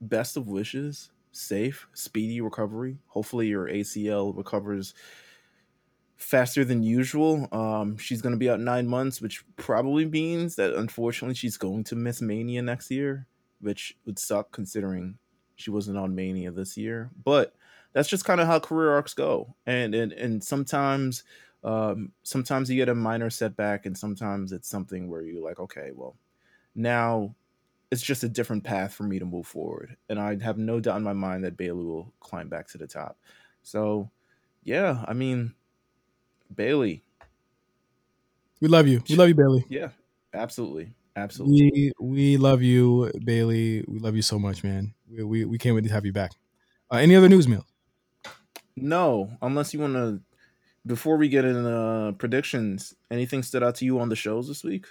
best 0.02 0.36
of 0.36 0.47
wishes 0.47 1.12
safe, 1.32 1.88
speedy 1.94 2.42
recovery. 2.42 3.00
Hopefully, 3.08 3.48
your 3.48 3.68
ACL 3.68 4.36
recovers 4.36 4.94
faster 6.18 6.66
than 6.66 6.84
usual. 6.84 7.48
Um, 7.52 7.98
she's 7.98 8.22
going 8.22 8.34
to 8.34 8.40
be 8.40 8.50
out 8.50 8.60
nine 8.60 8.88
months, 8.88 9.22
which 9.22 9.44
probably 9.56 10.06
means 10.06 10.56
that 10.56 10.74
unfortunately 10.74 11.36
she's 11.36 11.58
going 11.58 11.84
to 11.86 11.96
miss 11.96 12.22
Mania 12.22 12.62
next 12.62 12.92
year, 12.92 13.28
which 13.62 13.98
would 14.06 14.20
suck 14.20 14.52
considering 14.52 15.18
she 15.56 15.72
wasn't 15.72 15.98
on 15.98 16.16
Mania 16.16 16.52
this 16.52 16.78
year. 16.78 17.10
But 17.24 17.56
that's 17.94 18.10
just 18.10 18.26
kind 18.26 18.42
of 18.42 18.48
how 18.48 18.60
career 18.60 18.92
arcs 18.92 19.14
go, 19.14 19.56
and 19.66 19.96
and 19.96 20.14
and 20.14 20.44
sometimes. 20.44 21.24
Um, 21.62 22.14
sometimes 22.24 22.70
you 22.70 22.78
get 22.78 22.88
a 22.88 22.96
minor 22.96 23.30
setback, 23.30 23.86
and 23.86 23.98
sometimes 23.98 24.54
it's 24.54 24.70
something 24.70 25.10
where 25.10 25.22
you're 25.22 25.44
like, 25.44 25.60
okay, 25.60 25.92
well, 25.94 26.16
now 26.74 27.36
it's 27.92 28.02
just 28.02 28.24
a 28.24 28.30
different 28.30 28.64
path 28.64 28.94
for 28.94 29.04
me 29.04 29.20
to 29.20 29.26
move 29.26 29.48
forward. 29.48 29.98
And 30.10 30.20
I 30.20 30.38
have 30.44 30.58
no 30.58 30.80
doubt 30.80 30.98
in 30.98 31.04
my 31.04 31.14
mind 31.14 31.44
that 31.44 31.58
Bayley 31.58 31.84
will 31.84 32.14
climb 32.20 32.50
back 32.50 32.68
to 32.70 32.78
the 32.78 32.88
top. 32.88 33.18
So, 33.64 34.10
yeah, 34.64 35.04
I 35.08 35.14
mean, 35.14 35.54
Bayley. 36.54 37.04
We 38.62 38.68
love 38.68 38.88
you. 38.88 39.02
We 39.10 39.16
love 39.16 39.30
you, 39.30 39.36
Bayley. 39.36 39.66
Yeah, 39.70 39.90
absolutely. 40.34 40.94
Absolutely. 41.16 41.94
We 42.00 42.08
we 42.08 42.38
love 42.38 42.62
you, 42.62 43.12
Bayley. 43.24 43.84
We 43.88 44.00
love 44.00 44.16
you 44.16 44.22
so 44.22 44.40
much, 44.40 44.64
man. 44.64 44.94
We 45.10 45.24
we, 45.24 45.46
we 45.46 45.58
can't 45.58 45.76
wait 45.76 45.86
to 45.86 45.92
have 45.92 46.06
you 46.06 46.14
back. 46.14 46.32
Uh, 46.92 46.98
any 46.98 47.16
other 47.16 47.30
news, 47.30 47.48
Meal? 47.48 47.66
No, 48.76 49.32
unless 49.42 49.74
you 49.74 49.80
want 49.80 49.94
to. 49.94 50.22
Before 50.86 51.18
we 51.18 51.28
get 51.28 51.44
into 51.44 51.70
uh, 51.70 52.12
predictions, 52.14 52.96
anything 53.12 53.44
stood 53.44 53.64
out 53.64 53.76
to 53.76 53.86
you 53.86 54.00
on 54.00 54.10
the 54.10 54.16
shows 54.16 54.48
this 54.48 54.64
week? 54.64 54.86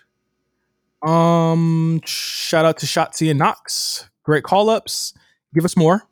Um, 1.03 2.01
shout 2.05 2.65
out 2.65 2.79
to 2.79 2.87
Shotzi 2.87 3.31
and 3.31 3.39
Nox. 3.39 4.09
Great 4.25 4.45
call 4.45 4.69
ups. 4.71 5.15
Give 5.55 5.65
us 5.65 5.77
more. 5.77 6.03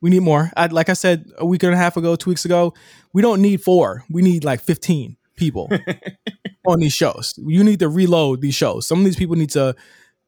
We 0.00 0.10
need 0.10 0.22
more. 0.22 0.50
I, 0.56 0.66
like 0.66 0.88
I 0.88 0.92
said 0.92 1.30
a 1.38 1.46
week 1.46 1.62
and 1.62 1.72
a 1.72 1.76
half 1.76 1.96
ago, 1.96 2.16
two 2.16 2.30
weeks 2.30 2.44
ago, 2.44 2.74
we 3.12 3.22
don't 3.22 3.40
need 3.40 3.62
four. 3.62 4.04
We 4.10 4.22
need 4.22 4.44
like 4.44 4.60
15 4.60 5.16
people 5.36 5.70
on 6.66 6.80
these 6.80 6.92
shows. 6.92 7.34
You 7.38 7.64
need 7.64 7.80
to 7.80 7.88
reload 7.88 8.40
these 8.40 8.54
shows. 8.54 8.86
Some 8.86 8.98
of 8.98 9.04
these 9.04 9.16
people 9.16 9.36
need 9.36 9.50
to 9.50 9.74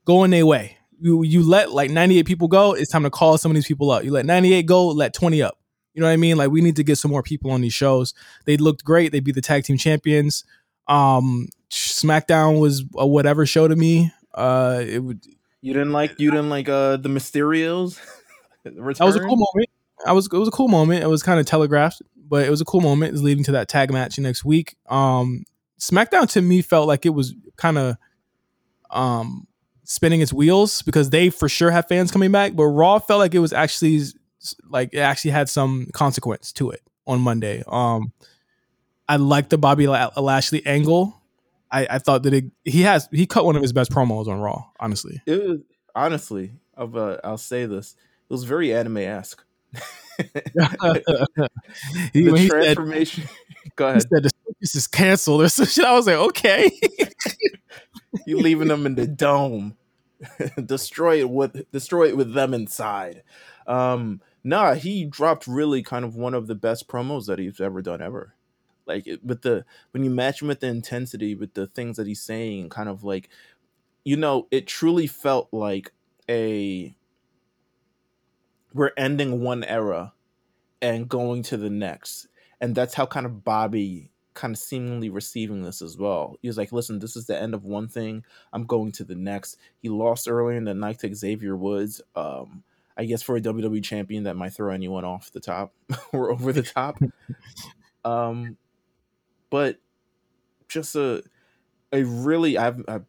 go 0.05 0.25
in 0.25 0.31
their 0.31 0.47
way. 0.47 0.79
You, 1.01 1.23
you 1.23 1.43
let 1.43 1.71
like 1.71 1.91
98 1.91 2.27
people 2.27 2.49
go, 2.49 2.73
it's 2.73 2.91
time 2.91 3.05
to 3.05 3.11
call 3.11 3.39
some 3.39 3.51
of 3.51 3.55
these 3.55 3.69
people 3.69 3.91
up. 3.91 4.05
You 4.05 4.11
let 4.11 4.27
98 4.27 4.67
go, 4.67 4.89
let 4.89 5.15
20 5.15 5.43
up. 5.43 5.59
You 5.95 6.01
know 6.01 6.09
what 6.09 6.13
I 6.13 6.17
mean? 6.17 6.37
Like 6.37 6.51
we 6.51 6.61
need 6.61 6.77
to 6.77 6.85
get 6.85 6.97
some 6.97 7.11
more 7.11 7.23
people 7.23 7.51
on 7.51 7.61
these 7.61 7.73
shows. 7.75 8.15
They 8.47 8.57
looked 8.57 8.85
great. 8.85 9.13
They 9.13 9.21
beat 9.21 9.35
the 9.35 9.41
tag 9.41 9.65
team 9.65 9.77
champions. 9.77 10.45
Um, 10.89 11.49
SmackDown 11.71 12.61
was 12.61 12.83
a 12.97 13.07
whatever 13.07 13.47
show 13.47 13.69
to 13.69 13.77
me. 13.77 14.13
Uh, 14.35 14.83
it 14.87 15.01
would. 15.01 15.25
You 15.61 15.73
didn't 15.73 15.93
like 15.93 16.19
you 16.19 16.31
didn't 16.31 16.51
like 16.51 16.69
uh 16.69 16.97
the 16.97 17.09
Mysterios. 17.09 18.01
that 18.65 18.75
was 18.77 19.17
a 19.17 19.21
cool 19.21 19.37
moment. 19.37 19.69
I 20.07 20.13
was 20.13 20.27
it 20.27 20.37
was 20.37 20.49
a 20.49 20.53
cool 20.53 20.69
moment. 20.69 21.03
It 21.03 21.09
was 21.09 21.23
kind 21.23 21.41
of 21.41 21.47
telegraphed, 21.47 22.03
but 22.17 22.47
it 22.47 22.51
was 22.51 22.61
a 22.61 22.65
cool 22.65 22.81
moment. 22.81 23.13
It's 23.13 23.23
leading 23.23 23.45
to 23.45 23.53
that 23.53 23.69
tag 23.69 23.93
match 23.93 24.19
next 24.19 24.45
week. 24.45 24.77
Um, 24.89 25.45
SmackDown 25.81 26.31
to 26.33 26.43
me 26.43 26.63
felt 26.63 26.87
like 26.87 27.05
it 27.07 27.11
was 27.11 27.35
kind 27.57 27.79
of 27.79 27.97
um 28.91 29.47
spinning 29.85 30.21
its 30.21 30.33
wheels 30.33 30.83
because 30.83 31.11
they 31.11 31.31
for 31.31 31.49
sure 31.49 31.71
have 31.71 31.89
fans 31.89 32.11
coming 32.11 32.31
back, 32.31 32.55
but 32.55 32.65
Raw 32.65 32.99
felt 32.99 33.19
like 33.19 33.35
it 33.35 33.41
was 33.41 33.53
actually 33.53 34.03
like 34.69 34.91
it 34.93 34.99
actually 34.99 35.33
had 35.33 35.49
some 35.49 35.89
consequence 35.93 36.53
to 36.53 36.71
it 36.71 36.83
on 37.07 37.21
Monday. 37.21 37.63
Um, 37.67 38.13
I 39.09 39.17
like 39.17 39.49
the 39.49 39.59
Bobby 39.59 39.87
Lashley 39.87 40.65
angle. 40.67 41.21
I, 41.71 41.87
I 41.91 41.99
thought 41.99 42.23
that 42.25 42.35
it, 42.35 42.45
he 42.65 42.83
has 42.83 43.09
he 43.13 43.27
cut 43.27 43.45
one 43.45 43.57
of 43.57 43.63
his 43.63 43.73
best 43.73 43.91
promos 43.91 44.27
on 44.27 44.41
Raw. 44.41 44.65
Honestly, 44.81 45.21
it 45.27 45.43
was 45.43 45.61
honestly. 45.95 46.53
I'll, 46.77 46.97
uh, 46.97 47.17
I'll 47.25 47.39
say 47.39 47.67
this: 47.67 47.97
it 48.29 48.33
was 48.33 48.45
very 48.45 48.75
anime 48.75 48.99
esque. 48.99 49.45
the 50.19 51.49
he 52.13 52.49
transformation. 52.49 53.25
Said, 53.25 53.77
Go 53.77 53.89
ahead. 53.89 54.03
He 54.03 54.17
said 54.17 54.31
this 54.61 54.75
is 54.75 54.87
canceled 54.87 55.43
or 55.43 55.49
some 55.49 55.67
shit. 55.67 55.85
I 55.85 55.95
was 55.95 56.07
like, 56.07 56.17
okay. 56.17 56.71
you 58.27 58.39
leaving 58.39 58.69
them 58.69 58.87
in 58.87 58.95
the 58.95 59.07
dome. 59.07 59.77
destroy 60.65 61.21
it 61.21 61.31
with 61.31 61.71
destroy 61.71 62.09
it 62.09 62.17
with 62.17 62.35
them 62.35 62.53
inside. 62.53 63.23
Um, 63.67 64.21
nah, 64.43 64.75
he 64.75 65.05
dropped 65.05 65.47
really 65.47 65.83
kind 65.83 66.05
of 66.05 66.17
one 66.17 66.35
of 66.35 66.49
the 66.49 66.57
best 66.57 66.89
promos 66.89 67.27
that 67.27 67.39
he's 67.39 67.61
ever 67.61 67.83
done 67.83 68.03
ever 68.03 68.35
like 68.89 69.07
with 69.23 69.43
the 69.43 69.65
when 69.93 70.03
you 70.03 70.11
match 70.11 70.43
him 70.43 70.49
with 70.49 70.61
the 70.61 70.67
intensity 70.67 71.35
with 71.35 71.55
the 71.55 71.67
things 71.67 71.97
that 71.97 72.07
he's 72.07 72.21
saying 72.21 72.69
kind 72.71 72.89
of 72.89 73.05
like 73.05 73.29
you 74.05 74.17
know 74.17 74.49
it 74.51 74.67
truly 74.67 75.07
felt 75.07 75.49
like 75.53 75.93
a 76.29 76.95
we're 78.75 78.93
ending 78.97 79.43
one 79.43 79.65
era 79.65 80.13
and 80.81 81.09
going 81.09 81.43
to 81.43 81.57
the 81.57 81.71
next. 81.71 82.29
And 82.61 82.75
that's 82.75 82.95
how 82.95 83.07
kind 83.07 83.27
of 83.27 83.45
bobby 83.45 84.11
kind 84.35 84.55
of 84.55 84.59
seemingly 84.59 85.11
receiving 85.11 85.63
this 85.63 85.83
as 85.83 85.97
well. 85.97 86.37
He 86.43 86.49
was 86.49 86.57
like 86.57 86.73
listen 86.73 86.99
this 86.99 87.17
is 87.17 87.27
the 87.27 87.41
end 87.41 87.55
of 87.55 87.65
one 87.65 87.89
thing. 87.89 88.25
I'm 88.53 88.65
going 88.65 88.93
to 88.93 89.05
the 89.05 89.15
next. 89.15 89.59
He 89.81 89.89
lost 89.89 90.29
earlier 90.29 90.57
in 90.57 90.65
the 90.65 90.75
night 90.75 91.01
to 91.01 91.15
xavier 91.15 91.57
woods 91.57 92.01
um 92.15 92.63
I 92.97 93.05
guess 93.05 93.23
for 93.23 93.37
a 93.37 93.41
WWE 93.41 93.83
champion 93.85 94.25
that 94.25 94.37
might 94.37 94.53
throw 94.55 94.73
anyone 94.73 95.05
off 95.05 95.31
the 95.31 95.41
top 95.41 95.73
or 96.13 96.33
over 96.33 96.53
the 96.53 96.65
top. 96.65 96.99
um, 98.05 98.57
but 99.51 99.79
just 100.69 100.95
a 100.97 101.23
a 101.93 102.03
really 102.03 102.59
I've, 102.59 102.85
I've 102.87 103.05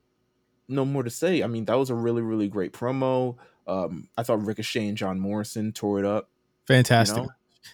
no 0.67 0.85
more 0.85 1.03
to 1.03 1.09
say. 1.09 1.43
I 1.43 1.47
mean, 1.47 1.65
that 1.65 1.77
was 1.77 1.89
a 1.89 1.95
really 1.95 2.21
really 2.21 2.47
great 2.47 2.73
promo. 2.73 3.37
Um, 3.67 4.09
I 4.17 4.23
thought 4.23 4.45
Ricochet 4.45 4.87
and 4.87 4.97
John 4.97 5.19
Morrison 5.19 5.71
tore 5.71 5.99
it 5.99 6.05
up. 6.05 6.29
Fantastic. 6.65 7.17
You 7.17 7.23
know? 7.23 7.29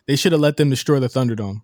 They 0.08 0.16
should 0.16 0.34
have 0.34 0.42
let 0.42 0.58
them 0.58 0.70
destroy 0.70 1.00
the 1.00 1.08
Thunderdome. 1.08 1.62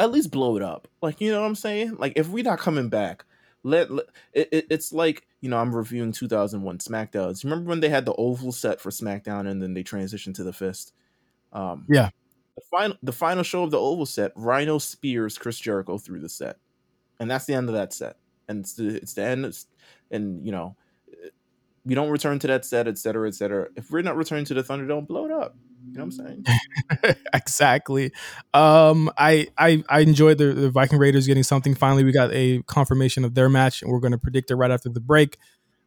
At 0.00 0.10
least 0.10 0.30
blow 0.30 0.56
it 0.56 0.62
up. 0.62 0.88
Like 1.02 1.20
you 1.20 1.30
know 1.30 1.40
what 1.40 1.46
I'm 1.46 1.54
saying? 1.54 1.96
Like 1.98 2.14
if 2.16 2.28
we're 2.28 2.44
not 2.44 2.58
coming 2.58 2.88
back, 2.88 3.24
let, 3.62 3.90
let 3.90 4.06
it, 4.32 4.48
it, 4.52 4.66
it's 4.70 4.92
like 4.92 5.26
you 5.40 5.50
know 5.50 5.58
I'm 5.58 5.74
reviewing 5.74 6.12
2001 6.12 6.78
SmackDowns. 6.78 7.44
Remember 7.44 7.68
when 7.68 7.80
they 7.80 7.88
had 7.88 8.04
the 8.04 8.14
oval 8.14 8.52
set 8.52 8.80
for 8.80 8.90
SmackDown 8.90 9.46
and 9.46 9.62
then 9.62 9.74
they 9.74 9.84
transitioned 9.84 10.34
to 10.34 10.44
the 10.44 10.52
fist? 10.52 10.92
Um, 11.52 11.86
yeah 11.88 12.10
the 12.58 12.66
final 12.70 12.96
the 13.02 13.12
final 13.12 13.42
show 13.42 13.62
of 13.62 13.70
the 13.70 13.78
oval 13.78 14.06
set, 14.06 14.32
Rhino 14.34 14.78
spears 14.78 15.38
Chris 15.38 15.58
Jericho 15.58 15.98
through 15.98 16.20
the 16.20 16.28
set, 16.28 16.56
and 17.20 17.30
that's 17.30 17.46
the 17.46 17.54
end 17.54 17.68
of 17.68 17.74
that 17.74 17.92
set. 17.92 18.16
And 18.48 18.60
it's 18.60 18.74
the 18.74 18.96
it's 18.96 19.14
the 19.14 19.24
end, 19.24 19.44
it's, 19.44 19.66
and 20.10 20.44
you 20.44 20.52
know, 20.52 20.76
we 21.84 21.94
don't 21.94 22.10
return 22.10 22.38
to 22.40 22.46
that 22.48 22.64
set, 22.64 22.88
et 22.88 22.98
cetera, 22.98 23.28
et 23.28 23.34
cetera. 23.34 23.68
If 23.76 23.90
we're 23.90 24.02
not 24.02 24.16
returning 24.16 24.44
to 24.46 24.54
the 24.54 24.62
Thunderdome, 24.62 25.06
blow 25.06 25.26
it 25.26 25.32
up. 25.32 25.56
You 25.86 25.98
know 25.98 26.04
what 26.04 26.14
I'm 26.20 26.44
saying? 27.06 27.16
exactly. 27.32 28.12
Um, 28.52 29.10
I 29.16 29.48
I 29.56 29.82
I 29.88 30.00
enjoyed 30.00 30.38
the, 30.38 30.52
the 30.52 30.70
Viking 30.70 30.98
Raiders 30.98 31.26
getting 31.26 31.42
something. 31.42 31.74
Finally, 31.74 32.04
we 32.04 32.12
got 32.12 32.32
a 32.32 32.62
confirmation 32.66 33.24
of 33.24 33.34
their 33.34 33.48
match, 33.48 33.82
and 33.82 33.90
we're 33.90 34.00
going 34.00 34.12
to 34.12 34.18
predict 34.18 34.50
it 34.50 34.56
right 34.56 34.70
after 34.70 34.88
the 34.88 35.00
break. 35.00 35.38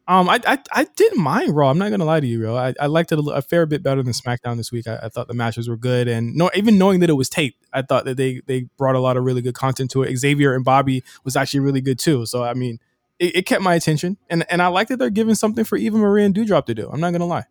Um, 0.07 0.27
I, 0.29 0.39
I, 0.45 0.59
I 0.71 0.83
didn't 0.95 1.21
mind 1.21 1.55
Raw. 1.55 1.69
I'm 1.69 1.77
not 1.77 1.91
gonna 1.91 2.05
lie 2.05 2.19
to 2.19 2.27
you, 2.27 2.39
bro. 2.39 2.57
I, 2.57 2.73
I 2.79 2.87
liked 2.87 3.11
it 3.11 3.19
a, 3.19 3.21
a 3.21 3.41
fair 3.41 3.65
bit 3.65 3.83
better 3.83 4.01
than 4.01 4.13
SmackDown 4.13 4.57
this 4.57 4.71
week. 4.71 4.87
I, 4.87 4.99
I, 5.03 5.09
thought 5.09 5.27
the 5.27 5.33
matches 5.33 5.69
were 5.69 5.77
good, 5.77 6.07
and 6.07 6.35
no, 6.35 6.49
even 6.55 6.77
knowing 6.77 6.99
that 7.01 7.09
it 7.09 7.13
was 7.13 7.29
taped, 7.29 7.65
I 7.71 7.81
thought 7.83 8.05
that 8.05 8.17
they 8.17 8.41
they 8.47 8.67
brought 8.77 8.95
a 8.95 8.99
lot 8.99 9.15
of 9.15 9.23
really 9.23 9.41
good 9.41 9.53
content 9.53 9.91
to 9.91 10.03
it. 10.03 10.15
Xavier 10.17 10.55
and 10.55 10.65
Bobby 10.65 11.03
was 11.23 11.35
actually 11.35 11.61
really 11.61 11.81
good 11.81 11.99
too. 11.99 12.25
So 12.25 12.43
I 12.43 12.55
mean, 12.55 12.79
it, 13.19 13.35
it 13.37 13.45
kept 13.45 13.61
my 13.61 13.75
attention, 13.75 14.17
and 14.29 14.43
and 14.49 14.61
I 14.61 14.67
like 14.67 14.87
that 14.87 14.97
they're 14.97 15.11
giving 15.11 15.35
something 15.35 15.63
for 15.63 15.77
Eva 15.77 15.97
Marie 15.97 16.25
and 16.25 16.33
Doudrop 16.33 16.65
to 16.65 16.73
do. 16.73 16.89
I'm 16.91 16.99
not 16.99 17.11
gonna 17.11 17.25
lie. 17.25 17.45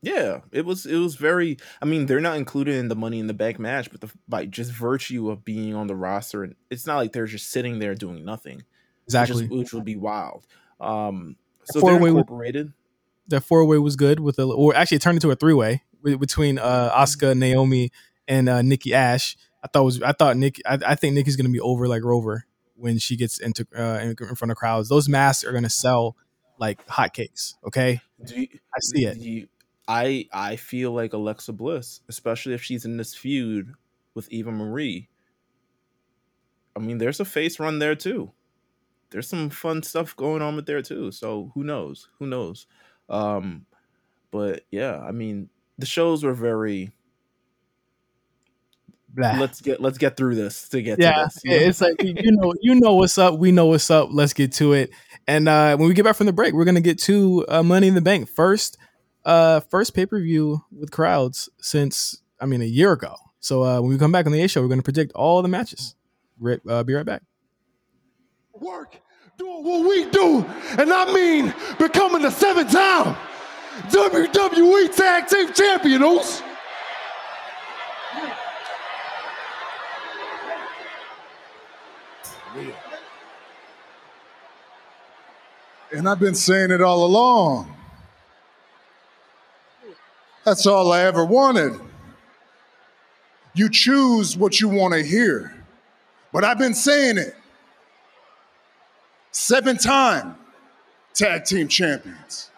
Yeah, 0.00 0.42
it 0.52 0.64
was 0.64 0.86
it 0.86 0.96
was 0.96 1.16
very. 1.16 1.58
I 1.82 1.84
mean, 1.84 2.06
they're 2.06 2.20
not 2.20 2.36
included 2.36 2.76
in 2.76 2.88
the 2.88 2.94
Money 2.94 3.18
in 3.18 3.26
the 3.26 3.34
Bank 3.34 3.58
match, 3.58 3.90
but 3.90 4.00
the, 4.00 4.10
by 4.28 4.46
just 4.46 4.70
virtue 4.70 5.28
of 5.30 5.44
being 5.44 5.74
on 5.74 5.88
the 5.88 5.96
roster, 5.96 6.44
and 6.44 6.54
it's 6.70 6.86
not 6.86 6.96
like 6.96 7.12
they're 7.12 7.26
just 7.26 7.50
sitting 7.50 7.80
there 7.80 7.96
doing 7.96 8.24
nothing. 8.24 8.62
Exactly, 9.06 9.42
which, 9.42 9.52
is, 9.52 9.58
which 9.58 9.72
would 9.72 9.84
be 9.84 9.96
wild. 9.96 10.46
Um, 10.80 11.36
so 11.72 11.80
four 11.80 11.98
way 11.98 12.10
incorporated. 12.10 12.72
The 13.26 13.40
four 13.40 13.64
way 13.64 13.78
was 13.78 13.96
good 13.96 14.20
with 14.20 14.38
a, 14.38 14.44
or 14.44 14.74
actually 14.74 14.96
it 14.96 15.02
turned 15.02 15.16
into 15.16 15.30
a 15.30 15.36
three 15.36 15.54
way 15.54 15.82
between 16.02 16.58
uh, 16.58 16.90
Asuka, 16.94 17.36
Naomi, 17.36 17.90
and 18.26 18.48
uh, 18.48 18.62
Nikki 18.62 18.94
Ash. 18.94 19.36
I 19.62 19.68
thought 19.68 19.84
was 19.84 20.02
I 20.02 20.12
thought 20.12 20.36
Nick 20.36 20.60
I, 20.64 20.78
I 20.86 20.94
think 20.94 21.14
Nikki's 21.14 21.36
gonna 21.36 21.48
be 21.48 21.60
over 21.60 21.88
like 21.88 22.04
Rover 22.04 22.46
when 22.74 22.98
she 22.98 23.16
gets 23.16 23.38
into 23.38 23.66
uh, 23.76 23.98
in, 24.00 24.14
in 24.20 24.34
front 24.34 24.50
of 24.50 24.56
crowds. 24.56 24.88
Those 24.88 25.08
masks 25.08 25.44
are 25.44 25.52
gonna 25.52 25.70
sell 25.70 26.16
like 26.58 26.84
hotcakes. 26.86 27.54
Okay, 27.66 28.00
you, 28.26 28.48
I 28.52 28.78
see 28.80 29.04
it. 29.04 29.16
You, 29.18 29.48
I 29.86 30.28
I 30.32 30.56
feel 30.56 30.92
like 30.92 31.12
Alexa 31.12 31.52
Bliss, 31.52 32.00
especially 32.08 32.54
if 32.54 32.62
she's 32.62 32.84
in 32.84 32.96
this 32.96 33.14
feud 33.14 33.74
with 34.14 34.30
Eva 34.30 34.52
Marie. 34.52 35.08
I 36.76 36.80
mean, 36.80 36.98
there's 36.98 37.18
a 37.18 37.24
face 37.24 37.58
run 37.58 37.80
there 37.80 37.96
too 37.96 38.32
there's 39.10 39.28
some 39.28 39.50
fun 39.50 39.82
stuff 39.82 40.16
going 40.16 40.42
on 40.42 40.56
with 40.56 40.66
there 40.66 40.82
too. 40.82 41.10
So 41.12 41.52
who 41.54 41.64
knows? 41.64 42.08
Who 42.18 42.26
knows? 42.26 42.66
Um, 43.08 43.66
but 44.30 44.64
yeah, 44.70 44.98
I 45.00 45.12
mean, 45.12 45.48
the 45.78 45.86
shows 45.86 46.24
were 46.24 46.34
very. 46.34 46.92
Blah. 49.10 49.38
Let's 49.38 49.60
get 49.62 49.80
let's 49.80 49.96
get 49.98 50.16
through 50.16 50.34
this 50.34 50.68
to 50.68 50.82
get 50.82 51.00
yeah, 51.00 51.12
to 51.12 51.24
this. 51.24 51.40
Yeah, 51.44 51.66
it's 51.66 51.80
like 51.80 52.02
you 52.02 52.32
know 52.32 52.52
you 52.60 52.74
know 52.74 52.94
what's 52.94 53.16
up. 53.16 53.38
We 53.38 53.50
know 53.52 53.66
what's 53.66 53.90
up. 53.90 54.10
Let's 54.12 54.34
get 54.34 54.52
to 54.54 54.74
it. 54.74 54.90
And 55.26 55.48
uh, 55.48 55.76
when 55.78 55.88
we 55.88 55.94
get 55.94 56.04
back 56.04 56.16
from 56.16 56.26
the 56.26 56.32
break, 56.32 56.52
we're 56.52 56.66
gonna 56.66 56.80
get 56.82 56.98
to 57.00 57.44
uh, 57.48 57.62
Money 57.62 57.88
in 57.88 57.94
the 57.94 58.02
Bank 58.02 58.28
first. 58.28 58.76
uh, 59.24 59.60
first 59.60 59.94
pay 59.94 60.06
per 60.06 60.20
view 60.20 60.64
with 60.72 60.90
crowds 60.90 61.48
since 61.60 62.22
I 62.40 62.46
mean 62.46 62.62
a 62.62 62.66
year 62.66 62.92
ago. 62.92 63.14
So 63.40 63.62
uh, 63.62 63.80
when 63.80 63.90
we 63.90 63.98
come 63.98 64.10
back 64.12 64.26
on 64.26 64.32
the 64.32 64.42
A 64.42 64.48
show, 64.48 64.60
we're 64.62 64.68
going 64.68 64.80
to 64.80 64.84
predict 64.84 65.12
all 65.12 65.42
the 65.42 65.48
matches. 65.48 65.94
Right, 66.40 66.60
uh, 66.68 66.82
be 66.82 66.94
right 66.94 67.06
back. 67.06 67.22
Work, 68.60 68.96
doing 69.36 69.64
what 69.64 69.88
we 69.88 70.10
do, 70.10 70.44
and 70.78 70.92
I 70.92 71.12
mean 71.12 71.54
becoming 71.78 72.22
the 72.22 72.30
seven-time 72.30 73.16
WWE 73.88 74.96
Tag 74.96 75.26
Team 75.28 75.52
Champions. 75.52 76.42
And 85.90 86.08
I've 86.08 86.20
been 86.20 86.34
saying 86.34 86.70
it 86.70 86.82
all 86.82 87.04
along. 87.04 87.74
That's 90.44 90.66
all 90.66 90.92
I 90.92 91.02
ever 91.02 91.24
wanted. 91.24 91.80
You 93.54 93.70
choose 93.70 94.36
what 94.36 94.60
you 94.60 94.68
want 94.68 94.94
to 94.94 95.02
hear. 95.02 95.54
But 96.32 96.44
I've 96.44 96.58
been 96.58 96.74
saying 96.74 97.18
it. 97.18 97.34
Seven 99.30 99.76
time 99.76 100.36
tag 101.14 101.44
team 101.44 101.68
champions. 101.68 102.50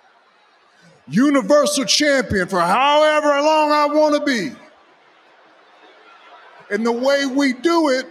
Universal 1.08 1.86
champion 1.86 2.46
for 2.46 2.60
however 2.60 3.28
long 3.42 3.72
I 3.72 3.86
want 3.86 4.14
to 4.14 4.24
be. 4.24 4.52
And 6.70 6.86
the 6.86 6.92
way 6.92 7.26
we 7.26 7.52
do 7.52 7.88
it 7.88 8.06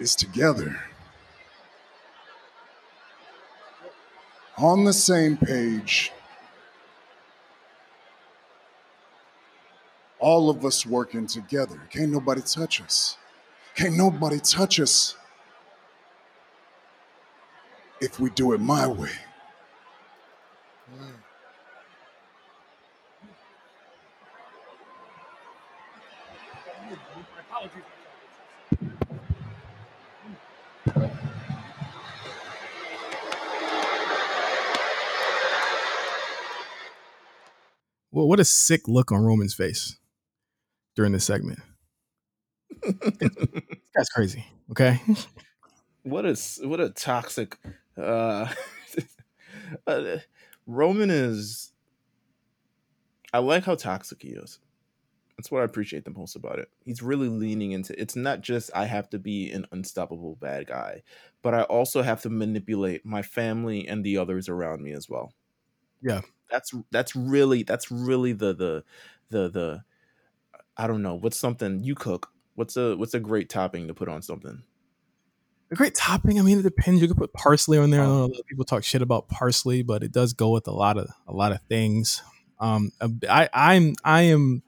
is 0.00 0.16
together. 0.16 0.80
On 4.58 4.84
the 4.84 4.92
same 4.92 5.36
page. 5.36 6.12
All 10.18 10.50
of 10.50 10.64
us 10.64 10.84
working 10.84 11.26
together. 11.26 11.80
Can't 11.90 12.10
nobody 12.10 12.40
touch 12.40 12.80
us. 12.80 13.16
Can't 13.76 13.94
nobody 13.94 14.40
touch 14.40 14.80
us 14.80 15.16
if 18.00 18.18
we 18.18 18.30
do 18.30 18.54
it 18.54 18.60
my 18.60 18.86
way. 18.86 19.10
Well, 38.10 38.26
what 38.26 38.40
a 38.40 38.44
sick 38.46 38.88
look 38.88 39.12
on 39.12 39.22
Roman's 39.22 39.52
face 39.52 39.98
during 40.94 41.12
this 41.12 41.26
segment. 41.26 41.58
That's 43.94 44.08
crazy. 44.10 44.46
Okay. 44.70 45.00
what 46.02 46.24
a 46.26 46.36
what 46.62 46.80
a 46.80 46.90
toxic 46.90 47.58
uh, 47.96 48.48
uh 49.86 50.18
Roman 50.66 51.10
is 51.10 51.72
I 53.32 53.38
like 53.38 53.64
how 53.64 53.74
toxic 53.74 54.22
he 54.22 54.28
is. 54.30 54.58
That's 55.36 55.50
what 55.50 55.62
I 55.62 55.64
appreciate 55.64 56.04
the 56.04 56.10
most 56.10 56.36
about 56.36 56.58
it. 56.58 56.70
He's 56.84 57.02
really 57.02 57.28
leaning 57.28 57.72
into 57.72 58.00
it's 58.00 58.16
not 58.16 58.40
just 58.40 58.70
I 58.74 58.86
have 58.86 59.10
to 59.10 59.18
be 59.18 59.50
an 59.50 59.66
unstoppable 59.72 60.36
bad 60.36 60.66
guy, 60.66 61.02
but 61.42 61.54
I 61.54 61.62
also 61.62 62.02
have 62.02 62.22
to 62.22 62.30
manipulate 62.30 63.04
my 63.04 63.22
family 63.22 63.86
and 63.86 64.04
the 64.04 64.18
others 64.18 64.48
around 64.48 64.82
me 64.82 64.92
as 64.92 65.08
well. 65.08 65.32
Yeah. 66.02 66.22
That's 66.50 66.72
that's 66.90 67.16
really 67.16 67.62
that's 67.64 67.90
really 67.90 68.32
the 68.32 68.54
the 68.54 68.84
the 69.30 69.48
the 69.50 69.84
I 70.76 70.86
don't 70.86 71.02
know, 71.02 71.14
what's 71.14 71.38
something 71.38 71.82
you 71.82 71.94
cook? 71.94 72.30
What's 72.56 72.76
a 72.76 72.96
what's 72.96 73.14
a 73.14 73.20
great 73.20 73.48
topping 73.48 73.86
to 73.88 73.94
put 73.94 74.08
on 74.08 74.22
something? 74.22 74.62
A 75.70 75.74
great 75.74 75.94
topping. 75.94 76.38
I 76.38 76.42
mean, 76.42 76.58
it 76.58 76.62
depends. 76.62 77.00
You 77.02 77.08
could 77.08 77.16
put 77.16 77.32
parsley 77.32 77.78
on 77.78 77.90
there. 77.90 78.00
I 78.02 78.06
know 78.06 78.12
Oh. 78.22 78.24
a 78.24 78.28
lot 78.28 78.40
of 78.40 78.46
people 78.46 78.64
talk 78.64 78.82
shit 78.84 79.02
about 79.02 79.28
parsley, 79.28 79.82
but 79.82 80.02
it 80.02 80.12
does 80.12 80.32
go 80.32 80.50
with 80.50 80.66
a 80.68 80.72
lot 80.72 80.96
of 80.96 81.08
a 81.26 81.32
lot 81.32 81.52
of 81.52 81.60
things. 81.68 82.22
Um, 82.58 82.90
I 83.28 83.48
I'm 83.52 83.94
I 84.04 84.22
am 84.22 84.62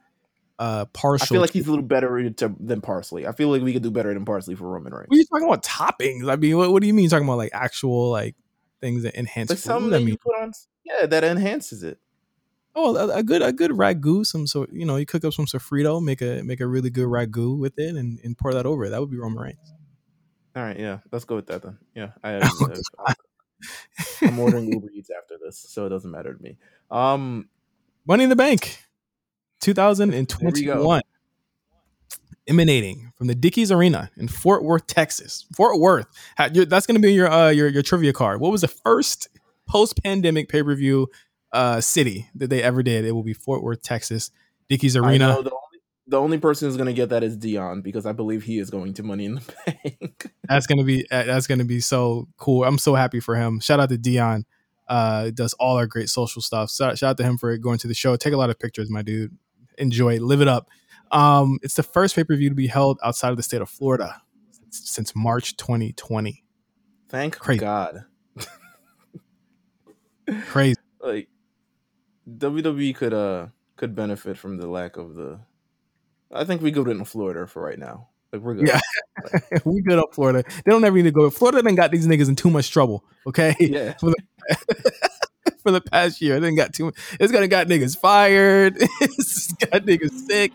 uh 0.59 0.85
partial. 0.87 1.23
I 1.23 1.27
feel 1.27 1.41
like 1.41 1.51
he's 1.53 1.67
a 1.67 1.69
little 1.71 1.85
better 1.85 2.29
to, 2.29 2.55
than 2.59 2.81
parsley. 2.81 3.25
I 3.25 3.31
feel 3.31 3.47
like 3.49 3.61
we 3.61 3.73
could 3.73 3.81
do 3.81 3.91
better 3.91 4.13
than 4.13 4.25
parsley 4.25 4.55
for 4.55 4.67
Roman 4.69 4.93
Reigns. 4.93 5.07
What 5.07 5.15
are 5.15 5.19
you 5.19 5.25
talking 5.25 5.47
about 5.47 5.63
toppings? 5.63 6.29
I 6.29 6.35
mean, 6.35 6.57
what, 6.57 6.71
what 6.71 6.81
do 6.81 6.87
you 6.87 6.93
mean? 6.93 7.03
You're 7.03 7.11
talking 7.11 7.27
about 7.27 7.37
like 7.37 7.51
actual 7.53 8.11
like 8.11 8.35
things 8.81 9.03
that 9.03 9.15
enhance 9.17 9.49
Like 9.49 9.57
food? 9.57 9.63
something 9.63 9.93
I 9.93 9.97
that 9.97 9.99
mean, 10.01 10.09
you 10.09 10.17
put 10.17 10.35
on, 10.39 10.51
yeah, 10.83 11.05
that 11.05 11.23
enhances 11.23 11.81
it. 11.83 11.97
Oh, 12.79 12.95
a, 12.95 13.17
a 13.17 13.23
good 13.23 13.41
a 13.41 13.51
good 13.51 13.71
ragu. 13.71 14.25
Some 14.25 14.47
so 14.47 14.65
you 14.71 14.85
know, 14.85 14.95
you 14.95 15.05
cook 15.05 15.25
up 15.25 15.33
some 15.33 15.45
sofrito, 15.45 16.03
make 16.03 16.21
a 16.21 16.41
make 16.43 16.61
a 16.61 16.67
really 16.67 16.89
good 16.89 17.07
ragu 17.07 17.57
with 17.57 17.77
it, 17.77 17.95
and, 17.95 18.19
and 18.23 18.37
pour 18.37 18.53
that 18.53 18.65
over. 18.65 18.85
it. 18.85 18.89
That 18.89 18.99
would 18.99 19.11
be 19.11 19.17
Roman 19.17 19.43
Reigns. 19.43 19.73
All 20.55 20.63
right, 20.63 20.79
yeah, 20.79 20.99
let's 21.11 21.25
go 21.25 21.35
with 21.35 21.47
that 21.47 21.61
then. 21.61 21.77
Yeah, 21.95 22.11
I, 22.23 22.37
I, 23.07 23.13
am 24.23 24.39
ordering 24.39 24.71
Uber 24.71 24.89
Eats 24.93 25.09
after 25.15 25.35
this, 25.43 25.59
so 25.59 25.85
it 25.85 25.89
doesn't 25.89 26.09
matter 26.09 26.33
to 26.33 26.41
me. 26.41 26.57
Um, 26.89 27.49
Money 28.05 28.23
in 28.23 28.29
the 28.29 28.35
Bank, 28.35 28.79
2021, 29.61 31.01
emanating 32.47 33.13
from 33.15 33.27
the 33.27 33.35
Dickies 33.35 33.71
Arena 33.71 34.09
in 34.17 34.27
Fort 34.27 34.63
Worth, 34.63 34.87
Texas. 34.87 35.45
Fort 35.55 35.79
Worth. 35.79 36.07
That's 36.37 36.87
going 36.87 36.95
to 36.95 37.01
be 37.01 37.13
your 37.13 37.29
uh, 37.29 37.49
your 37.49 37.67
your 37.67 37.83
trivia 37.83 38.11
card. 38.11 38.41
What 38.41 38.51
was 38.51 38.61
the 38.61 38.67
first 38.67 39.29
post 39.67 40.01
pandemic 40.03 40.49
pay 40.49 40.63
per 40.63 40.73
view 40.75 41.07
uh, 41.51 41.81
city 41.81 42.29
that 42.35 42.49
they 42.49 42.63
ever 42.63 42.83
did? 42.83 43.05
It 43.05 43.11
will 43.11 43.23
be 43.23 43.33
Fort 43.33 43.63
Worth, 43.63 43.81
Texas. 43.81 44.31
Dickies 44.69 44.95
Arena. 44.95 45.27
the 45.27 45.51
only 45.51 45.51
the 46.07 46.19
only 46.19 46.37
person 46.39 46.67
who's 46.67 46.77
going 46.77 46.87
to 46.87 46.93
get 46.93 47.09
that 47.09 47.23
is 47.23 47.37
Dion 47.37 47.81
because 47.81 48.05
I 48.05 48.13
believe 48.13 48.43
he 48.43 48.57
is 48.57 48.69
going 48.69 48.93
to 48.95 49.03
Money 49.03 49.25
in 49.25 49.35
the 49.35 49.53
Bank. 49.83 50.31
That's 50.47 50.65
gonna 50.65 50.83
be 50.83 51.05
uh, 51.11 51.23
that's 51.23 51.47
gonna 51.47 51.65
be 51.65 51.79
so 51.79 52.27
cool. 52.37 52.63
I'm 52.63 52.77
so 52.77 52.95
happy 52.95 53.19
for 53.19 53.35
him. 53.35 53.59
Shout 53.59 53.79
out 53.79 53.89
to 53.89 53.97
Dion. 53.97 54.45
Uh, 54.87 55.29
does 55.29 55.53
all 55.53 55.77
our 55.77 55.85
great 55.85 56.09
social 56.09 56.41
stuff. 56.41 56.71
So, 56.71 56.95
shout 56.95 57.11
out 57.11 57.17
to 57.17 57.23
him 57.23 57.37
for 57.37 57.55
going 57.57 57.77
to 57.79 57.87
the 57.87 57.93
show. 57.93 58.15
Take 58.15 58.33
a 58.33 58.37
lot 58.37 58.49
of 58.49 58.57
pictures, 58.57 58.89
my 58.89 59.03
dude. 59.03 59.37
Enjoy, 59.77 60.17
live 60.17 60.41
it 60.41 60.47
up. 60.47 60.67
Um, 61.11 61.59
it's 61.61 61.75
the 61.75 61.83
first 61.83 62.15
pay 62.15 62.23
per 62.23 62.35
view 62.35 62.49
to 62.49 62.55
be 62.55 62.67
held 62.67 62.99
outside 63.03 63.29
of 63.29 63.37
the 63.37 63.43
state 63.43 63.61
of 63.61 63.69
Florida 63.69 64.19
since 64.71 65.15
March 65.15 65.57
2020. 65.57 66.43
Thank 67.07 67.37
Crazy. 67.37 67.59
God. 67.59 68.05
Crazy. 70.47 70.75
Like 71.01 71.29
WWE 72.37 72.95
could 72.95 73.13
uh 73.13 73.47
could 73.75 73.95
benefit 73.95 74.37
from 74.37 74.57
the 74.57 74.67
lack 74.67 74.97
of 74.97 75.15
the. 75.15 75.39
I 76.31 76.43
think 76.43 76.61
we 76.61 76.71
go 76.71 76.83
to 76.83 76.91
in 76.91 77.05
Florida 77.05 77.47
for 77.47 77.61
right 77.61 77.79
now. 77.79 78.09
Like 78.31 78.41
we're 78.41 78.55
good. 78.55 78.67
Yeah. 78.67 78.79
we 79.65 79.81
good 79.81 79.97
up 79.97 80.13
Florida. 80.13 80.43
They 80.47 80.71
don't 80.71 80.83
ever 80.83 80.95
need 80.95 81.03
to 81.03 81.11
go. 81.11 81.29
Florida 81.29 81.63
done 81.63 81.75
got 81.75 81.91
these 81.91 82.07
niggas 82.07 82.29
in 82.29 82.35
too 82.35 82.51
much 82.51 82.69
trouble. 82.71 83.03
Okay. 83.25 83.55
yeah. 83.59 83.95
for 85.63 85.71
the 85.71 85.81
past 85.81 86.21
year. 86.21 86.39
Then 86.39 86.55
got 86.55 86.73
too. 86.73 86.91
It's 87.19 87.31
gonna 87.31 87.47
got 87.47 87.67
niggas 87.67 87.97
fired. 87.97 88.77
it's 88.79 89.53
got 89.53 89.83
niggas 89.83 90.27
sick. 90.27 90.51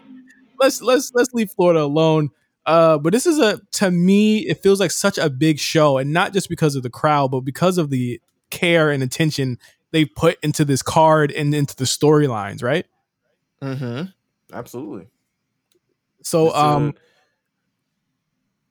Let's 0.61 0.81
let's 0.81 1.13
let's 1.15 1.33
leave 1.35 1.51
Florida 1.51 1.83
alone. 1.83 2.31
Uh, 2.67 2.99
but 2.99 3.13
this 3.13 3.27
is 3.27 3.39
a 3.39 3.61
to 3.73 3.91
me, 3.91 4.39
it 4.39 4.63
feels 4.63 4.81
like 4.81 4.91
such 4.91 5.19
a 5.19 5.29
big 5.29 5.59
show, 5.59 5.99
and 5.99 6.13
not 6.13 6.33
just 6.33 6.49
because 6.49 6.77
of 6.77 6.83
the 6.83 6.91
crowd, 6.91 7.31
but 7.31 7.41
because 7.41 7.79
of 7.79 7.91
the 7.91 8.21
care 8.51 8.91
and 8.91 9.03
attention 9.03 9.59
they 9.95 10.05
put 10.05 10.39
into 10.43 10.65
this 10.65 10.83
card 10.83 11.31
and 11.31 11.55
into 11.55 11.77
the 11.77 11.85
storylines. 11.85 12.65
Right. 12.65 12.85
Mm-hmm. 13.63 14.07
Absolutely. 14.53 15.07
So 16.23 16.49
It's, 16.49 16.57
um, 16.57 16.95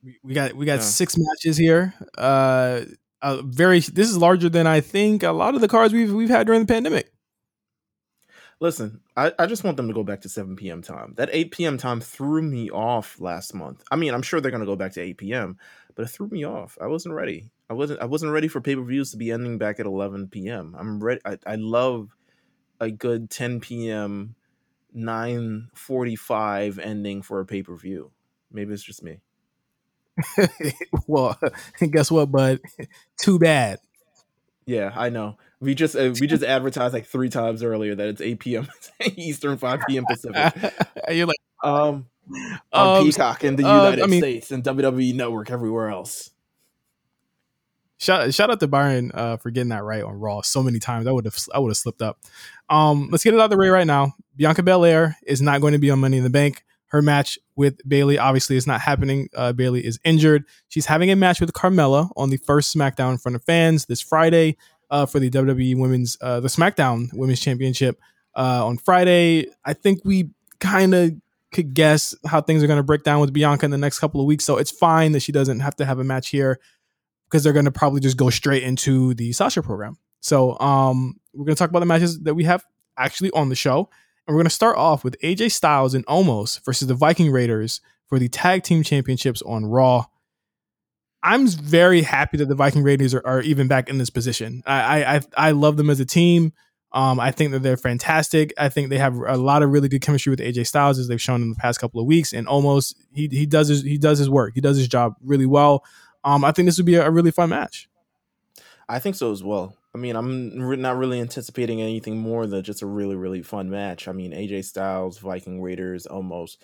we, 0.04 0.18
we 0.22 0.34
got 0.34 0.54
we 0.54 0.66
got 0.66 0.80
Yeah. 0.80 0.82
six 0.82 1.16
matches 1.18 1.56
here. 1.56 1.94
Uh, 2.18 2.82
uh, 3.22 3.42
very. 3.46 3.80
This 3.80 4.10
is 4.10 4.18
larger 4.18 4.50
than 4.50 4.68
I 4.68 4.82
think 4.82 5.24
a 5.24 5.32
lot 5.32 5.56
of 5.56 5.62
the 5.62 5.70
cards 5.70 5.94
we've 5.94 6.12
we've 6.14 6.30
had 6.30 6.46
during 6.46 6.60
the 6.62 6.68
pandemic. 6.68 7.10
Listen, 8.60 9.00
I, 9.16 9.32
I 9.40 9.46
just 9.46 9.64
want 9.64 9.78
them 9.78 9.88
to 9.88 9.94
go 9.94 10.04
back 10.04 10.22
to 10.22 10.30
7 10.30 10.56
p.m. 10.58 10.82
time. 10.82 11.14
That 11.16 11.30
8 11.32 11.52
p.m. 11.52 11.78
time 11.78 12.02
threw 12.02 12.42
me 12.42 12.70
off 12.70 13.20
last 13.20 13.54
month. 13.54 13.82
I 13.92 13.96
mean, 13.96 14.14
I'm 14.14 14.22
sure 14.22 14.42
they're 14.42 14.52
gonna 14.52 14.66
go 14.66 14.76
back 14.76 14.92
to 14.94 15.02
8 15.02 15.18
p.m., 15.18 15.58
but 15.96 16.04
it 16.04 16.10
threw 16.10 16.28
me 16.28 16.44
off. 16.46 16.78
I 16.82 16.88
wasn't 16.88 17.16
ready. 17.16 17.50
I 17.70 17.74
wasn't 17.74 18.02
I 18.02 18.06
wasn't 18.06 18.32
ready 18.34 18.48
for 18.48 18.62
pay-per-views 18.62 19.12
to 19.12 19.18
be 19.18 19.32
ending 19.32 19.58
back 19.58 19.80
at 19.80 19.86
11 19.86 20.28
p.m. 20.30 20.76
I'm 20.78 21.04
ready. 21.04 21.22
I, 21.26 21.38
I 21.46 21.56
love 21.56 22.10
a 22.80 22.92
good 22.92 23.30
10 23.30 23.60
p.m. 23.62 24.36
9:45 24.96 26.80
ending 26.80 27.22
for 27.22 27.40
a 27.40 27.46
pay-per-view. 27.46 28.12
Maybe 28.52 28.74
it's 28.74 28.84
just 28.84 29.04
me. 29.04 29.22
well, 31.08 31.40
guess 31.92 32.12
what, 32.12 32.32
bud? 32.32 32.60
Too 33.18 33.40
bad. 33.40 33.80
Yeah, 34.66 34.92
I 34.96 35.10
know. 35.10 35.38
We 35.60 35.76
just 35.76 35.96
uh, 35.96 36.14
we 36.20 36.28
just 36.28 36.44
advertised 36.44 36.94
like 36.94 37.06
three 37.06 37.30
times 37.30 37.64
earlier 37.64 37.96
that 37.96 38.08
it's 38.08 38.22
8 38.22 38.40
p.m. 38.40 38.68
Eastern, 39.16 39.58
5 39.58 39.82
p.m. 39.88 40.06
Pacific. 40.06 40.54
You're 41.10 41.26
like, 41.28 41.38
Um, 41.64 42.06
on 42.72 42.98
Um, 43.00 43.04
Peacock 43.06 43.44
in 43.44 43.56
the 43.56 43.66
uh, 43.68 43.76
United 43.78 44.04
I 44.04 44.08
mean- 44.08 44.22
States 44.22 44.52
and 44.52 44.64
WWE 44.64 45.16
Network 45.16 45.50
everywhere 45.52 45.90
else. 45.90 46.30
Shout, 48.04 48.34
shout 48.34 48.50
out 48.50 48.60
to 48.60 48.68
Byron 48.68 49.12
uh, 49.14 49.38
for 49.38 49.50
getting 49.50 49.70
that 49.70 49.84
right 49.84 50.04
on 50.04 50.20
Raw 50.20 50.42
so 50.42 50.62
many 50.62 50.78
times. 50.78 51.08
I 51.08 51.12
would 51.12 51.24
have 51.24 51.38
I 51.54 51.60
would 51.60 51.70
have 51.70 51.78
slipped 51.78 52.02
up. 52.02 52.20
Um, 52.70 53.08
let's 53.10 53.24
get 53.24 53.34
it 53.34 53.40
out 53.40 53.46
of 53.46 53.52
the 53.52 53.58
way 53.58 53.70
right 53.70 53.88
now. 53.88 54.14
Bianca 54.36 54.62
Belair 54.62 55.16
is 55.26 55.42
not 55.42 55.62
going 55.62 55.72
to 55.72 55.80
be 55.80 55.90
on 55.90 56.00
Money 56.00 56.18
in 56.18 56.24
the 56.24 56.30
Bank. 56.30 56.66
Her 56.88 57.02
match 57.02 57.40
with 57.56 57.78
Bayley 57.88 58.18
obviously 58.18 58.58
is 58.58 58.68
not 58.68 58.82
happening. 58.82 59.30
Uh, 59.34 59.54
Bayley 59.54 59.86
is 59.86 60.00
injured. 60.04 60.44
She's 60.68 60.86
having 60.86 61.12
a 61.12 61.16
match 61.16 61.40
with 61.40 61.54
Carmella 61.54 62.12
on 62.18 62.30
the 62.30 62.38
first 62.38 62.76
SmackDown 62.76 63.14
in 63.14 63.18
front 63.20 63.38
of 63.38 63.44
fans 63.46 63.86
this 63.86 64.02
Friday 64.02 64.58
uh, 64.92 65.06
for 65.06 65.20
the 65.20 65.30
WWE 65.30 65.80
Women's 65.80 66.18
uh, 66.20 66.42
the 66.42 66.50
SmackDown 66.50 67.08
Women's 67.14 67.40
Championship 67.40 68.02
uh, 68.36 68.66
on 68.66 68.78
Friday. 68.80 69.48
I 69.64 69.72
think 69.72 70.02
we 70.04 70.30
kind 70.60 70.94
of 70.94 71.14
could 71.54 71.74
guess 71.74 72.14
how 72.26 72.42
things 72.42 72.62
are 72.64 72.68
going 72.68 72.78
to 72.78 72.84
break 72.84 73.04
down 73.04 73.22
with 73.22 73.32
Bianca 73.32 73.64
in 73.64 73.72
the 73.72 73.78
next 73.78 74.00
couple 74.00 74.20
of 74.20 74.28
weeks. 74.28 74.44
So 74.44 74.58
it's 74.58 74.72
fine 74.72 75.14
that 75.14 75.22
she 75.22 75.32
doesn't 75.32 75.62
have 75.62 75.78
to 75.78 75.86
have 75.86 76.00
a 76.00 76.04
match 76.04 76.30
here 76.30 76.60
because 77.34 77.44
they're 77.44 77.52
going 77.52 77.66
to 77.66 77.72
probably 77.72 78.00
just 78.00 78.16
go 78.16 78.30
straight 78.30 78.62
into 78.62 79.16
the 79.16 79.32
Sasha 79.32 79.64
program. 79.64 79.98
So 80.20 80.56
um, 80.60 81.20
we're 81.34 81.46
going 81.46 81.56
to 81.56 81.60
talk 81.60 81.72
about 81.72 81.80
the 81.80 81.88
matches 81.88 82.20
that 82.20 82.36
we 82.36 82.44
have 82.44 82.64
actually 82.96 83.32
on 83.32 83.50
the 83.50 83.56
show. 83.56 83.90
And 84.28 84.36
we're 84.36 84.42
going 84.42 84.46
to 84.46 84.52
start 84.52 84.78
off 84.78 85.04
with 85.04 85.20
AJ 85.24 85.52
Styles 85.52 85.96
and 85.96 86.06
Omos 86.06 86.64
versus 86.64 86.88
the 86.88 86.94
Viking 86.94 87.32
Raiders 87.32 87.82
for 88.06 88.20
the 88.20 88.30
tag 88.30 88.62
team 88.62 88.84
championships 88.84 89.42
on 89.42 89.66
Raw. 89.66 90.06
I'm 91.24 91.48
very 91.48 92.04
happy 92.04 92.38
that 92.38 92.50
the 92.50 92.54
Viking 92.54 92.84
Raiders 92.84 93.16
are, 93.16 93.26
are 93.26 93.42
even 93.42 93.68
back 93.68 93.90
in 93.90 93.98
this 93.98 94.12
position. 94.12 94.62
I, 94.68 95.16
I 95.16 95.22
I 95.36 95.52
love 95.52 95.78
them 95.78 95.90
as 95.90 96.00
a 96.00 96.06
team. 96.06 96.54
Um, 96.92 97.20
I 97.20 97.32
think 97.32 97.52
that 97.52 97.64
they're 97.64 97.78
fantastic. 97.78 98.54
I 98.60 98.70
think 98.70 98.90
they 98.90 99.00
have 99.00 99.16
a 99.16 99.38
lot 99.38 99.64
of 99.64 99.72
really 99.72 99.90
good 99.90 100.02
chemistry 100.02 100.30
with 100.30 100.40
AJ 100.40 100.68
Styles 100.68 101.00
as 101.00 101.08
they've 101.08 101.20
shown 101.20 101.42
in 101.42 101.50
the 101.50 101.56
past 101.56 101.80
couple 101.80 102.00
of 102.00 102.06
weeks. 102.06 102.32
And 102.32 102.46
Omos 102.46 102.94
he 103.12 103.28
he 103.32 103.48
does 103.48 103.70
his 103.70 103.82
he 103.82 103.98
does 103.98 104.20
his 104.20 104.30
work. 104.30 104.52
He 104.54 104.62
does 104.62 104.78
his 104.78 104.88
job 104.88 105.16
really 105.24 105.48
well. 105.48 105.84
Um, 106.24 106.44
I 106.46 106.52
think 106.52 106.68
this 106.68 106.78
would 106.78 106.86
be 106.86 106.96
a, 106.96 107.08
a 107.08 107.12
really 107.12 107.32
fun 107.32 107.50
match. 107.50 107.90
I 108.88 109.00
think 109.00 109.16
so 109.16 109.32
as 109.32 109.44
well. 109.44 109.78
I 109.96 109.98
mean, 109.98 110.16
I'm 110.16 110.82
not 110.82 110.98
really 110.98 111.20
anticipating 111.20 111.82
anything 111.82 112.18
more 112.18 112.48
than 112.48 112.64
just 112.64 112.82
a 112.82 112.88
really, 112.88 113.16
really 113.16 113.44
fun 113.44 113.70
match. 113.70 114.08
I 114.08 114.12
mean, 114.12 114.32
AJ 114.32 114.66
Styles, 114.66 115.20
Viking 115.20 115.62
Raiders, 115.62 116.08
Omos. 116.10 116.58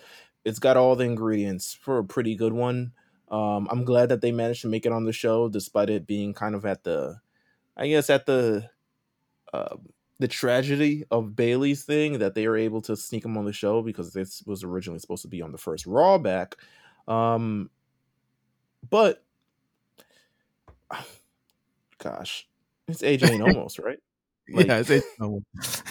It's 0.44 0.58
got 0.58 0.76
all 0.76 0.96
the 0.96 1.04
ingredients 1.04 1.74
for 1.74 1.98
a 1.98 2.04
pretty 2.04 2.34
good 2.34 2.52
one. 2.52 2.92
Um, 3.30 3.68
I'm 3.70 3.84
glad 3.84 4.08
that 4.08 4.20
they 4.20 4.32
managed 4.32 4.62
to 4.62 4.68
make 4.68 4.84
it 4.84 4.92
on 4.92 5.04
the 5.04 5.12
show, 5.12 5.48
despite 5.48 5.90
it 5.90 6.06
being 6.06 6.34
kind 6.34 6.56
of 6.56 6.66
at 6.66 6.82
the, 6.82 7.20
I 7.76 7.86
guess, 7.88 8.10
at 8.10 8.26
the, 8.26 8.68
uh, 9.52 9.76
the 10.18 10.28
tragedy 10.28 11.04
of 11.10 11.36
Bayley's 11.36 11.84
thing 11.84 12.18
that 12.18 12.34
they 12.34 12.48
were 12.48 12.56
able 12.56 12.82
to 12.82 12.96
sneak 12.96 13.24
him 13.24 13.38
on 13.38 13.44
the 13.44 13.52
show 13.52 13.80
because 13.80 14.12
this 14.12 14.42
was 14.44 14.64
originally 14.64 14.98
supposed 14.98 15.22
to 15.22 15.28
be 15.28 15.40
on 15.40 15.52
the 15.52 15.58
first 15.58 15.86
Raw 15.86 16.18
back. 16.18 16.56
Um, 17.06 17.70
but, 18.88 19.22
gosh, 21.98 22.46
it's 22.88 23.02
AJ 23.02 23.40
Omos 23.40 23.82
right. 23.82 23.98
Like, 24.52 24.66
yeah, 24.66 24.82
it's, 24.84 25.04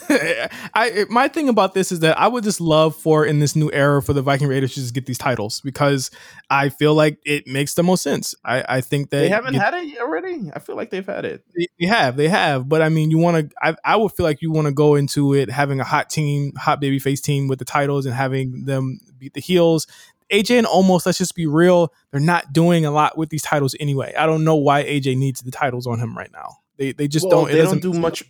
I 0.74 1.06
my 1.10 1.30
thing 1.30 1.48
about 1.48 1.74
this 1.74 1.94
is 1.94 2.02
that 2.02 2.20
I 2.20 2.28
would 2.28 2.44
just 2.44 2.60
love 2.60 2.94
for 2.94 3.26
in 3.26 3.40
this 3.40 3.56
new 3.56 3.72
era 3.72 4.02
for 4.04 4.12
the 4.12 4.22
Viking 4.22 4.50
Raiders 4.50 4.74
to 4.74 4.82
just 4.82 4.94
get 4.94 5.06
these 5.06 5.18
titles 5.18 5.62
because 5.62 6.12
I 6.50 6.68
feel 6.68 6.94
like 6.94 7.20
it 7.26 7.48
makes 7.48 7.76
the 7.76 7.84
most 7.84 8.04
sense. 8.04 8.36
I, 8.44 8.66
I 8.68 8.82
think 8.82 9.12
that 9.12 9.20
they 9.20 9.30
haven't 9.30 9.54
get, 9.54 9.62
had 9.62 9.74
it 9.76 9.98
already. 10.00 10.52
I 10.54 10.60
feel 10.60 10.76
like 10.76 10.90
they've 10.90 11.06
had 11.06 11.24
it. 11.24 11.46
They, 11.56 11.68
they 11.80 11.88
have, 11.88 12.18
they 12.18 12.28
have. 12.28 12.68
But 12.68 12.82
I 12.82 12.90
mean, 12.90 13.12
you 13.12 13.18
want 13.18 13.50
to. 13.50 13.56
I, 13.62 13.76
I 13.86 13.96
would 13.96 14.12
feel 14.12 14.26
like 14.26 14.42
you 14.42 14.52
want 14.52 14.68
to 14.68 14.74
go 14.74 14.96
into 14.96 15.34
it 15.34 15.50
having 15.50 15.80
a 15.80 15.86
hot 15.86 16.10
team, 16.10 16.54
hot 16.58 16.82
baby 16.82 17.00
face 17.00 17.22
team 17.22 17.48
with 17.48 17.60
the 17.60 17.66
titles 17.66 18.06
and 18.06 18.14
having 18.14 18.66
them 18.66 19.00
beat 19.18 19.36
the 19.36 19.42
heels. 19.42 19.88
AJ 20.32 20.60
and 20.60 20.68
Omos 20.68 21.06
let's 21.06 21.18
just 21.18 21.36
be 21.36 21.48
real, 21.48 21.94
they're 22.12 22.22
not 22.22 22.54
doing 22.54 22.86
a 22.86 22.92
lot 22.92 23.18
with 23.18 23.30
these 23.30 23.42
titles 23.42 23.76
anyway. 23.80 24.14
I 24.18 24.26
don't 24.26 24.44
know 24.44 24.56
why 24.56 24.84
AJ 24.84 25.18
needs 25.18 25.42
the 25.42 25.52
titles 25.52 25.88
on 25.88 26.00
him 26.00 26.18
right 26.18 26.32
now. 26.32 26.58
They 26.78 26.92
they 26.92 27.08
just 27.08 27.28
well, 27.28 27.46
don't. 27.46 27.52
They 27.52 27.62
don't 27.62 27.82
do 27.82 27.94
much. 27.94 28.24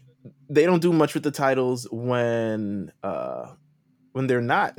They 0.50 0.66
don't 0.66 0.82
do 0.82 0.92
much 0.92 1.14
with 1.14 1.24
the 1.24 1.32
titles 1.32 1.88
when 1.92 2.92
uh 3.04 3.48
when 4.14 4.28
they're 4.28 4.42
not 4.42 4.78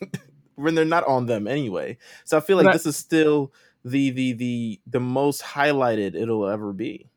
when 0.54 0.74
they're 0.74 0.84
not 0.84 1.06
on 1.06 1.26
them 1.26 1.46
anyway. 1.46 1.98
So 2.24 2.36
I 2.36 2.40
feel 2.40 2.56
like 2.56 2.72
this 2.72 2.86
is 2.86 2.96
still 2.96 3.52
the 3.84 4.10
the 4.10 4.32
the 4.32 4.80
the 4.86 5.00
most 5.00 5.42
highlighted 5.42 6.14
it'll 6.14 6.48
ever 6.48 6.72
be. 6.72 7.10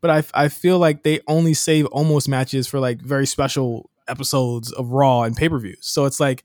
But 0.00 0.10
I 0.10 0.44
I 0.44 0.48
feel 0.48 0.78
like 0.78 1.02
they 1.02 1.20
only 1.26 1.54
save 1.54 1.86
Omos 1.86 2.28
matches 2.28 2.66
for 2.66 2.78
like 2.78 3.00
very 3.00 3.26
special 3.26 3.90
episodes 4.06 4.72
of 4.72 4.90
Raw 4.90 5.22
and 5.22 5.36
pay 5.36 5.48
per 5.48 5.58
views. 5.58 5.86
So 5.86 6.04
it's 6.04 6.20
like 6.20 6.44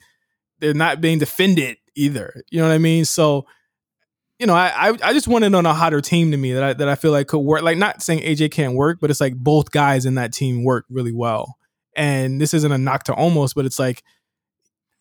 they're 0.60 0.74
not 0.74 1.02
being 1.02 1.20
defended 1.20 1.78
either. 1.96 2.44
You 2.50 2.60
know 2.60 2.68
what 2.68 2.74
I 2.74 2.80
mean? 2.80 3.06
So 3.06 3.46
you 4.40 4.48
know, 4.48 4.54
I, 4.54 4.90
I, 4.90 4.98
I 5.02 5.14
just 5.14 5.28
wanted 5.28 5.54
on 5.56 5.66
a 5.66 5.74
hotter 5.74 6.02
team 6.02 6.32
to 6.32 6.38
me 6.38 6.54
that 6.54 6.64
I 6.64 6.74
that 6.74 6.90
I 6.90 6.96
feel 6.96 7.12
like 7.12 7.28
could 7.28 7.40
work. 7.40 7.62
Like 7.62 7.78
not 7.78 8.02
saying 8.02 8.20
AJ 8.20 8.52
can't 8.52 8.76
work, 8.76 9.00
but 9.00 9.10
it's 9.10 9.22
like 9.22 9.36
both 9.36 9.72
guys 9.72 10.06
in 10.06 10.16
that 10.16 10.34
team 10.34 10.64
work 10.64 10.86
really 10.90 11.14
well. 11.14 11.58
And 11.96 12.42
this 12.42 12.54
isn't 12.54 12.72
a 12.72 12.78
knock 12.78 13.04
to 13.04 13.14
Omos, 13.14 13.56
but 13.56 13.66
it's 13.66 13.80
like 13.80 14.04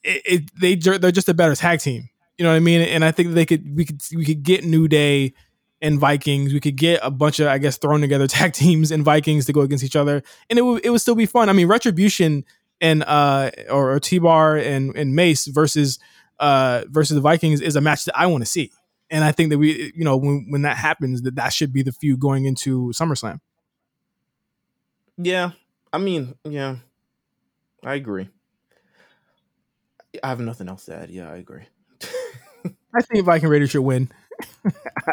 it, 0.05 0.23
it 0.25 0.61
they 0.61 0.77
they're 0.77 1.11
just 1.11 1.29
a 1.29 1.35
better 1.35 1.57
tag 1.57 1.81
team. 1.81 2.09
You 2.39 2.45
know 2.45 2.51
what 2.51 2.57
I 2.57 2.61
mean? 2.61 2.81
And 2.83 3.05
I 3.05 3.11
think 3.11 3.35
they 3.35 3.47
could 3.47 3.77
we 3.77 3.85
could 3.85 4.01
we 4.15 4.25
could 4.25 4.45
get 4.45 4.65
New 4.65 4.87
Day 4.87 5.35
and 5.81 5.99
Vikings. 5.99 6.53
We 6.53 6.61
could 6.61 6.77
get 6.77 7.01
a 7.03 7.11
bunch 7.11 7.41
of 7.41 7.49
I 7.49 7.59
guess 7.59 7.77
thrown 7.77 8.01
together 8.01 8.27
tag 8.29 8.53
teams 8.53 8.93
and 8.93 9.05
Vikings 9.05 9.47
to 9.47 9.53
go 9.53 9.63
against 9.63 9.85
each 9.85 9.97
other, 9.97 10.23
and 10.49 10.59
it 10.61 10.63
would 10.63 10.85
it 10.85 10.91
would 10.91 11.01
still 11.01 11.17
be 11.17 11.27
fun. 11.27 11.49
I 11.49 11.55
mean, 11.55 11.67
Retribution 11.67 12.45
and 12.81 13.03
uh 13.03 13.51
or, 13.69 13.95
or 13.95 14.01
T 14.01 14.19
Bar 14.19 14.57
and 14.57 14.97
and 14.97 15.17
Mace 15.17 15.47
versus 15.47 15.99
uh 16.45 16.85
versus 16.89 17.15
the 17.15 17.21
Vikings 17.21 17.61
is 17.61 17.77
a 17.77 17.81
match 17.81 18.05
that 18.05 18.19
I 18.19 18.27
want 18.27 18.43
to 18.43 18.51
see 18.51 18.71
and 19.11 19.25
I 19.25 19.33
think 19.33 19.51
that 19.51 19.59
we, 19.59 19.93
you 19.95 20.05
know, 20.05 20.17
when 20.17 20.47
when 20.49 20.63
that 20.63 20.77
happens, 20.77 21.23
that 21.23 21.37
that 21.37 21.53
should 21.53 21.73
be 21.73 21.83
the 21.83 21.93
feud 21.93 22.21
going 22.21 22.47
into 22.47 22.89
SummerSlam. 22.89 23.41
Yeah, 25.17 25.53
I 25.93 25.99
mean, 25.99 26.35
yeah, 26.45 26.77
I 27.85 27.95
agree. 27.95 28.29
I 30.23 30.29
have 30.29 30.41
nothing 30.41 30.69
else 30.69 30.87
to 30.87 30.97
add. 30.97 31.11
Yeah, 31.11 31.31
I 31.31 31.37
agree. 31.37 31.63
I 32.95 33.03
think 33.03 33.25
Viking 33.25 33.49
Raiders 33.49 33.71
should 33.71 33.83
win. 33.83 34.11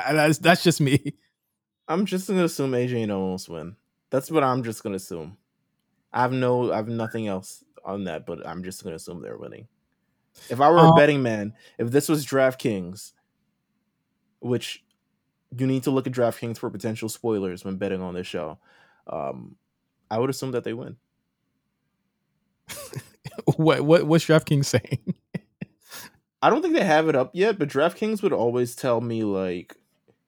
that's 0.10 0.40
that's 0.40 0.64
just 0.64 0.82
me. 0.82 1.14
I'm 1.88 2.06
just 2.06 2.28
gonna 2.28 2.46
assume 2.46 2.72
AJ 2.72 3.04
and 3.04 3.12
Omos 3.12 3.50
win. 3.50 3.76
That's 4.10 4.32
what 4.32 4.44
I'm 4.44 4.64
just 4.64 4.84
gonna 4.84 4.96
assume. 4.96 5.38
I 6.14 6.22
have 6.22 6.32
no, 6.32 6.72
I 6.72 6.78
have 6.78 6.88
nothing 6.88 7.28
else 7.28 7.64
on 7.84 8.06
that, 8.06 8.26
but 8.26 8.46
I'm 8.48 8.64
just 8.64 8.84
gonna 8.84 8.96
assume 8.96 9.22
they're 9.22 9.38
winning. 9.38 9.68
If 10.50 10.60
I 10.60 10.70
were 10.70 10.80
um, 10.80 10.94
a 10.94 10.94
betting 10.96 11.22
man, 11.22 11.54
if 11.78 11.92
this 11.92 12.10
was 12.10 12.26
DraftKings, 12.26 13.12
which 14.40 14.84
you 15.58 15.68
need 15.68 15.84
to 15.84 15.92
look 15.92 16.08
at 16.08 16.14
DraftKings 16.14 16.58
for 16.58 16.70
potential 16.70 17.10
spoilers 17.10 17.66
when 17.66 17.76
betting 17.76 18.02
on 18.02 18.14
this 18.14 18.28
show. 18.28 18.58
Um, 19.08 19.56
I 20.10 20.18
would 20.18 20.30
assume 20.30 20.52
that 20.52 20.64
they 20.64 20.74
win. 20.74 20.98
what 23.56 23.82
what 23.82 24.06
what's 24.06 24.26
DraftKings 24.26 24.66
saying? 24.66 25.16
I 26.42 26.50
don't 26.50 26.62
think 26.62 26.74
they 26.74 26.84
have 26.84 27.08
it 27.08 27.16
up 27.16 27.32
yet, 27.34 27.60
but 27.60 27.70
DraftKings 27.70 28.24
would 28.24 28.34
always 28.34 28.76
tell 28.76 29.00
me 29.02 29.24
like, 29.24 29.76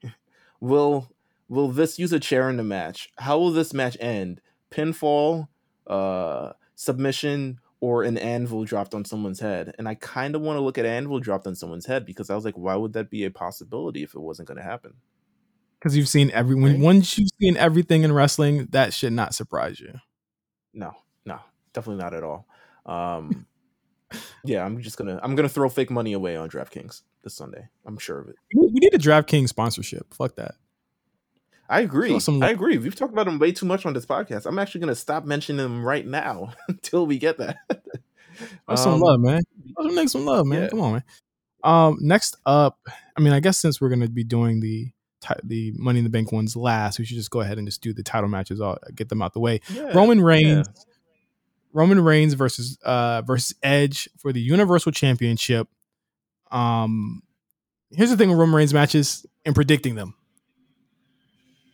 will 0.60 1.10
will 1.48 1.70
this 1.70 1.98
use 1.98 2.14
a 2.14 2.20
chair 2.20 2.50
in 2.50 2.58
the 2.58 2.64
match? 2.64 3.10
How 3.18 3.38
will 3.40 3.52
this 3.52 3.74
match 3.74 3.98
end? 4.00 4.42
Pinfall, 4.72 5.48
uh, 5.88 6.54
submission, 6.76 7.60
or 7.84 8.04
an 8.04 8.18
anvil 8.18 8.64
dropped 8.64 8.94
on 8.94 9.04
someone's 9.04 9.42
head. 9.42 9.76
And 9.78 9.90
I 9.90 9.96
kind 9.96 10.36
of 10.36 10.42
want 10.42 10.56
to 10.56 10.62
look 10.62 10.78
at 10.78 10.86
anvil 10.86 11.20
dropped 11.20 11.48
on 11.48 11.54
someone's 11.54 11.86
head 11.86 12.06
because 12.06 12.30
I 12.30 12.36
was 12.36 12.46
like, 12.46 12.58
why 12.58 12.78
would 12.78 12.94
that 12.94 13.10
be 13.10 13.26
a 13.26 13.30
possibility 13.30 14.04
if 14.04 14.16
it 14.16 14.22
wasn't 14.22 14.48
going 14.48 14.58
to 14.58 14.64
happen? 14.64 14.94
Because 15.80 15.98
you've 15.98 16.08
seen 16.08 16.32
everyone. 16.32 16.72
Right? 16.72 16.80
Once 16.80 17.18
you've 17.18 17.32
seen 17.42 17.58
everything 17.58 18.04
in 18.04 18.14
wrestling, 18.14 18.68
that 18.72 18.94
should 18.94 19.12
not 19.12 19.36
surprise 19.36 19.82
you. 19.82 19.96
No, 20.74 20.94
no, 21.26 21.40
definitely 21.74 22.02
not 22.02 22.14
at 22.14 22.24
all. 22.24 22.48
Um, 22.86 23.46
yeah, 24.46 24.64
I'm 24.64 24.82
just 24.82 24.98
gonna 24.98 25.20
I'm 25.22 25.36
gonna 25.36 25.50
throw 25.50 25.68
fake 25.68 25.92
money 25.92 26.14
away 26.14 26.38
on 26.38 26.50
DraftKings 26.50 27.02
this 27.22 27.34
Sunday. 27.34 27.68
I'm 27.86 27.98
sure 27.98 28.22
of 28.22 28.30
it. 28.30 28.36
We 28.56 28.72
need 28.72 28.94
a 28.94 28.98
DraftKings 28.98 29.50
sponsorship. 29.50 30.14
Fuck 30.14 30.38
that. 30.38 30.56
I 31.74 31.80
agree. 31.80 32.20
I 32.40 32.52
agree. 32.52 32.78
We've 32.78 32.94
talked 32.94 33.14
about 33.14 33.26
them 33.26 33.40
way 33.40 33.52
too 33.52 33.66
much 33.66 33.84
on 33.88 33.94
this 33.94 34.06
podcast. 34.06 34.46
I'm 34.46 34.60
actually 34.60 34.82
going 34.82 34.90
to 34.90 34.96
stop 34.96 35.26
mentioning 35.26 35.58
them 35.58 35.84
right 35.84 36.06
now 36.06 36.54
until 36.68 37.08
we 37.08 37.18
get 37.18 37.40
that. 37.40 37.58
um, 38.68 38.78
some 38.78 39.00
love, 39.00 39.20
man. 39.20 39.42
Make 39.80 40.10
some 40.10 40.24
love, 40.24 40.46
man. 40.46 40.64
Yeah. 40.64 40.70
Come 40.70 40.82
on, 40.82 40.92
man. 40.94 41.04
Um, 41.64 41.98
next 42.00 42.38
up, 42.46 42.78
I 43.18 43.22
mean, 43.22 43.34
I 43.34 43.40
guess 43.40 43.58
since 43.58 43.82
we're 43.82 43.90
going 43.90 44.02
to 44.02 44.10
be 44.10 44.24
doing 44.24 44.60
the 44.60 44.92
the 45.44 45.72
Money 45.78 46.00
in 46.00 46.04
the 46.04 46.12
Bank 46.12 46.32
ones 46.32 46.56
last, 46.56 47.00
we 47.00 47.06
should 47.06 47.18
just 47.18 47.32
go 47.32 47.40
ahead 47.40 47.58
and 47.58 47.66
just 47.66 47.82
do 47.82 47.92
the 47.92 48.04
title 48.04 48.30
matches. 48.30 48.62
All 48.62 48.78
get 48.94 49.10
them 49.10 49.24
out 49.24 49.34
the 49.34 49.40
way. 49.40 49.62
Yeah, 49.74 49.94
Roman 49.94 50.22
Reigns, 50.22 50.68
yeah. 50.68 50.84
Roman 51.72 52.04
Reigns 52.04 52.34
versus 52.34 52.78
uh 52.84 53.24
versus 53.24 53.56
Edge 53.64 54.10
for 54.20 54.32
the 54.32 54.42
Universal 54.42 54.92
Championship. 54.92 55.70
Um, 56.52 57.24
here's 57.92 58.12
the 58.12 58.18
thing 58.18 58.30
with 58.30 58.38
Roman 58.38 58.56
Reigns 58.56 58.74
matches 58.74 59.26
and 59.44 59.56
predicting 59.56 59.96
them 59.96 60.14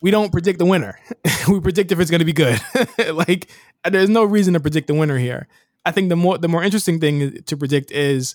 we 0.00 0.10
don't 0.10 0.32
predict 0.32 0.58
the 0.58 0.64
winner. 0.64 0.98
we 1.48 1.60
predict 1.60 1.92
if 1.92 2.00
it's 2.00 2.10
going 2.10 2.20
to 2.20 2.24
be 2.24 2.32
good. 2.32 2.60
like 3.12 3.48
there's 3.88 4.08
no 4.08 4.24
reason 4.24 4.54
to 4.54 4.60
predict 4.60 4.86
the 4.86 4.94
winner 4.94 5.18
here. 5.18 5.48
I 5.84 5.92
think 5.92 6.08
the 6.08 6.16
more 6.16 6.38
the 6.38 6.48
more 6.48 6.62
interesting 6.62 7.00
thing 7.00 7.42
to 7.42 7.56
predict 7.56 7.90
is 7.90 8.34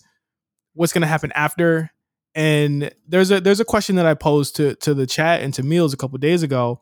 what's 0.73 0.93
going 0.93 1.01
to 1.01 1.07
happen 1.07 1.31
after. 1.33 1.91
And 2.33 2.91
there's 3.07 3.31
a 3.31 3.39
there's 3.39 3.59
a 3.59 3.65
question 3.65 3.95
that 3.95 4.05
I 4.05 4.13
posed 4.13 4.55
to 4.57 4.75
to 4.75 4.93
the 4.93 5.07
chat 5.07 5.41
and 5.41 5.53
to 5.53 5.63
Meelz 5.63 5.93
a 5.93 5.97
couple 5.97 6.17
days 6.17 6.43
ago 6.43 6.81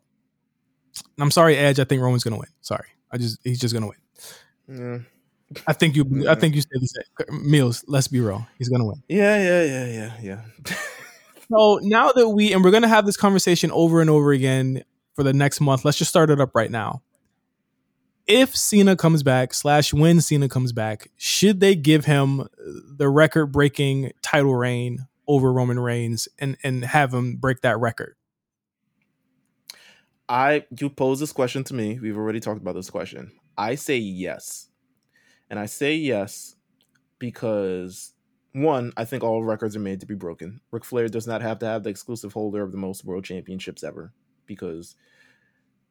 I'm 1.20 1.32
sorry, 1.32 1.58
Edge. 1.58 1.80
I 1.80 1.84
think 1.84 2.02
Roman's 2.02 2.24
gonna 2.24 2.38
win. 2.38 2.50
Sorry, 2.62 2.88
I 3.12 3.18
just 3.18 3.40
he's 3.44 3.60
just 3.60 3.74
gonna 3.74 3.88
win. 3.88 3.98
Yeah. 4.68 5.00
I 5.68 5.74
think 5.74 5.96
you. 5.96 6.28
I 6.28 6.36
think 6.36 6.56
you 6.56 6.62
said 6.62 6.82
the 6.82 6.88
same. 6.88 7.46
Meelz. 7.46 7.84
Let's 7.88 8.08
be 8.08 8.20
real. 8.20 8.48
He's 8.58 8.70
gonna 8.70 8.86
win. 8.86 9.04
Yeah, 9.08 9.38
yeah, 9.38 9.64
yeah, 9.64 9.86
yeah, 9.86 10.42
yeah. 10.66 10.76
So 11.56 11.80
now 11.84 12.12
that 12.12 12.30
we 12.30 12.54
and 12.54 12.64
we're 12.64 12.72
gonna 12.72 12.88
have 12.88 13.06
this 13.06 13.18
conversation 13.18 13.70
over 13.72 14.02
and 14.02 14.10
over 14.10 14.32
again 14.32 14.84
for 15.14 15.24
the 15.24 15.34
next 15.34 15.62
month. 15.62 15.86
Let's 15.86 15.98
just 15.98 16.10
start 16.10 16.30
it 16.30 16.42
up 16.42 16.56
right 16.56 16.72
now. 16.72 17.02
If 18.26 18.56
Cena 18.56 18.96
comes 18.96 19.22
back, 19.22 19.54
slash 19.54 19.94
when 19.94 20.22
Cena 20.22 20.48
comes 20.48 20.72
back, 20.72 21.10
should 21.18 21.60
they 21.60 21.76
give 21.76 22.06
him 22.06 22.48
the 22.58 23.10
record 23.10 23.48
breaking 23.48 24.14
title 24.22 24.56
reign 24.56 25.08
over 25.28 25.52
Roman 25.52 25.80
Reigns 25.80 26.28
and 26.40 26.58
and 26.64 26.86
have 26.86 27.14
him 27.14 27.36
break 27.36 27.62
that 27.62 27.80
record? 27.80 28.16
I 30.30 30.66
you 30.80 30.90
pose 30.90 31.20
this 31.20 31.34
question 31.34 31.64
to 31.66 31.74
me. 31.74 32.00
We've 32.00 32.18
already 32.18 32.40
talked 32.40 32.62
about 32.62 32.76
this 32.76 32.90
question. 32.90 33.32
I 33.58 33.76
say 33.76 33.98
yes. 33.98 34.70
And 35.50 35.60
I 35.60 35.68
say 35.68 35.96
yes 35.96 36.56
because 37.20 38.13
one, 38.54 38.94
I 38.96 39.06
think 39.06 39.24
all 39.24 39.44
records 39.44 39.76
are 39.76 39.82
made 39.82 40.00
to 40.00 40.06
be 40.06 40.16
broken. 40.16 40.62
Ric 40.72 40.86
Flair 40.86 41.08
does 41.08 41.28
not 41.28 41.42
have 41.42 41.60
to 41.60 41.66
have 41.66 41.84
the 41.84 41.90
exclusive 41.90 42.34
holder 42.34 42.62
of 42.62 42.72
the 42.72 42.78
most 42.78 43.04
world 43.04 43.26
championships 43.26 43.84
ever 43.84 44.14
because 44.46 44.96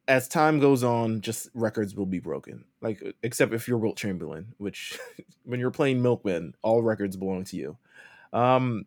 as 0.09 0.29
time 0.29 0.61
goes 0.61 0.83
on, 0.83 1.21
just 1.21 1.49
records 1.55 1.95
will 1.95 2.07
be 2.07 2.21
broken. 2.21 2.65
Like 2.81 3.03
except 3.23 3.53
if 3.53 3.67
you're 3.67 3.79
Wilt 3.79 3.97
Chamberlain, 3.97 4.55
which 4.59 4.99
when 5.45 5.61
you're 5.61 5.71
playing 5.71 6.03
Milkman, 6.03 6.55
all 6.63 6.83
records 6.83 7.17
belong 7.17 7.45
to 7.45 7.57
you. 7.57 7.79
Um 8.33 8.87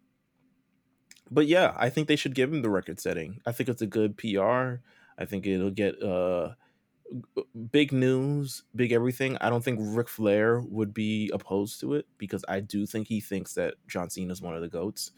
but 1.30 1.48
yeah, 1.48 1.74
I 1.76 1.90
think 1.90 2.08
they 2.08 2.16
should 2.16 2.36
give 2.36 2.54
him 2.54 2.62
the 2.62 2.70
record 2.70 3.00
setting. 3.00 3.42
I 3.46 3.52
think 3.52 3.68
it's 3.68 3.82
a 3.82 3.88
good 3.88 4.18
PR. 4.18 4.82
I 5.18 5.26
think 5.26 5.46
it'll 5.46 5.72
get 5.72 6.02
uh 6.02 6.54
big 7.72 7.92
news, 7.92 8.64
big 8.76 8.92
everything. 8.92 9.38
I 9.40 9.50
don't 9.50 9.64
think 9.64 9.80
Ric 9.82 10.10
Flair 10.10 10.60
would 10.62 10.94
be 10.94 11.30
opposed 11.34 11.80
to 11.82 11.94
it 11.94 12.06
because 12.18 12.44
I 12.48 12.60
do 12.60 12.86
think 12.86 13.08
he 13.08 13.22
thinks 13.22 13.54
that 13.54 13.76
John 13.88 14.10
Cena 14.10 14.32
is 14.32 14.42
one 14.42 14.56
of 14.56 14.62
the 14.62 14.68
goats. 14.68 15.12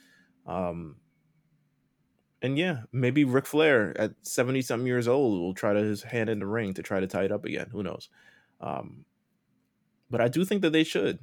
Um, 0.45 0.97
and 2.41 2.57
yeah, 2.57 2.81
maybe 2.91 3.23
Ric 3.23 3.45
Flair 3.45 3.99
at 3.99 4.11
seventy 4.21 4.61
something 4.61 4.87
years 4.87 5.07
old 5.07 5.39
will 5.39 5.53
try 5.53 5.73
to 5.73 5.79
his 5.79 6.03
hand 6.03 6.29
in 6.29 6.39
the 6.39 6.45
ring 6.45 6.73
to 6.75 6.83
try 6.83 6.99
to 6.99 7.07
tie 7.07 7.23
it 7.23 7.31
up 7.31 7.45
again. 7.45 7.69
Who 7.71 7.83
knows? 7.83 8.09
Um, 8.61 9.05
but 10.09 10.21
I 10.21 10.27
do 10.27 10.45
think 10.45 10.61
that 10.61 10.71
they 10.71 10.83
should. 10.83 11.19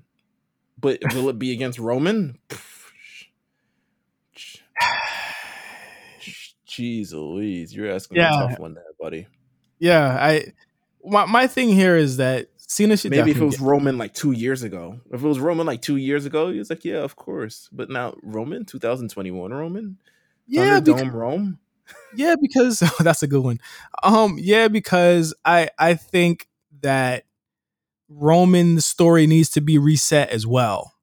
But 0.79 0.99
will 1.15 1.29
it 1.29 1.39
be 1.39 1.53
against 1.53 1.79
Roman? 1.79 2.39
Jeez 6.67 7.13
Louise, 7.13 7.73
you're 7.73 7.93
asking 7.93 8.17
yeah. 8.17 8.47
a 8.47 8.49
tough 8.49 8.59
one 8.59 8.75
there, 8.75 8.83
buddy. 8.99 9.29
Yeah, 9.85 10.17
I 10.19 10.53
my 11.05 11.27
my 11.27 11.47
thing 11.47 11.69
here 11.69 11.95
is 11.95 12.17
that 12.17 12.49
Cena 12.57 12.97
should 12.97 13.11
maybe 13.11 13.33
if 13.33 13.37
it 13.37 13.45
was 13.45 13.61
Roman 13.61 13.99
like 13.99 14.15
two 14.15 14.33
years 14.33 14.63
ago. 14.63 14.99
If 15.13 15.23
it 15.23 15.29
was 15.29 15.39
Roman 15.39 15.67
like 15.67 15.83
two 15.83 15.97
years 15.97 16.25
ago, 16.25 16.51
he 16.51 16.59
was 16.59 16.71
like, 16.71 16.87
yeah, 16.87 17.03
of 17.03 17.17
course. 17.17 17.69
But 17.71 17.91
now 17.91 18.15
Roman, 18.23 18.65
2021 18.65 19.53
Roman, 19.53 19.99
yeah, 20.47 20.81
Thunderdome 20.81 20.85
because, 20.85 21.09
Rome. 21.09 21.59
Yeah, 22.15 22.37
because 22.41 22.83
oh, 22.83 22.97
that's 23.03 23.23
a 23.23 23.27
good 23.27 23.45
one. 23.45 23.61
Um, 24.03 24.39
yeah, 24.41 24.69
because 24.69 25.35
I 25.45 25.69
I 25.79 25.97
think 25.97 26.49
that 26.81 27.25
Roman's 28.09 28.87
story 28.87 29.27
needs 29.27 29.51
to 29.51 29.61
be 29.61 29.77
reset 29.77 30.31
as 30.31 30.47
well. 30.47 30.95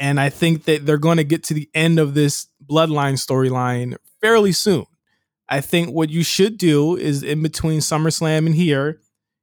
And 0.00 0.18
I 0.18 0.30
think 0.30 0.64
that 0.64 0.84
they're 0.84 0.98
going 0.98 1.18
to 1.18 1.24
get 1.24 1.44
to 1.44 1.54
the 1.54 1.70
end 1.74 2.00
of 2.00 2.14
this 2.14 2.48
bloodline 2.66 3.24
storyline 3.24 3.94
fairly 4.20 4.50
soon. 4.50 4.86
I 5.50 5.60
think 5.60 5.90
what 5.90 6.10
you 6.10 6.22
should 6.22 6.56
do 6.56 6.96
is 6.96 7.22
in 7.22 7.42
between 7.42 7.80
SummerSlam 7.80 8.46
and 8.46 8.54
here, 8.54 9.00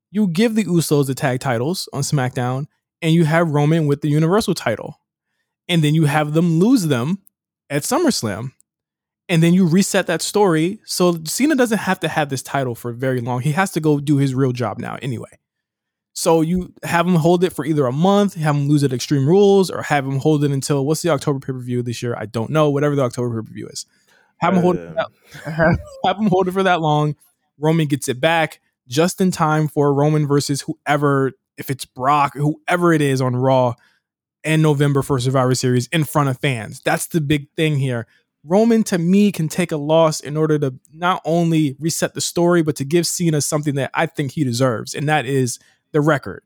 you 0.10 0.28
give 0.28 0.56
the 0.56 0.64
Usos 0.64 1.08
the 1.08 1.14
tag 1.14 1.42
titles 1.42 1.90
on 1.92 2.02
SmackDown 2.02 2.68
and 3.02 3.14
you 3.14 3.26
have 3.26 3.50
Roman 3.50 3.88
with 3.88 4.02
the 4.02 4.10
Universal 4.10 4.56
title. 4.56 5.02
And 5.68 5.84
then 5.84 5.94
you 5.94 6.06
have 6.06 6.34
them 6.34 6.60
lose 6.60 6.88
them 6.88 7.20
at 7.70 7.84
SummerSlam. 7.84 8.54
And 9.28 9.44
then 9.44 9.54
you 9.54 9.68
reset 9.68 10.08
that 10.08 10.22
story. 10.22 10.80
So 10.86 11.22
Cena 11.26 11.56
doesn't 11.56 11.80
have 11.80 12.00
to 12.00 12.08
have 12.08 12.30
this 12.30 12.42
title 12.42 12.74
for 12.74 12.94
very 12.94 13.20
long. 13.20 13.42
He 13.42 13.52
has 13.52 13.72
to 13.72 13.82
go 13.82 14.00
do 14.00 14.16
his 14.18 14.34
real 14.34 14.54
job 14.54 14.80
now 14.80 14.98
anyway. 15.02 15.38
So 16.14 16.40
you 16.42 16.74
have 16.84 17.06
him 17.06 17.16
hold 17.16 17.44
it 17.44 17.52
for 17.52 17.66
either 17.66 17.86
a 17.86 17.92
month, 17.92 18.36
have 18.36 18.56
him 18.56 18.70
lose 18.70 18.82
it 18.82 18.92
at 18.92 18.96
Extreme 18.96 19.28
Rules, 19.28 19.70
or 19.70 19.84
have 19.84 20.06
him 20.06 20.18
hold 20.18 20.44
it 20.44 20.52
until 20.52 20.86
what's 20.86 21.02
the 21.02 21.10
October 21.10 21.40
pay 21.40 21.52
per 21.52 21.60
view 21.60 21.84
this 21.84 22.02
year? 22.02 22.16
I 22.18 22.26
don't 22.26 22.50
know. 22.50 22.70
Whatever 22.70 22.96
the 22.96 23.04
October 23.04 23.42
pay 23.42 23.48
per 23.48 23.54
view 23.54 23.68
is. 23.68 23.86
Have 24.40 24.54
him 24.54 24.62
hold 24.62 24.76
it. 24.78 24.96
That, 24.96 25.08
have, 26.06 26.18
him 26.18 26.28
hold 26.28 26.48
it 26.48 26.52
for 26.52 26.64
that 26.64 26.82
long. 26.82 27.16
Roman 27.58 27.88
gets 27.88 28.08
it 28.08 28.20
back 28.20 28.60
just 28.88 29.20
in 29.20 29.32
time 29.32 29.68
for 29.68 29.94
Roman 29.94 30.28
versus 30.28 30.62
whoever, 30.62 31.34
if 31.58 31.70
it's 31.70 31.86
Brock, 31.86 32.34
whoever 32.36 32.94
it 32.94 33.02
is 33.02 33.22
on 33.22 33.36
Raw 33.36 33.74
and 34.44 34.62
November 34.62 35.02
for 35.02 35.20
Survivor 35.20 35.56
Series 35.56 35.88
in 35.88 36.04
front 36.04 36.30
of 36.30 36.40
fans. 36.40 36.82
That's 36.86 37.08
the 37.08 37.22
big 37.22 37.48
thing 37.56 37.78
here. 37.78 38.08
Roman 38.44 38.84
to 38.84 38.98
me 38.98 39.32
can 39.32 39.50
take 39.50 39.72
a 39.72 39.78
loss 39.78 40.22
in 40.22 40.38
order 40.38 40.58
to 40.60 40.76
not 40.94 41.22
only 41.26 41.76
reset 41.80 42.14
the 42.14 42.22
story, 42.22 42.62
but 42.62 42.78
to 42.78 42.86
give 42.86 43.06
Cena 43.06 43.42
something 43.42 43.76
that 43.76 43.92
I 43.94 44.06
think 44.06 44.32
he 44.32 44.44
deserves, 44.44 44.96
and 44.96 45.10
that 45.10 45.26
is 45.26 45.60
the 45.92 46.00
record. 46.00 46.44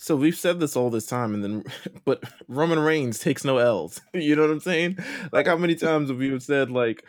So 0.00 0.16
we've 0.16 0.34
said 0.34 0.60
this 0.60 0.76
all 0.76 0.88
this 0.88 1.04
time, 1.04 1.34
and 1.34 1.44
then, 1.44 1.64
but 2.06 2.24
Roman 2.48 2.78
Reigns 2.78 3.18
takes 3.18 3.44
no 3.44 3.58
L's. 3.58 4.00
you 4.14 4.34
know 4.34 4.42
what 4.42 4.50
I'm 4.50 4.60
saying? 4.60 4.96
Like, 5.30 5.46
how 5.46 5.58
many 5.58 5.74
times 5.74 6.08
have 6.08 6.22
you 6.22 6.40
said, 6.40 6.70
like, 6.70 7.04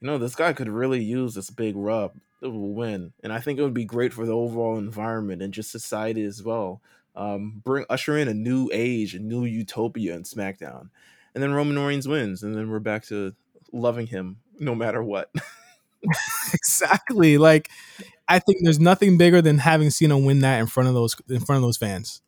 you 0.00 0.06
know, 0.06 0.16
this 0.16 0.34
guy 0.34 0.54
could 0.54 0.70
really 0.70 1.04
use 1.04 1.34
this 1.34 1.50
big 1.50 1.76
rub 1.76 2.14
win, 2.40 3.12
and 3.22 3.34
I 3.34 3.40
think 3.40 3.58
it 3.58 3.62
would 3.62 3.74
be 3.74 3.84
great 3.84 4.14
for 4.14 4.24
the 4.24 4.32
overall 4.32 4.78
environment 4.78 5.42
and 5.42 5.52
just 5.52 5.70
society 5.70 6.24
as 6.24 6.42
well. 6.42 6.80
Um, 7.14 7.60
bring 7.62 7.84
usher 7.90 8.16
in 8.16 8.28
a 8.28 8.34
new 8.34 8.70
age, 8.72 9.14
a 9.14 9.18
new 9.18 9.44
utopia 9.44 10.14
in 10.14 10.22
SmackDown, 10.22 10.88
and 11.34 11.42
then 11.42 11.52
Roman 11.52 11.78
Reigns 11.78 12.08
wins, 12.08 12.42
and 12.42 12.54
then 12.54 12.70
we're 12.70 12.78
back 12.78 13.04
to 13.08 13.34
loving 13.74 14.06
him 14.06 14.38
no 14.58 14.74
matter 14.74 15.02
what. 15.02 15.30
exactly. 16.54 17.38
Like 17.38 17.70
I 18.28 18.38
think 18.38 18.58
there's 18.62 18.80
nothing 18.80 19.18
bigger 19.18 19.42
than 19.42 19.58
having 19.58 19.90
Cena 19.90 20.16
win 20.18 20.40
that 20.40 20.60
in 20.60 20.66
front 20.66 20.88
of 20.88 20.94
those 20.94 21.16
in 21.28 21.40
front 21.40 21.58
of 21.58 21.62
those 21.62 21.76
fans. 21.76 22.22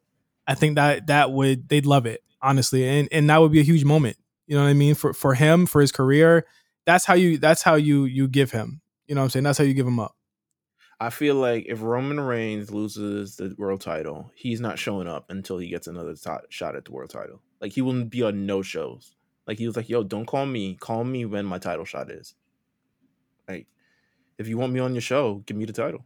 I 0.47 0.55
think 0.55 0.75
that 0.75 1.07
that 1.07 1.31
would 1.31 1.69
they'd 1.69 1.87
love 1.87 2.07
it 2.07 2.23
honestly, 2.43 2.87
and 2.87 3.09
and 3.13 3.31
that 3.31 3.41
would 3.41 3.53
be 3.53 3.61
a 3.61 3.65
huge 3.65 3.85
moment. 3.85 4.17
You 4.47 4.57
know 4.57 4.65
what 4.65 4.71
I 4.71 4.75
mean 4.75 4.95
for 4.95 5.13
for 5.13 5.35
him 5.35 5.67
for 5.67 5.81
his 5.81 5.93
career. 5.93 6.47
That's 6.85 7.05
how 7.05 7.15
you 7.15 7.39
that's 7.39 7.63
how 7.63 7.77
you 7.77 8.05
you 8.05 8.29
give 8.29 8.51
him. 8.51 8.81
You 9.07 9.15
know 9.15 9.21
what 9.21 9.27
I'm 9.27 9.31
saying? 9.31 9.45
That's 9.45 9.59
how 9.59 9.65
you 9.65 9.75
give 9.75 9.87
him 9.87 10.01
up. 10.01 10.17
I 11.01 11.11
feel 11.11 11.35
like 11.35 11.67
if 11.69 11.83
Roman 11.83 12.21
Reigns 12.21 12.71
loses 12.71 13.37
the 13.37 13.55
world 13.59 13.81
title, 13.81 14.31
he's 14.37 14.61
not 14.61 14.79
showing 14.79 15.09
up 15.09 15.27
until 15.31 15.59
he 15.59 15.69
gets 15.69 15.89
another 15.89 16.15
t- 16.15 16.31
shot 16.49 16.77
at 16.77 16.85
the 16.85 16.93
world 16.93 17.11
title. 17.11 17.41
Like 17.61 17.73
he 17.73 17.83
will 17.83 18.05
be 18.05 18.23
on 18.23 18.47
no 18.47 18.63
shows. 18.63 19.17
Like 19.47 19.59
he 19.59 19.67
was 19.67 19.77
like, 19.77 19.89
"Yo, 19.89 20.03
don't 20.05 20.27
call 20.27 20.47
me. 20.47 20.77
Call 20.77 21.05
me 21.05 21.25
when 21.25 21.45
my 21.45 21.59
title 21.59 21.85
shot 21.85 22.11
is." 22.11 22.35
Like 23.49 23.67
if 24.39 24.49
you 24.49 24.59
want 24.59 24.73
me 24.73 24.81
on 24.81 24.95
your 24.95 25.01
show, 25.01 25.43
give 25.47 25.57
me 25.57 25.65
the 25.65 25.73
title. 25.73 26.05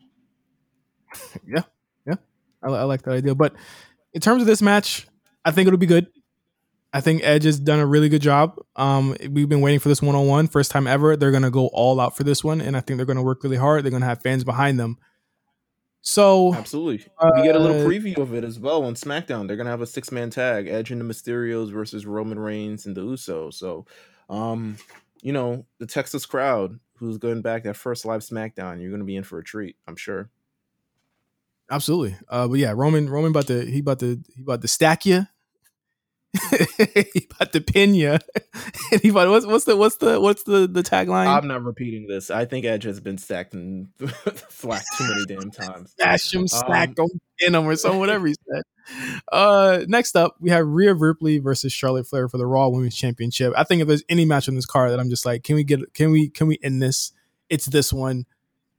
yeah, 1.47 1.63
yeah, 2.07 2.17
I, 2.63 2.69
I, 2.69 2.83
like 2.83 3.03
that 3.03 3.13
idea. 3.13 3.35
But 3.35 3.55
in 4.13 4.21
terms 4.21 4.43
of 4.43 4.47
this 4.47 4.63
match, 4.63 5.07
I 5.45 5.51
think 5.51 5.67
it'll 5.67 5.79
be 5.79 5.87
good. 5.87 6.09
I 6.93 7.01
think 7.01 7.23
Edge 7.25 7.45
has 7.45 7.61
done 7.61 7.79
a 7.79 7.87
really 7.87 8.09
good 8.09 8.23
job. 8.23 8.59
Um, 8.75 9.17
we've 9.31 9.49
been 9.49 9.61
waiting 9.61 9.81
for 9.81 9.89
this 9.89 10.01
one 10.01 10.15
on 10.15 10.27
one, 10.27 10.47
first 10.49 10.71
time 10.71 10.87
ever. 10.87 11.17
They're 11.17 11.31
gonna 11.31 11.51
go 11.51 11.67
all 11.69 12.01
out 12.01 12.17
for 12.17 12.25
this 12.25 12.43
one, 12.43 12.61
and 12.61 12.77
I 12.77 12.81
think 12.81 12.97
they're 12.97 13.07
gonna 13.07 13.23
work 13.23 13.43
really 13.45 13.57
hard. 13.57 13.85
They're 13.85 13.91
gonna 13.91 14.07
have 14.07 14.23
fans 14.23 14.45
behind 14.45 14.81
them. 14.81 14.99
So 16.01 16.55
absolutely, 16.55 17.05
uh, 17.19 17.33
we 17.35 17.43
get 17.43 17.57
a 17.57 17.59
little 17.59 17.85
preview 17.85 18.17
of 18.19 18.33
it 18.33 18.45
as 18.45 18.61
well 18.61 18.85
on 18.85 18.95
SmackDown. 18.95 19.49
They're 19.49 19.57
gonna 19.57 19.71
have 19.71 19.83
a 19.83 19.87
six 19.87 20.13
man 20.13 20.31
tag: 20.31 20.69
Edge 20.69 20.91
and 20.91 21.01
the 21.01 21.05
Mysterios 21.05 21.73
versus 21.73 22.07
Roman 22.07 22.39
Reigns 22.39 22.87
and 22.87 22.97
the 22.97 23.03
Usos. 23.03 23.55
So, 23.55 23.87
um, 24.31 24.77
you 25.21 25.33
know, 25.33 25.67
the 25.79 25.87
Texas 25.87 26.25
crowd 26.25 26.79
who's 26.99 27.19
going 27.19 27.43
back 27.43 27.65
that 27.65 27.77
first 27.77 28.05
live 28.05 28.21
SmackDown, 28.21 28.81
you're 28.81 28.91
going 28.91 29.01
to 29.01 29.07
be 29.07 29.17
in 29.17 29.25
for 29.25 29.39
a 29.39 29.45
treat, 29.45 29.77
I'm 29.87 29.97
sure. 29.97 30.31
Absolutely. 31.71 32.17
Uh, 32.29 32.47
but 32.49 32.59
yeah, 32.59 32.73
Roman, 32.75 33.09
Roman 33.09 33.31
about 33.31 33.49
to 33.49 33.65
he 33.65 33.81
about 33.81 33.99
to 34.01 34.21
he 34.35 34.43
about 34.43 34.63
to 34.63 34.69
stack 34.69 35.05
you. 35.05 35.27
he 37.13 37.29
about 37.31 37.53
to 37.53 37.61
pin 37.61 37.95
you. 37.95 38.19
and 38.93 39.01
he 39.01 39.09
about 39.09 39.29
what's 39.29 39.47
what's 39.47 39.65
the 39.65 39.77
what's 39.77 39.97
the 39.97 40.21
what's 40.21 40.43
the 40.45 40.67
the 40.67 40.83
tagline? 40.83 41.27
I'm 41.27 41.49
not 41.49 41.63
repeating 41.63 42.07
this. 42.07 42.31
I 42.31 42.45
think 42.45 42.65
Edge 42.65 42.85
has 42.85 43.01
been 43.01 43.19
stacked 43.19 43.55
and 43.55 43.89
flacked 43.99 44.87
too 44.97 45.09
many 45.09 45.27
damn 45.27 45.51
times. 45.51 45.93
Stash 45.93 46.35
him, 46.35 46.49
stack 46.49 46.99
um, 46.99 47.07
him, 47.11 47.21
pin 47.39 47.55
him, 47.55 47.67
or 47.67 47.77
something. 47.77 48.01
Whatever 48.01 48.27
he 48.27 48.35
said. 48.51 48.63
Uh, 49.33 49.85
next 49.89 50.17
up, 50.17 50.37
we 50.41 50.51
have 50.51 50.67
Rhea 50.67 50.95
Ripley 50.95 51.39
versus 51.39 51.73
Charlotte 51.73 52.07
Flair 52.07 52.29
for 52.29 52.39
the 52.39 52.47
Raw 52.47 52.69
Women's 52.69 52.95
Championship. 52.95 53.53
I 53.57 53.65
think 53.65 53.83
if 53.83 53.89
there's 53.89 54.05
any 54.09 54.25
match 54.25 54.49
on 54.49 54.55
this 54.55 54.67
card 54.67 54.93
that 54.93 55.01
I'm 55.01 55.11
just 55.11 55.27
like, 55.27 55.43
can 55.43 55.57
we 55.57 55.65
get, 55.65 55.93
can 55.93 56.13
we, 56.13 56.29
can 56.29 56.47
we 56.47 56.59
end 56.63 56.81
this? 56.81 57.13
It's 57.51 57.67
this 57.67 57.93
one. 57.93 58.27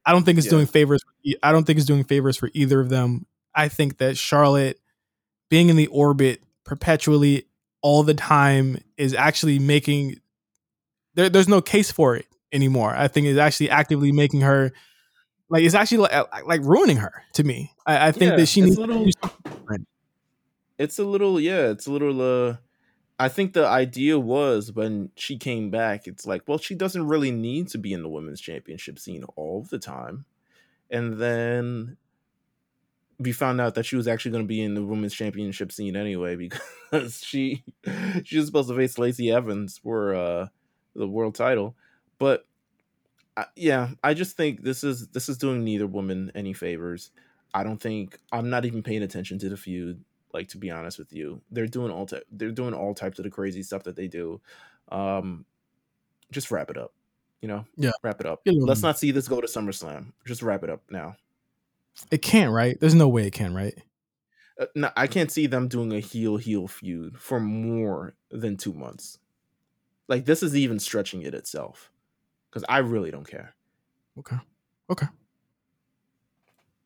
I 0.06 0.14
don't 0.14 0.24
think 0.24 0.38
it's 0.38 0.48
yeah. 0.48 0.52
doing 0.52 0.66
favors. 0.66 1.02
I 1.44 1.52
don't 1.52 1.66
think 1.66 1.78
it's 1.78 1.86
doing 1.86 2.06
favors 2.06 2.38
for 2.38 2.50
either 2.54 2.80
of 2.80 2.88
them. 2.90 3.26
I 3.54 3.68
think 3.68 3.98
that 3.98 4.18
Charlotte 4.18 4.80
being 5.50 5.70
in 5.70 5.76
the 5.76 5.88
orbit 5.88 6.42
perpetually 6.68 7.48
all 7.82 8.04
the 8.04 8.14
time 8.14 8.78
is 8.98 9.16
actually 9.16 9.58
making 9.58 10.18
there, 11.16 11.30
there's 11.30 11.48
no 11.48 11.62
case 11.62 11.90
for 11.92 12.16
it 12.16 12.28
anymore. 12.52 12.94
I 12.96 13.08
think 13.08 13.26
it's 13.26 13.40
actually 13.40 13.72
actively 13.72 14.12
making 14.12 14.42
her 14.42 14.72
Like 15.50 15.64
it's 15.64 15.74
actually 15.74 16.00
like, 16.00 16.46
like 16.46 16.62
ruining 16.62 16.98
her 16.98 17.24
to 17.34 17.44
me. 17.44 17.72
I, 17.88 18.10
I 18.10 18.12
think 18.12 18.32
Yeah, 18.32 18.36
that 18.38 18.46
she 18.48 18.62
needs 18.62 18.78
a 18.78 18.82
little- 18.82 19.00
to 19.00 19.06
do 19.06 19.12
something 19.24 19.52
different. 19.52 19.88
It's 20.78 21.00
a 21.00 21.04
little, 21.06 21.40
yeah, 21.40 21.70
it's 21.72 21.88
a 21.88 21.92
little. 21.92 22.22
uh 22.22 22.58
I 23.20 23.30
think 23.30 23.54
the 23.54 23.66
idea 23.66 24.20
was 24.20 24.72
when 24.72 25.10
she 25.16 25.38
came 25.40 25.72
back, 25.72 26.06
it's 26.06 26.28
like, 26.28 26.44
well, 26.48 26.60
she 26.60 26.76
doesn't 26.76 27.08
really 27.08 27.32
need 27.32 27.68
to 27.70 27.80
be 27.80 27.92
in 27.92 28.04
the 28.04 28.10
women's 28.10 28.40
championship 28.40 29.00
scene 29.00 29.24
all 29.36 29.64
the 29.64 29.80
time. 29.80 30.26
And 30.92 31.18
then 31.18 31.98
we 33.20 33.32
found 33.32 33.60
out 33.60 33.76
that 33.76 33.86
she 33.86 33.96
was 33.96 34.08
actually 34.08 34.32
going 34.32 34.44
to 34.44 34.48
be 34.48 34.62
in 34.62 34.76
the 34.76 34.84
women's 34.84 35.14
championship 35.14 35.72
scene 35.72 35.96
anyway 35.96 36.36
because 36.36 37.20
she 37.24 37.64
she 38.24 38.38
was 38.38 38.46
supposed 38.46 38.70
to 38.70 38.76
face 38.76 38.98
Lacey 38.98 39.32
Evans 39.32 39.80
for 39.80 40.14
uh 40.14 40.48
the 40.96 41.08
world 41.08 41.36
title. 41.36 41.76
But 42.20 42.46
I, 43.36 43.46
yeah, 43.56 43.90
I 44.04 44.14
just 44.14 44.38
think 44.38 44.64
this 44.64 44.84
is 44.84 45.08
this 45.10 45.30
is 45.30 45.38
doing 45.38 45.64
neither 45.64 45.88
woman 45.88 46.32
any 46.36 46.54
favors. 46.54 47.12
I 47.54 47.64
don't 47.64 47.82
think 47.82 48.20
I'm 48.32 48.50
not 48.50 48.66
even 48.66 48.84
paying 48.84 49.04
attention 49.04 49.40
to 49.40 49.50
the 49.50 49.58
feud. 49.58 50.04
Like 50.34 50.50
to 50.50 50.58
be 50.58 50.70
honest 50.70 51.00
with 51.00 51.14
you, 51.14 51.42
they're 51.52 51.68
doing 51.68 51.92
all 51.92 52.06
ty- 52.06 52.22
they're 52.32 52.52
doing 52.52 52.74
all 52.74 52.94
types 52.94 53.18
of 53.18 53.24
the 53.24 53.32
crazy 53.32 53.64
stuff 53.64 53.84
that 53.84 53.96
they 53.96 54.08
do. 54.08 54.42
Um, 54.90 55.46
just 56.32 56.52
wrap 56.52 56.70
it 56.70 56.78
up, 56.78 56.94
you 57.42 57.48
know. 57.48 57.66
Yeah. 57.78 57.92
wrap 58.04 58.20
it 58.20 58.28
up. 58.28 58.42
Let's 58.46 58.82
not 58.82 59.00
see 59.00 59.12
this 59.12 59.28
go 59.28 59.42
to 59.42 59.48
SummerSlam. 59.48 60.12
Just 60.26 60.44
wrap 60.44 60.64
it 60.64 60.70
up 60.70 60.82
now. 60.90 61.16
It 62.12 62.22
can't, 62.22 62.52
right? 62.52 62.80
There's 62.80 62.96
no 62.96 63.08
way 63.08 63.28
it 63.28 63.34
can, 63.34 63.54
right? 63.54 63.74
Uh, 64.60 64.66
no, 64.76 64.90
I 64.96 65.08
can't 65.08 65.32
see 65.32 65.48
them 65.48 65.68
doing 65.68 65.94
a 65.94 66.00
heel 66.00 66.38
heel 66.38 66.68
feud 66.68 67.18
for 67.18 67.40
more 67.40 68.16
than 68.32 68.58
two 68.58 68.74
months. 68.74 69.20
Like 70.08 70.26
this 70.26 70.42
is 70.42 70.56
even 70.56 70.80
stretching 70.80 71.22
it 71.22 71.34
itself, 71.34 71.92
because 72.50 72.64
I 72.68 72.80
really 72.80 73.12
don't 73.12 73.28
care. 73.28 73.56
Okay. 74.20 74.38
Okay. 74.90 75.08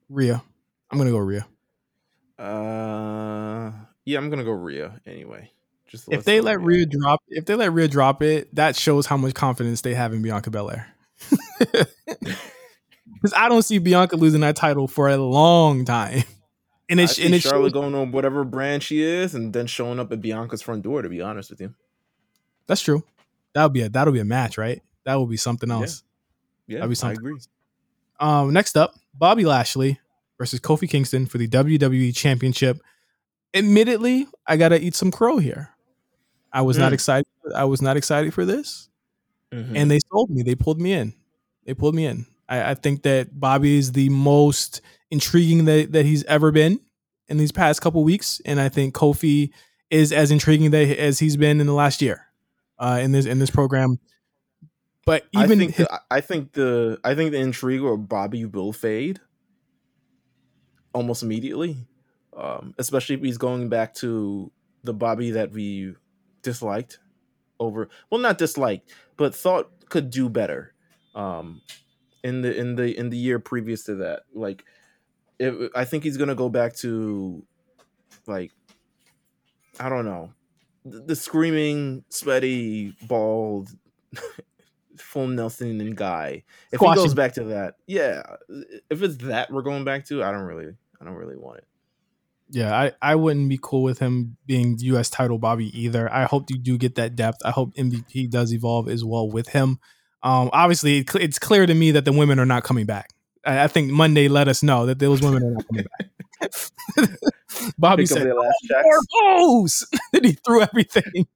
Rhea. 0.09 0.43
I'm 0.89 0.97
gonna 0.97 1.11
go 1.11 1.17
Rhea. 1.17 1.47
Uh, 2.37 3.71
yeah, 4.03 4.17
I'm 4.17 4.29
gonna 4.29 4.43
go 4.43 4.51
Rhea 4.51 4.99
anyway. 5.05 5.51
Just 5.87 6.11
If 6.11 6.23
they 6.23 6.41
let 6.41 6.61
Rhea 6.61 6.85
drop, 6.85 7.21
if 7.27 7.45
they 7.45 7.55
let 7.55 7.73
Rhea 7.73 7.87
drop 7.87 8.23
it, 8.23 8.53
that 8.55 8.75
shows 8.75 9.05
how 9.05 9.17
much 9.17 9.33
confidence 9.33 9.81
they 9.81 9.93
have 9.93 10.13
in 10.13 10.21
Bianca 10.21 10.49
Belair. 10.49 10.87
Because 13.21 13.37
I 13.37 13.49
don't 13.49 13.61
see 13.61 13.77
Bianca 13.77 14.15
losing 14.15 14.41
that 14.41 14.55
title 14.55 14.87
for 14.87 15.07
a 15.07 15.17
long 15.17 15.85
time, 15.85 16.23
and 16.89 16.99
I 16.99 17.03
it 17.03 17.07
see 17.09 17.25
and 17.25 17.35
it 17.35 17.41
Charlotte 17.41 17.73
going 17.73 17.93
on 17.93 18.11
whatever 18.11 18.43
brand 18.43 18.81
she 18.81 19.01
is, 19.03 19.35
and 19.35 19.53
then 19.53 19.67
showing 19.67 19.99
up 19.99 20.11
at 20.11 20.21
Bianca's 20.21 20.61
front 20.61 20.81
door. 20.83 21.01
To 21.03 21.09
be 21.09 21.21
honest 21.21 21.49
with 21.51 21.61
you, 21.61 21.73
that's 22.67 22.81
true. 22.81 23.03
That'll 23.53 23.69
be 23.69 23.81
a 23.81 23.89
that'll 23.89 24.13
be 24.13 24.19
a 24.21 24.25
match, 24.25 24.57
right? 24.57 24.81
That 25.05 25.15
will 25.15 25.27
be 25.27 25.37
something 25.37 25.69
else. 25.69 26.03
yeah, 26.67 26.79
That'd 26.79 26.97
be 26.97 27.05
I 27.05 27.11
agree. 27.11 27.37
Um, 28.19 28.53
next 28.53 28.77
up, 28.77 28.93
Bobby 29.13 29.45
Lashley 29.45 29.99
versus 30.37 30.59
Kofi 30.59 30.89
Kingston 30.89 31.25
for 31.25 31.37
the 31.37 31.47
WWE 31.47 32.15
Championship. 32.15 32.79
Admittedly, 33.53 34.27
I 34.47 34.57
gotta 34.57 34.81
eat 34.81 34.95
some 34.95 35.11
crow 35.11 35.37
here. 35.37 35.69
I 36.53 36.61
was 36.61 36.77
not 36.77 36.91
Mm. 36.91 36.95
excited. 36.95 37.27
I 37.55 37.65
was 37.65 37.81
not 37.81 37.97
excited 37.97 38.33
for 38.33 38.45
this. 38.45 38.87
Mhm. 39.53 39.73
and 39.75 39.91
they 39.91 39.99
sold 40.09 40.29
me. 40.29 40.43
They 40.43 40.55
pulled 40.55 40.79
me 40.79 40.93
in. 40.93 41.13
They 41.65 41.73
pulled 41.73 41.93
me 41.93 42.05
in. 42.05 42.25
I, 42.51 42.71
I 42.71 42.73
think 42.75 43.03
that 43.03 43.39
Bobby 43.39 43.77
is 43.77 43.93
the 43.93 44.09
most 44.09 44.81
intriguing 45.09 45.65
that, 45.65 45.93
that 45.93 46.05
he's 46.05 46.23
ever 46.25 46.51
been 46.51 46.79
in 47.29 47.37
these 47.37 47.51
past 47.51 47.81
couple 47.81 48.03
weeks, 48.03 48.41
and 48.45 48.59
I 48.59 48.69
think 48.69 48.93
Kofi 48.93 49.51
is 49.89 50.11
as 50.11 50.31
intriguing 50.31 50.71
that, 50.71 50.99
as 50.99 51.19
he's 51.19 51.37
been 51.37 51.61
in 51.61 51.67
the 51.67 51.73
last 51.73 52.01
year 52.01 52.27
uh, 52.77 52.99
in 53.01 53.13
this 53.13 53.25
in 53.25 53.39
this 53.39 53.49
program. 53.49 53.99
But 55.05 55.25
I 55.35 55.45
even 55.45 55.59
think 55.59 55.75
his- 55.75 55.87
the, 55.87 56.01
I 56.11 56.21
think 56.21 56.51
the 56.51 56.99
I 57.03 57.15
think 57.15 57.31
the 57.31 57.39
intrigue 57.39 57.83
of 57.83 58.07
Bobby 58.07 58.45
will 58.45 58.73
fade 58.73 59.19
almost 60.93 61.23
immediately, 61.23 61.77
um, 62.35 62.75
especially 62.77 63.15
if 63.15 63.21
he's 63.21 63.37
going 63.37 63.69
back 63.69 63.93
to 63.95 64.51
the 64.83 64.93
Bobby 64.93 65.31
that 65.31 65.51
we 65.51 65.95
disliked 66.43 66.99
over. 67.59 67.87
Well, 68.09 68.19
not 68.19 68.37
disliked, 68.37 68.91
but 69.15 69.33
thought 69.33 69.71
could 69.89 70.09
do 70.09 70.27
better. 70.29 70.73
Um, 71.15 71.61
in 72.23 72.41
the 72.41 72.55
in 72.55 72.75
the 72.75 72.97
in 72.97 73.09
the 73.09 73.17
year 73.17 73.39
previous 73.39 73.83
to 73.85 73.95
that, 73.95 74.23
like, 74.33 74.63
it, 75.39 75.71
I 75.75 75.85
think 75.85 76.03
he's 76.03 76.17
gonna 76.17 76.35
go 76.35 76.49
back 76.49 76.75
to, 76.77 77.43
like, 78.27 78.51
I 79.79 79.89
don't 79.89 80.05
know, 80.05 80.33
the, 80.85 80.99
the 80.99 81.15
screaming, 81.15 82.03
sweaty, 82.09 82.95
bald. 83.07 83.69
full 84.97 85.27
Nelson 85.27 85.81
and 85.81 85.95
guy. 85.95 86.43
If 86.71 86.79
he 86.79 86.95
goes 86.95 87.13
back 87.13 87.33
to 87.33 87.45
that, 87.45 87.75
yeah. 87.87 88.21
If 88.89 89.01
it's 89.01 89.17
that 89.23 89.51
we're 89.51 89.61
going 89.63 89.83
back 89.83 90.05
to, 90.07 90.23
I 90.23 90.31
don't 90.31 90.43
really, 90.43 90.73
I 91.01 91.05
don't 91.05 91.15
really 91.15 91.37
want 91.37 91.59
it. 91.59 91.67
yeah, 92.51 92.77
I, 92.77 92.91
I 93.01 93.15
wouldn't 93.15 93.49
be 93.49 93.57
cool 93.61 93.81
with 93.83 93.99
him 93.99 94.37
being 94.45 94.77
U.S. 94.79 95.09
title 95.09 95.39
Bobby 95.39 95.71
either. 95.79 96.11
I 96.11 96.25
hope 96.25 96.49
you 96.49 96.57
do 96.57 96.77
get 96.77 96.95
that 96.95 97.15
depth. 97.15 97.39
I 97.45 97.51
hope 97.51 97.73
MVP 97.75 98.29
does 98.29 98.53
evolve 98.53 98.89
as 98.89 99.03
well 99.03 99.29
with 99.29 99.49
him. 99.49 99.79
Um, 100.23 100.49
obviously, 100.53 100.99
it 100.99 101.09
cl- 101.09 101.23
it's 101.23 101.39
clear 101.39 101.65
to 101.65 101.73
me 101.73 101.91
that 101.91 102.05
the 102.05 102.13
women 102.13 102.39
are 102.39 102.45
not 102.45 102.63
coming 102.63 102.85
back. 102.85 103.09
I, 103.45 103.63
I 103.63 103.67
think 103.67 103.91
Monday 103.91 104.27
let 104.27 104.47
us 104.47 104.61
know 104.61 104.85
that 104.85 104.99
those 104.99 105.21
women 105.21 105.43
are 105.43 105.51
not 105.51 105.67
coming 105.67 105.85
back. 105.99 106.11
Bobby 107.77 108.03
Pick 108.03 108.09
said, 108.09 108.33
checks. 108.67 108.85
"More 108.85 108.99
blows!" 109.09 109.87
and 110.13 110.25
he 110.25 110.33
threw 110.33 110.61
everything. 110.61 111.27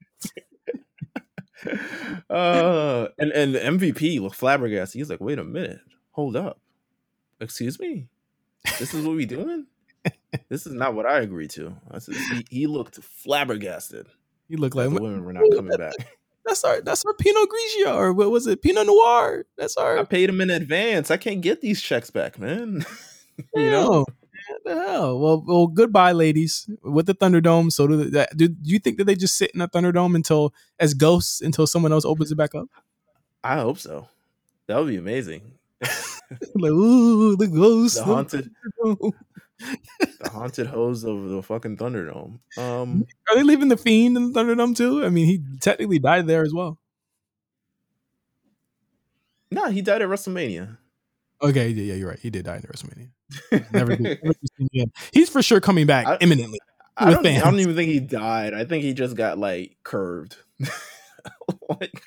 uh, 2.29 3.07
and 3.17 3.31
and 3.31 3.55
the 3.55 3.59
MVP 3.59 4.19
looked 4.21 4.35
flabbergasted. 4.35 4.99
He's 4.99 5.09
like, 5.09 5.21
"Wait 5.21 5.39
a 5.39 5.43
minute, 5.43 5.79
hold 6.11 6.35
up, 6.35 6.59
excuse 7.39 7.79
me, 7.79 8.07
this 8.79 8.93
is 8.93 9.05
what 9.05 9.15
we 9.15 9.25
doing? 9.25 9.65
this 10.49 10.67
is 10.67 10.73
not 10.73 10.93
what 10.93 11.05
I 11.05 11.19
agreed 11.19 11.49
to." 11.51 11.75
I 11.89 11.99
said, 11.99 12.15
he, 12.15 12.45
he 12.49 12.67
looked 12.67 13.01
flabbergasted. 13.01 14.07
He 14.47 14.57
looked 14.57 14.75
like 14.75 14.89
the 14.89 15.01
women 15.01 15.23
were 15.23 15.33
not 15.33 15.43
coming 15.55 15.77
back. 15.77 15.93
That's 16.45 16.63
our 16.63 16.81
that's 16.81 17.03
our 17.05 17.13
Pinot 17.13 17.49
Grigio 17.49 17.95
or 17.95 18.13
what 18.13 18.31
was 18.31 18.47
it 18.47 18.61
Pinot 18.61 18.87
Noir? 18.87 19.45
That's 19.57 19.77
our 19.77 19.97
I 19.97 20.03
paid 20.03 20.29
him 20.29 20.41
in 20.41 20.49
advance. 20.49 21.11
I 21.11 21.17
can't 21.17 21.41
get 21.41 21.61
these 21.61 21.81
checks 21.81 22.09
back, 22.09 22.39
man. 22.39 22.85
you 23.55 23.71
know. 23.71 24.05
What 24.47 24.63
the 24.63 24.75
hell? 24.75 25.19
Well, 25.19 25.43
well, 25.45 25.67
goodbye, 25.67 26.11
ladies. 26.11 26.69
With 26.83 27.07
the 27.07 27.15
Thunderdome, 27.15 27.71
so 27.71 27.87
do, 27.87 27.97
the, 27.97 28.27
do, 28.35 28.47
do 28.47 28.69
you 28.69 28.77
think 28.77 28.97
that 28.97 29.05
they 29.05 29.15
just 29.15 29.37
sit 29.37 29.49
in 29.51 29.59
the 29.59 29.67
Thunderdome 29.67 30.15
until 30.15 30.53
as 30.79 30.93
ghosts 30.93 31.41
until 31.41 31.65
someone 31.65 31.91
else 31.91 32.05
opens 32.05 32.31
it 32.31 32.35
back 32.35 32.53
up? 32.53 32.67
I 33.43 33.55
hope 33.55 33.79
so. 33.79 34.07
That 34.67 34.77
would 34.77 34.87
be 34.87 34.97
amazing. 34.97 35.53
like, 36.55 36.71
ooh, 36.71 37.35
the 37.35 37.47
ghosts. 37.47 37.97
The 37.97 38.03
haunted, 38.03 38.51
the 40.19 40.29
haunted 40.29 40.67
hose 40.67 41.03
of 41.03 41.29
the 41.29 41.41
fucking 41.41 41.77
Thunderdome. 41.77 42.39
Um, 42.57 43.05
Are 43.29 43.35
they 43.35 43.43
leaving 43.43 43.69
the 43.69 43.77
Fiend 43.77 44.17
in 44.17 44.31
the 44.31 44.39
Thunderdome 44.39 44.75
too? 44.75 45.05
I 45.05 45.09
mean, 45.09 45.25
he 45.27 45.41
technically 45.61 45.99
died 45.99 46.27
there 46.27 46.43
as 46.43 46.53
well. 46.53 46.77
nah, 49.51 49.67
he 49.69 49.81
died 49.81 50.01
at 50.01 50.09
WrestleMania. 50.09 50.77
Okay, 51.41 51.69
yeah, 51.69 51.83
yeah, 51.83 51.93
you're 51.95 52.09
right. 52.09 52.19
He 52.19 52.29
did 52.29 52.45
die 52.45 52.57
in 52.57 52.61
WrestleMania. 52.63 53.09
Never, 53.73 53.95
did- 53.95 54.19
never 54.23 54.33
be 54.41 54.47
seen 54.57 54.67
again. 54.73 54.91
He's 55.11 55.29
for 55.29 55.41
sure 55.41 55.59
coming 55.61 55.85
back 55.85 56.07
I- 56.07 56.17
imminently. 56.21 56.59
I 56.97 57.11
don't, 57.11 57.25
I 57.27 57.39
don't 57.41 57.59
even 57.59 57.75
think 57.75 57.91
he 57.91 57.99
died. 57.99 58.53
I 58.53 58.63
think 58.63 58.85
he 58.85 58.93
just 58.93 59.17
got 59.17 59.37
like 59.37 59.75
curved. 59.83 60.37
like 61.79 62.01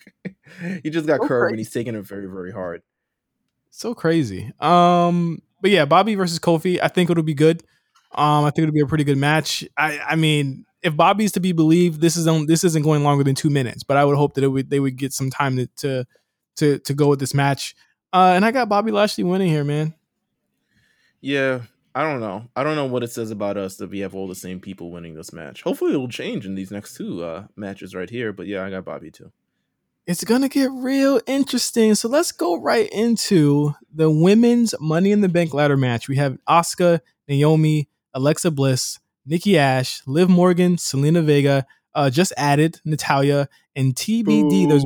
he 0.83 0.89
just 0.89 1.07
got 1.07 1.21
So 1.21 1.29
curved 1.29 1.51
and 1.51 1.59
he's 1.59 1.71
taking 1.71 1.95
it 1.95 2.01
very, 2.07 2.25
very 2.27 2.53
hard. 2.53 2.81
So 3.71 3.95
crazy. 3.95 4.51
Um, 4.61 5.43
but 5.61 5.71
yeah, 5.71 5.85
Bobby 5.85 6.15
versus 6.15 6.39
Kofi. 6.39 6.79
I 6.83 6.89
think 6.89 7.11
it'll 7.11 7.23
be 7.23 7.35
good. 7.35 7.63
Um, 8.13 8.45
I 8.45 8.51
think 8.51 8.65
it'll 8.65 8.75
be 8.75 8.81
a 8.81 8.87
pretty 8.87 9.05
good 9.05 9.19
match. 9.19 9.65
I, 9.77 9.99
I 9.99 10.17
mean, 10.17 10.65
if 10.83 10.97
Bobby's 10.97 11.33
to 11.33 11.41
be 11.41 11.53
believed, 11.53 12.01
this 12.01 12.17
is 12.17 12.27
on, 12.27 12.47
this 12.47 12.65
isn't 12.65 12.83
going 12.83 13.05
longer 13.05 13.25
than 13.25 13.35
two 13.35 13.51
minutes. 13.51 13.83
But 13.83 13.97
I 13.97 14.05
would 14.05 14.17
hope 14.17 14.35
that 14.35 14.45
it 14.45 14.49
would 14.49 14.71
they 14.71 14.81
would 14.81 14.97
get 14.97 15.13
some 15.13 15.31
time 15.31 15.57
to 15.57 15.67
to 15.79 16.05
to, 16.57 16.79
to 16.81 16.95
go 16.95 17.09
with 17.09 17.21
this 17.21 17.35
match. 17.35 17.75
Uh, 18.13 18.33
and 18.35 18.45
I 18.45 18.51
got 18.51 18.69
Bobby 18.69 18.91
Lashley 18.91 19.25
winning 19.25 19.49
here, 19.49 19.65
man. 19.65 19.95
Yeah, 21.21 21.63
I 21.95 22.03
don't 22.03 22.21
know. 22.21 22.49
I 22.57 22.63
don't 22.63 22.77
know 22.77 22.87
what 22.87 23.03
it 23.03 23.11
says 23.11 23.31
about 23.31 23.57
us 23.57 23.77
that 23.77 23.91
we 23.91 24.01
have 24.01 24.15
all 24.15 24.29
the 24.29 24.35
same 24.35 24.61
people 24.61 24.91
winning 24.91 25.15
this 25.15 25.33
match. 25.33 25.63
Hopefully, 25.63 25.93
it'll 25.93 26.09
change 26.09 26.47
in 26.47 26.55
these 26.55 26.71
next 26.71 26.95
two 26.95 27.23
uh, 27.23 27.47
matches 27.57 27.95
right 27.95 28.09
here. 28.09 28.33
But 28.33 28.47
yeah, 28.47 28.65
I 28.65 28.71
got 28.71 28.85
Bobby 28.85 29.11
too. 29.11 29.33
It's 30.09 30.25
gonna 30.25 30.49
get 30.49 30.71
real 30.73 31.21
interesting. 31.27 31.95
So 31.95 32.09
let's 32.09 32.33
go 32.33 32.57
right 32.59 32.89
into 32.91 33.75
the 33.95 34.11
women's 34.11 34.75
Money 34.81 35.13
in 35.13 35.21
the 35.21 35.29
Bank 35.29 35.53
ladder 35.53 35.77
match. 35.77 36.09
We 36.09 36.17
have 36.17 36.39
Asuka, 36.49 37.01
Naomi, 37.29 37.91
Alexa 38.15 38.51
Bliss, 38.51 38.99
Nikki 39.27 39.59
Ash, 39.59 40.01
Liv 40.07 40.31
Morgan, 40.31 40.77
Zelina 40.77 41.23
Vega. 41.23 41.67
Uh, 41.95 42.09
just 42.09 42.33
added 42.39 42.81
Natalya 42.87 43.51
and 43.77 43.95
TBD. 43.95 44.67
There's 44.69 44.85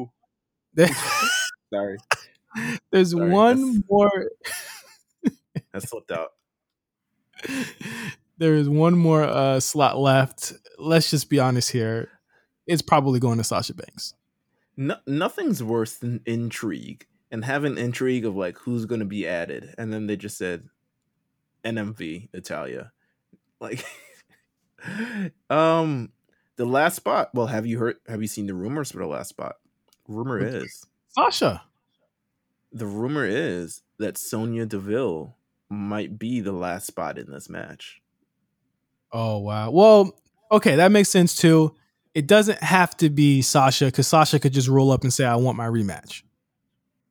there- 0.75 0.89
Sorry, 1.73 1.99
there's 2.91 3.13
Sorry, 3.13 3.31
one 3.31 3.61
that's- 3.61 3.83
more. 3.89 4.31
that 5.73 5.83
slipped 5.85 6.11
out. 6.11 6.31
there 8.39 8.55
is 8.57 8.69
one 8.69 8.99
more 8.99 9.23
uh, 9.23 9.61
slot 9.61 9.99
left. 9.99 10.53
Let's 10.79 11.11
just 11.11 11.31
be 11.31 11.39
honest 11.39 11.71
here. 11.71 12.09
It's 12.67 12.83
probably 12.83 13.21
going 13.21 13.39
to 13.39 13.45
Sasha 13.45 13.75
Banks. 13.75 14.15
No, 14.77 14.97
nothing's 15.07 15.63
worse 15.63 15.97
than 15.97 16.21
intrigue 16.27 17.07
and 17.31 17.45
have 17.45 17.65
an 17.65 17.79
intrigue 17.79 18.25
of 18.25 18.37
like 18.37 18.59
who's 18.59 18.85
going 18.87 19.01
to 19.01 19.07
be 19.07 19.27
added, 19.27 19.75
and 19.79 19.93
then 19.93 20.07
they 20.07 20.17
just 20.17 20.37
said 20.39 20.69
NMV 21.65 22.29
italia 22.33 22.93
Like, 23.61 23.85
um, 25.51 26.11
the 26.57 26.65
last 26.67 26.97
spot. 26.97 27.31
Well, 27.35 27.47
have 27.47 27.67
you 27.67 27.79
heard? 27.79 27.97
Have 28.09 28.21
you 28.23 28.29
seen 28.29 28.47
the 28.47 28.55
rumors 28.55 28.91
for 28.93 28.99
the 28.99 29.07
last 29.07 29.29
spot? 29.31 29.57
Rumor 30.09 30.39
is 30.39 30.85
Sasha. 31.09 31.63
the 32.73 32.87
rumor 32.87 33.25
is 33.27 33.83
that 33.99 34.19
Sonya 34.19 34.67
Deville 34.67 35.37
might 35.71 36.19
be 36.19 36.41
the 36.41 36.53
last 36.53 36.87
spot 36.87 37.19
in 37.19 37.31
this 37.31 37.49
match. 37.49 38.01
Oh 39.13 39.39
wow. 39.39 39.71
Well, 39.71 40.19
okay, 40.51 40.77
that 40.77 40.91
makes 40.93 41.09
sense 41.09 41.37
too. 41.37 41.75
It 42.15 42.27
doesn't 42.27 42.63
have 42.63 42.97
to 42.99 43.09
be 43.11 43.41
Sasha 43.43 43.87
because 43.87 44.07
Sasha 44.07 44.39
could 44.39 44.53
just 44.53 44.69
roll 44.69 44.91
up 44.91 45.03
and 45.03 45.13
say, 45.13 45.25
"I 45.25 45.37
want 45.37 45.57
my 45.57 45.67
rematch," 45.67 46.23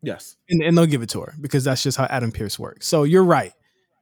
Yes, 0.03 0.37
and, 0.49 0.61
and 0.61 0.77
they'll 0.77 0.85
give 0.85 1.01
it 1.01 1.09
to 1.09 1.21
her 1.21 1.33
because 1.41 1.63
that's 1.63 1.81
just 1.83 1.97
how 1.97 2.05
Adam 2.05 2.31
Pearce 2.31 2.57
works. 2.59 2.87
So 2.87 3.03
you're 3.03 3.23
right. 3.23 3.53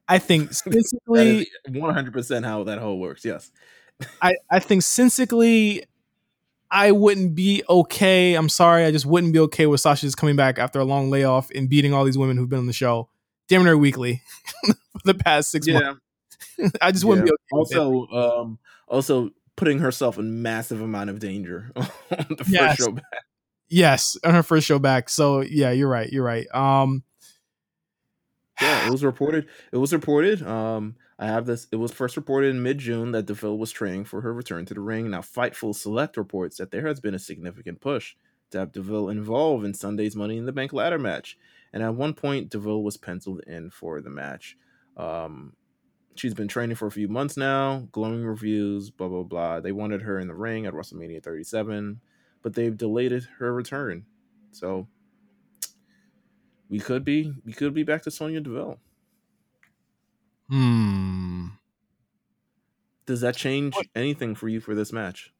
I 0.08 0.18
think 0.20 0.54
sensically, 0.54 1.48
one 1.70 1.94
hundred 1.94 2.14
percent 2.14 2.46
how 2.46 2.64
that 2.66 2.80
whole 2.80 3.00
works. 3.00 3.24
Yes, 3.24 3.52
I, 4.22 4.34
I 4.52 4.60
think 4.60 4.84
sensically, 4.84 5.86
I 6.72 6.92
wouldn't 6.92 7.34
be 7.36 7.64
okay. 7.70 8.36
I'm 8.36 8.50
sorry, 8.50 8.86
I 8.86 8.92
just 8.92 9.06
wouldn't 9.06 9.32
be 9.34 9.40
okay 9.40 9.68
with 9.68 9.80
Sasha 9.82 10.06
just 10.06 10.18
coming 10.18 10.36
back 10.36 10.60
after 10.60 10.80
a 10.80 10.86
long 10.86 11.10
layoff 11.10 11.50
and 11.52 11.70
beating 11.70 11.94
all 11.94 12.04
these 12.04 12.18
women 12.18 12.36
who've 12.38 12.50
been 12.50 12.60
on 12.60 12.68
the 12.68 12.74
show 12.74 13.10
damn 13.48 13.64
near 13.64 13.78
weekly 13.78 14.22
for 14.66 14.76
the 15.06 15.14
past 15.16 15.50
six 15.52 15.68
months. 15.68 16.00
I 16.82 16.92
just 16.92 17.06
wouldn't 17.06 17.26
Yeah. 17.28 17.32
be 17.32 17.56
okay. 17.62 17.80
Also, 17.80 18.08
um, 18.08 18.60
also 18.88 19.30
putting 19.60 19.80
herself 19.80 20.18
in 20.18 20.41
massive 20.41 20.81
amount 20.81 21.10
of 21.10 21.19
danger 21.19 21.72
on 21.76 21.86
the 22.30 22.38
first 22.38 22.49
Yes. 22.49 22.77
show 22.77 22.91
back. 22.91 23.03
Yes, 23.68 24.18
on 24.23 24.34
her 24.34 24.41
first 24.41 24.65
show 24.65 24.80
back. 24.80 25.10
So 25.10 25.41
yeah, 25.41 25.72
you're 25.72 25.90
right. 25.90 26.10
You're 26.11 26.23
right. 26.23 26.48
Um, 26.56 27.03
Yeah, 28.61 28.88
it 28.88 28.91
was 28.91 29.03
reported. 29.03 29.48
It 29.72 29.77
was 29.77 29.94
reported. 29.94 30.41
Um, 30.41 30.95
I 31.18 31.27
have 31.27 31.45
this. 31.45 31.68
It 31.72 31.76
was 31.77 31.91
first 31.91 32.15
reported 32.18 32.49
in 32.49 32.64
mid 32.64 32.77
June 32.80 33.11
that 33.11 33.26
Deville 33.26 33.57
was 33.57 33.72
training 33.72 34.06
for 34.06 34.22
her 34.22 34.34
return 34.34 34.65
to 34.65 34.73
the 34.73 34.80
ring. 34.81 35.10
Now, 35.10 35.22
Fightful 35.22 35.76
Select 35.76 36.18
reports 36.18 36.57
that 36.57 36.72
there 36.72 36.88
has 36.88 36.99
been 36.99 37.14
a 37.14 37.19
significant 37.19 37.80
push 37.81 38.15
to 38.52 38.60
have 38.60 38.72
Deville 38.72 39.10
involved 39.10 39.65
in 39.65 39.73
Sunday's 39.73 40.15
Money 40.15 40.38
in 40.38 40.45
the 40.45 40.52
Bank 40.52 40.73
ladder 40.73 40.98
match, 40.98 41.38
and 41.72 41.84
at 41.84 41.94
one 41.94 42.14
point, 42.14 42.49
Deville 42.49 42.84
was 42.84 42.98
penciled 42.98 43.41
in 43.45 43.69
for 43.69 44.02
the 44.02 44.10
match. 44.10 44.57
Um, 44.98 45.53
she's 46.20 46.34
been 46.34 46.48
training 46.48 46.76
for 46.76 46.88
a 46.88 46.91
few 46.91 47.08
months 47.08 47.38
now. 47.38 47.88
Glowing 47.91 48.26
reviews. 48.26 48.90
Blah 48.90 49.08
blah 49.08 49.24
blah. 49.24 49.60
They 49.60 49.72
wanted 49.72 50.02
her 50.04 50.20
in 50.20 50.28
the 50.28 50.36
ring 50.36 50.66
at 50.66 50.74
WrestleMania 50.74 51.24
37, 51.24 52.02
but 52.41 52.54
they've 52.54 52.76
delayed 52.76 53.28
her 53.40 53.54
return. 53.54 54.06
So 54.52 54.88
we 56.70 56.80
could 56.80 57.04
be 57.04 57.34
we 57.46 57.54
could 57.54 57.74
be 57.74 57.84
back 57.84 58.04
to 58.04 58.12
Sonya 58.12 58.41
Deville. 58.41 58.78
hmm. 60.50 61.48
Does 63.06 63.22
that 63.22 63.36
change 63.36 63.76
anything 63.96 64.36
for 64.36 64.48
you 64.48 64.60
for 64.60 64.76
this 64.76 64.94
match? 64.94 65.34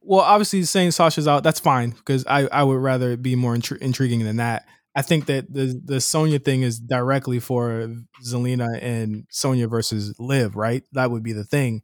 Well, 0.00 0.20
obviously, 0.20 0.62
saying 0.62 0.92
Sasha's 0.92 1.26
out, 1.26 1.42
that's 1.42 1.58
fine 1.58 1.90
because 1.90 2.24
I, 2.26 2.46
I 2.46 2.62
would 2.62 2.78
rather 2.78 3.10
it 3.12 3.22
be 3.22 3.34
more 3.34 3.54
intri- 3.54 3.78
intriguing 3.78 4.24
than 4.24 4.36
that. 4.36 4.64
I 4.98 5.02
think 5.02 5.26
that 5.26 5.54
the 5.54 5.80
the 5.84 6.00
Sonya 6.00 6.40
thing 6.40 6.62
is 6.62 6.80
directly 6.80 7.38
for 7.38 7.94
Zelina 8.26 8.66
and 8.82 9.26
Sonya 9.30 9.68
versus 9.68 10.12
Liv, 10.18 10.56
right? 10.56 10.82
That 10.90 11.12
would 11.12 11.22
be 11.22 11.32
the 11.32 11.44
thing. 11.44 11.82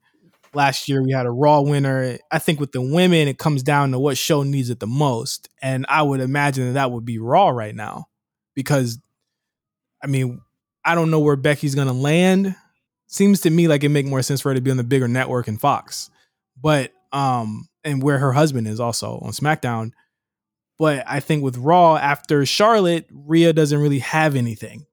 Last 0.52 0.88
year 0.88 1.00
we 1.00 1.12
had 1.12 1.24
a 1.24 1.30
Raw 1.30 1.60
winner. 1.60 2.18
I 2.32 2.40
think 2.40 2.58
with 2.58 2.72
the 2.72 2.80
women, 2.80 3.28
it 3.28 3.38
comes 3.38 3.62
down 3.62 3.92
to 3.92 4.00
what 4.00 4.18
show 4.18 4.42
needs 4.42 4.68
it 4.68 4.80
the 4.80 4.88
most, 4.88 5.48
and 5.62 5.86
I 5.88 6.02
would 6.02 6.18
imagine 6.18 6.66
that 6.66 6.72
that 6.72 6.90
would 6.90 7.04
be 7.04 7.20
Raw 7.20 7.50
right 7.50 7.74
now, 7.74 8.06
because, 8.56 8.98
I 10.02 10.08
mean, 10.08 10.40
I 10.84 10.96
don't 10.96 11.12
know 11.12 11.20
where 11.20 11.36
Becky's 11.36 11.76
gonna 11.76 11.92
land. 11.92 12.56
Seems 13.06 13.42
to 13.42 13.50
me 13.50 13.68
like 13.68 13.84
it 13.84 13.90
make 13.90 14.06
more 14.06 14.22
sense 14.22 14.40
for 14.40 14.48
her 14.48 14.56
to 14.56 14.60
be 14.60 14.72
on 14.72 14.76
the 14.76 14.82
bigger 14.82 15.06
network 15.06 15.46
and 15.46 15.60
Fox, 15.60 16.10
but 16.60 16.90
um, 17.12 17.68
and 17.84 18.02
where 18.02 18.18
her 18.18 18.32
husband 18.32 18.66
is 18.66 18.80
also 18.80 19.20
on 19.22 19.30
SmackDown. 19.30 19.92
But 20.78 21.04
I 21.06 21.20
think 21.20 21.42
with 21.42 21.56
Raw 21.56 21.96
after 21.96 22.44
Charlotte, 22.44 23.06
Rhea 23.12 23.52
doesn't 23.52 23.80
really 23.80 24.00
have 24.00 24.34
anything. 24.34 24.86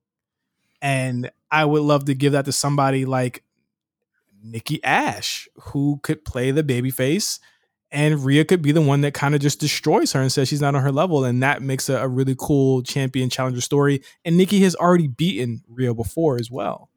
And 0.82 1.32
I 1.49 1.66
would 1.66 1.82
love 1.82 2.06
to 2.06 2.14
give 2.14 2.34
that 2.34 2.45
to 2.45 2.52
somebody 2.52 3.06
like 3.06 3.44
Nikki 4.44 4.84
Ash, 4.84 5.48
who 5.56 5.99
could 6.03 6.26
play 6.26 6.52
the 6.52 6.64
babyface, 6.64 7.40
and 7.91 8.24
Rhea 8.24 8.45
could 8.45 8.62
be 8.62 8.72
the 8.72 8.82
one 8.82 9.02
that 9.02 9.14
kind 9.14 9.36
of 9.36 9.41
just 9.41 9.60
destroys 9.60 10.14
her 10.14 10.22
and 10.22 10.32
says 10.32 10.48
she's 10.48 10.62
not 10.62 10.76
on 10.76 10.82
her 10.82 10.91
level. 10.91 11.26
And 11.26 11.44
that 11.44 11.62
makes 11.62 11.90
a, 11.90 11.98
a 11.98 12.08
really 12.08 12.36
cool 12.38 12.82
champion 12.84 13.30
challenger 13.30 13.60
story. 13.60 14.02
And 14.24 14.38
Nikki 14.38 14.62
has 14.62 14.76
already 14.76 15.08
beaten 15.08 15.64
Rhea 15.68 15.94
before 15.94 16.38
as 16.38 16.49
well. 16.49 16.90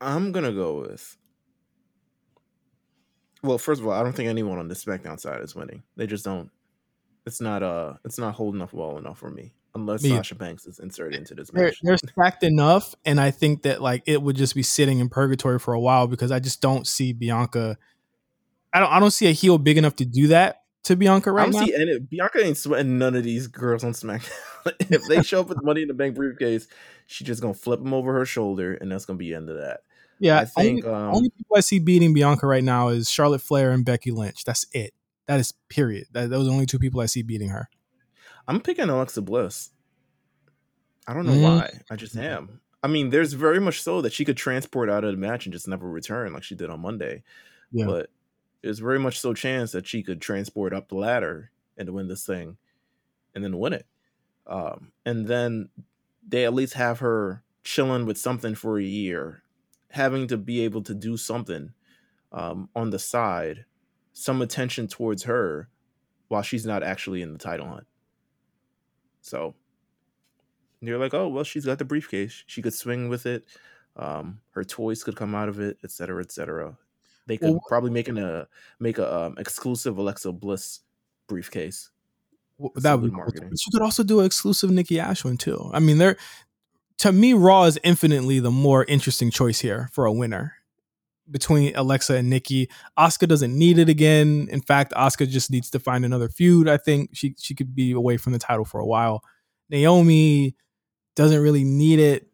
I'm 0.00 0.32
gonna 0.32 0.52
go 0.52 0.80
with. 0.80 1.16
Well, 3.42 3.58
first 3.58 3.80
of 3.80 3.86
all, 3.86 3.92
I 3.92 4.02
don't 4.02 4.12
think 4.12 4.28
anyone 4.28 4.58
on 4.58 4.68
the 4.68 4.74
SmackDown 4.74 5.18
side 5.18 5.40
is 5.40 5.54
winning. 5.54 5.82
They 5.96 6.06
just 6.06 6.24
don't. 6.24 6.50
It's 7.26 7.40
not 7.40 7.62
uh, 7.62 7.94
it's 8.04 8.18
not 8.18 8.34
holding 8.34 8.60
up 8.60 8.72
well 8.72 8.98
enough 8.98 9.18
for 9.18 9.30
me. 9.30 9.54
Unless 9.74 10.02
Me. 10.02 10.10
Sasha 10.10 10.34
Banks 10.34 10.66
is 10.66 10.80
inserted 10.80 11.16
into 11.16 11.34
this 11.34 11.48
they're, 11.50 11.72
they're 11.82 11.96
stacked 12.12 12.42
enough, 12.42 12.94
and 13.04 13.20
I 13.20 13.30
think 13.30 13.62
that 13.62 13.80
like 13.80 14.02
it 14.04 14.20
would 14.20 14.36
just 14.36 14.54
be 14.54 14.64
sitting 14.64 14.98
in 14.98 15.08
purgatory 15.08 15.60
for 15.60 15.74
a 15.74 15.80
while 15.80 16.08
because 16.08 16.32
I 16.32 16.40
just 16.40 16.60
don't 16.60 16.86
see 16.86 17.12
Bianca. 17.12 17.78
I 18.72 18.80
don't. 18.80 18.90
I 18.90 18.98
don't 18.98 19.12
see 19.12 19.28
a 19.28 19.32
heel 19.32 19.58
big 19.58 19.78
enough 19.78 19.96
to 19.96 20.04
do 20.04 20.28
that 20.28 20.62
to 20.84 20.96
Bianca 20.96 21.30
right 21.30 21.42
I 21.48 21.50
don't 21.50 21.60
now. 21.60 21.66
see 21.66 21.74
any. 21.74 21.98
Bianca 21.98 22.44
ain't 22.44 22.56
sweating 22.56 22.98
none 22.98 23.14
of 23.14 23.22
these 23.22 23.46
girls 23.46 23.84
on 23.84 23.92
SmackDown. 23.92 24.32
if 24.90 25.04
they 25.06 25.22
show 25.22 25.40
up 25.40 25.48
with 25.48 25.62
Money 25.62 25.82
in 25.82 25.88
the 25.88 25.94
Bank 25.94 26.16
briefcase, 26.16 26.66
she's 27.06 27.26
just 27.26 27.40
gonna 27.40 27.54
flip 27.54 27.80
them 27.80 27.94
over 27.94 28.12
her 28.14 28.26
shoulder, 28.26 28.74
and 28.74 28.90
that's 28.90 29.04
gonna 29.04 29.18
be 29.18 29.30
the 29.30 29.36
end 29.36 29.50
of 29.50 29.58
that. 29.58 29.82
Yeah, 30.20 30.38
I 30.38 30.44
think. 30.44 30.84
only, 30.84 30.96
um, 30.96 31.14
only 31.16 31.30
people 31.30 31.56
I 31.56 31.60
see 31.60 31.80
beating 31.80 32.14
Bianca 32.14 32.46
right 32.46 32.62
now 32.62 32.88
is 32.88 33.10
Charlotte 33.10 33.40
Flair 33.42 33.72
and 33.72 33.84
Becky 33.84 34.12
Lynch. 34.12 34.44
That's 34.44 34.66
it. 34.72 34.94
That 35.26 35.40
is 35.40 35.52
period. 35.68 36.06
That, 36.12 36.30
those 36.30 36.42
are 36.42 36.50
the 36.50 36.52
only 36.54 36.66
two 36.66 36.78
people 36.78 37.00
I 37.00 37.06
see 37.06 37.22
beating 37.22 37.48
her. 37.48 37.68
I'm 38.46 38.60
picking 38.60 38.88
Alexa 38.88 39.22
Bliss. 39.22 39.70
I 41.06 41.14
don't 41.14 41.26
know 41.26 41.32
Mhm. 41.32 41.42
why. 41.42 41.80
I 41.90 41.96
just 41.96 42.16
am. 42.16 42.60
I 42.82 42.88
mean, 42.88 43.10
there's 43.10 43.32
very 43.32 43.60
much 43.60 43.82
so 43.82 44.00
that 44.02 44.12
she 44.12 44.24
could 44.24 44.36
transport 44.36 44.88
out 44.88 45.04
of 45.04 45.10
the 45.12 45.16
match 45.18 45.46
and 45.46 45.52
just 45.52 45.68
never 45.68 45.88
return 45.88 46.32
like 46.32 46.42
she 46.42 46.54
did 46.54 46.70
on 46.70 46.80
Monday. 46.80 47.22
Yeah. 47.72 47.86
But 47.86 48.10
there's 48.62 48.78
very 48.78 48.98
much 48.98 49.18
so 49.20 49.34
chance 49.34 49.72
that 49.72 49.86
she 49.86 50.02
could 50.02 50.20
transport 50.20 50.72
up 50.72 50.88
the 50.88 50.94
ladder 50.96 51.50
and 51.76 51.90
win 51.90 52.08
this 52.08 52.24
thing 52.24 52.56
and 53.34 53.42
then 53.44 53.58
win 53.58 53.72
it. 53.72 53.86
Um, 54.46 54.92
and 55.04 55.26
then 55.26 55.68
they 56.26 56.44
at 56.44 56.54
least 56.54 56.74
have 56.74 56.98
her 57.00 57.42
chilling 57.64 58.06
with 58.06 58.18
something 58.18 58.54
for 58.54 58.78
a 58.78 58.82
year, 58.82 59.42
having 59.90 60.26
to 60.28 60.36
be 60.36 60.60
able 60.60 60.82
to 60.82 60.94
do 60.94 61.16
something 61.16 61.72
um, 62.32 62.68
on 62.74 62.90
the 62.90 62.98
side, 62.98 63.64
some 64.12 64.42
attention 64.42 64.88
towards 64.88 65.24
her 65.24 65.68
while 66.28 66.42
she's 66.42 66.64
not 66.66 66.82
actually 66.82 67.22
in 67.22 67.32
the 67.32 67.38
title 67.38 67.66
hunt. 67.66 67.86
So 69.20 69.54
you're 70.80 70.98
like, 70.98 71.14
oh 71.14 71.28
well, 71.28 71.44
she's 71.44 71.66
got 71.66 71.78
the 71.78 71.84
briefcase. 71.84 72.44
She 72.46 72.62
could 72.62 72.74
swing 72.74 73.08
with 73.08 73.26
it. 73.26 73.44
Um, 73.96 74.40
her 74.52 74.64
toys 74.64 75.02
could 75.02 75.16
come 75.16 75.34
out 75.34 75.48
of 75.48 75.60
it, 75.60 75.78
et 75.84 75.90
cetera, 75.90 76.22
et 76.22 76.32
cetera. 76.32 76.78
They 77.26 77.36
could 77.36 77.50
Well, 77.50 77.64
probably 77.68 77.90
make 77.90 78.08
an 78.08 78.18
a 78.18 78.48
make 78.78 78.98
a 78.98 79.14
um, 79.14 79.34
exclusive 79.38 79.98
Alexa 79.98 80.32
Bliss 80.32 80.80
briefcase. 81.26 81.90
W- 82.58 82.72
That's 82.74 82.84
That 82.84 82.94
would 82.94 83.02
be 83.02 83.06
good 83.08 83.14
cool. 83.14 83.18
marketing. 83.18 83.48
But 83.50 83.66
you 83.66 83.72
could 83.72 83.82
also 83.82 84.02
do 84.02 84.20
an 84.20 84.26
exclusive 84.26 84.70
Nikki 84.70 84.98
Ash 84.98 85.24
one 85.24 85.36
too. 85.36 85.70
I 85.72 85.80
mean, 85.80 85.98
there 85.98 86.16
to 87.00 87.12
me, 87.12 87.32
Raw 87.32 87.64
is 87.64 87.78
infinitely 87.82 88.40
the 88.40 88.50
more 88.50 88.84
interesting 88.84 89.30
choice 89.30 89.60
here 89.60 89.88
for 89.92 90.04
a 90.04 90.12
winner 90.12 90.54
between 91.30 91.74
Alexa 91.74 92.14
and 92.14 92.28
Nikki. 92.28 92.68
Asuka 92.98 93.26
doesn't 93.26 93.56
need 93.56 93.78
it 93.78 93.88
again. 93.88 94.48
In 94.50 94.60
fact, 94.60 94.92
Asuka 94.92 95.26
just 95.26 95.50
needs 95.50 95.70
to 95.70 95.78
find 95.78 96.04
another 96.04 96.28
feud. 96.28 96.68
I 96.68 96.76
think 96.76 97.10
she 97.14 97.34
she 97.38 97.54
could 97.54 97.74
be 97.74 97.92
away 97.92 98.18
from 98.18 98.34
the 98.34 98.38
title 98.38 98.66
for 98.66 98.80
a 98.80 98.86
while. 98.86 99.24
Naomi 99.70 100.54
doesn't 101.16 101.40
really 101.40 101.64
need 101.64 102.00
it. 102.00 102.26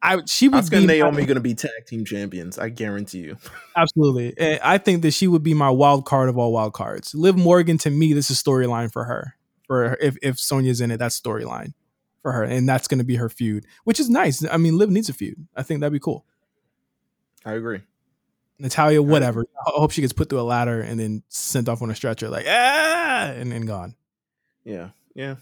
I 0.00 0.22
she 0.26 0.48
would 0.48 0.64
Asuka 0.64 0.70
be 0.70 0.76
and 0.78 0.86
Naomi 0.86 1.26
going 1.26 1.34
to 1.34 1.42
be 1.42 1.54
tag 1.54 1.84
team 1.86 2.06
champions. 2.06 2.58
I 2.58 2.70
guarantee 2.70 3.18
you. 3.18 3.36
Absolutely. 3.76 4.32
Eh, 4.38 4.58
I 4.62 4.78
think 4.78 5.02
that 5.02 5.10
she 5.10 5.26
would 5.26 5.42
be 5.42 5.52
my 5.52 5.68
wild 5.68 6.06
card 6.06 6.30
of 6.30 6.38
all 6.38 6.50
wild 6.50 6.72
cards. 6.72 7.14
Liv 7.14 7.36
Morgan, 7.36 7.76
to 7.78 7.90
me, 7.90 8.14
this 8.14 8.30
is 8.30 8.42
storyline 8.42 8.90
for 8.90 9.04
her. 9.04 9.34
For 9.66 9.90
her, 9.90 9.98
if 10.00 10.16
if 10.22 10.40
Sonya's 10.40 10.80
in 10.80 10.90
it, 10.90 10.96
that's 10.96 11.20
storyline 11.20 11.74
for 12.24 12.32
her, 12.32 12.42
and 12.42 12.66
that's 12.66 12.88
going 12.88 12.96
to 12.98 13.04
be 13.04 13.16
her 13.16 13.28
feud, 13.28 13.66
which 13.84 14.00
is 14.00 14.08
nice. 14.08 14.42
I 14.50 14.56
mean, 14.56 14.78
Liv 14.78 14.88
needs 14.88 15.10
a 15.10 15.12
feud. 15.12 15.46
I 15.54 15.62
think 15.62 15.80
that'd 15.80 15.92
be 15.92 16.00
cool. 16.00 16.24
I 17.44 17.52
agree. 17.52 17.82
Natalya, 18.58 19.02
whatever. 19.02 19.44
I 19.66 19.70
hope 19.74 19.90
she 19.90 20.00
gets 20.00 20.14
put 20.14 20.30
through 20.30 20.40
a 20.40 20.42
ladder 20.42 20.80
and 20.80 20.98
then 20.98 21.22
sent 21.28 21.68
off 21.68 21.82
on 21.82 21.90
a 21.90 21.94
stretcher, 21.94 22.30
like 22.30 22.46
ah, 22.48 23.26
and 23.26 23.52
then 23.52 23.66
gone. 23.66 23.94
Yeah, 24.64 24.90
yeah. 25.14 25.34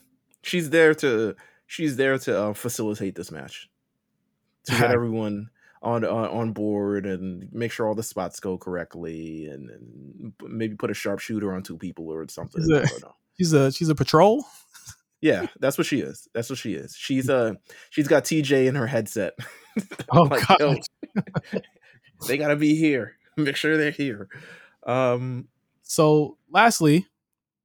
She's 0.43 0.71
there 0.71 0.93
to 0.97 1.37
she's 1.67 1.95
there 1.95 2.19
to 2.19 2.43
uh, 2.43 2.53
facilitate 2.53 3.15
this 3.15 3.31
match 3.31 3.71
to 4.65 4.73
get 4.73 4.91
everyone 4.91 5.51
on, 5.83 6.05
on 6.05 6.29
on 6.31 6.53
board 6.53 7.07
and 7.07 7.49
make 7.53 7.71
sure 7.71 7.87
all 7.87 7.95
the 7.95 8.03
spots 8.03 8.41
go 8.41 8.59
correctly 8.59 9.47
and, 9.47 9.71
and 9.71 10.33
maybe 10.43 10.75
put 10.75 10.91
a 10.91 10.95
sharpshooter 10.95 11.55
on 11.55 11.63
two 11.63 11.79
people 11.79 12.09
or 12.09 12.27
something. 12.29 12.61
She's 12.61 12.71
a- 12.71 12.83
I 12.83 12.87
don't 12.87 13.03
know. 13.03 13.15
she's 13.39 13.53
a 13.53 13.71
she's 13.71 13.89
a 13.89 13.95
patrol. 13.95 14.45
Yeah, 15.23 15.47
that's 15.61 15.79
what 15.79 15.87
she 15.87 16.01
is. 16.01 16.29
That's 16.35 16.51
what 16.51 16.59
she 16.59 16.75
is. 16.75 16.97
She's 16.97 17.31
uh 17.31 17.55
she's 17.91 18.09
got 18.09 18.25
TJ 18.25 18.67
in 18.67 18.77
her 18.77 18.87
headset. 18.89 19.35
Oh 20.11 20.25
Like, 20.25 20.47
god. 20.47 20.81
they 22.29 22.37
gotta 22.37 22.57
be 22.57 22.77
here. 22.77 23.17
Make 23.39 23.57
sure 23.57 23.79
they're 23.79 23.91
here. 23.91 24.29
Um 24.87 25.49
So, 25.83 26.37
lastly, 26.53 27.07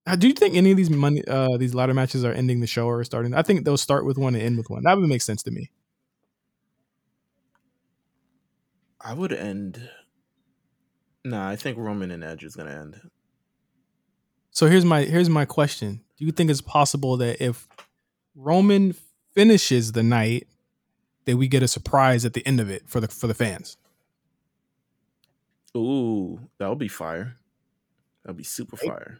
uh, 0.05 0.15
do 0.15 0.27
you 0.27 0.33
think 0.33 0.55
any 0.55 0.71
of 0.71 0.77
these 0.77 0.89
money 0.89 1.23
uh 1.27 1.57
these 1.57 1.75
ladder 1.75 1.93
matches 1.93 2.23
are 2.23 2.31
ending 2.33 2.61
the 2.61 2.67
show 2.67 2.87
or 2.87 3.03
starting? 3.03 3.33
I 3.33 3.41
think 3.43 3.65
they'll 3.65 3.77
start 3.77 4.05
with 4.05 4.17
one 4.17 4.35
and 4.35 4.43
end 4.43 4.57
with 4.57 4.69
one. 4.69 4.83
That 4.83 4.97
would 4.97 5.09
make 5.09 5.21
sense 5.21 5.43
to 5.43 5.51
me. 5.51 5.71
I 9.01 9.13
would 9.13 9.33
end. 9.33 9.89
Nah, 11.25 11.49
I 11.49 11.55
think 11.55 11.77
Roman 11.77 12.11
and 12.11 12.23
Edge 12.23 12.43
is 12.43 12.55
gonna 12.55 12.71
end. 12.71 13.09
So 14.51 14.67
here's 14.67 14.85
my 14.85 15.03
here's 15.03 15.29
my 15.29 15.45
question. 15.45 16.01
Do 16.17 16.25
you 16.25 16.31
think 16.31 16.49
it's 16.49 16.61
possible 16.61 17.17
that 17.17 17.43
if 17.43 17.67
Roman 18.35 18.95
finishes 19.33 19.91
the 19.91 20.03
night 20.03 20.47
that 21.25 21.37
we 21.37 21.47
get 21.47 21.61
a 21.61 21.67
surprise 21.67 22.25
at 22.25 22.33
the 22.33 22.45
end 22.47 22.59
of 22.59 22.69
it 22.69 22.83
for 22.87 22.99
the 22.99 23.07
for 23.07 23.27
the 23.27 23.33
fans? 23.33 23.77
Ooh, 25.75 26.39
that 26.57 26.69
would 26.69 26.79
be 26.79 26.87
fire. 26.87 27.37
That'd 28.23 28.37
be 28.37 28.43
super 28.43 28.77
fire. 28.77 29.19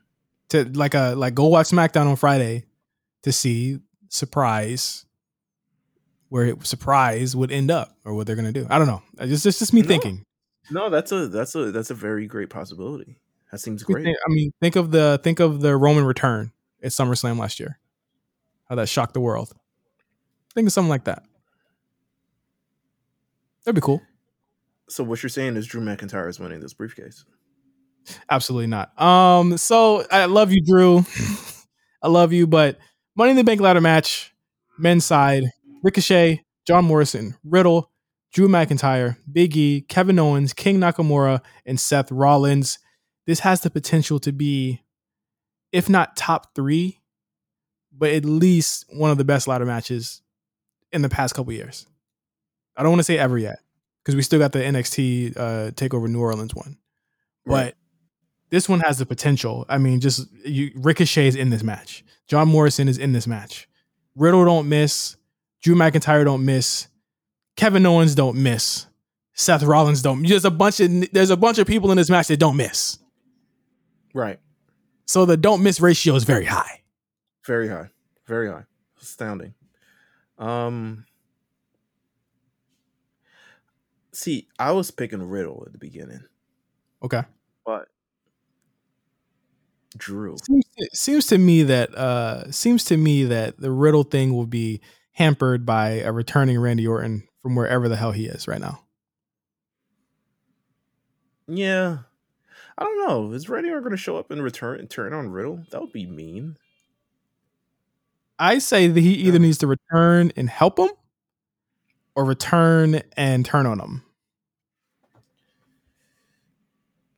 To 0.50 0.64
like 0.66 0.96
a 0.96 1.14
like 1.16 1.36
go 1.36 1.46
watch 1.48 1.68
SmackDown 1.68 2.08
on 2.08 2.16
Friday 2.16 2.66
to 3.24 3.32
see 3.32 3.80
surprise 4.10 5.06
where 6.30 6.46
it, 6.46 6.66
surprise 6.66 7.36
would 7.36 7.52
end 7.52 7.70
up 7.70 7.96
or 8.06 8.14
what 8.14 8.26
they're 8.26 8.36
gonna 8.36 8.52
do. 8.52 8.66
I 8.70 8.80
don't 8.80 8.88
know. 8.88 9.04
It's 9.20 9.44
just 9.44 9.60
just 9.60 9.74
me 9.74 9.82
No. 9.82 9.88
thinking. 9.88 10.24
No, 10.72 10.90
that's 10.90 11.12
a 11.12 11.28
that's 11.28 11.54
a 11.56 11.72
that's 11.72 11.92
a 11.92 11.94
very 11.94 12.26
great 12.28 12.50
possibility. 12.50 13.20
That 13.52 13.60
seems 13.60 13.84
great. 13.84 14.08
I 14.08 14.30
mean, 14.30 14.52
think 14.60 14.76
of 14.76 14.92
the 14.92 15.20
think 15.24 15.40
of 15.40 15.62
the 15.62 15.78
Roman 15.78 16.04
return 16.06 16.52
at 16.84 16.92
SummerSlam 16.92 17.40
last 17.40 17.60
year. 17.60 17.80
How 18.70 18.76
that 18.76 18.90
shocked 18.90 19.14
the 19.14 19.22
world. 19.22 19.54
Think 20.54 20.68
of 20.68 20.74
something 20.74 20.90
like 20.90 21.06
that. 21.06 21.24
That'd 23.64 23.76
be 23.76 23.82
cool. 23.82 24.02
So 24.90 25.04
what 25.04 25.22
you're 25.22 25.30
saying 25.30 25.58
is 25.58 25.68
Drew 25.68 25.82
McIntyre 25.82 26.30
is 26.30 26.40
winning 26.40 26.62
this 26.62 26.74
briefcase. 26.74 27.26
Absolutely 28.30 28.68
not. 28.68 29.00
Um, 29.02 29.58
so 29.58 30.06
I 30.12 30.26
love 30.26 30.52
you, 30.52 30.62
Drew. 30.66 31.06
I 32.02 32.08
love 32.08 32.32
you, 32.32 32.48
but 32.48 32.78
Money 33.16 33.32
in 33.32 33.36
the 33.36 33.44
Bank 33.44 33.60
ladder 33.60 33.82
match, 33.82 34.34
men's 34.78 35.04
side, 35.04 35.44
Ricochet, 35.84 36.44
John 36.66 36.86
Morrison, 36.86 37.36
Riddle, 37.44 37.92
Drew 38.32 38.48
McIntyre, 38.48 39.18
Big 39.32 39.58
E, 39.58 39.82
Kevin 39.82 40.20
Owens, 40.20 40.54
King 40.54 40.80
Nakamura, 40.80 41.42
and 41.66 41.80
Seth 41.80 42.12
Rollins. 42.12 42.80
This 43.26 43.40
has 43.40 43.62
the 43.62 43.70
potential 43.70 44.20
to 44.20 44.32
be, 44.32 44.82
if 45.72 45.90
not 45.90 46.16
top 46.16 46.56
three, 46.56 47.00
but 47.92 48.12
at 48.12 48.26
least 48.26 48.86
one 48.90 49.12
of 49.12 49.18
the 49.18 49.24
best 49.26 49.48
ladder 49.48 49.66
matches 49.66 50.22
in 50.92 51.02
the 51.02 51.10
past 51.10 51.36
couple 51.36 51.52
years. 51.54 51.86
I 52.76 52.84
don't 52.84 52.92
want 52.92 53.00
to 53.00 53.04
say 53.06 53.18
ever 53.18 53.38
yet 53.38 53.60
because 54.04 54.16
we 54.16 54.22
still 54.22 54.40
got 54.40 54.52
the 54.52 54.60
NXT 54.60 55.36
uh, 55.36 55.72
Takeover 55.72 56.08
New 56.08 56.22
Orleans 56.22 56.54
one, 56.56 56.78
but 57.46 57.52
Right. 57.54 57.74
this 58.50 58.70
one 58.70 58.80
has 58.82 58.98
the 59.00 59.06
potential. 59.06 59.66
I 59.68 59.78
mean, 59.80 60.00
just 60.00 60.28
you, 60.46 60.72
Ricochet 60.76 61.28
is 61.28 61.36
in 61.36 61.50
this 61.50 61.64
match. 61.64 62.04
John 62.28 62.48
Morrison 62.50 62.88
is 62.88 62.98
in 62.98 63.14
this 63.14 63.26
match. 63.28 63.68
Riddle 64.16 64.46
don't 64.46 64.70
miss. 64.70 65.16
Drew 65.62 65.76
McIntyre 65.76 66.24
don't 66.24 66.46
miss. 66.46 66.88
Kevin 67.56 67.86
Owens 67.86 68.14
don't 68.16 68.38
miss. 68.38 68.86
Seth 69.34 69.64
Rollins 69.64 70.02
don't. 70.02 70.22
There's 70.28 70.46
a 70.46 70.52
bunch 70.52 70.80
of 70.80 71.12
there's 71.12 71.30
a 71.32 71.38
bunch 71.38 71.58
of 71.58 71.68
people 71.68 71.90
in 71.92 71.98
this 71.98 72.10
match 72.10 72.28
that 72.28 72.38
don't 72.38 72.56
miss. 72.58 73.00
Right. 74.14 74.40
So 75.08 75.26
the 75.26 75.38
don't 75.38 75.64
miss 75.64 75.80
ratio 75.80 76.16
is 76.16 76.24
very 76.24 76.46
high. 76.46 76.82
Very 77.46 77.68
high. 77.70 77.90
Very 78.26 78.50
high. 78.50 78.66
Astounding. 79.02 79.54
Um 80.38 81.06
See, 84.12 84.48
I 84.58 84.72
was 84.72 84.90
picking 84.90 85.22
Riddle 85.22 85.64
at 85.68 85.74
the 85.74 85.78
beginning, 85.78 86.22
Okay. 87.04 87.22
but 87.66 87.88
Drew. 89.96 90.38
Seems 90.44 90.66
to, 90.78 90.90
seems 90.94 91.26
to 91.28 91.38
me 91.38 91.64
that 91.64 91.94
uh 91.96 92.52
seems 92.52 92.84
to 92.86 92.98
me 92.98 93.24
that 93.26 93.60
the 93.60 93.72
Riddle 93.72 94.04
thing 94.04 94.34
will 94.34 94.48
be 94.48 94.82
hampered 95.14 95.66
by 95.66 95.90
a 96.02 96.12
returning 96.12 96.60
Randy 96.60 96.88
Orton 96.88 97.28
from 97.42 97.56
wherever 97.56 97.88
the 97.88 97.96
hell 97.96 98.12
he 98.12 98.26
is 98.26 98.48
right 98.48 98.62
now. 98.62 98.84
Yeah. 101.48 102.00
I 102.78 102.84
don't 102.84 103.08
know. 103.08 103.32
Is 103.34 103.50
Randy 103.50 103.70
Orton 103.70 103.84
going 103.84 103.92
to 103.92 103.98
show 103.98 104.18
up 104.18 104.30
and 104.30 104.44
return 104.44 104.80
and 104.80 104.90
turn 104.90 105.14
on 105.14 105.30
Riddle? 105.30 105.64
That 105.72 105.82
would 105.82 105.92
be 105.92 106.06
mean. 106.06 106.58
I 108.40 108.60
say 108.60 108.88
that 108.88 109.00
he 109.00 109.14
either 109.14 109.40
needs 109.40 109.58
to 109.60 109.68
return 109.68 110.32
and 110.36 110.50
help 110.50 110.78
him 110.78 110.90
or 112.16 112.24
return 112.24 113.02
and 113.16 113.44
turn 113.46 113.66
on 113.66 113.80
him. 113.80 114.04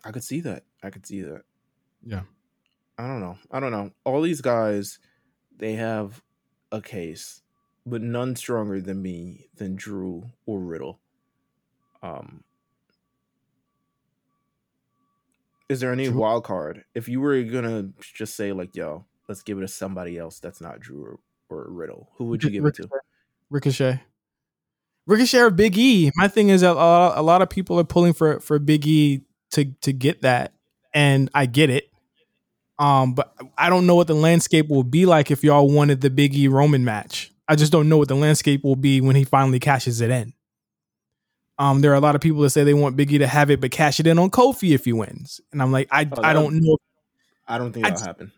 I 0.05 0.11
could 0.11 0.23
see 0.23 0.39
that. 0.41 0.63
I 0.81 0.89
could 0.89 1.05
see 1.05 1.21
that. 1.21 1.41
Yeah. 2.05 2.21
I 2.97 3.07
don't 3.07 3.19
know. 3.19 3.37
I 3.51 3.59
don't 3.59 3.71
know. 3.71 3.91
All 4.05 4.21
these 4.21 4.41
guys, 4.41 4.99
they 5.57 5.73
have 5.73 6.21
a 6.71 6.81
case, 6.81 7.41
but 7.85 8.01
none 8.01 8.35
stronger 8.35 8.79
than 8.79 9.01
me 9.01 9.47
than 9.55 9.75
Drew 9.75 10.23
or 10.45 10.59
Riddle. 10.59 10.99
Um, 12.01 12.43
is 15.69 15.79
there 15.79 15.91
any 15.93 16.07
Drew- 16.07 16.19
wild 16.19 16.43
card? 16.43 16.83
If 16.93 17.07
you 17.07 17.21
were 17.21 17.41
gonna 17.43 17.89
just 18.01 18.35
say 18.35 18.51
like, 18.51 18.75
"Yo, 18.75 19.05
let's 19.27 19.43
give 19.43 19.57
it 19.59 19.61
to 19.61 19.67
somebody 19.67 20.17
else 20.17 20.39
that's 20.39 20.59
not 20.59 20.79
Drew 20.79 21.03
or, 21.03 21.19
or 21.49 21.71
Riddle," 21.71 22.09
who 22.15 22.25
would 22.25 22.43
you 22.43 22.49
give 22.49 22.65
it 22.65 22.75
to? 22.75 22.89
Ricochet. 23.49 24.01
Ricochet 25.05 25.39
or 25.39 25.49
Big 25.49 25.77
E. 25.77 26.11
My 26.15 26.27
thing 26.27 26.49
is 26.49 26.61
that 26.61 26.71
a 26.71 26.73
lot, 26.73 27.17
a 27.17 27.21
lot 27.21 27.41
of 27.41 27.49
people 27.49 27.79
are 27.79 27.83
pulling 27.83 28.13
for 28.13 28.39
for 28.39 28.59
Big 28.59 28.85
E 28.85 29.21
to 29.51 29.65
to 29.81 29.93
get 29.93 30.21
that, 30.23 30.53
and 30.93 31.29
I 31.33 31.45
get 31.45 31.69
it. 31.69 31.89
Um, 32.77 33.13
but 33.13 33.33
I 33.57 33.69
don't 33.69 33.85
know 33.85 33.95
what 33.95 34.07
the 34.07 34.15
landscape 34.15 34.69
will 34.69 34.83
be 34.83 35.05
like 35.05 35.31
if 35.31 35.43
y'all 35.43 35.69
wanted 35.69 36.01
the 36.01 36.09
Big 36.09 36.33
E 36.35 36.47
Roman 36.47 36.85
match. 36.85 37.31
I 37.47 37.55
just 37.55 37.71
don't 37.71 37.89
know 37.89 37.97
what 37.97 38.07
the 38.07 38.15
landscape 38.15 38.63
will 38.63 38.75
be 38.75 39.01
when 39.01 39.15
he 39.15 39.23
finally 39.23 39.59
cashes 39.59 40.01
it 40.01 40.11
in. 40.11 40.33
Um, 41.59 41.81
there 41.81 41.91
are 41.91 41.95
a 41.95 41.99
lot 41.99 42.15
of 42.15 42.21
people 42.21 42.41
that 42.41 42.49
say 42.51 42.63
they 42.63 42.73
want 42.73 42.95
Big 42.95 43.11
E 43.11 43.17
to 43.19 43.27
have 43.27 43.51
it, 43.51 43.59
but 43.61 43.69
cash 43.71 43.99
it 43.99 44.07
in 44.07 44.17
on 44.17 44.31
Kofi 44.31 44.73
if 44.73 44.85
he 44.85 44.93
wins, 44.93 45.41
and 45.51 45.61
I'm 45.61 45.71
like, 45.71 45.87
I 45.91 46.07
Oh, 46.11 46.21
I 46.23 46.33
don't 46.33 46.61
know. 46.61 46.77
I 47.47 47.57
don't 47.57 47.73
think 47.73 47.85
I 47.85 47.89
that'll 47.89 47.97
just- 47.99 48.07
happen. 48.07 48.31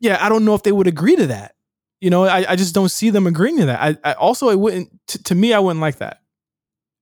yeah, 0.00 0.18
I 0.24 0.28
don't 0.28 0.44
know 0.44 0.54
if 0.54 0.62
they 0.62 0.72
would 0.72 0.86
agree 0.86 1.16
to 1.16 1.26
that. 1.26 1.54
You 2.00 2.10
know, 2.10 2.24
I, 2.24 2.52
I 2.52 2.56
just 2.56 2.74
don't 2.74 2.90
see 2.90 3.10
them 3.10 3.26
agreeing 3.26 3.56
to 3.58 3.66
that. 3.66 3.98
I, 4.04 4.10
I 4.10 4.12
also 4.14 4.48
I 4.48 4.54
wouldn't 4.54 4.90
t- 5.08 5.18
to 5.18 5.34
me 5.34 5.52
I 5.52 5.58
wouldn't 5.58 5.80
like 5.80 5.96
that 5.98 6.20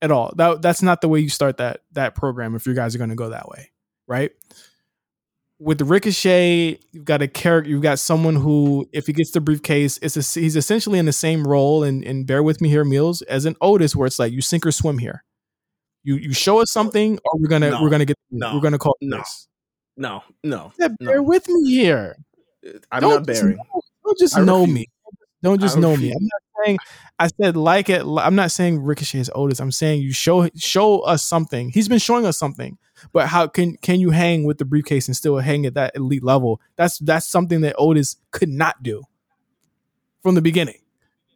at 0.01 0.11
all. 0.11 0.33
That 0.37 0.63
that's 0.63 0.81
not 0.81 1.03
the 1.03 1.09
way 1.09 1.21
you 1.21 1.29
start 1.29 1.59
that 1.59 1.83
that 1.93 2.15
program 2.15 2.55
if 2.55 2.67
you 2.67 2.73
guys 2.73 2.95
are 2.95 2.99
going 2.99 3.11
to 3.11 3.17
go 3.17 3.29
that 3.29 3.47
way, 3.49 3.73
right? 4.07 4.33
With 5.59 5.81
Ricochet, 5.83 6.79
you've 6.93 7.05
got 7.07 7.23
a 7.23 7.29
character, 7.29 7.69
you've 7.71 7.83
got 7.83 7.99
someone 7.99 8.37
who, 8.37 8.89
if 8.93 9.07
he 9.07 9.15
gets 9.15 9.31
the 9.31 9.41
briefcase, 9.41 9.99
it's 10.03 10.17
a, 10.17 10.41
he's 10.41 10.55
essentially 10.55 10.99
in 10.99 11.07
the 11.07 11.15
same 11.15 11.47
role. 11.47 11.83
And, 11.83 12.05
and 12.05 12.27
bear 12.27 12.43
with 12.43 12.61
me 12.61 12.69
here, 12.69 12.85
Meelz, 12.85 13.23
as 13.27 13.47
an 13.47 13.57
Otis, 13.63 13.97
where 13.97 14.07
it's 14.07 14.19
like 14.19 14.33
you 14.35 14.43
sink 14.43 14.67
or 14.67 14.73
swim 14.73 14.99
here. 14.99 15.25
You 16.07 16.15
you 16.17 16.33
show 16.33 16.61
us 16.61 16.71
something, 16.71 17.19
or 17.25 17.39
we're 17.41 17.49
gonna 17.49 17.71
No. 17.71 17.83
we're 17.83 17.91
gonna 17.91 18.05
get 18.05 18.17
No. 18.31 18.55
we're 18.55 18.61
gonna 18.61 18.79
call 18.79 18.97
it 19.01 19.07
No. 19.09 19.17
this. 19.19 19.49
No, 19.97 20.23
no, 20.45 20.73
Yeah, 20.79 20.89
bear 21.01 21.17
no. 21.17 21.23
with 21.25 21.49
me 21.49 21.71
here. 21.71 22.17
Uh, 22.65 22.79
I'm 22.93 23.01
Don't 23.01 23.11
not 23.11 23.27
bearing. 23.27 23.57
know- 23.57 23.81
Don't 24.05 24.19
just 24.19 24.37
I 24.37 24.45
know 24.45 24.61
refuse. 24.61 24.75
me. 24.75 24.87
Don't 25.43 25.61
just 25.61 25.77
know 25.77 25.97
me. 25.97 26.13
I'm 26.13 26.23
not 26.23 26.43
saying 26.65 26.79
I 27.19 27.27
said 27.41 27.57
like 27.57 27.89
it. 27.89 28.03
I'm 28.05 28.35
not 28.37 28.53
saying 28.53 28.83
Ricochet 28.83 29.19
is 29.19 29.31
Otis. 29.35 29.59
I'm 29.59 29.73
saying 29.73 30.03
you 30.03 30.13
show 30.13 30.49
show 30.55 31.01
us 31.01 31.23
something. 31.25 31.71
He's 31.71 31.89
been 31.89 31.99
showing 31.99 32.25
us 32.25 32.39
something. 32.39 32.79
But 33.13 33.27
how 33.29 33.49
can 33.49 33.77
can 33.79 33.99
you 33.99 34.11
hang 34.11 34.45
with 34.45 34.59
the 34.59 34.65
briefcase 34.65 35.09
and 35.09 35.17
still 35.17 35.39
hang 35.39 35.67
at 35.67 35.75
that 35.75 35.97
elite 35.97 36.23
level? 36.23 36.61
That's 36.77 36.99
that's 37.01 37.27
something 37.27 37.63
that 37.63 37.75
Otis 37.79 38.17
could 38.31 38.49
not 38.49 38.83
do 38.83 39.03
from 40.23 40.37
the 40.37 40.43
beginning. 40.43 40.79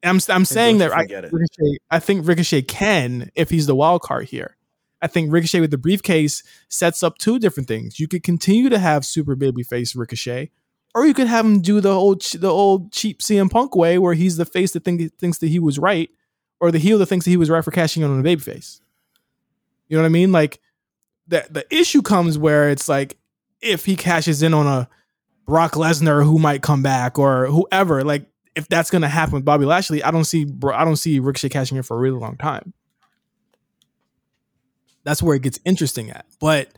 I'm 0.02 0.20
I'm 0.28 0.44
saying 0.44 0.78
that 0.78 0.92
I. 0.92 1.02
Ricochet, 1.02 1.78
I 1.90 1.98
think 1.98 2.26
Ricochet 2.26 2.62
can 2.62 3.30
if 3.34 3.50
he's 3.50 3.66
the 3.66 3.74
wild 3.74 4.02
card 4.02 4.26
here. 4.28 4.56
I 5.02 5.06
think 5.06 5.32
Ricochet 5.32 5.60
with 5.60 5.70
the 5.70 5.78
briefcase 5.78 6.42
sets 6.68 7.02
up 7.02 7.18
two 7.18 7.38
different 7.38 7.68
things. 7.68 7.98
You 7.98 8.08
could 8.08 8.22
continue 8.22 8.68
to 8.68 8.78
have 8.78 9.04
super 9.04 9.34
babyface 9.34 9.96
Ricochet, 9.96 10.50
or 10.94 11.06
you 11.06 11.14
could 11.14 11.26
have 11.26 11.44
him 11.44 11.60
do 11.60 11.80
the 11.80 11.90
old 11.90 12.22
the 12.22 12.50
old 12.50 12.92
cheap 12.92 13.20
CM 13.20 13.50
Punk 13.50 13.74
way, 13.74 13.98
where 13.98 14.14
he's 14.14 14.36
the 14.36 14.44
face 14.44 14.72
that 14.72 14.84
think, 14.84 15.16
thinks 15.18 15.38
that 15.38 15.48
he 15.48 15.58
was 15.58 15.78
right, 15.78 16.10
or 16.60 16.70
the 16.70 16.78
heel 16.78 16.98
that 16.98 17.06
thinks 17.06 17.24
that 17.24 17.30
he 17.30 17.36
was 17.36 17.50
right 17.50 17.64
for 17.64 17.70
cashing 17.70 18.02
in 18.02 18.10
on 18.10 18.22
the 18.22 18.36
babyface. 18.36 18.80
You 19.88 19.96
know 19.96 20.02
what 20.02 20.08
I 20.08 20.10
mean? 20.10 20.32
Like 20.32 20.60
the 21.26 21.46
the 21.50 21.74
issue 21.74 22.02
comes 22.02 22.36
where 22.36 22.68
it's 22.68 22.88
like 22.88 23.16
if 23.60 23.86
he 23.86 23.96
cashes 23.96 24.42
in 24.42 24.52
on 24.52 24.66
a 24.66 24.88
Brock 25.46 25.72
Lesnar 25.72 26.24
who 26.24 26.38
might 26.38 26.62
come 26.62 26.82
back 26.82 27.18
or 27.18 27.46
whoever, 27.46 28.04
like 28.04 28.26
if 28.54 28.68
that's 28.68 28.90
gonna 28.90 29.08
happen 29.08 29.34
with 29.34 29.44
Bobby 29.44 29.64
Lashley, 29.64 30.02
I 30.02 30.10
don't 30.10 30.24
see 30.24 30.46
I 30.74 30.84
don't 30.84 30.96
see 30.96 31.20
Ricochet 31.20 31.48
cashing 31.48 31.76
in 31.76 31.82
for 31.82 31.96
a 31.96 32.00
really 32.00 32.18
long 32.18 32.36
time. 32.36 32.74
That's 35.04 35.22
where 35.22 35.36
it 35.36 35.42
gets 35.42 35.58
interesting 35.64 36.10
at. 36.10 36.26
But 36.40 36.68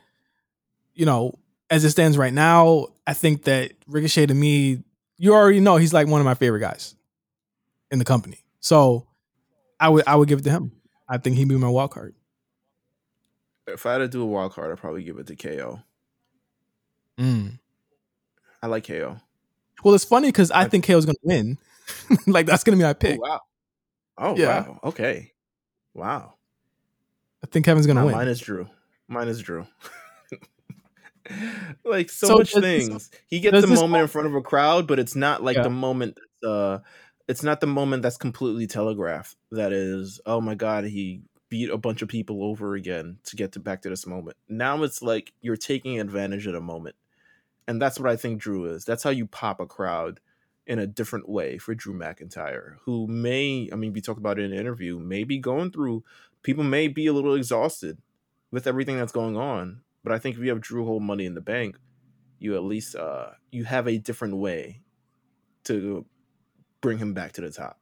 you 0.94 1.06
know, 1.06 1.38
as 1.70 1.84
it 1.84 1.90
stands 1.90 2.18
right 2.18 2.32
now, 2.32 2.88
I 3.06 3.14
think 3.14 3.44
that 3.44 3.72
Ricochet 3.86 4.26
to 4.26 4.34
me, 4.34 4.82
you 5.18 5.32
already 5.34 5.60
know 5.60 5.76
he's 5.76 5.92
like 5.92 6.06
one 6.06 6.20
of 6.20 6.24
my 6.24 6.34
favorite 6.34 6.60
guys 6.60 6.94
in 7.90 7.98
the 7.98 8.04
company. 8.04 8.38
So 8.60 9.06
I 9.80 9.88
would 9.88 10.04
I 10.06 10.16
would 10.16 10.28
give 10.28 10.40
it 10.40 10.42
to 10.44 10.50
him. 10.50 10.72
I 11.08 11.18
think 11.18 11.36
he'd 11.36 11.48
be 11.48 11.56
my 11.56 11.68
wild 11.68 11.90
card. 11.90 12.14
If 13.66 13.86
I 13.86 13.92
had 13.92 13.98
to 13.98 14.08
do 14.08 14.22
a 14.22 14.26
wild 14.26 14.52
card, 14.52 14.72
I'd 14.72 14.78
probably 14.78 15.02
give 15.02 15.18
it 15.18 15.26
to 15.28 15.36
KO. 15.36 15.80
Mm. 17.18 17.58
I 18.62 18.66
like 18.66 18.86
KO. 18.86 19.18
Well, 19.84 19.94
it's 19.94 20.04
funny 20.04 20.28
because 20.28 20.50
I 20.50 20.68
think 20.68 20.86
KO's 20.86 21.06
gonna 21.06 21.16
win. 21.22 21.58
like 22.26 22.46
that's 22.46 22.64
gonna 22.64 22.76
be 22.76 22.82
my 22.84 22.90
Oh 22.90 22.94
pick. 22.94 23.20
wow. 23.20 23.40
Oh 24.18 24.36
Yeah. 24.36 24.62
wow. 24.62 24.80
Okay. 24.84 25.32
Wow. 25.94 26.34
I 27.42 27.46
think 27.48 27.64
Kevin's 27.64 27.86
gonna 27.86 28.00
Nah, 28.00 28.06
win. 28.06 28.14
Mine 28.14 28.28
is 28.28 28.40
Drew. 28.40 28.68
Mine 29.08 29.28
is 29.28 29.40
Drew. 29.40 29.66
like 31.84 32.10
so, 32.10 32.26
So 32.28 32.36
much 32.38 32.52
does 32.52 32.62
things. 32.62 33.10
he 33.26 33.40
gets 33.40 33.62
a 33.62 33.66
moment 33.66 34.02
in 34.02 34.08
front 34.08 34.26
of 34.26 34.34
a 34.34 34.40
crowd, 34.42 34.86
but 34.86 34.98
it's 34.98 35.14
not 35.16 35.42
like 35.42 35.56
Yeah. 35.56 35.62
the 35.64 35.70
moment 35.70 36.16
that's 36.16 36.50
uh 36.52 36.78
it's 37.28 37.42
not 37.42 37.60
the 37.60 37.66
moment 37.68 38.02
that's 38.02 38.16
completely 38.16 38.66
telegraphed. 38.66 39.36
That 39.52 39.72
is, 39.72 40.20
oh 40.26 40.40
my 40.40 40.54
god, 40.56 40.84
he 40.84 41.22
beat 41.48 41.70
a 41.70 41.78
bunch 41.78 42.02
of 42.02 42.08
people 42.08 42.42
over 42.42 42.74
again 42.74 43.18
to 43.24 43.36
get 43.36 43.52
to 43.52 43.60
back 43.60 43.82
to 43.82 43.88
this 43.88 44.06
moment. 44.06 44.36
Now 44.48 44.82
it's 44.82 45.02
like 45.02 45.32
you're 45.40 45.56
taking 45.56 46.00
advantage 46.00 46.46
of 46.46 46.52
the 46.54 46.60
moment. 46.60 46.96
And 47.68 47.80
that's 47.80 48.00
what 48.00 48.10
I 48.10 48.16
think 48.16 48.40
Drew 48.40 48.64
is. 48.66 48.84
That's 48.84 49.04
how 49.04 49.10
you 49.10 49.26
pop 49.26 49.60
a 49.60 49.66
crowd 49.66 50.18
in 50.66 50.78
a 50.80 50.86
different 50.86 51.28
way 51.28 51.58
for 51.58 51.74
Drew 51.74 51.94
McIntyre, 51.94 52.76
who 52.84 53.06
may, 53.06 53.68
I 53.72 53.76
mean, 53.76 53.92
we 53.92 54.00
talked 54.00 54.18
about 54.18 54.38
it 54.38 54.44
in 54.44 54.52
an 54.52 54.58
interview, 54.58 54.98
may 54.98 55.22
be 55.24 55.38
going 55.38 55.70
through, 55.70 56.02
people 56.42 56.64
may 56.64 56.88
be 56.88 57.06
a 57.06 57.12
little 57.12 57.34
exhausted 57.34 57.98
with 58.50 58.66
everything 58.66 58.96
that's 58.96 59.12
going 59.12 59.36
on. 59.36 59.82
But 60.04 60.12
I 60.12 60.18
think 60.18 60.36
if 60.36 60.42
you 60.42 60.50
have 60.50 60.60
Drew 60.60 60.84
hold 60.84 61.02
money 61.02 61.24
in 61.24 61.34
the 61.34 61.40
bank, 61.40 61.76
you 62.38 62.54
at 62.56 62.64
least 62.64 62.96
uh 62.96 63.30
you 63.50 63.64
have 63.64 63.86
a 63.86 63.98
different 63.98 64.36
way 64.36 64.80
to 65.64 66.04
bring 66.80 66.98
him 66.98 67.14
back 67.14 67.32
to 67.32 67.40
the 67.40 67.50
top. 67.50 67.78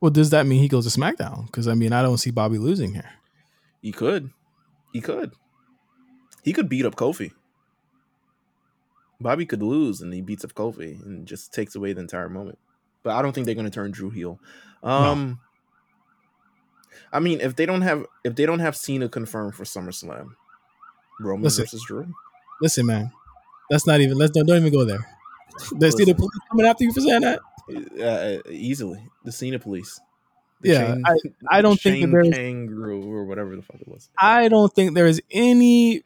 Well, 0.00 0.10
does 0.10 0.30
that 0.30 0.46
mean 0.46 0.60
he 0.60 0.68
goes 0.68 0.90
to 0.90 0.98
SmackDown? 1.00 1.46
Because 1.46 1.68
I 1.68 1.74
mean, 1.74 1.92
I 1.92 2.02
don't 2.02 2.18
see 2.18 2.30
Bobby 2.30 2.58
losing 2.58 2.94
here. 2.94 3.10
He 3.80 3.92
could. 3.92 4.30
He 4.92 5.00
could. 5.00 5.32
He 6.42 6.52
could 6.52 6.68
beat 6.68 6.86
up 6.86 6.94
Kofi. 6.94 7.32
Bobby 9.20 9.46
could 9.46 9.62
lose 9.62 10.00
and 10.00 10.12
he 10.12 10.20
beats 10.20 10.44
up 10.44 10.54
Kofi 10.54 11.02
and 11.04 11.26
just 11.26 11.52
takes 11.52 11.74
away 11.74 11.92
the 11.92 12.00
entire 12.00 12.28
moment. 12.28 12.58
But 13.02 13.14
I 13.14 13.22
don't 13.22 13.32
think 13.32 13.46
they're 13.46 13.54
gonna 13.54 13.70
turn 13.70 13.90
Drew 13.90 14.10
heel. 14.10 14.40
Um 14.82 15.40
I 17.14 17.20
mean 17.20 17.40
if 17.40 17.56
they 17.56 17.64
don't 17.64 17.82
have 17.82 18.04
if 18.24 18.34
they 18.34 18.44
don't 18.44 18.58
have 18.58 18.76
Cena 18.76 19.08
confirmed 19.08 19.54
for 19.54 19.64
SummerSlam, 19.64 20.30
Roman 21.20 21.44
Listen. 21.44 21.64
versus 21.64 21.82
Drew. 21.86 22.12
Listen, 22.60 22.86
man, 22.86 23.12
that's 23.70 23.86
not 23.86 24.00
even. 24.00 24.18
Let's 24.18 24.32
don't, 24.32 24.46
don't 24.46 24.58
even 24.58 24.72
go 24.72 24.84
there. 24.84 25.06
There's 25.78 25.96
see 25.96 26.04
the 26.04 26.14
police 26.14 26.30
coming 26.50 26.66
after 26.66 26.84
you 26.84 26.92
for 26.92 27.00
saying 27.00 27.20
that. 27.22 27.40
Uh, 27.98 28.50
easily. 28.50 29.08
The 29.24 29.32
Cena 29.32 29.58
police. 29.58 30.00
Yeah, 30.62 30.96
I 31.04 31.16
I, 31.50 31.62
don't 31.62 31.80
think 31.80 32.04
that 32.04 32.10
there's- 32.10 32.34
kangaroo 32.34 33.04
or 33.12 33.24
whatever 33.24 33.54
the 33.54 33.62
fuck 33.62 33.80
it 33.80 33.88
was. 33.88 34.08
I 34.18 34.48
don't 34.48 34.72
think 34.74 34.94
there 34.94 35.06
is 35.06 35.20
any 35.30 36.02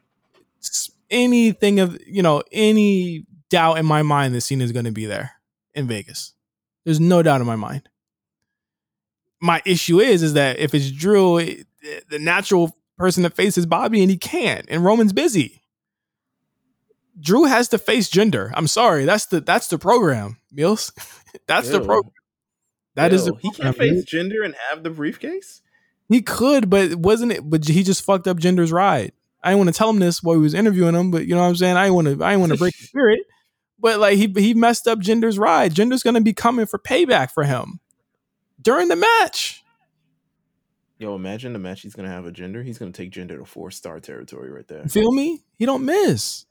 anything 1.10 1.80
of 1.80 1.98
you 2.06 2.22
know 2.22 2.43
any 2.52 3.24
doubt 3.51 3.78
in 3.78 3.86
my 3.86 4.02
mind 4.02 4.35
that 4.35 4.40
Cena 4.43 4.64
is 4.64 4.72
going 4.72 4.85
to 4.85 4.93
be 4.93 5.06
there 5.06 5.32
in 5.74 5.86
Vegas. 5.86 6.35
There's 6.85 7.01
no 7.01 7.22
doubt 7.22 7.40
in 7.40 7.47
my 7.47 7.56
mind. 7.56 7.89
My 9.40 9.62
issue 9.65 10.01
is 10.01 10.23
is 10.23 10.32
that 10.35 10.59
if 10.59 10.74
it's 10.74 10.90
Drew, 10.90 11.39
it- 11.39 11.66
the 12.10 12.19
natural 12.19 12.77
person 12.97 13.23
to 13.23 13.31
face 13.31 13.56
is 13.56 13.66
Bobby, 13.66 14.02
and 14.02 14.10
he 14.10 14.16
can't, 14.16 14.66
and 14.69 14.85
Roman's 14.85 15.12
busy. 15.12 15.62
Drew 17.20 17.44
has 17.44 17.69
to 17.69 17.78
face 17.78 18.09
Jinder. 18.10 18.51
I'm 18.55 18.66
sorry, 18.66 19.05
that's 19.05 19.27
the 19.27 19.40
that's 19.40 19.69
the 19.69 19.78
program, 19.78 20.39
Meelz. 20.56 20.93
that's 21.47 21.69
the 21.69 21.81
program. 21.81 22.12
That 22.94 23.12
is 23.12 23.27
Ew, 23.27 23.32
the 23.32 23.39
he 23.40 23.51
can't 23.51 23.77
face 23.77 24.05
Jinder 24.05 24.44
and 24.44 24.55
have 24.70 24.82
the 24.82 24.90
briefcase. 24.90 25.62
He 26.09 26.23
could, 26.23 26.70
but 26.70 26.94
wasn't 26.97 27.32
it? 27.32 27.48
But 27.48 27.66
he 27.66 27.82
just 27.82 28.05
fucked 28.05 28.27
up 28.27 28.39
Jinder's 28.39 28.73
ride. 28.73 29.12
I 29.43 29.51
didn't 29.51 29.59
want 29.59 29.74
to 29.74 29.78
tell 29.78 29.90
him 29.90 29.98
this 29.98 30.23
while 30.23 30.35
he 30.36 30.43
was 30.43 30.55
interviewing 30.55 30.94
him, 30.94 31.10
but 31.10 31.27
you 31.27 31.35
know 31.35 31.43
what 31.43 31.48
I'm 31.48 31.56
saying. 31.56 31.77
I 31.77 31.85
didn't 31.85 31.94
want 31.94 32.19
to. 32.19 32.24
I 32.24 32.36
want 32.36 32.52
to 32.52 32.59
break 32.59 32.77
the 32.77 32.85
spirit. 32.86 33.20
But 33.78 34.01
like 34.01 34.16
he 34.16 34.32
he 34.36 34.55
messed 34.55 34.89
up 34.89 34.98
Jinder's 34.98 35.39
ride. 35.39 35.74
Gender's 35.74 36.02
gonna 36.02 36.20
be 36.20 36.32
coming 36.32 36.66
for 36.66 36.78
payback 36.78 37.31
for 37.31 37.44
him 37.44 37.81
during 38.69 38.89
the 38.89 38.97
match. 38.97 39.65
Yo, 40.99 41.15
imagine 41.15 41.55
the 41.55 41.59
match 41.59 41.81
he's 41.81 41.95
gonna 41.95 42.09
have 42.11 42.27
a 42.27 42.31
Jinder. 42.31 42.62
He's 42.62 42.77
gonna 42.77 42.93
take 42.93 43.11
Jinder 43.11 43.39
to 43.39 43.45
four 43.47 43.70
star 43.70 43.99
territory 43.99 44.51
right 44.51 44.66
there. 44.69 44.85
Feel 44.89 45.11
me? 45.12 45.43
He 45.59 45.65
don't 45.65 45.85
miss. 45.86 46.45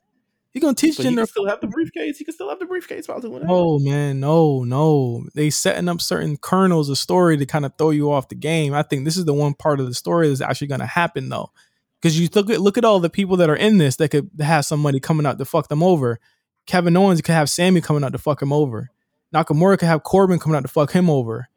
He 0.50 0.58
gonna 0.58 0.74
teach 0.74 0.96
But 0.96 1.06
he 1.06 1.12
Jinder. 1.12 1.16
can 1.18 1.26
still 1.26 1.46
have 1.46 1.60
the 1.60 1.68
briefcase. 1.68 2.18
He 2.18 2.24
can 2.24 2.34
still 2.34 2.48
have 2.48 2.58
the 2.58 2.64
briefcase 2.66 3.06
while 3.06 3.20
doing 3.20 3.40
that. 3.40 3.46
No 3.46 3.78
man, 3.78 4.18
no, 4.18 4.64
no. 4.64 5.26
They 5.34 5.50
setting 5.50 5.88
up 5.88 6.00
certain 6.00 6.36
kernels 6.38 6.88
of 6.88 6.98
story 6.98 7.36
to 7.36 7.46
kind 7.46 7.64
of 7.64 7.74
throw 7.78 7.90
you 7.90 8.10
off 8.10 8.28
the 8.30 8.34
game. 8.34 8.74
I 8.74 8.82
think 8.82 9.04
this 9.04 9.16
is 9.16 9.24
the 9.26 9.34
one 9.34 9.54
part 9.54 9.78
of 9.78 9.86
the 9.86 9.94
story 9.94 10.28
that's 10.28 10.40
actually 10.40 10.68
gonna 10.68 10.86
happen 10.86 11.28
though, 11.28 11.52
because 12.00 12.18
you 12.18 12.28
look 12.34 12.50
at 12.50 12.60
look 12.60 12.78
at 12.78 12.84
all 12.84 12.98
the 12.98 13.10
people 13.10 13.36
that 13.36 13.50
are 13.50 13.56
in 13.56 13.78
this 13.78 13.96
that 13.96 14.08
could 14.08 14.30
have 14.40 14.64
somebody 14.64 14.98
coming 14.98 15.26
out 15.26 15.38
to 15.38 15.44
fuck 15.44 15.68
them 15.68 15.82
over. 15.84 16.18
Kevin 16.66 16.96
Owens 16.96 17.20
could 17.20 17.34
have 17.34 17.48
Sammy 17.50 17.80
coming 17.80 18.02
out 18.02 18.12
to 18.12 18.18
fuck 18.18 18.42
him 18.42 18.52
over. 18.52 18.90
Nakamura 19.32 19.78
could 19.78 19.88
have 19.88 20.02
Corbin 20.02 20.38
coming 20.38 20.56
out 20.56 20.62
to 20.62 20.68
fuck 20.68 20.90
him 20.92 21.08
over. 21.10 21.48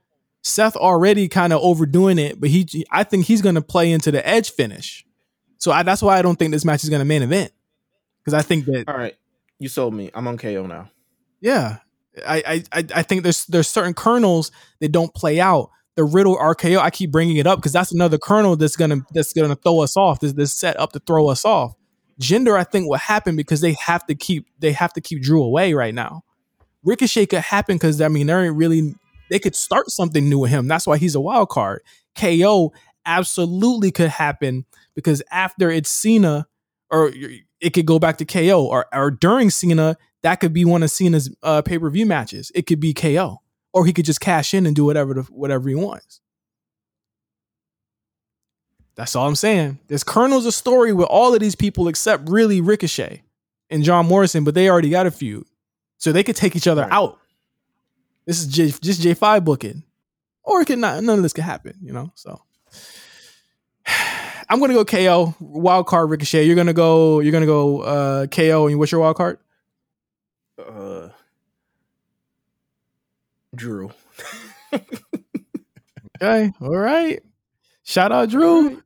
Seth 0.44 0.76
already 0.76 1.28
kind 1.28 1.54
of 1.54 1.62
overdoing 1.62 2.18
it, 2.18 2.40
but 2.40 2.50
he 2.50 2.86
I 2.92 3.04
think 3.04 3.26
he's 3.26 3.42
gonna 3.42 3.62
play 3.62 3.92
into 3.92 4.12
the 4.12 4.28
edge 4.28 4.52
finish. 4.52 5.06
So 5.58 5.72
I, 5.72 5.84
that's 5.84 6.02
why 6.02 6.18
I 6.18 6.22
don't 6.22 6.38
think 6.38 6.52
this 6.52 6.66
match 6.66 6.84
is 6.84 6.90
gonna 6.90 7.06
main 7.06 7.22
event 7.22 7.52
because 8.24 8.34
I 8.34 8.42
think 8.42 8.66
that 8.66 8.86
All 8.88 8.98
right, 8.98 9.16
you 9.60 9.70
sold 9.70 9.94
me. 9.94 10.10
I'm 10.14 10.28
on 10.28 10.38
KO 10.38 10.66
now. 10.66 10.90
yeah, 11.40 11.78
I 12.28 12.64
I 12.72 12.86
I 12.96 13.04
think 13.04 13.24
there's 13.24 13.46
there's 13.46 13.68
certain 13.68 13.94
kernels 13.94 14.52
that 14.80 14.92
don't 14.92 15.14
play 15.14 15.40
out. 15.40 15.70
The 15.96 16.06
Riddle 16.06 16.38
RKO, 16.38 16.80
I 16.80 16.90
keep 16.90 17.12
bringing 17.12 17.38
it 17.38 17.46
up 17.46 17.60
because 17.60 17.74
that's 17.74 17.92
another 17.92 18.18
kernel 18.18 18.56
that's 18.56 18.76
gonna 18.76 19.02
that's 19.14 19.34
gonna 19.34 19.56
throw 19.56 19.82
us 19.82 19.96
off. 19.96 20.22
This 20.22 20.34
this 20.34 20.54
set 20.54 20.80
up 20.80 20.94
to 20.94 21.00
throw 21.00 21.28
us 21.28 21.46
off. 21.46 21.74
Jinder, 22.20 22.58
I 22.58 22.64
think, 22.64 22.88
will 22.88 22.98
happen 22.98 23.36
because 23.36 23.62
they 23.62 23.74
have 23.74 24.06
to 24.08 24.16
keep 24.16 24.48
they 24.60 24.72
have 24.72 24.94
to 24.94 25.02
keep 25.02 25.22
Drew 25.22 25.44
away 25.44 25.74
right 25.74 25.94
now. 25.94 26.24
Ricochet 26.84 27.28
could 27.28 27.42
happen 27.42 27.76
because 27.76 28.02
I 28.02 28.08
mean 28.08 28.28
they 28.28 28.34
ain't 28.34 28.56
really 28.56 28.96
they 29.32 29.40
could 29.40 29.56
start 29.56 29.90
something 29.90 30.30
new 30.30 30.38
with 30.38 30.52
him. 30.52 30.68
That's 30.68 30.86
why 30.86 30.98
he's 30.98 31.16
a 31.16 31.22
wild 31.22 31.50
card. 31.50 31.82
KO 32.16 32.72
absolutely 33.06 33.90
could 33.90 34.10
happen 34.10 34.66
because 34.94 35.24
after 35.32 35.72
it's 35.72 35.90
Cena, 35.90 36.46
or 36.92 37.12
it 37.60 37.72
could 37.74 37.86
go 37.88 37.98
back 37.98 38.18
to 38.18 38.26
KO, 38.26 38.66
or 38.66 38.86
or 38.94 39.10
during 39.10 39.50
Cena, 39.50 39.98
that 40.22 40.36
could 40.42 40.54
be 40.54 40.66
one 40.66 40.84
of 40.84 40.92
Cena's 40.92 41.34
uh, 41.42 41.62
pay 41.64 41.80
per 41.80 41.90
view 41.90 42.06
matches. 42.06 42.52
It 42.54 42.68
could 42.68 42.80
be 42.82 42.94
KO, 42.94 43.38
or 43.74 43.86
he 43.86 43.94
could 43.94 44.06
just 44.06 44.20
cash 44.20 44.54
in 44.54 44.66
and 44.68 44.76
do 44.76 44.84
whatever 44.86 45.14
the, 45.16 45.22
whatever 45.24 45.70
he 45.70 45.76
wants. 45.76 46.20
That's 48.96 49.16
all 49.16 49.28
I'm 49.28 49.36
saying. 49.36 49.80
There's 49.88 50.04
kernels 50.04 50.46
of 50.46 50.54
story 50.54 50.92
with 50.92 51.08
all 51.08 51.34
of 51.34 51.40
these 51.40 51.56
people 51.56 51.88
except 51.88 52.30
really 52.30 52.60
Ricochet 52.60 53.24
and 53.70 53.84
John 53.84 54.06
Morrison, 54.08 54.44
but 54.44 54.54
they 54.54 54.70
already 54.70 54.90
got 54.90 55.08
a 55.08 55.12
feud, 55.12 55.46
so 55.98 56.12
they 56.12 56.24
could 56.24 56.36
take 56.36 56.58
each 56.58 56.68
other 56.68 56.82
Right. 56.82 56.92
out. 56.92 57.18
This 58.26 58.40
is 58.40 58.48
J, 58.48 58.72
just 58.82 59.02
J 59.02 59.14
five 59.14 59.44
booking, 59.44 59.84
or 60.44 60.62
it 60.62 60.66
could 60.66 60.80
not. 60.80 61.04
None 61.04 61.18
of 61.18 61.24
this 61.24 61.34
could 61.34 61.44
happen, 61.44 61.76
you 61.82 61.94
know. 61.94 62.12
So 62.16 62.42
I'm 64.50 64.60
gonna 64.60 64.74
go 64.74 64.86
KO 64.86 65.36
wild 65.40 65.88
card 65.88 66.10
Ricochet. 66.10 66.46
You're 66.46 66.56
gonna 66.56 66.74
go. 66.74 67.20
You're 67.20 67.32
gonna 67.32 67.46
go 67.46 67.82
uh, 67.82 68.28
KO. 68.28 68.64
And 68.64 68.72
you 68.72 68.78
what's 68.78 68.92
your 68.92 69.02
wild 69.02 69.18
card? 69.18 69.40
Uh, 70.58 71.10
Drew. 73.56 73.92
Okay, 76.22 76.52
all 76.62 76.78
right. 76.78 77.20
Shout 77.82 78.12
out 78.12 78.30
Drew. 78.30 78.84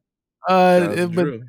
Uh, 0.48 0.80
Shout 0.80 0.90
out 0.90 0.96
to 0.96 1.08
but 1.10 1.24
Drew. 1.24 1.44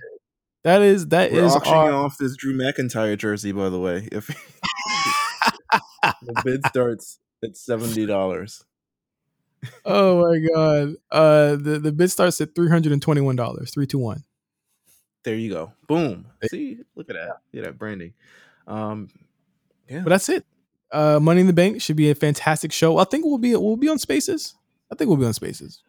that 0.65 0.83
is 0.83 1.07
that 1.09 1.31
We're 1.31 1.45
is 1.45 1.55
auctioning 1.55 1.79
our, 1.79 1.93
off 1.93 2.19
this 2.19 2.35
Drew 2.37 2.57
McIntyre 2.59 3.17
jersey, 3.17 3.53
by 3.53 3.69
the 3.69 3.79
way. 3.79 4.09
If 4.11 4.27
the 6.03 6.43
bid 6.45 6.67
starts 6.67 7.21
at 7.45 7.57
seventy 7.57 8.07
dollars. 8.07 8.65
oh 9.85 10.23
my 10.23 10.39
god. 10.55 10.95
Uh, 11.11 11.57
the 11.57 11.79
the 11.79 11.93
bid 11.93 12.11
starts 12.11 12.41
at 12.41 12.55
three 12.55 12.69
hundred 12.69 12.93
and 12.93 13.03
twenty 13.03 13.21
one 13.21 13.37
dollars. 13.37 13.73
Three 13.73 13.87
two 13.87 13.99
one. 13.99 14.25
There 15.25 15.35
you 15.35 15.51
go. 15.51 15.73
Boom. 15.89 16.27
See, 16.51 16.79
look 16.95 17.11
at 17.11 17.17
that. 17.17 17.39
Yeah, 17.53 17.63
that 17.63 17.79
branding. 17.79 18.15
Um, 18.67 19.09
yeah. 19.89 20.01
But 20.01 20.11
that's 20.11 20.29
it. 20.29 20.45
Uh, 20.93 21.19
Money 21.21 21.41
in 21.41 21.47
the 21.49 21.53
Bank 21.53 21.83
should 21.83 21.97
be 21.97 22.11
a 22.11 22.15
fantastic 22.15 22.73
show. 22.73 22.99
I 22.99 23.05
think 23.05 23.25
we'll 23.25 23.39
be 23.39 23.57
we'll 23.57 23.77
be 23.77 23.89
on 23.89 23.99
Spaces. 23.99 24.55
I 24.91 24.95
think 24.95 25.09
we'll 25.09 25.17
be 25.17 25.27
on 25.27 25.35
Spaces. 25.35 25.83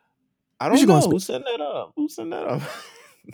I 0.60 0.70
don't 0.70 0.88
know 0.88 0.96
on 0.96 1.12
who 1.12 1.20
sent 1.20 1.46
that 1.46 1.62
up. 1.62 1.94
Who 1.96 2.10
sent 2.10 2.32
that 2.32 2.48
up? 2.48 2.62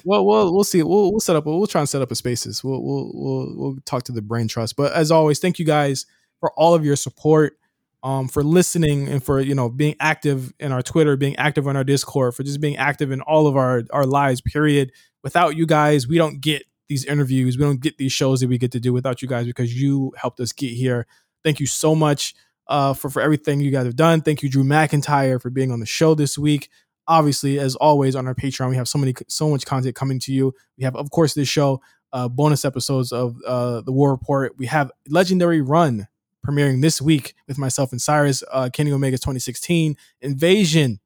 Well, 0.04 0.26
we'll 0.26 0.52
we'll 0.52 0.64
see. 0.64 0.82
We'll 0.82 1.12
we'll 1.12 1.20
set 1.20 1.36
up. 1.36 1.46
We'll 1.46 1.68
try 1.68 1.82
and 1.82 1.88
set 1.88 2.02
up 2.02 2.10
a 2.10 2.16
spaces. 2.16 2.64
We'll 2.64 2.82
we'll 2.82 3.12
we'll 3.14 3.54
we'll 3.56 3.78
talk 3.86 4.02
to 4.06 4.12
the 4.12 4.24
brain 4.24 4.48
trust. 4.48 4.76
But 4.76 4.92
as 4.94 5.12
always, 5.12 5.38
thank 5.38 5.60
you 5.60 5.66
guys 5.66 6.08
for 6.40 6.52
all 6.54 6.74
of 6.74 6.84
your 6.84 6.96
support, 6.96 7.60
um, 8.04 8.28
for 8.28 8.44
listening 8.44 9.08
and 9.08 9.24
for 9.24 9.40
you 9.40 9.56
know 9.56 9.70
being 9.70 9.96
active 10.00 10.54
in 10.60 10.72
our 10.72 10.82
Twitter, 10.82 11.16
being 11.16 11.36
active 11.38 11.68
on 11.68 11.76
our 11.76 11.84
Discord, 11.84 12.36
for 12.36 12.44
just 12.44 12.62
being 12.62 12.78
active 12.78 13.12
in 13.12 13.22
all 13.22 13.48
of 13.48 13.56
our 13.56 13.84
our 13.92 14.06
lives. 14.06 14.42
Period. 14.42 14.92
Without 15.24 15.56
you 15.56 15.66
guys, 15.66 16.06
we 16.08 16.18
don't 16.18 16.42
get 16.42 16.64
these 16.90 17.06
interviews. 17.06 17.58
We 17.58 17.64
don't 17.64 17.80
get 17.80 17.98
these 17.98 18.12
shows 18.12 18.42
that 18.42 18.50
we 18.50 18.58
get 18.58 18.74
to 18.74 18.80
do 18.80 18.92
without 18.92 19.22
you 19.22 19.28
guys 19.28 19.46
because 19.46 19.80
you 19.80 20.12
helped 20.18 20.40
us 20.42 20.52
get 20.52 20.72
here. 20.72 21.08
Thank 21.44 21.62
you 21.62 21.66
so 21.66 21.96
much 21.96 22.36
uh, 22.68 22.94
for 22.94 23.10
for 23.10 23.22
everything 23.22 23.62
you 23.62 23.72
guys 23.72 23.86
have 23.86 23.96
done. 23.96 24.22
Thank 24.22 24.44
you, 24.44 24.50
Drew 24.50 24.64
McIntyre, 24.64 25.42
for 25.42 25.50
being 25.50 25.72
on 25.72 25.80
the 25.80 25.86
show 25.86 26.14
this 26.14 26.38
week. 26.38 26.70
Obviously, 27.08 27.60
as 27.60 27.76
always, 27.78 28.16
on 28.16 28.28
our 28.28 28.36
Patreon, 28.36 28.70
we 28.70 28.76
have 28.76 28.88
so 28.88 29.00
many 29.00 29.14
so 29.28 29.50
much 29.50 29.66
content 29.66 29.96
coming 29.96 30.20
to 30.20 30.34
you. 30.34 30.54
We 30.78 30.84
have, 30.84 30.96
of 30.96 31.10
course, 31.12 31.34
this 31.34 31.48
show, 31.50 31.82
uh, 32.12 32.28
bonus 32.28 32.66
episodes 32.66 33.12
of 33.14 33.38
uh, 33.46 33.82
the 33.82 33.92
War 33.92 34.12
Report. 34.12 34.54
We 34.58 34.66
have 34.68 34.92
Legendary 35.08 35.62
Run 35.62 36.08
premiering 36.46 36.82
this 36.82 37.02
week 37.02 37.34
with 37.48 37.58
myself 37.58 37.92
and 37.92 38.02
Cyrus, 38.02 38.44
uh, 38.52 38.70
Kenny 38.72 38.92
Omega's 38.92 39.22
2016 39.22 39.96
Invasion, 40.22 41.00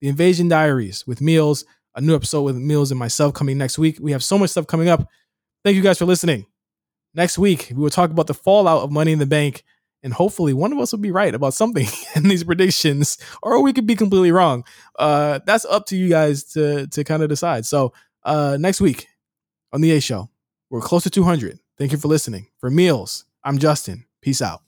the 0.00 0.08
Invasion 0.08 0.48
Diaries 0.48 1.06
with 1.06 1.20
Meelz, 1.20 1.64
A 1.94 2.00
new 2.00 2.14
episode 2.14 2.42
with 2.42 2.56
Meelz 2.56 2.90
and 2.90 2.98
myself 2.98 3.34
coming 3.34 3.58
next 3.58 3.78
week. 3.78 3.98
We 4.00 4.12
have 4.12 4.24
so 4.24 4.38
much 4.38 4.50
stuff 4.50 4.66
coming 4.66 4.88
up. 4.88 5.08
Thank 5.64 5.76
you 5.76 5.82
guys 5.82 5.98
for 5.98 6.06
listening. 6.06 6.46
Next 7.14 7.38
week, 7.38 7.68
we 7.70 7.82
will 7.82 7.90
talk 7.90 8.10
about 8.10 8.28
the 8.28 8.34
fallout 8.34 8.82
of 8.82 8.92
Money 8.92 9.12
in 9.12 9.18
the 9.18 9.26
Bank, 9.26 9.64
and 10.02 10.12
hopefully, 10.12 10.52
one 10.52 10.72
of 10.72 10.78
us 10.78 10.92
will 10.92 11.00
be 11.00 11.10
right 11.10 11.34
about 11.34 11.54
something 11.54 11.86
in 12.14 12.22
these 12.24 12.44
predictions, 12.44 13.18
or 13.42 13.62
we 13.62 13.72
could 13.72 13.86
be 13.86 13.96
completely 13.96 14.32
wrong. 14.32 14.64
Uh, 14.98 15.40
that's 15.44 15.64
up 15.64 15.86
to 15.86 15.96
you 15.96 16.08
guys 16.08 16.44
to 16.52 16.86
to 16.86 17.04
kind 17.04 17.22
of 17.22 17.28
decide. 17.28 17.66
So, 17.66 17.92
uh, 18.22 18.56
next 18.60 18.80
week 18.80 19.08
on 19.72 19.80
the 19.80 19.90
A 19.92 20.00
Show, 20.00 20.30
we're 20.70 20.80
close 20.80 21.02
to 21.02 21.10
200. 21.10 21.58
Thank 21.76 21.92
you 21.92 21.98
for 21.98 22.08
listening. 22.08 22.46
For 22.58 22.70
Meelz, 22.70 23.24
I'm 23.42 23.58
Justin. 23.58 24.06
Peace 24.22 24.40
out. 24.40 24.62